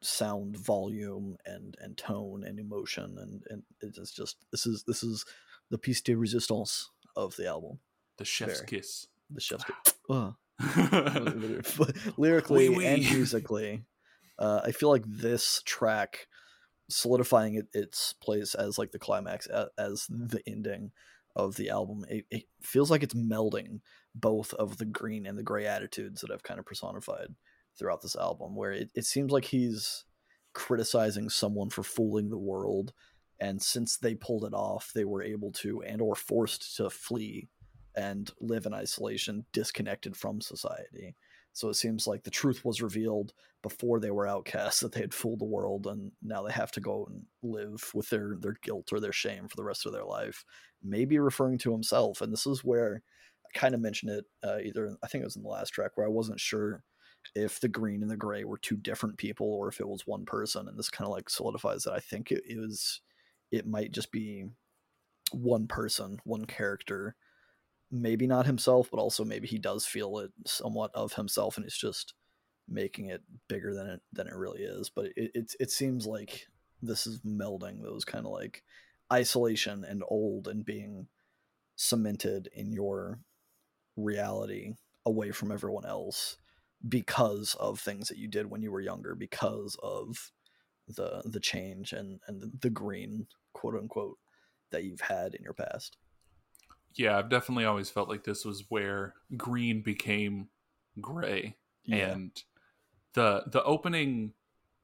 sound 0.00 0.56
volume 0.56 1.36
and 1.44 1.76
and 1.80 1.96
tone 1.98 2.44
and 2.44 2.60
emotion 2.60 3.16
and 3.18 3.42
and 3.50 3.62
it's 3.82 4.12
just 4.12 4.36
this 4.52 4.64
is 4.64 4.84
this 4.86 5.02
is 5.02 5.24
the 5.70 5.78
piece 5.78 6.00
de 6.00 6.14
resistance 6.14 6.90
of 7.16 7.34
the 7.36 7.48
album 7.48 7.80
The 8.16 8.24
chef's 8.24 8.58
Very. 8.60 8.66
kiss. 8.68 9.08
the 9.28 9.40
chef's 9.40 9.64
Ugh. 10.10 10.34
lyrically 12.16 12.68
Oui, 12.68 12.76
oui. 12.76 12.86
and 12.86 13.02
musically 13.02 13.82
uh, 14.38 14.60
i 14.64 14.70
feel 14.70 14.88
like 14.88 15.04
this 15.04 15.62
track 15.64 16.28
solidifying 16.88 17.54
it, 17.56 17.66
its 17.74 18.12
place 18.14 18.54
as 18.54 18.78
like 18.78 18.92
the 18.92 18.98
climax 19.00 19.48
a- 19.48 19.70
as 19.76 20.06
the 20.08 20.40
ending 20.46 20.92
of 21.36 21.56
the 21.56 21.70
album 21.70 22.04
it, 22.08 22.24
it 22.30 22.44
feels 22.62 22.90
like 22.90 23.02
it's 23.02 23.14
melding 23.14 23.80
both 24.14 24.52
of 24.54 24.78
the 24.78 24.84
green 24.84 25.26
and 25.26 25.38
the 25.38 25.42
gray 25.42 25.66
attitudes 25.66 26.20
that 26.20 26.30
i've 26.30 26.42
kind 26.42 26.58
of 26.58 26.66
personified 26.66 27.28
throughout 27.78 28.02
this 28.02 28.16
album 28.16 28.56
where 28.56 28.72
it, 28.72 28.90
it 28.94 29.04
seems 29.04 29.30
like 29.30 29.44
he's 29.44 30.04
criticizing 30.52 31.28
someone 31.28 31.70
for 31.70 31.82
fooling 31.82 32.30
the 32.30 32.38
world 32.38 32.92
and 33.40 33.62
since 33.62 33.96
they 33.96 34.14
pulled 34.14 34.44
it 34.44 34.54
off 34.54 34.90
they 34.94 35.04
were 35.04 35.22
able 35.22 35.52
to 35.52 35.82
and 35.82 36.00
or 36.00 36.14
forced 36.14 36.76
to 36.76 36.90
flee 36.90 37.48
and 37.98 38.30
live 38.40 38.64
in 38.64 38.72
isolation, 38.72 39.44
disconnected 39.52 40.16
from 40.16 40.40
society. 40.40 41.16
So 41.58 41.68
it 41.68 41.74
seems 41.74 42.06
like 42.06 42.22
the 42.22 42.30
truth 42.30 42.64
was 42.64 42.80
revealed 42.80 43.32
before 43.64 43.98
they 43.98 44.12
were 44.12 44.28
outcasts, 44.28 44.78
that 44.80 44.92
they 44.92 45.00
had 45.00 45.12
fooled 45.12 45.40
the 45.40 45.44
world, 45.44 45.88
and 45.88 46.12
now 46.22 46.40
they 46.44 46.52
have 46.52 46.70
to 46.72 46.80
go 46.80 47.04
and 47.06 47.24
live 47.42 47.90
with 47.94 48.08
their 48.10 48.36
their 48.38 48.54
guilt 48.62 48.92
or 48.92 49.00
their 49.00 49.12
shame 49.12 49.48
for 49.48 49.56
the 49.56 49.64
rest 49.64 49.84
of 49.84 49.90
their 49.92 50.04
life. 50.04 50.44
Maybe 50.84 51.18
referring 51.18 51.58
to 51.58 51.72
himself, 51.72 52.20
and 52.20 52.32
this 52.32 52.46
is 52.46 52.62
where 52.62 53.02
I 53.44 53.58
kind 53.58 53.74
of 53.74 53.80
mentioned 53.80 54.12
it 54.12 54.24
uh, 54.44 54.58
either 54.64 54.96
I 55.02 55.08
think 55.08 55.22
it 55.22 55.24
was 55.24 55.34
in 55.34 55.42
the 55.42 55.48
last 55.48 55.70
track 55.70 55.96
where 55.96 56.06
I 56.06 56.10
wasn't 56.10 56.38
sure 56.38 56.84
if 57.34 57.58
the 57.58 57.68
green 57.68 58.02
and 58.02 58.10
the 58.10 58.16
gray 58.16 58.44
were 58.44 58.58
two 58.58 58.76
different 58.76 59.18
people 59.18 59.48
or 59.52 59.66
if 59.66 59.80
it 59.80 59.88
was 59.88 60.06
one 60.06 60.24
person, 60.26 60.68
and 60.68 60.78
this 60.78 60.90
kind 60.90 61.06
of 61.08 61.12
like 61.12 61.28
solidifies 61.28 61.82
that 61.82 61.94
I 61.94 61.98
think 61.98 62.30
it, 62.30 62.44
it 62.46 62.58
was 62.60 63.00
it 63.50 63.66
might 63.66 63.90
just 63.90 64.12
be 64.12 64.44
one 65.32 65.66
person, 65.66 66.20
one 66.24 66.44
character, 66.44 67.16
maybe 67.90 68.26
not 68.26 68.46
himself, 68.46 68.88
but 68.90 68.98
also 69.00 69.24
maybe 69.24 69.46
he 69.46 69.58
does 69.58 69.86
feel 69.86 70.18
it 70.18 70.30
somewhat 70.46 70.90
of 70.94 71.14
himself, 71.14 71.56
and 71.56 71.66
it's 71.66 71.78
just 71.78 72.14
making 72.68 73.06
it 73.06 73.22
bigger 73.48 73.74
than 73.74 73.86
it 73.86 74.00
than 74.12 74.26
it 74.26 74.34
really 74.34 74.62
is. 74.62 74.90
But 74.90 75.06
it 75.16 75.30
it, 75.34 75.54
it 75.60 75.70
seems 75.70 76.06
like 76.06 76.46
this 76.82 77.06
is 77.06 77.20
melding 77.20 77.82
those 77.82 78.04
kind 78.04 78.26
of 78.26 78.32
like 78.32 78.62
isolation 79.12 79.84
and 79.84 80.02
old 80.08 80.48
and 80.48 80.64
being 80.64 81.08
cemented 81.76 82.48
in 82.54 82.72
your 82.72 83.20
reality 83.96 84.74
away 85.06 85.30
from 85.30 85.50
everyone 85.50 85.86
else 85.86 86.36
because 86.88 87.56
of 87.58 87.80
things 87.80 88.08
that 88.08 88.18
you 88.18 88.28
did 88.28 88.50
when 88.50 88.62
you 88.62 88.70
were 88.70 88.80
younger 88.80 89.14
because 89.14 89.76
of 89.82 90.30
the 90.86 91.22
the 91.24 91.40
change 91.40 91.92
and 91.92 92.20
and 92.26 92.52
the 92.60 92.70
green 92.70 93.26
quote 93.52 93.74
unquote 93.74 94.18
that 94.70 94.84
you've 94.84 95.00
had 95.00 95.34
in 95.34 95.42
your 95.42 95.52
past 95.52 95.96
yeah 96.98 97.16
i've 97.16 97.30
definitely 97.30 97.64
always 97.64 97.88
felt 97.88 98.08
like 98.08 98.24
this 98.24 98.44
was 98.44 98.64
where 98.68 99.14
green 99.36 99.80
became 99.80 100.48
gray 101.00 101.56
yeah. 101.84 102.08
and 102.08 102.42
the 103.14 103.42
the 103.46 103.62
opening 103.64 104.32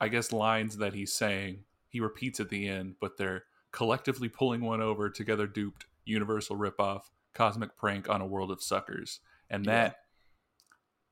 i 0.01 0.09
guess 0.09 0.33
lines 0.33 0.79
that 0.79 0.95
he's 0.95 1.13
saying 1.13 1.59
he 1.89 2.01
repeats 2.01 2.41
at 2.41 2.49
the 2.49 2.67
end 2.67 2.95
but 3.01 3.19
they're 3.19 3.45
collectively 3.73 4.29
pulling 4.29 4.63
one 4.63 4.81
over 4.81 5.11
together 5.11 5.47
duped 5.47 5.85
universal 6.07 6.57
ripoff 6.57 7.03
cosmic 7.35 7.77
prank 7.77 8.09
on 8.09 8.23
a 8.23 8.27
world 8.27 8.51
of 8.51 8.63
suckers 8.63 9.21
and 9.51 9.67
that 9.67 9.99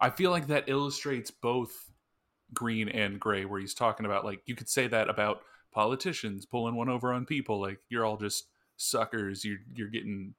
I 0.02 0.10
feel 0.10 0.32
like 0.32 0.48
that 0.48 0.68
illustrates 0.68 1.30
both 1.30 1.92
green 2.52 2.88
and 2.88 3.20
gray, 3.20 3.44
where 3.44 3.60
he's 3.60 3.72
talking 3.72 4.04
about 4.04 4.24
like 4.24 4.42
you 4.46 4.56
could 4.56 4.68
say 4.68 4.88
that 4.88 5.08
about 5.08 5.42
politicians 5.72 6.44
pulling 6.44 6.74
one 6.74 6.88
over 6.88 7.12
on 7.12 7.24
people, 7.24 7.60
like 7.60 7.78
you're 7.88 8.04
all 8.04 8.16
just 8.16 8.48
suckers. 8.76 9.44
You're 9.44 9.60
you're 9.72 9.88
getting 9.88 10.34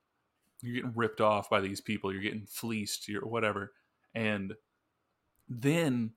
you're 0.63 0.75
getting 0.75 0.93
ripped 0.95 1.21
off 1.21 1.49
by 1.49 1.59
these 1.59 1.81
people. 1.81 2.11
You're 2.11 2.21
getting 2.21 2.45
fleeced. 2.45 3.07
You're 3.07 3.25
whatever, 3.25 3.73
and 4.15 4.53
then 5.49 6.13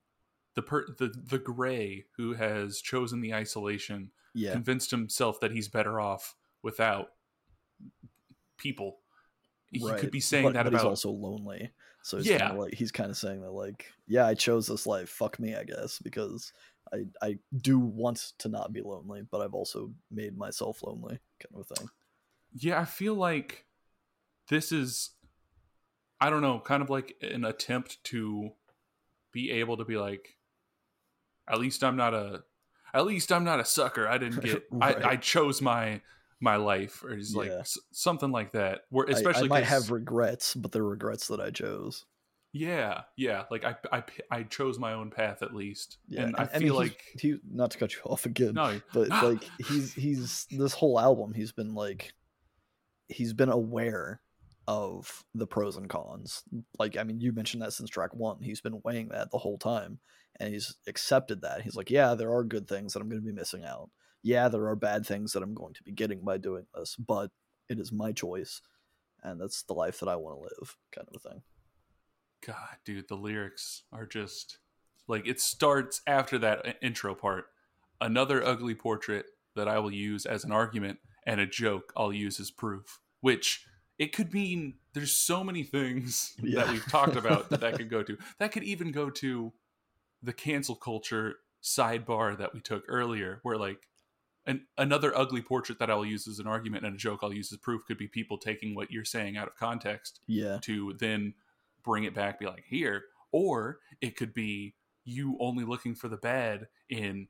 the 0.55 0.61
per 0.61 0.85
the 0.97 1.07
the 1.07 1.37
gray 1.37 2.05
who 2.15 2.33
has 2.33 2.81
chosen 2.81 3.21
the 3.21 3.33
isolation 3.33 4.11
yeah. 4.33 4.53
convinced 4.53 4.91
himself 4.91 5.39
that 5.41 5.51
he's 5.51 5.67
better 5.67 5.99
off 5.99 6.35
without 6.63 7.09
people. 8.57 8.99
He 9.69 9.85
right. 9.85 9.99
could 9.99 10.11
be 10.11 10.21
saying 10.21 10.45
but, 10.45 10.53
that 10.53 10.63
but 10.63 10.73
about 10.73 10.81
he's 10.81 10.87
also 10.87 11.11
lonely. 11.11 11.71
So 12.01 12.17
he's 12.17 12.27
yeah, 12.27 12.53
like 12.53 12.73
he's 12.73 12.91
kind 12.91 13.09
of 13.09 13.17
saying 13.17 13.41
that 13.41 13.51
like, 13.51 13.91
yeah, 14.07 14.25
I 14.25 14.33
chose 14.33 14.67
this 14.67 14.87
life. 14.87 15.09
Fuck 15.09 15.39
me, 15.39 15.55
I 15.55 15.63
guess, 15.65 15.99
because 15.99 16.53
I 16.93 17.05
I 17.21 17.37
do 17.55 17.77
want 17.77 18.31
to 18.39 18.47
not 18.47 18.71
be 18.71 18.81
lonely, 18.81 19.23
but 19.29 19.41
I've 19.41 19.53
also 19.53 19.91
made 20.09 20.37
myself 20.37 20.81
lonely, 20.83 21.19
kind 21.39 21.53
of 21.53 21.67
a 21.69 21.75
thing. 21.75 21.89
Yeah, 22.53 22.79
I 22.79 22.85
feel 22.85 23.13
like 23.13 23.66
this 24.49 24.71
is, 24.71 25.11
I 26.19 26.29
don't 26.29 26.41
know, 26.41 26.59
kind 26.59 26.81
of 26.81 26.89
like 26.89 27.15
an 27.21 27.45
attempt 27.45 28.03
to 28.05 28.51
be 29.31 29.51
able 29.51 29.77
to 29.77 29.85
be 29.85 29.97
like, 29.97 30.37
at 31.49 31.59
least 31.59 31.83
I'm 31.83 31.95
not 31.95 32.13
a, 32.13 32.43
at 32.93 33.05
least 33.05 33.31
I'm 33.31 33.43
not 33.43 33.59
a 33.59 33.65
sucker. 33.65 34.07
I 34.07 34.17
didn't 34.17 34.43
get, 34.43 34.63
right. 34.71 35.03
I, 35.03 35.09
I 35.11 35.15
chose 35.17 35.61
my 35.61 36.01
my 36.39 36.55
life 36.55 37.03
or 37.03 37.15
he's 37.15 37.35
like 37.35 37.49
s- 37.49 37.79
something 37.91 38.31
like 38.31 38.51
that. 38.51 38.81
Where 38.89 39.05
especially 39.07 39.49
I, 39.49 39.55
I 39.55 39.59
might 39.59 39.63
have 39.63 39.89
regrets 39.89 40.53
but 40.53 40.71
they're 40.71 40.83
regrets 40.83 41.27
that 41.29 41.39
i 41.39 41.49
chose. 41.49 42.05
Yeah 42.53 43.01
yeah 43.15 43.43
like 43.49 43.65
i 43.65 43.75
i, 43.91 44.03
I 44.29 44.43
chose 44.43 44.77
my 44.77 44.93
own 44.93 45.09
path 45.09 45.41
at 45.41 45.55
least. 45.55 45.97
Yeah 46.07 46.23
and, 46.23 46.35
and 46.37 46.49
i 46.53 46.59
feel 46.59 46.75
like 46.75 47.01
he 47.19 47.37
not 47.51 47.71
to 47.71 47.77
cut 47.79 47.93
you 47.93 48.01
off 48.05 48.25
again 48.27 48.53
no 48.53 48.79
but 48.93 49.09
like 49.09 49.49
he's 49.67 49.93
he's 49.93 50.45
this 50.51 50.73
whole 50.73 50.99
album 50.99 51.33
he's 51.33 51.51
been 51.51 51.73
like 51.73 52.13
he's 53.07 53.33
been 53.33 53.49
aware 53.49 54.21
of 54.67 55.23
the 55.33 55.47
pros 55.47 55.77
and 55.77 55.89
cons 55.89 56.43
like 56.77 56.97
i 56.97 57.03
mean 57.03 57.21
you 57.21 57.31
mentioned 57.31 57.61
that 57.61 57.71
since 57.71 57.89
track 57.89 58.13
one 58.13 58.41
he's 58.41 58.61
been 58.61 58.81
weighing 58.83 59.07
that 59.09 59.31
the 59.31 59.37
whole 59.37 59.57
time 59.57 59.99
and 60.39 60.53
he's 60.53 60.75
accepted 60.87 61.41
that 61.41 61.61
he's 61.61 61.75
like 61.75 61.89
yeah 61.89 62.13
there 62.13 62.33
are 62.33 62.43
good 62.43 62.67
things 62.67 62.93
that 62.93 63.01
i'm 63.01 63.07
going 63.07 63.21
to 63.21 63.25
be 63.25 63.33
missing 63.33 63.63
out 63.63 63.89
yeah, 64.27 64.49
there 64.49 64.67
are 64.67 64.75
bad 64.75 65.05
things 65.05 65.31
that 65.31 65.43
I'm 65.43 65.53
going 65.53 65.73
to 65.75 65.83
be 65.83 65.91
getting 65.93 66.21
by 66.21 66.37
doing 66.37 66.65
this, 66.75 66.95
but 66.95 67.31
it 67.69 67.79
is 67.79 67.93
my 67.93 68.11
choice, 68.11 68.61
and 69.23 69.39
that's 69.39 69.63
the 69.63 69.73
life 69.73 69.99
that 69.99 70.09
I 70.09 70.17
want 70.17 70.37
to 70.37 70.43
live, 70.43 70.75
kind 70.91 71.07
of 71.07 71.15
a 71.15 71.29
thing. 71.29 71.41
God, 72.45 72.77
dude, 72.85 73.07
the 73.07 73.15
lyrics 73.15 73.83
are 73.91 74.05
just 74.05 74.59
like 75.07 75.27
it 75.27 75.39
starts 75.39 76.01
after 76.05 76.37
that 76.39 76.67
uh, 76.67 76.73
intro 76.81 77.15
part. 77.15 77.45
Another 78.01 78.45
ugly 78.45 78.75
portrait 78.75 79.25
that 79.55 79.67
I 79.67 79.79
will 79.79 79.93
use 79.93 80.25
as 80.25 80.43
an 80.43 80.51
argument, 80.51 80.99
and 81.25 81.39
a 81.39 81.47
joke 81.47 81.93
I'll 81.95 82.13
use 82.13 82.39
as 82.39 82.51
proof. 82.51 82.99
Which 83.21 83.65
it 83.97 84.13
could 84.13 84.33
mean 84.33 84.75
there's 84.93 85.15
so 85.15 85.43
many 85.43 85.63
things 85.63 86.33
yeah. 86.41 86.63
that 86.63 86.71
we've 86.71 86.85
talked 86.85 87.15
about 87.15 87.49
that 87.49 87.61
that 87.61 87.75
could 87.75 87.89
go 87.89 88.03
to. 88.03 88.17
That 88.39 88.51
could 88.51 88.63
even 88.63 88.91
go 88.91 89.09
to 89.09 89.53
the 90.21 90.33
cancel 90.33 90.75
culture 90.75 91.35
sidebar 91.63 92.37
that 92.37 92.53
we 92.53 92.59
took 92.59 92.83
earlier, 92.87 93.39
where 93.43 93.57
like 93.57 93.87
and 94.45 94.61
another 94.77 95.15
ugly 95.15 95.41
portrait 95.41 95.77
that 95.79 95.89
I'll 95.91 96.05
use 96.05 96.27
as 96.27 96.39
an 96.39 96.47
argument 96.47 96.85
and 96.85 96.95
a 96.95 96.97
joke 96.97 97.19
I'll 97.21 97.33
use 97.33 97.51
as 97.51 97.57
proof 97.57 97.85
could 97.85 97.97
be 97.97 98.07
people 98.07 98.37
taking 98.37 98.73
what 98.73 98.91
you're 98.91 99.03
saying 99.03 99.35
out 99.35 99.47
of 99.47 99.55
context. 99.57 100.21
Yeah. 100.25 100.59
To 100.61 100.93
then 100.97 101.33
bring 101.83 102.05
it 102.05 102.15
back, 102.15 102.39
be 102.39 102.45
like, 102.45 102.63
here. 102.65 103.03
Or 103.33 103.79
it 103.99 104.15
could 104.15 104.33
be 104.33 104.75
you 105.03 105.37
only 105.41 105.65
looking 105.65 105.95
for 105.95 106.07
the 106.07 106.17
bad 106.17 106.67
in 106.89 107.27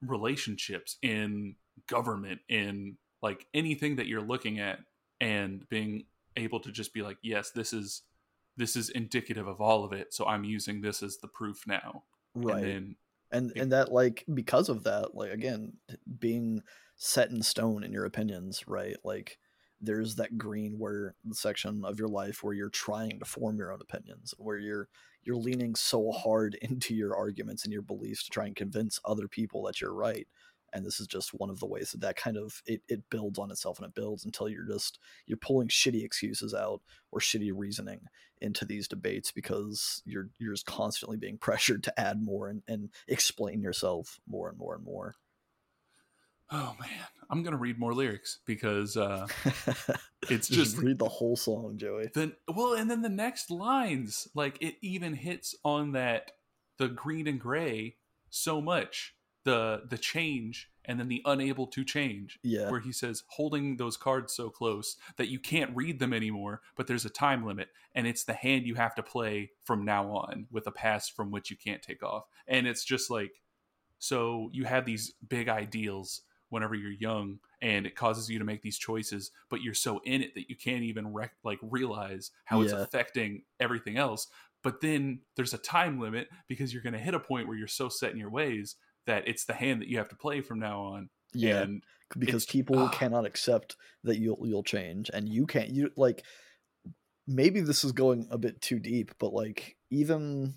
relationships, 0.00 0.96
in 1.02 1.56
government, 1.86 2.40
in 2.48 2.96
like 3.22 3.46
anything 3.52 3.96
that 3.96 4.06
you're 4.06 4.22
looking 4.22 4.58
at 4.58 4.78
and 5.20 5.68
being 5.68 6.04
able 6.36 6.60
to 6.60 6.72
just 6.72 6.92
be 6.92 7.02
like, 7.02 7.18
yes, 7.22 7.50
this 7.50 7.72
is 7.72 8.02
this 8.56 8.76
is 8.76 8.88
indicative 8.90 9.48
of 9.48 9.60
all 9.60 9.84
of 9.84 9.92
it. 9.92 10.14
So 10.14 10.26
I'm 10.26 10.44
using 10.44 10.80
this 10.80 11.02
as 11.02 11.18
the 11.18 11.28
proof 11.28 11.66
now. 11.66 12.04
Right. 12.34 12.56
And 12.56 12.64
then 12.64 12.96
and 13.34 13.52
and 13.56 13.72
that 13.72 13.92
like 13.92 14.24
because 14.32 14.68
of 14.68 14.84
that 14.84 15.14
like 15.14 15.32
again 15.32 15.74
being 16.18 16.62
set 16.96 17.30
in 17.30 17.42
stone 17.42 17.82
in 17.82 17.92
your 17.92 18.04
opinions 18.04 18.64
right 18.68 18.96
like 19.02 19.38
there's 19.80 20.14
that 20.14 20.38
green 20.38 20.78
where 20.78 21.14
the 21.24 21.34
section 21.34 21.84
of 21.84 21.98
your 21.98 22.08
life 22.08 22.42
where 22.42 22.54
you're 22.54 22.70
trying 22.70 23.18
to 23.18 23.24
form 23.24 23.58
your 23.58 23.72
own 23.72 23.80
opinions 23.80 24.32
where 24.38 24.58
you're 24.58 24.88
you're 25.22 25.36
leaning 25.36 25.74
so 25.74 26.12
hard 26.12 26.54
into 26.62 26.94
your 26.94 27.16
arguments 27.16 27.64
and 27.64 27.72
your 27.72 27.82
beliefs 27.82 28.24
to 28.24 28.30
try 28.30 28.46
and 28.46 28.56
convince 28.56 29.00
other 29.04 29.28
people 29.28 29.64
that 29.64 29.80
you're 29.80 29.92
right 29.92 30.28
and 30.74 30.84
this 30.84 31.00
is 31.00 31.06
just 31.06 31.30
one 31.30 31.48
of 31.48 31.60
the 31.60 31.66
ways 31.66 31.92
that 31.92 32.00
that 32.00 32.16
kind 32.16 32.36
of 32.36 32.60
it, 32.66 32.82
it 32.88 33.08
builds 33.08 33.38
on 33.38 33.50
itself 33.50 33.78
and 33.78 33.86
it 33.86 33.94
builds 33.94 34.24
until 34.24 34.48
you're 34.48 34.66
just 34.66 34.98
you're 35.26 35.38
pulling 35.38 35.68
shitty 35.68 36.04
excuses 36.04 36.52
out 36.52 36.82
or 37.12 37.20
shitty 37.20 37.52
reasoning 37.54 38.00
into 38.40 38.64
these 38.64 38.88
debates 38.88 39.30
because 39.30 40.02
you're 40.04 40.28
you're 40.38 40.52
just 40.52 40.66
constantly 40.66 41.16
being 41.16 41.38
pressured 41.40 41.84
to 41.84 42.00
add 42.00 42.20
more 42.20 42.48
and, 42.48 42.62
and 42.68 42.90
explain 43.08 43.62
yourself 43.62 44.18
more 44.28 44.48
and 44.48 44.58
more 44.58 44.74
and 44.74 44.84
more. 44.84 45.14
Oh 46.50 46.74
man. 46.78 47.06
I'm 47.30 47.42
gonna 47.42 47.56
read 47.56 47.78
more 47.78 47.94
lyrics 47.94 48.40
because 48.44 48.96
uh 48.96 49.26
it's 50.28 50.48
just, 50.48 50.50
just 50.50 50.78
read 50.78 50.98
the 50.98 51.08
whole 51.08 51.36
song 51.36 51.78
joey. 51.78 52.10
Then 52.12 52.34
well 52.48 52.74
and 52.74 52.90
then 52.90 53.02
the 53.02 53.08
next 53.08 53.50
lines 53.50 54.28
like 54.34 54.58
it 54.60 54.74
even 54.82 55.14
hits 55.14 55.54
on 55.64 55.92
that 55.92 56.32
the 56.78 56.88
green 56.88 57.28
and 57.28 57.40
gray 57.40 57.96
so 58.28 58.60
much 58.60 59.14
the 59.44 59.82
the 59.88 59.98
change 59.98 60.70
and 60.84 60.98
then 60.98 61.08
the 61.08 61.22
unable 61.24 61.66
to 61.68 61.84
change. 61.84 62.38
Yeah. 62.42 62.70
Where 62.70 62.80
he 62.80 62.92
says 62.92 63.22
holding 63.28 63.76
those 63.76 63.96
cards 63.96 64.34
so 64.34 64.50
close 64.50 64.96
that 65.16 65.28
you 65.28 65.38
can't 65.38 65.74
read 65.74 65.98
them 65.98 66.12
anymore 66.12 66.60
but 66.76 66.86
there's 66.86 67.04
a 67.04 67.10
time 67.10 67.46
limit 67.46 67.68
and 67.94 68.06
it's 68.06 68.24
the 68.24 68.34
hand 68.34 68.66
you 68.66 68.74
have 68.74 68.94
to 68.96 69.02
play 69.02 69.50
from 69.62 69.84
now 69.84 70.10
on 70.10 70.46
with 70.50 70.66
a 70.66 70.72
pass 70.72 71.08
from 71.08 71.30
which 71.30 71.50
you 71.50 71.56
can't 71.56 71.82
take 71.82 72.02
off. 72.02 72.24
And 72.46 72.66
it's 72.66 72.84
just 72.84 73.10
like 73.10 73.42
so 73.98 74.50
you 74.52 74.64
have 74.64 74.84
these 74.84 75.14
big 75.26 75.48
ideals 75.48 76.22
whenever 76.50 76.74
you're 76.74 76.92
young 76.92 77.38
and 77.62 77.86
it 77.86 77.96
causes 77.96 78.28
you 78.28 78.38
to 78.38 78.44
make 78.44 78.62
these 78.62 78.78
choices 78.78 79.30
but 79.48 79.62
you're 79.62 79.74
so 79.74 80.00
in 80.04 80.22
it 80.22 80.34
that 80.34 80.48
you 80.48 80.56
can't 80.56 80.82
even 80.84 81.12
rec- 81.12 81.34
like 81.42 81.58
realize 81.62 82.30
how 82.44 82.58
yeah. 82.58 82.64
it's 82.64 82.72
affecting 82.72 83.42
everything 83.60 83.96
else. 83.96 84.28
But 84.62 84.80
then 84.80 85.20
there's 85.36 85.52
a 85.52 85.58
time 85.58 86.00
limit 86.00 86.28
because 86.48 86.72
you're 86.72 86.82
going 86.82 86.94
to 86.94 86.98
hit 86.98 87.12
a 87.12 87.20
point 87.20 87.48
where 87.48 87.56
you're 87.56 87.68
so 87.68 87.90
set 87.90 88.12
in 88.12 88.18
your 88.18 88.30
ways 88.30 88.76
that 89.06 89.28
it's 89.28 89.44
the 89.44 89.54
hand 89.54 89.80
that 89.82 89.88
you 89.88 89.98
have 89.98 90.08
to 90.08 90.16
play 90.16 90.40
from 90.40 90.58
now 90.58 90.80
on. 90.80 91.10
Yeah, 91.32 91.62
and 91.62 91.82
because 92.18 92.46
people 92.46 92.78
uh, 92.78 92.88
cannot 92.90 93.26
accept 93.26 93.76
that 94.04 94.18
you'll 94.18 94.40
you'll 94.44 94.62
change, 94.62 95.10
and 95.12 95.28
you 95.28 95.46
can't. 95.46 95.70
You 95.70 95.90
like 95.96 96.24
maybe 97.26 97.60
this 97.60 97.84
is 97.84 97.92
going 97.92 98.28
a 98.30 98.38
bit 98.38 98.60
too 98.60 98.78
deep, 98.78 99.12
but 99.18 99.32
like 99.32 99.76
even 99.90 100.54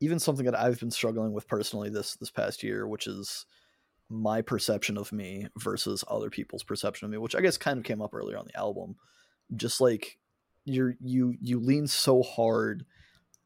even 0.00 0.18
something 0.18 0.44
that 0.46 0.58
I've 0.58 0.80
been 0.80 0.90
struggling 0.90 1.32
with 1.32 1.48
personally 1.48 1.90
this 1.90 2.16
this 2.16 2.30
past 2.30 2.62
year, 2.62 2.86
which 2.86 3.06
is 3.06 3.46
my 4.10 4.42
perception 4.42 4.98
of 4.98 5.12
me 5.12 5.48
versus 5.58 6.04
other 6.08 6.30
people's 6.30 6.62
perception 6.62 7.06
of 7.06 7.10
me, 7.10 7.18
which 7.18 7.34
I 7.34 7.40
guess 7.40 7.56
kind 7.56 7.78
of 7.78 7.84
came 7.84 8.02
up 8.02 8.14
earlier 8.14 8.38
on 8.38 8.46
the 8.46 8.58
album. 8.58 8.96
Just 9.56 9.80
like 9.80 10.18
you're 10.64 10.94
you 11.00 11.34
you 11.40 11.60
lean 11.60 11.86
so 11.86 12.22
hard 12.22 12.84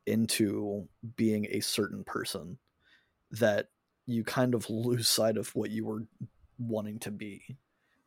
into 0.06 0.88
being 1.16 1.46
a 1.50 1.60
certain 1.60 2.02
person 2.04 2.58
that 3.30 3.68
you 4.08 4.24
kind 4.24 4.54
of 4.54 4.68
lose 4.68 5.08
sight 5.08 5.36
of 5.36 5.54
what 5.54 5.70
you 5.70 5.84
were 5.84 6.02
wanting 6.58 6.98
to 6.98 7.10
be 7.10 7.58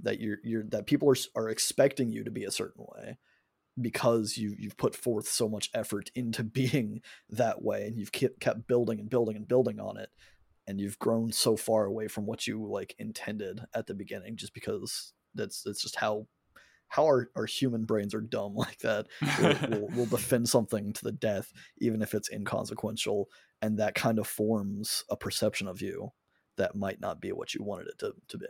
that 0.01 0.19
you're 0.19 0.37
you're 0.43 0.63
that 0.63 0.87
people 0.87 1.09
are 1.09 1.15
are 1.35 1.49
expecting 1.49 2.11
you 2.11 2.23
to 2.23 2.31
be 2.31 2.43
a 2.43 2.51
certain 2.51 2.85
way 2.95 3.17
because 3.79 4.37
you 4.37 4.55
you've 4.57 4.77
put 4.77 4.95
forth 4.95 5.27
so 5.27 5.47
much 5.47 5.69
effort 5.73 6.11
into 6.15 6.43
being 6.43 7.01
that 7.29 7.61
way 7.61 7.87
and 7.87 7.97
you've 7.97 8.11
kept 8.11 8.39
kept 8.39 8.67
building 8.67 8.99
and 8.99 9.09
building 9.09 9.35
and 9.35 9.47
building 9.47 9.79
on 9.79 9.97
it. 9.97 10.09
And 10.67 10.79
you've 10.79 10.99
grown 10.99 11.31
so 11.31 11.57
far 11.57 11.85
away 11.85 12.07
from 12.07 12.25
what 12.25 12.45
you 12.45 12.65
like 12.65 12.95
intended 12.99 13.61
at 13.73 13.87
the 13.87 13.95
beginning 13.95 14.37
just 14.37 14.53
because 14.53 15.13
that's 15.33 15.63
that's 15.63 15.81
just 15.81 15.95
how 15.95 16.27
how 16.91 17.05
our, 17.05 17.30
our 17.35 17.45
human 17.45 17.85
brains 17.85 18.13
are 18.13 18.22
dumb 18.22 18.53
like 18.55 18.80
that 18.80 19.07
we'll, 19.39 19.57
we'll, 19.69 19.89
we'll 19.95 20.05
defend 20.05 20.47
something 20.47 20.93
to 20.93 21.03
the 21.03 21.11
death 21.11 21.51
even 21.80 22.01
if 22.01 22.13
it's 22.13 22.31
inconsequential 22.31 23.27
and 23.61 23.77
that 23.77 23.95
kind 23.95 24.19
of 24.19 24.27
forms 24.27 25.03
a 25.09 25.15
perception 25.15 25.68
of 25.68 25.81
you 25.81 26.11
that 26.57 26.76
might 26.76 26.99
not 26.99 27.22
be 27.22 27.31
what 27.31 27.53
you 27.53 27.63
wanted 27.63 27.88
it 27.88 27.99
to, 27.99 28.13
to 28.27 28.38
be. 28.38 28.47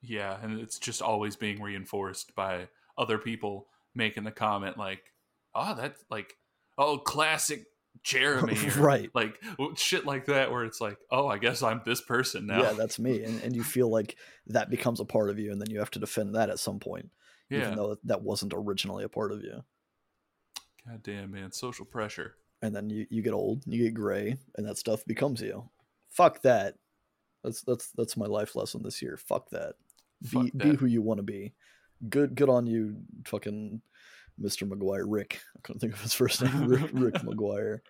Yeah, 0.00 0.36
and 0.42 0.60
it's 0.60 0.78
just 0.78 1.02
always 1.02 1.36
being 1.36 1.60
reinforced 1.60 2.34
by 2.34 2.68
other 2.96 3.18
people 3.18 3.66
making 3.94 4.24
the 4.24 4.30
comment 4.30 4.78
like, 4.78 5.02
ah, 5.54 5.72
"Oh, 5.72 5.80
that's 5.80 6.04
like, 6.08 6.34
oh, 6.76 6.98
classic 6.98 7.64
Jeremy," 8.04 8.56
or, 8.76 8.80
right. 8.80 9.10
Like 9.12 9.40
shit 9.74 10.06
like 10.06 10.26
that, 10.26 10.52
where 10.52 10.64
it's 10.64 10.80
like, 10.80 10.98
"Oh, 11.10 11.26
I 11.26 11.38
guess 11.38 11.62
I'm 11.62 11.82
this 11.84 12.00
person 12.00 12.46
now." 12.46 12.62
yeah 12.62 12.72
that's 12.72 12.98
me 12.98 13.24
and, 13.24 13.42
and 13.42 13.56
you 13.56 13.64
feel 13.64 13.88
like 13.88 14.16
that 14.46 14.70
becomes 14.70 15.00
a 15.00 15.04
part 15.04 15.30
of 15.30 15.38
you 15.38 15.50
and 15.50 15.60
then 15.60 15.70
you 15.70 15.80
have 15.80 15.90
to 15.90 15.98
defend 15.98 16.34
that 16.36 16.50
at 16.50 16.60
some 16.60 16.78
point 16.78 17.10
yeah. 17.50 17.60
even 17.60 17.76
though 17.76 17.96
that 18.04 18.22
wasn't 18.22 18.52
originally 18.54 19.04
a 19.04 19.08
part 19.08 19.32
of 19.32 19.42
you. 19.42 19.62
God 20.86 21.02
damn, 21.02 21.30
man, 21.30 21.52
social 21.52 21.84
pressure. 21.84 22.34
and 22.62 22.74
then 22.74 22.90
you, 22.90 23.06
you 23.10 23.22
get 23.22 23.34
old 23.34 23.62
you 23.66 23.84
get 23.84 23.94
gray 23.94 24.36
and 24.56 24.66
that 24.66 24.78
stuff 24.78 25.04
becomes 25.06 25.40
you. 25.40 25.68
Fuck 26.10 26.42
that. 26.42 26.74
That's 27.44 27.62
that's 27.62 27.90
that's 27.96 28.16
my 28.16 28.26
life 28.26 28.56
lesson 28.56 28.82
this 28.82 29.00
year. 29.02 29.16
Fuck 29.16 29.50
that. 29.50 29.74
Fuck 30.24 30.44
be 30.44 30.50
be 30.50 30.76
who 30.76 30.86
you 30.86 31.02
want 31.02 31.18
to 31.18 31.24
be. 31.24 31.54
Good 32.08 32.34
good 32.34 32.48
on 32.48 32.66
you 32.66 32.96
fucking 33.26 33.82
mr 34.40 34.68
maguire 34.68 35.06
rick. 35.06 35.40
I 35.56 35.60
couldn't 35.62 35.80
think 35.80 35.94
of 35.94 36.00
his 36.00 36.14
first 36.14 36.42
name. 36.42 36.66
Rick, 36.66 36.90
rick 36.92 37.22
maguire 37.24 37.82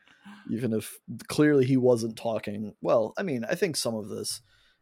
even 0.50 0.72
if 0.72 0.98
clearly 1.28 1.64
he 1.64 1.76
wasn't 1.76 2.16
talking 2.16 2.74
well 2.80 3.12
i 3.18 3.22
mean 3.22 3.44
i 3.44 3.54
think 3.54 3.76
some 3.76 3.94
of 3.94 4.08
this 4.08 4.40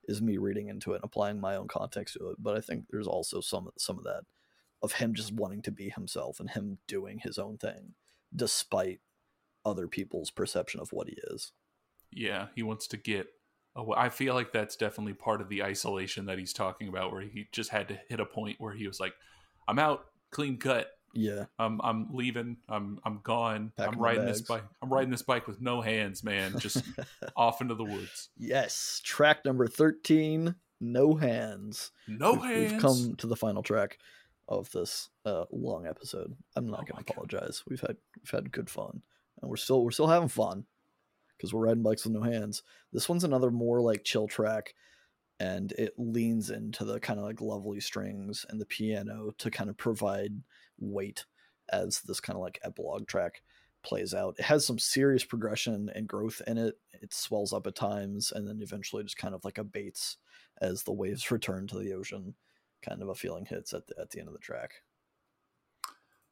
is 0.08 0.22
me 0.22 0.38
reading 0.38 0.68
into 0.68 0.92
it 0.92 0.96
and 0.96 1.04
applying 1.04 1.40
my 1.40 1.56
own 1.56 1.68
context 1.68 2.14
to 2.14 2.30
it 2.30 2.36
but 2.38 2.56
i 2.56 2.60
think 2.60 2.84
there's 2.90 3.06
also 3.06 3.40
some 3.40 3.68
some 3.78 3.98
of 3.98 4.04
that 4.04 4.22
of 4.82 4.92
him 4.92 5.14
just 5.14 5.32
wanting 5.32 5.62
to 5.62 5.70
be 5.70 5.88
himself 5.90 6.38
and 6.40 6.50
him 6.50 6.78
doing 6.86 7.18
his 7.18 7.38
own 7.38 7.56
thing 7.58 7.94
despite 8.34 9.00
other 9.64 9.86
people's 9.88 10.30
perception 10.30 10.80
of 10.80 10.92
what 10.92 11.08
he 11.08 11.16
is 11.32 11.52
Yeah, 12.12 12.46
he 12.54 12.62
wants 12.62 12.86
to 12.88 12.96
get. 12.96 13.26
aw- 13.74 13.94
I 13.96 14.08
feel 14.10 14.34
like 14.34 14.52
that's 14.52 14.76
definitely 14.76 15.14
part 15.14 15.40
of 15.40 15.48
the 15.48 15.62
isolation 15.62 16.26
that 16.26 16.38
he's 16.38 16.52
talking 16.52 16.88
about, 16.88 17.12
where 17.12 17.22
he 17.22 17.48
just 17.52 17.70
had 17.70 17.88
to 17.88 17.98
hit 18.08 18.20
a 18.20 18.26
point 18.26 18.56
where 18.60 18.72
he 18.74 18.86
was 18.86 19.00
like, 19.00 19.14
"I'm 19.68 19.78
out, 19.78 20.06
clean 20.30 20.56
cut. 20.58 20.88
yeah 21.14 21.46
I'm 21.58 21.80
I'm 21.82 22.08
leaving. 22.12 22.58
I'm 22.68 22.98
I'm 23.04 23.20
gone. 23.22 23.72
Packing 23.76 23.94
I'm 23.94 24.00
riding 24.00 24.26
this 24.26 24.42
bike. 24.42 24.64
I'm 24.82 24.92
riding 24.92 25.10
this 25.10 25.22
bike 25.22 25.46
with 25.46 25.60
no 25.60 25.80
hands, 25.80 26.22
man. 26.22 26.58
Just 26.58 26.82
off 27.36 27.60
into 27.60 27.74
the 27.74 27.84
woods. 27.84 28.28
yes 28.36 29.00
track 29.04 29.44
number 29.44 29.66
13 29.66 30.54
no 30.80 31.14
hands 31.14 31.90
No 32.06 32.32
We've- 32.34 32.44
hands. 32.46 32.72
we've 32.72 32.80
come 32.82 33.14
to 33.16 33.26
the 33.26 33.36
final 33.36 33.62
track 33.62 33.98
of 34.48 34.70
this 34.72 35.10
uh, 35.24 35.44
long 35.50 35.86
episode. 35.86 36.36
I'm 36.54 36.66
not 36.68 36.80
Oh 36.80 36.84
going 36.84 36.96
my 36.96 37.02
to 37.02 37.04
God. 37.04 37.12
apologize. 37.14 37.62
We've 37.68 37.80
had 37.80 37.96
we've 38.20 38.30
had 38.30 38.52
good 38.52 38.70
fun 38.70 39.02
and 39.40 39.50
we're 39.50 39.56
still 39.56 39.82
we're 39.84 39.90
still 39.90 40.06
having 40.06 40.28
fun 40.28 40.64
because 41.36 41.52
we're 41.52 41.66
riding 41.66 41.82
bikes 41.82 42.04
with 42.04 42.14
no 42.14 42.22
hands. 42.22 42.62
This 42.92 43.08
one's 43.08 43.24
another 43.24 43.50
more 43.50 43.80
like 43.80 44.04
chill 44.04 44.28
track 44.28 44.74
and 45.38 45.72
it 45.72 45.94
leans 45.98 46.50
into 46.50 46.84
the 46.84 46.98
kind 47.00 47.18
of 47.18 47.24
like 47.26 47.40
lovely 47.40 47.80
strings 47.80 48.46
and 48.48 48.60
the 48.60 48.66
piano 48.66 49.32
to 49.38 49.50
kind 49.50 49.68
of 49.68 49.76
provide 49.76 50.32
weight 50.78 51.26
as 51.70 52.00
this 52.02 52.20
kind 52.20 52.36
of 52.36 52.42
like 52.42 52.60
epilogue 52.62 53.06
track 53.06 53.42
plays 53.82 54.14
out. 54.14 54.36
It 54.38 54.44
has 54.44 54.66
some 54.66 54.78
serious 54.78 55.24
progression 55.24 55.90
and 55.94 56.08
growth 56.08 56.40
in 56.46 56.56
it. 56.58 56.74
It 57.02 57.12
swells 57.12 57.52
up 57.52 57.66
at 57.66 57.74
times 57.74 58.32
and 58.34 58.48
then 58.48 58.60
eventually 58.62 59.02
just 59.02 59.18
kind 59.18 59.34
of 59.34 59.44
like 59.44 59.58
abates 59.58 60.16
as 60.60 60.84
the 60.84 60.92
waves 60.92 61.30
return 61.30 61.66
to 61.66 61.78
the 61.78 61.92
ocean 61.92 62.34
kind 62.88 63.02
of 63.02 63.08
a 63.08 63.14
feeling 63.14 63.44
hits 63.46 63.72
at 63.74 63.86
the, 63.86 63.94
at 64.00 64.10
the 64.10 64.18
end 64.20 64.28
of 64.28 64.34
the 64.34 64.40
track 64.40 64.72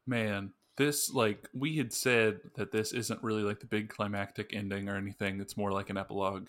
man, 0.07 0.53
this 0.77 1.11
like 1.13 1.49
we 1.55 1.77
had 1.77 1.93
said 1.93 2.41
that 2.57 2.73
this 2.73 2.93
isn't 2.93 3.23
really 3.23 3.43
like 3.43 3.61
the 3.61 3.67
big 3.67 3.89
climactic 3.89 4.51
ending 4.53 4.89
or 4.89 4.97
anything. 4.97 5.41
It's 5.41 5.57
more 5.57 5.73
like 5.73 5.91
an 5.91 5.97
epilogue. 5.97 6.49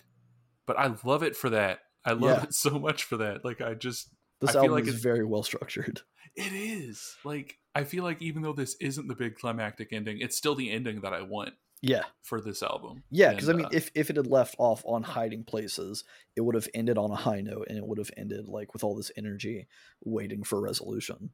But 0.66 0.78
I 0.78 0.94
love 1.04 1.22
it 1.22 1.36
for 1.36 1.50
that. 1.50 1.78
I 2.04 2.12
love 2.12 2.38
Yeah. 2.38 2.42
it 2.44 2.54
so 2.54 2.78
much 2.78 3.04
for 3.04 3.16
that. 3.18 3.44
Like 3.44 3.60
I 3.60 3.74
just 3.74 4.10
this 4.40 4.50
I 4.50 4.54
feel 4.54 4.60
album 4.62 4.74
like 4.74 4.82
is 4.84 4.88
it's- 4.88 5.02
very 5.02 5.24
well 5.24 5.42
structured 5.42 6.00
It 6.36 6.52
is. 6.52 7.16
Like 7.24 7.56
I 7.74 7.84
feel 7.84 8.04
like 8.04 8.20
even 8.20 8.42
though 8.42 8.52
this 8.52 8.76
isn't 8.80 9.08
the 9.08 9.14
big 9.14 9.36
climactic 9.36 9.92
ending, 9.92 10.18
it's 10.20 10.36
still 10.36 10.54
the 10.54 10.70
ending 10.70 11.00
that 11.00 11.14
I 11.14 11.22
want 11.22 11.54
yeah 11.82 12.04
for 12.22 12.40
this 12.40 12.62
album. 12.62 13.02
yeah 13.10 13.30
because 13.30 13.48
i 13.48 13.52
mean 13.52 13.66
uh, 13.66 13.70
if, 13.72 13.90
if 13.94 14.08
it 14.10 14.16
had 14.16 14.26
left 14.26 14.54
off 14.58 14.82
on 14.86 15.02
hiding 15.02 15.44
places 15.44 16.04
it 16.34 16.40
would 16.40 16.54
have 16.54 16.68
ended 16.74 16.96
on 16.96 17.10
a 17.10 17.16
high 17.16 17.40
note 17.40 17.66
and 17.68 17.76
it 17.76 17.86
would 17.86 17.98
have 17.98 18.10
ended 18.16 18.48
like 18.48 18.72
with 18.72 18.82
all 18.82 18.96
this 18.96 19.12
energy 19.16 19.66
waiting 20.04 20.42
for 20.42 20.60
resolution 20.60 21.30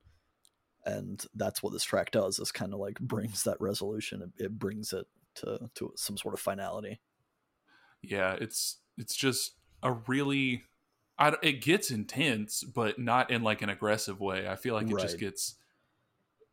and 0.85 1.27
that's 1.37 1.63
what 1.63 1.73
this 1.73 1.85
track 1.85 2.11
does 2.11 2.41
is 2.41 2.51
kind 2.51 2.75
of 2.75 2.81
like 2.81 2.99
brings 2.99 3.45
that 3.45 3.61
resolution 3.61 4.21
it, 4.21 4.45
it 4.45 4.59
brings 4.59 4.93
it 4.93 5.07
to 5.35 5.71
to 5.75 5.93
some 5.97 6.17
sort 6.17 6.35
of 6.35 6.41
finality 6.41 7.01
yeah, 8.03 8.37
it's 8.41 8.79
it's 8.99 9.15
just 9.15 9.55
a 9.83 9.93
really 9.93 10.65
I, 11.19 11.35
it 11.43 11.63
gets 11.63 11.91
intense, 11.91 12.65
but 12.65 12.99
not 12.99 13.31
in 13.31 13.43
like 13.43 13.63
an 13.63 13.69
aggressive 13.69 14.21
way. 14.21 14.49
I 14.49 14.57
feel 14.57 14.75
like 14.75 14.91
it 14.91 14.99
just 14.99 15.19
gets 15.19 15.55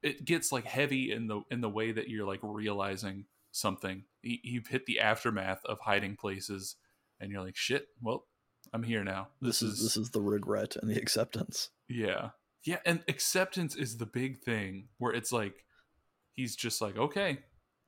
it 0.01 0.23
gets 0.23 0.51
like 0.51 0.65
heavy 0.65 1.11
in 1.11 1.27
the 1.27 1.41
in 1.51 1.61
the 1.61 1.69
way 1.69 1.91
that 1.91 2.07
you're 2.07 2.27
like 2.27 2.39
realizing 2.43 3.25
something. 3.51 4.03
You, 4.21 4.37
you've 4.43 4.67
hit 4.67 4.85
the 4.85 4.99
aftermath 4.99 5.61
of 5.65 5.79
hiding 5.79 6.15
places, 6.15 6.75
and 7.19 7.31
you're 7.31 7.43
like, 7.43 7.55
shit. 7.55 7.87
Well, 8.01 8.25
I'm 8.73 8.83
here 8.83 9.03
now. 9.03 9.29
this, 9.41 9.61
is, 9.61 9.81
this 9.81 9.97
is 9.97 10.11
the 10.11 10.21
regret 10.21 10.75
and 10.75 10.89
the 10.89 10.99
acceptance 10.99 11.69
Yeah. 11.87 12.29
Yeah, 12.65 12.79
and 12.85 13.01
acceptance 13.07 13.75
is 13.75 13.97
the 13.97 14.05
big 14.05 14.39
thing 14.39 14.89
where 14.97 15.13
it's 15.13 15.31
like 15.31 15.63
he's 16.35 16.57
just 16.57 16.81
like, 16.81 16.97
"Okay, 16.97 17.39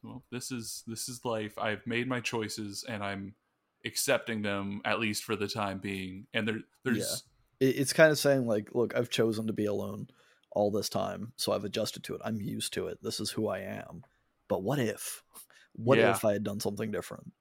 well, 0.02 0.24
this 0.32 0.50
is 0.50 0.84
this 0.88 1.10
is 1.10 1.26
life. 1.26 1.58
I've 1.58 1.86
made 1.86 2.08
my 2.08 2.22
choices 2.22 2.86
and 2.88 3.04
I'm 3.04 3.36
accepting 3.84 4.44
them 4.44 4.82
at 4.86 5.02
least 5.02 5.26
for 5.26 5.36
the 5.36 5.50
time 5.50 5.80
being." 5.80 6.28
And 6.34 6.48
there 6.48 6.60
there's 6.86 7.24
it, 7.62 7.78
it's 7.78 7.94
kind 7.94 8.12
of 8.12 8.18
saying 8.18 8.46
like 8.46 8.70
look 8.74 8.96
i've 8.96 9.10
chosen 9.10 9.48
to 9.48 9.54
be 9.54 9.66
alone 9.66 10.10
all 10.52 10.72
this 10.72 10.90
time 10.90 11.32
so 11.38 11.54
i've 11.54 11.64
adjusted 11.64 12.04
to 12.04 12.16
it 12.16 12.22
i'm 12.26 12.42
used 12.42 12.74
to 12.74 12.88
it 12.88 12.98
this 13.02 13.22
is 13.22 13.32
who 13.32 13.48
i 13.48 13.60
am 13.60 14.04
but 14.50 14.64
what 14.64 14.80
if 14.80 15.24
what 15.74 15.98
Yeah. 15.98 16.12
if 16.12 16.24
i 16.26 16.34
had 16.34 16.44
done 16.44 16.60
something 16.60 16.92
different 16.92 17.32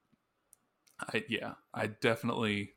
I 1.13 1.25
yeah, 1.31 1.55
I 1.73 1.87
definitely 1.87 2.75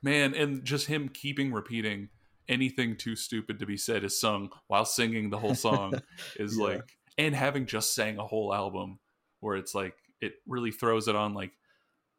man, 0.00 0.32
and 0.34 0.64
just 0.64 0.86
him 0.86 1.08
keeping 1.08 1.52
repeating 1.52 2.08
anything 2.46 2.96
too 2.96 3.16
stupid 3.16 3.58
to 3.58 3.66
be 3.66 3.76
said 3.76 4.04
is 4.04 4.20
sung 4.20 4.50
while 4.68 4.84
singing 4.84 5.30
the 5.30 5.38
whole 5.38 5.54
song 5.56 5.94
is 6.38 6.56
Yeah. 6.56 6.64
like 6.66 6.96
and 7.18 7.34
having 7.34 7.66
just 7.66 7.94
sang 7.94 8.18
a 8.18 8.26
whole 8.26 8.54
album 8.54 9.00
where 9.40 9.56
it's 9.56 9.74
like 9.74 9.96
it 10.20 10.34
really 10.46 10.70
throws 10.70 11.08
it 11.08 11.16
on 11.16 11.34
like 11.34 11.52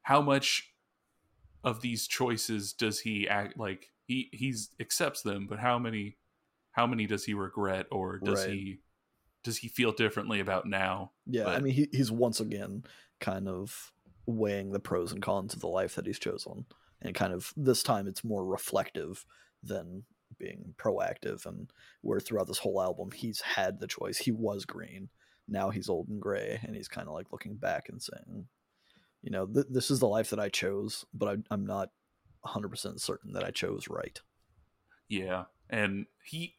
how 0.02 0.22
much 0.22 0.74
of 1.64 1.80
these 1.82 2.06
choices 2.08 2.74
does 2.74 3.00
he 3.00 3.28
act 3.30 3.58
like 3.58 3.92
he 4.08 4.30
he's 4.34 4.72
accepts 4.82 5.22
them 5.22 5.48
but 5.48 5.60
how 5.60 5.80
many 5.80 6.18
how 6.72 6.86
many 6.86 7.08
does 7.08 7.24
he 7.24 7.34
regret 7.34 7.86
or 7.92 8.20
does 8.20 8.42
Right. 8.46 8.54
he 8.54 8.80
does 9.46 9.58
he 9.58 9.68
feel 9.68 9.92
differently 9.92 10.40
about 10.40 10.66
now? 10.66 11.12
Yeah 11.26 11.48
i 11.48 11.60
mean 11.60 11.74
he, 11.74 11.88
he's 11.92 12.12
once 12.12 12.40
again 12.40 12.84
kind 13.20 13.48
of 13.48 13.94
weighing 14.26 14.72
the 14.72 14.80
pros 14.80 15.12
and 15.12 15.22
cons 15.22 15.54
of 15.54 15.62
the 15.62 15.68
life 15.68 15.96
that 15.96 16.06
he's 16.08 16.20
chosen. 16.20 16.66
And 17.02 17.14
kind 17.14 17.32
of 17.32 17.54
this 17.56 17.84
time 17.84 18.08
it's 18.08 18.24
more 18.24 18.44
reflective 18.44 19.26
than 19.62 20.04
being 20.40 20.74
proactive. 20.78 21.46
And 21.46 21.72
where 22.02 22.20
throughout 22.20 22.48
this 22.48 22.58
whole 22.58 22.82
album 22.82 23.12
he's 23.12 23.42
had 23.42 23.80
the 23.80 23.88
choice. 23.88 24.18
He 24.18 24.32
was 24.32 24.66
green. 24.66 25.10
Now 25.48 25.70
he's 25.70 25.90
old 25.90 26.08
and 26.10 26.20
gray. 26.20 26.60
And 26.64 26.76
he's 26.76 26.88
kind 26.88 27.08
of 27.08 27.14
like 27.14 27.32
looking 27.32 27.56
back 27.56 27.88
and 27.90 28.02
saying 28.02 28.48
you 29.22 29.32
know 29.32 29.46
th- 29.48 29.68
this 29.70 29.90
is 29.90 30.00
the 30.00 30.08
life 30.08 30.30
that 30.30 30.40
i 30.40 30.50
chose 30.50 31.04
but 31.12 31.28
I, 31.28 31.38
i'm 31.50 31.66
not 31.66 31.90
100% 32.46 33.00
certain 33.00 33.34
that 33.34 33.44
i 33.44 33.50
chose 33.50 33.88
right. 33.90 34.22
Yeah. 35.08 35.46
And 35.70 36.06
he 36.24 36.56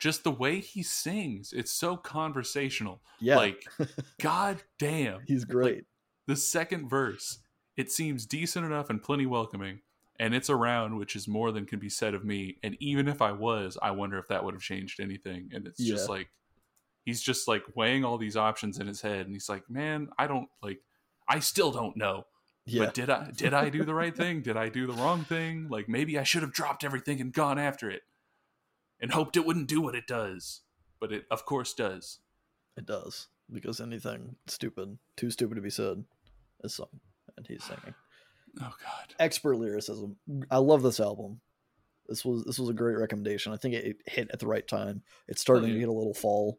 just 0.00 0.24
the 0.24 0.30
way 0.30 0.58
he 0.60 0.82
sings 0.82 1.52
it's 1.52 1.70
so 1.70 1.96
conversational. 1.96 3.00
Yeah. 3.20 3.36
Like 3.36 3.64
god 4.20 4.62
damn. 4.78 5.20
He's 5.26 5.44
great. 5.44 5.84
the 6.26 6.36
second 6.36 6.88
verse 6.88 7.38
it 7.76 7.90
seems 7.92 8.26
decent 8.26 8.66
enough 8.66 8.90
and 8.90 9.02
plenty 9.02 9.26
welcoming 9.26 9.80
and 10.18 10.34
it's 10.34 10.50
around 10.50 10.96
which 10.96 11.14
is 11.16 11.28
more 11.28 11.52
than 11.52 11.64
can 11.66 11.78
be 11.78 11.88
said 11.88 12.14
of 12.14 12.24
me 12.24 12.56
and 12.62 12.76
even 12.80 13.08
if 13.08 13.22
i 13.22 13.32
was 13.32 13.78
i 13.80 13.90
wonder 13.90 14.18
if 14.18 14.28
that 14.28 14.44
would 14.44 14.52
have 14.54 14.62
changed 14.62 15.00
anything 15.00 15.48
and 15.54 15.66
it's 15.66 15.78
just 15.82 16.08
like 16.10 16.28
he's 17.04 17.22
just 17.22 17.48
like 17.48 17.62
weighing 17.74 18.04
all 18.04 18.18
these 18.18 18.36
options 18.36 18.78
in 18.78 18.86
his 18.86 19.00
head 19.00 19.24
and 19.26 19.34
he's 19.34 19.48
like 19.48 19.68
man 19.70 20.08
i 20.18 20.26
don't 20.26 20.48
like 20.62 20.80
i 21.28 21.38
still 21.38 21.70
don't 21.70 21.96
know. 21.96 22.24
Yeah. 22.66 22.84
But 22.86 22.94
did 22.94 23.08
i 23.10 23.30
did 23.34 23.54
i 23.54 23.70
do 23.70 23.84
the 23.84 23.94
right 23.94 24.14
thing? 24.14 24.42
Did 24.42 24.56
i 24.56 24.68
do 24.68 24.86
the 24.86 24.92
wrong 24.92 25.24
thing? 25.24 25.68
Like 25.70 25.88
maybe 25.88 26.18
i 26.18 26.22
should 26.24 26.42
have 26.42 26.52
dropped 26.52 26.84
everything 26.84 27.20
and 27.20 27.32
gone 27.32 27.58
after 27.58 27.90
it 27.90 28.02
and 29.00 29.12
hoped 29.12 29.36
it 29.36 29.46
wouldn't 29.46 29.68
do 29.68 29.80
what 29.80 29.94
it 29.94 30.06
does, 30.06 30.60
but 31.00 31.12
it 31.12 31.24
of 31.30 31.44
course 31.44 31.74
does. 31.74 32.18
It 32.76 32.86
does 32.86 33.28
because 33.52 33.80
anything 33.80 34.36
stupid, 34.46 34.98
too 35.16 35.30
stupid 35.30 35.56
to 35.56 35.60
be 35.60 35.70
said, 35.70 36.04
is 36.62 36.74
sung, 36.74 37.00
and 37.36 37.46
he's 37.46 37.64
singing. 37.64 37.94
Oh 38.60 38.74
God! 38.82 39.14
Expert 39.20 39.58
lyricism. 39.58 40.16
I 40.50 40.58
love 40.58 40.82
this 40.82 40.98
album. 40.98 41.40
This 42.08 42.24
was 42.24 42.42
this 42.42 42.58
was 42.58 42.68
a 42.68 42.74
great 42.74 42.98
recommendation. 42.98 43.52
I 43.52 43.56
think 43.56 43.76
it, 43.76 43.84
it 43.84 43.96
hit 44.10 44.28
at 44.32 44.40
the 44.40 44.48
right 44.48 44.66
time. 44.66 45.04
It's 45.28 45.40
starting 45.40 45.68
yeah. 45.68 45.74
to 45.74 45.78
get 45.78 45.88
a 45.88 45.92
little 45.92 46.14
fall, 46.14 46.58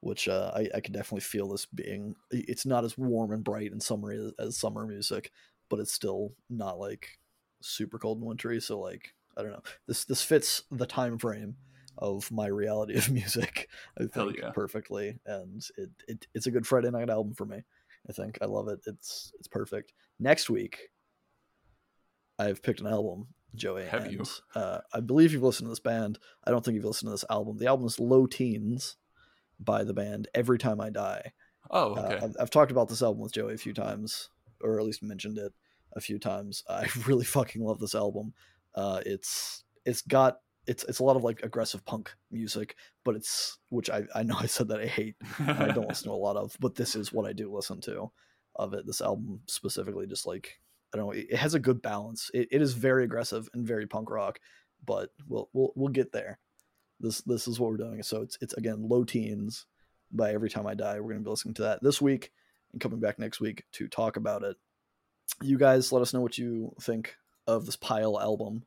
which 0.00 0.28
uh, 0.28 0.52
I 0.56 0.70
I 0.74 0.80
can 0.80 0.94
definitely 0.94 1.20
feel 1.20 1.50
this 1.50 1.66
being. 1.66 2.14
It's 2.30 2.64
not 2.64 2.84
as 2.84 2.96
warm 2.96 3.32
and 3.32 3.44
bright 3.44 3.70
and 3.70 3.82
summery 3.82 4.16
as, 4.16 4.32
as 4.38 4.56
summer 4.56 4.86
music, 4.86 5.30
but 5.68 5.78
it's 5.78 5.92
still 5.92 6.32
not 6.48 6.78
like 6.78 7.18
super 7.60 7.98
cold 7.98 8.16
and 8.16 8.26
wintry. 8.26 8.58
So 8.58 8.80
like 8.80 9.12
I 9.36 9.42
don't 9.42 9.52
know. 9.52 9.62
This 9.86 10.06
this 10.06 10.22
fits 10.22 10.62
the 10.70 10.86
time 10.86 11.18
frame 11.18 11.56
of 11.98 12.30
my 12.30 12.46
reality 12.46 12.96
of 12.96 13.10
music. 13.12 13.68
I 13.98 14.04
think 14.04 14.38
yeah. 14.38 14.50
perfectly, 14.50 15.18
and 15.26 15.64
it, 15.76 15.90
it 16.08 16.26
it's 16.34 16.46
a 16.46 16.50
good 16.50 16.66
Friday 16.66 16.90
night 16.90 17.10
album 17.10 17.34
for 17.34 17.46
me. 17.46 17.62
I 18.08 18.12
think 18.12 18.38
I 18.40 18.46
love 18.46 18.68
it. 18.68 18.80
It's 18.86 19.32
it's 19.38 19.48
perfect. 19.48 19.92
Next 20.18 20.48
week, 20.48 20.90
I've 22.38 22.62
picked 22.62 22.80
an 22.80 22.86
album, 22.86 23.28
Joey. 23.54 23.84
Have 23.84 24.04
and, 24.04 24.12
you? 24.12 24.24
Uh, 24.54 24.80
I 24.92 25.00
believe 25.00 25.32
you've 25.32 25.42
listened 25.42 25.66
to 25.66 25.70
this 25.70 25.80
band. 25.80 26.18
I 26.44 26.50
don't 26.50 26.64
think 26.64 26.74
you've 26.74 26.84
listened 26.84 27.08
to 27.08 27.14
this 27.14 27.24
album. 27.30 27.58
The 27.58 27.66
album 27.66 27.86
is 27.86 27.98
Low 27.98 28.26
Teens 28.26 28.96
by 29.58 29.84
the 29.84 29.94
band 29.94 30.28
Every 30.34 30.58
Time 30.58 30.80
I 30.80 30.90
Die. 30.90 31.32
Oh, 31.70 31.94
Uh, 31.94 32.00
okay. 32.00 32.24
I've, 32.24 32.36
I've 32.40 32.50
talked 32.50 32.70
about 32.70 32.88
this 32.88 33.02
album 33.02 33.22
with 33.22 33.32
Joey 33.32 33.54
a 33.54 33.58
few 33.58 33.74
times, 33.74 34.30
or 34.62 34.78
at 34.78 34.86
least 34.86 35.02
mentioned 35.02 35.38
it 35.38 35.52
a 35.94 36.00
few 36.00 36.18
times. 36.18 36.62
I 36.68 36.88
really 37.06 37.24
fucking 37.24 37.62
love 37.62 37.80
this 37.80 37.94
album. 37.94 38.34
Uh, 38.74 39.00
it's 39.04 39.64
it's 39.84 40.02
got 40.02 40.38
it's 40.66 40.84
it's 40.84 40.98
a 40.98 41.04
lot 41.04 41.16
of 41.16 41.24
like 41.24 41.42
aggressive 41.42 41.84
punk 41.84 42.14
music, 42.30 42.76
but 43.04 43.14
it's 43.14 43.58
which 43.68 43.90
I 43.90 44.04
I 44.14 44.22
know 44.22 44.36
I 44.38 44.46
said 44.46 44.68
that 44.68 44.80
I 44.80 44.86
hate 44.86 45.16
I 45.38 45.72
don't 45.72 45.88
listen 45.88 46.08
to 46.08 46.14
a 46.14 46.16
lot 46.16 46.36
of, 46.36 46.56
but 46.60 46.74
this 46.74 46.94
is 46.94 47.12
what 47.12 47.26
I 47.26 47.32
do 47.32 47.52
listen 47.52 47.80
to 47.82 48.10
of 48.56 48.74
it. 48.74 48.86
This 48.86 49.00
album 49.00 49.40
specifically, 49.46 50.06
just 50.06 50.26
like 50.26 50.60
I 50.92 50.98
don't 50.98 51.06
know, 51.06 51.12
it, 51.12 51.26
it 51.30 51.36
has 51.36 51.54
a 51.54 51.60
good 51.60 51.82
balance. 51.82 52.30
It, 52.34 52.48
it 52.50 52.62
is 52.62 52.74
very 52.74 53.04
aggressive 53.04 53.48
and 53.54 53.66
very 53.66 53.86
punk 53.86 54.10
rock, 54.10 54.40
but 54.84 55.10
we'll 55.28 55.48
we'll 55.52 55.72
we'll 55.76 55.92
get 55.92 56.12
there. 56.12 56.38
This 57.00 57.20
this 57.22 57.46
is 57.46 57.60
what 57.60 57.70
we're 57.70 57.76
doing. 57.76 58.02
So 58.02 58.22
it's 58.22 58.38
it's 58.40 58.54
again 58.54 58.88
low 58.88 59.04
teens 59.04 59.66
by 60.12 60.32
every 60.32 60.50
time 60.50 60.66
I 60.66 60.74
die. 60.74 61.00
We're 61.00 61.12
gonna 61.12 61.24
be 61.24 61.30
listening 61.30 61.54
to 61.54 61.62
that 61.62 61.82
this 61.82 62.00
week 62.00 62.32
and 62.72 62.80
coming 62.80 63.00
back 63.00 63.18
next 63.18 63.40
week 63.40 63.64
to 63.72 63.88
talk 63.88 64.16
about 64.16 64.42
it. 64.42 64.56
You 65.42 65.58
guys 65.58 65.92
let 65.92 66.02
us 66.02 66.14
know 66.14 66.20
what 66.20 66.38
you 66.38 66.74
think 66.80 67.16
of 67.46 67.66
this 67.66 67.76
Pile 67.76 68.18
album, 68.20 68.64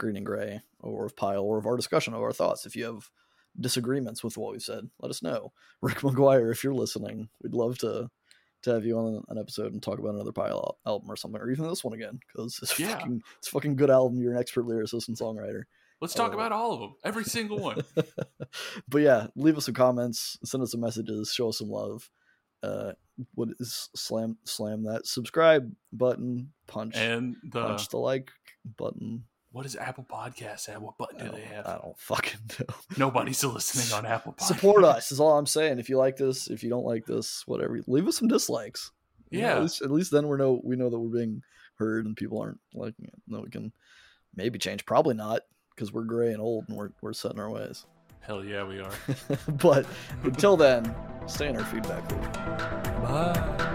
Green 0.00 0.16
and 0.16 0.26
Gray, 0.26 0.60
or 0.80 1.04
of 1.06 1.14
Pile, 1.14 1.42
or 1.44 1.58
of 1.58 1.66
our 1.66 1.76
discussion 1.76 2.14
of 2.14 2.20
our 2.22 2.32
thoughts. 2.32 2.66
If 2.66 2.74
you 2.74 2.84
have 2.86 3.08
disagreements 3.60 4.24
with 4.24 4.36
what 4.36 4.52
we've 4.52 4.62
said, 4.62 4.88
let 5.00 5.10
us 5.10 5.22
know. 5.22 5.52
Rick 5.82 6.02
Maguire, 6.02 6.50
if 6.50 6.64
you're 6.64 6.74
listening, 6.74 7.28
we'd 7.42 7.54
love 7.54 7.78
to 7.78 8.10
to 8.62 8.70
have 8.74 8.84
you 8.84 8.98
on 8.98 9.24
an 9.28 9.38
episode 9.38 9.72
and 9.72 9.82
talk 9.82 9.98
about 9.98 10.14
another 10.14 10.32
Pile 10.32 10.76
album 10.86 11.10
or 11.10 11.16
something, 11.16 11.40
or 11.40 11.50
even 11.50 11.66
this 11.66 11.82
one 11.82 11.94
again, 11.94 12.18
because 12.26 12.58
it's 12.62 12.78
Yeah. 12.78 12.98
fucking 12.98 13.22
it's 13.38 13.48
a 13.48 13.50
fucking 13.52 13.76
good 13.76 13.88
album. 13.90 14.20
You're 14.20 14.32
an 14.34 14.38
expert 14.38 14.66
lyricist 14.66 15.08
and 15.08 15.16
songwriter. 15.16 15.62
Let's 16.02 16.12
talk 16.14 16.32
Oh. 16.32 16.34
about 16.34 16.52
all 16.52 16.72
of 16.74 16.80
them, 16.80 16.94
every 17.04 17.24
single 17.24 17.58
one. 17.58 17.80
but 18.88 18.98
yeah, 19.02 19.28
leave 19.34 19.56
us 19.56 19.64
some 19.66 19.74
comments, 19.74 20.38
send 20.44 20.62
us 20.62 20.72
some 20.72 20.80
messages, 20.80 21.32
show 21.32 21.48
us 21.50 21.58
some 21.58 21.70
love. 21.70 22.10
Uh, 22.62 22.92
what 23.34 23.48
is 23.58 23.88
slam 23.96 24.36
slam 24.44 24.82
that 24.84 25.06
subscribe 25.06 25.74
button, 25.92 26.52
punch 26.66 26.94
And 26.96 27.36
the 27.42 27.62
punch 27.62 27.88
the 27.88 27.96
like 27.96 28.30
button. 28.76 29.24
What 29.52 29.64
does 29.64 29.74
Apple 29.76 30.04
Podcasts 30.08 30.66
have? 30.66 30.80
What 30.82 30.96
button 30.98 31.26
do 31.26 31.32
they 31.32 31.42
have? 31.42 31.66
I 31.66 31.78
don't 31.78 31.98
fucking 31.98 32.40
know. 32.60 32.74
Nobody's 32.96 33.42
listening 33.42 33.92
on 33.98 34.06
Apple 34.06 34.32
Podcasts. 34.34 34.46
Support 34.46 34.84
us 34.96 35.10
is 35.12 35.18
all 35.20 35.36
I'm 35.38 35.46
saying. 35.46 35.78
If 35.78 35.88
you 35.88 35.98
like 35.98 36.16
this, 36.16 36.48
if 36.48 36.62
you 36.62 36.70
don't 36.70 36.84
like 36.84 37.04
this, 37.06 37.42
whatever, 37.46 37.80
leave 37.86 38.06
us 38.06 38.16
some 38.18 38.28
dislikes. 38.28 38.92
You 39.30 39.40
know, 39.40 39.46
Yeah. 39.48 39.56
at 39.56 39.62
least, 39.62 39.82
at 39.82 39.90
least 39.90 40.10
then 40.12 40.28
we 40.28 40.36
know 40.36 40.60
we 40.64 40.76
know 40.76 40.88
that 40.90 40.98
we're 40.98 41.18
being 41.18 41.42
heard 41.76 42.06
and 42.06 42.16
people 42.16 42.40
aren't 42.40 42.60
liking 42.74 43.06
it. 43.06 43.14
And 43.26 43.34
then 43.36 43.42
we 43.42 43.50
can 43.50 43.72
maybe 44.36 44.58
change. 44.58 44.84
Probably 44.86 45.14
not 45.14 45.42
because 45.74 45.92
we're 45.92 46.04
gray 46.04 46.32
and 46.32 46.40
old 46.40 46.66
and 46.68 46.76
we're 46.76 46.90
we're 47.00 47.12
set 47.12 47.32
in 47.32 47.40
our 47.40 47.50
ways. 47.50 47.86
Hell 48.20 48.44
yeah, 48.44 48.64
we 48.64 48.80
are. 48.80 48.92
but 49.48 49.86
until 50.24 50.56
then, 50.56 50.94
stay 51.26 51.48
in 51.48 51.56
our 51.56 51.64
feedback 51.64 52.08
loop. 52.12 52.32
Bye. 53.02 53.66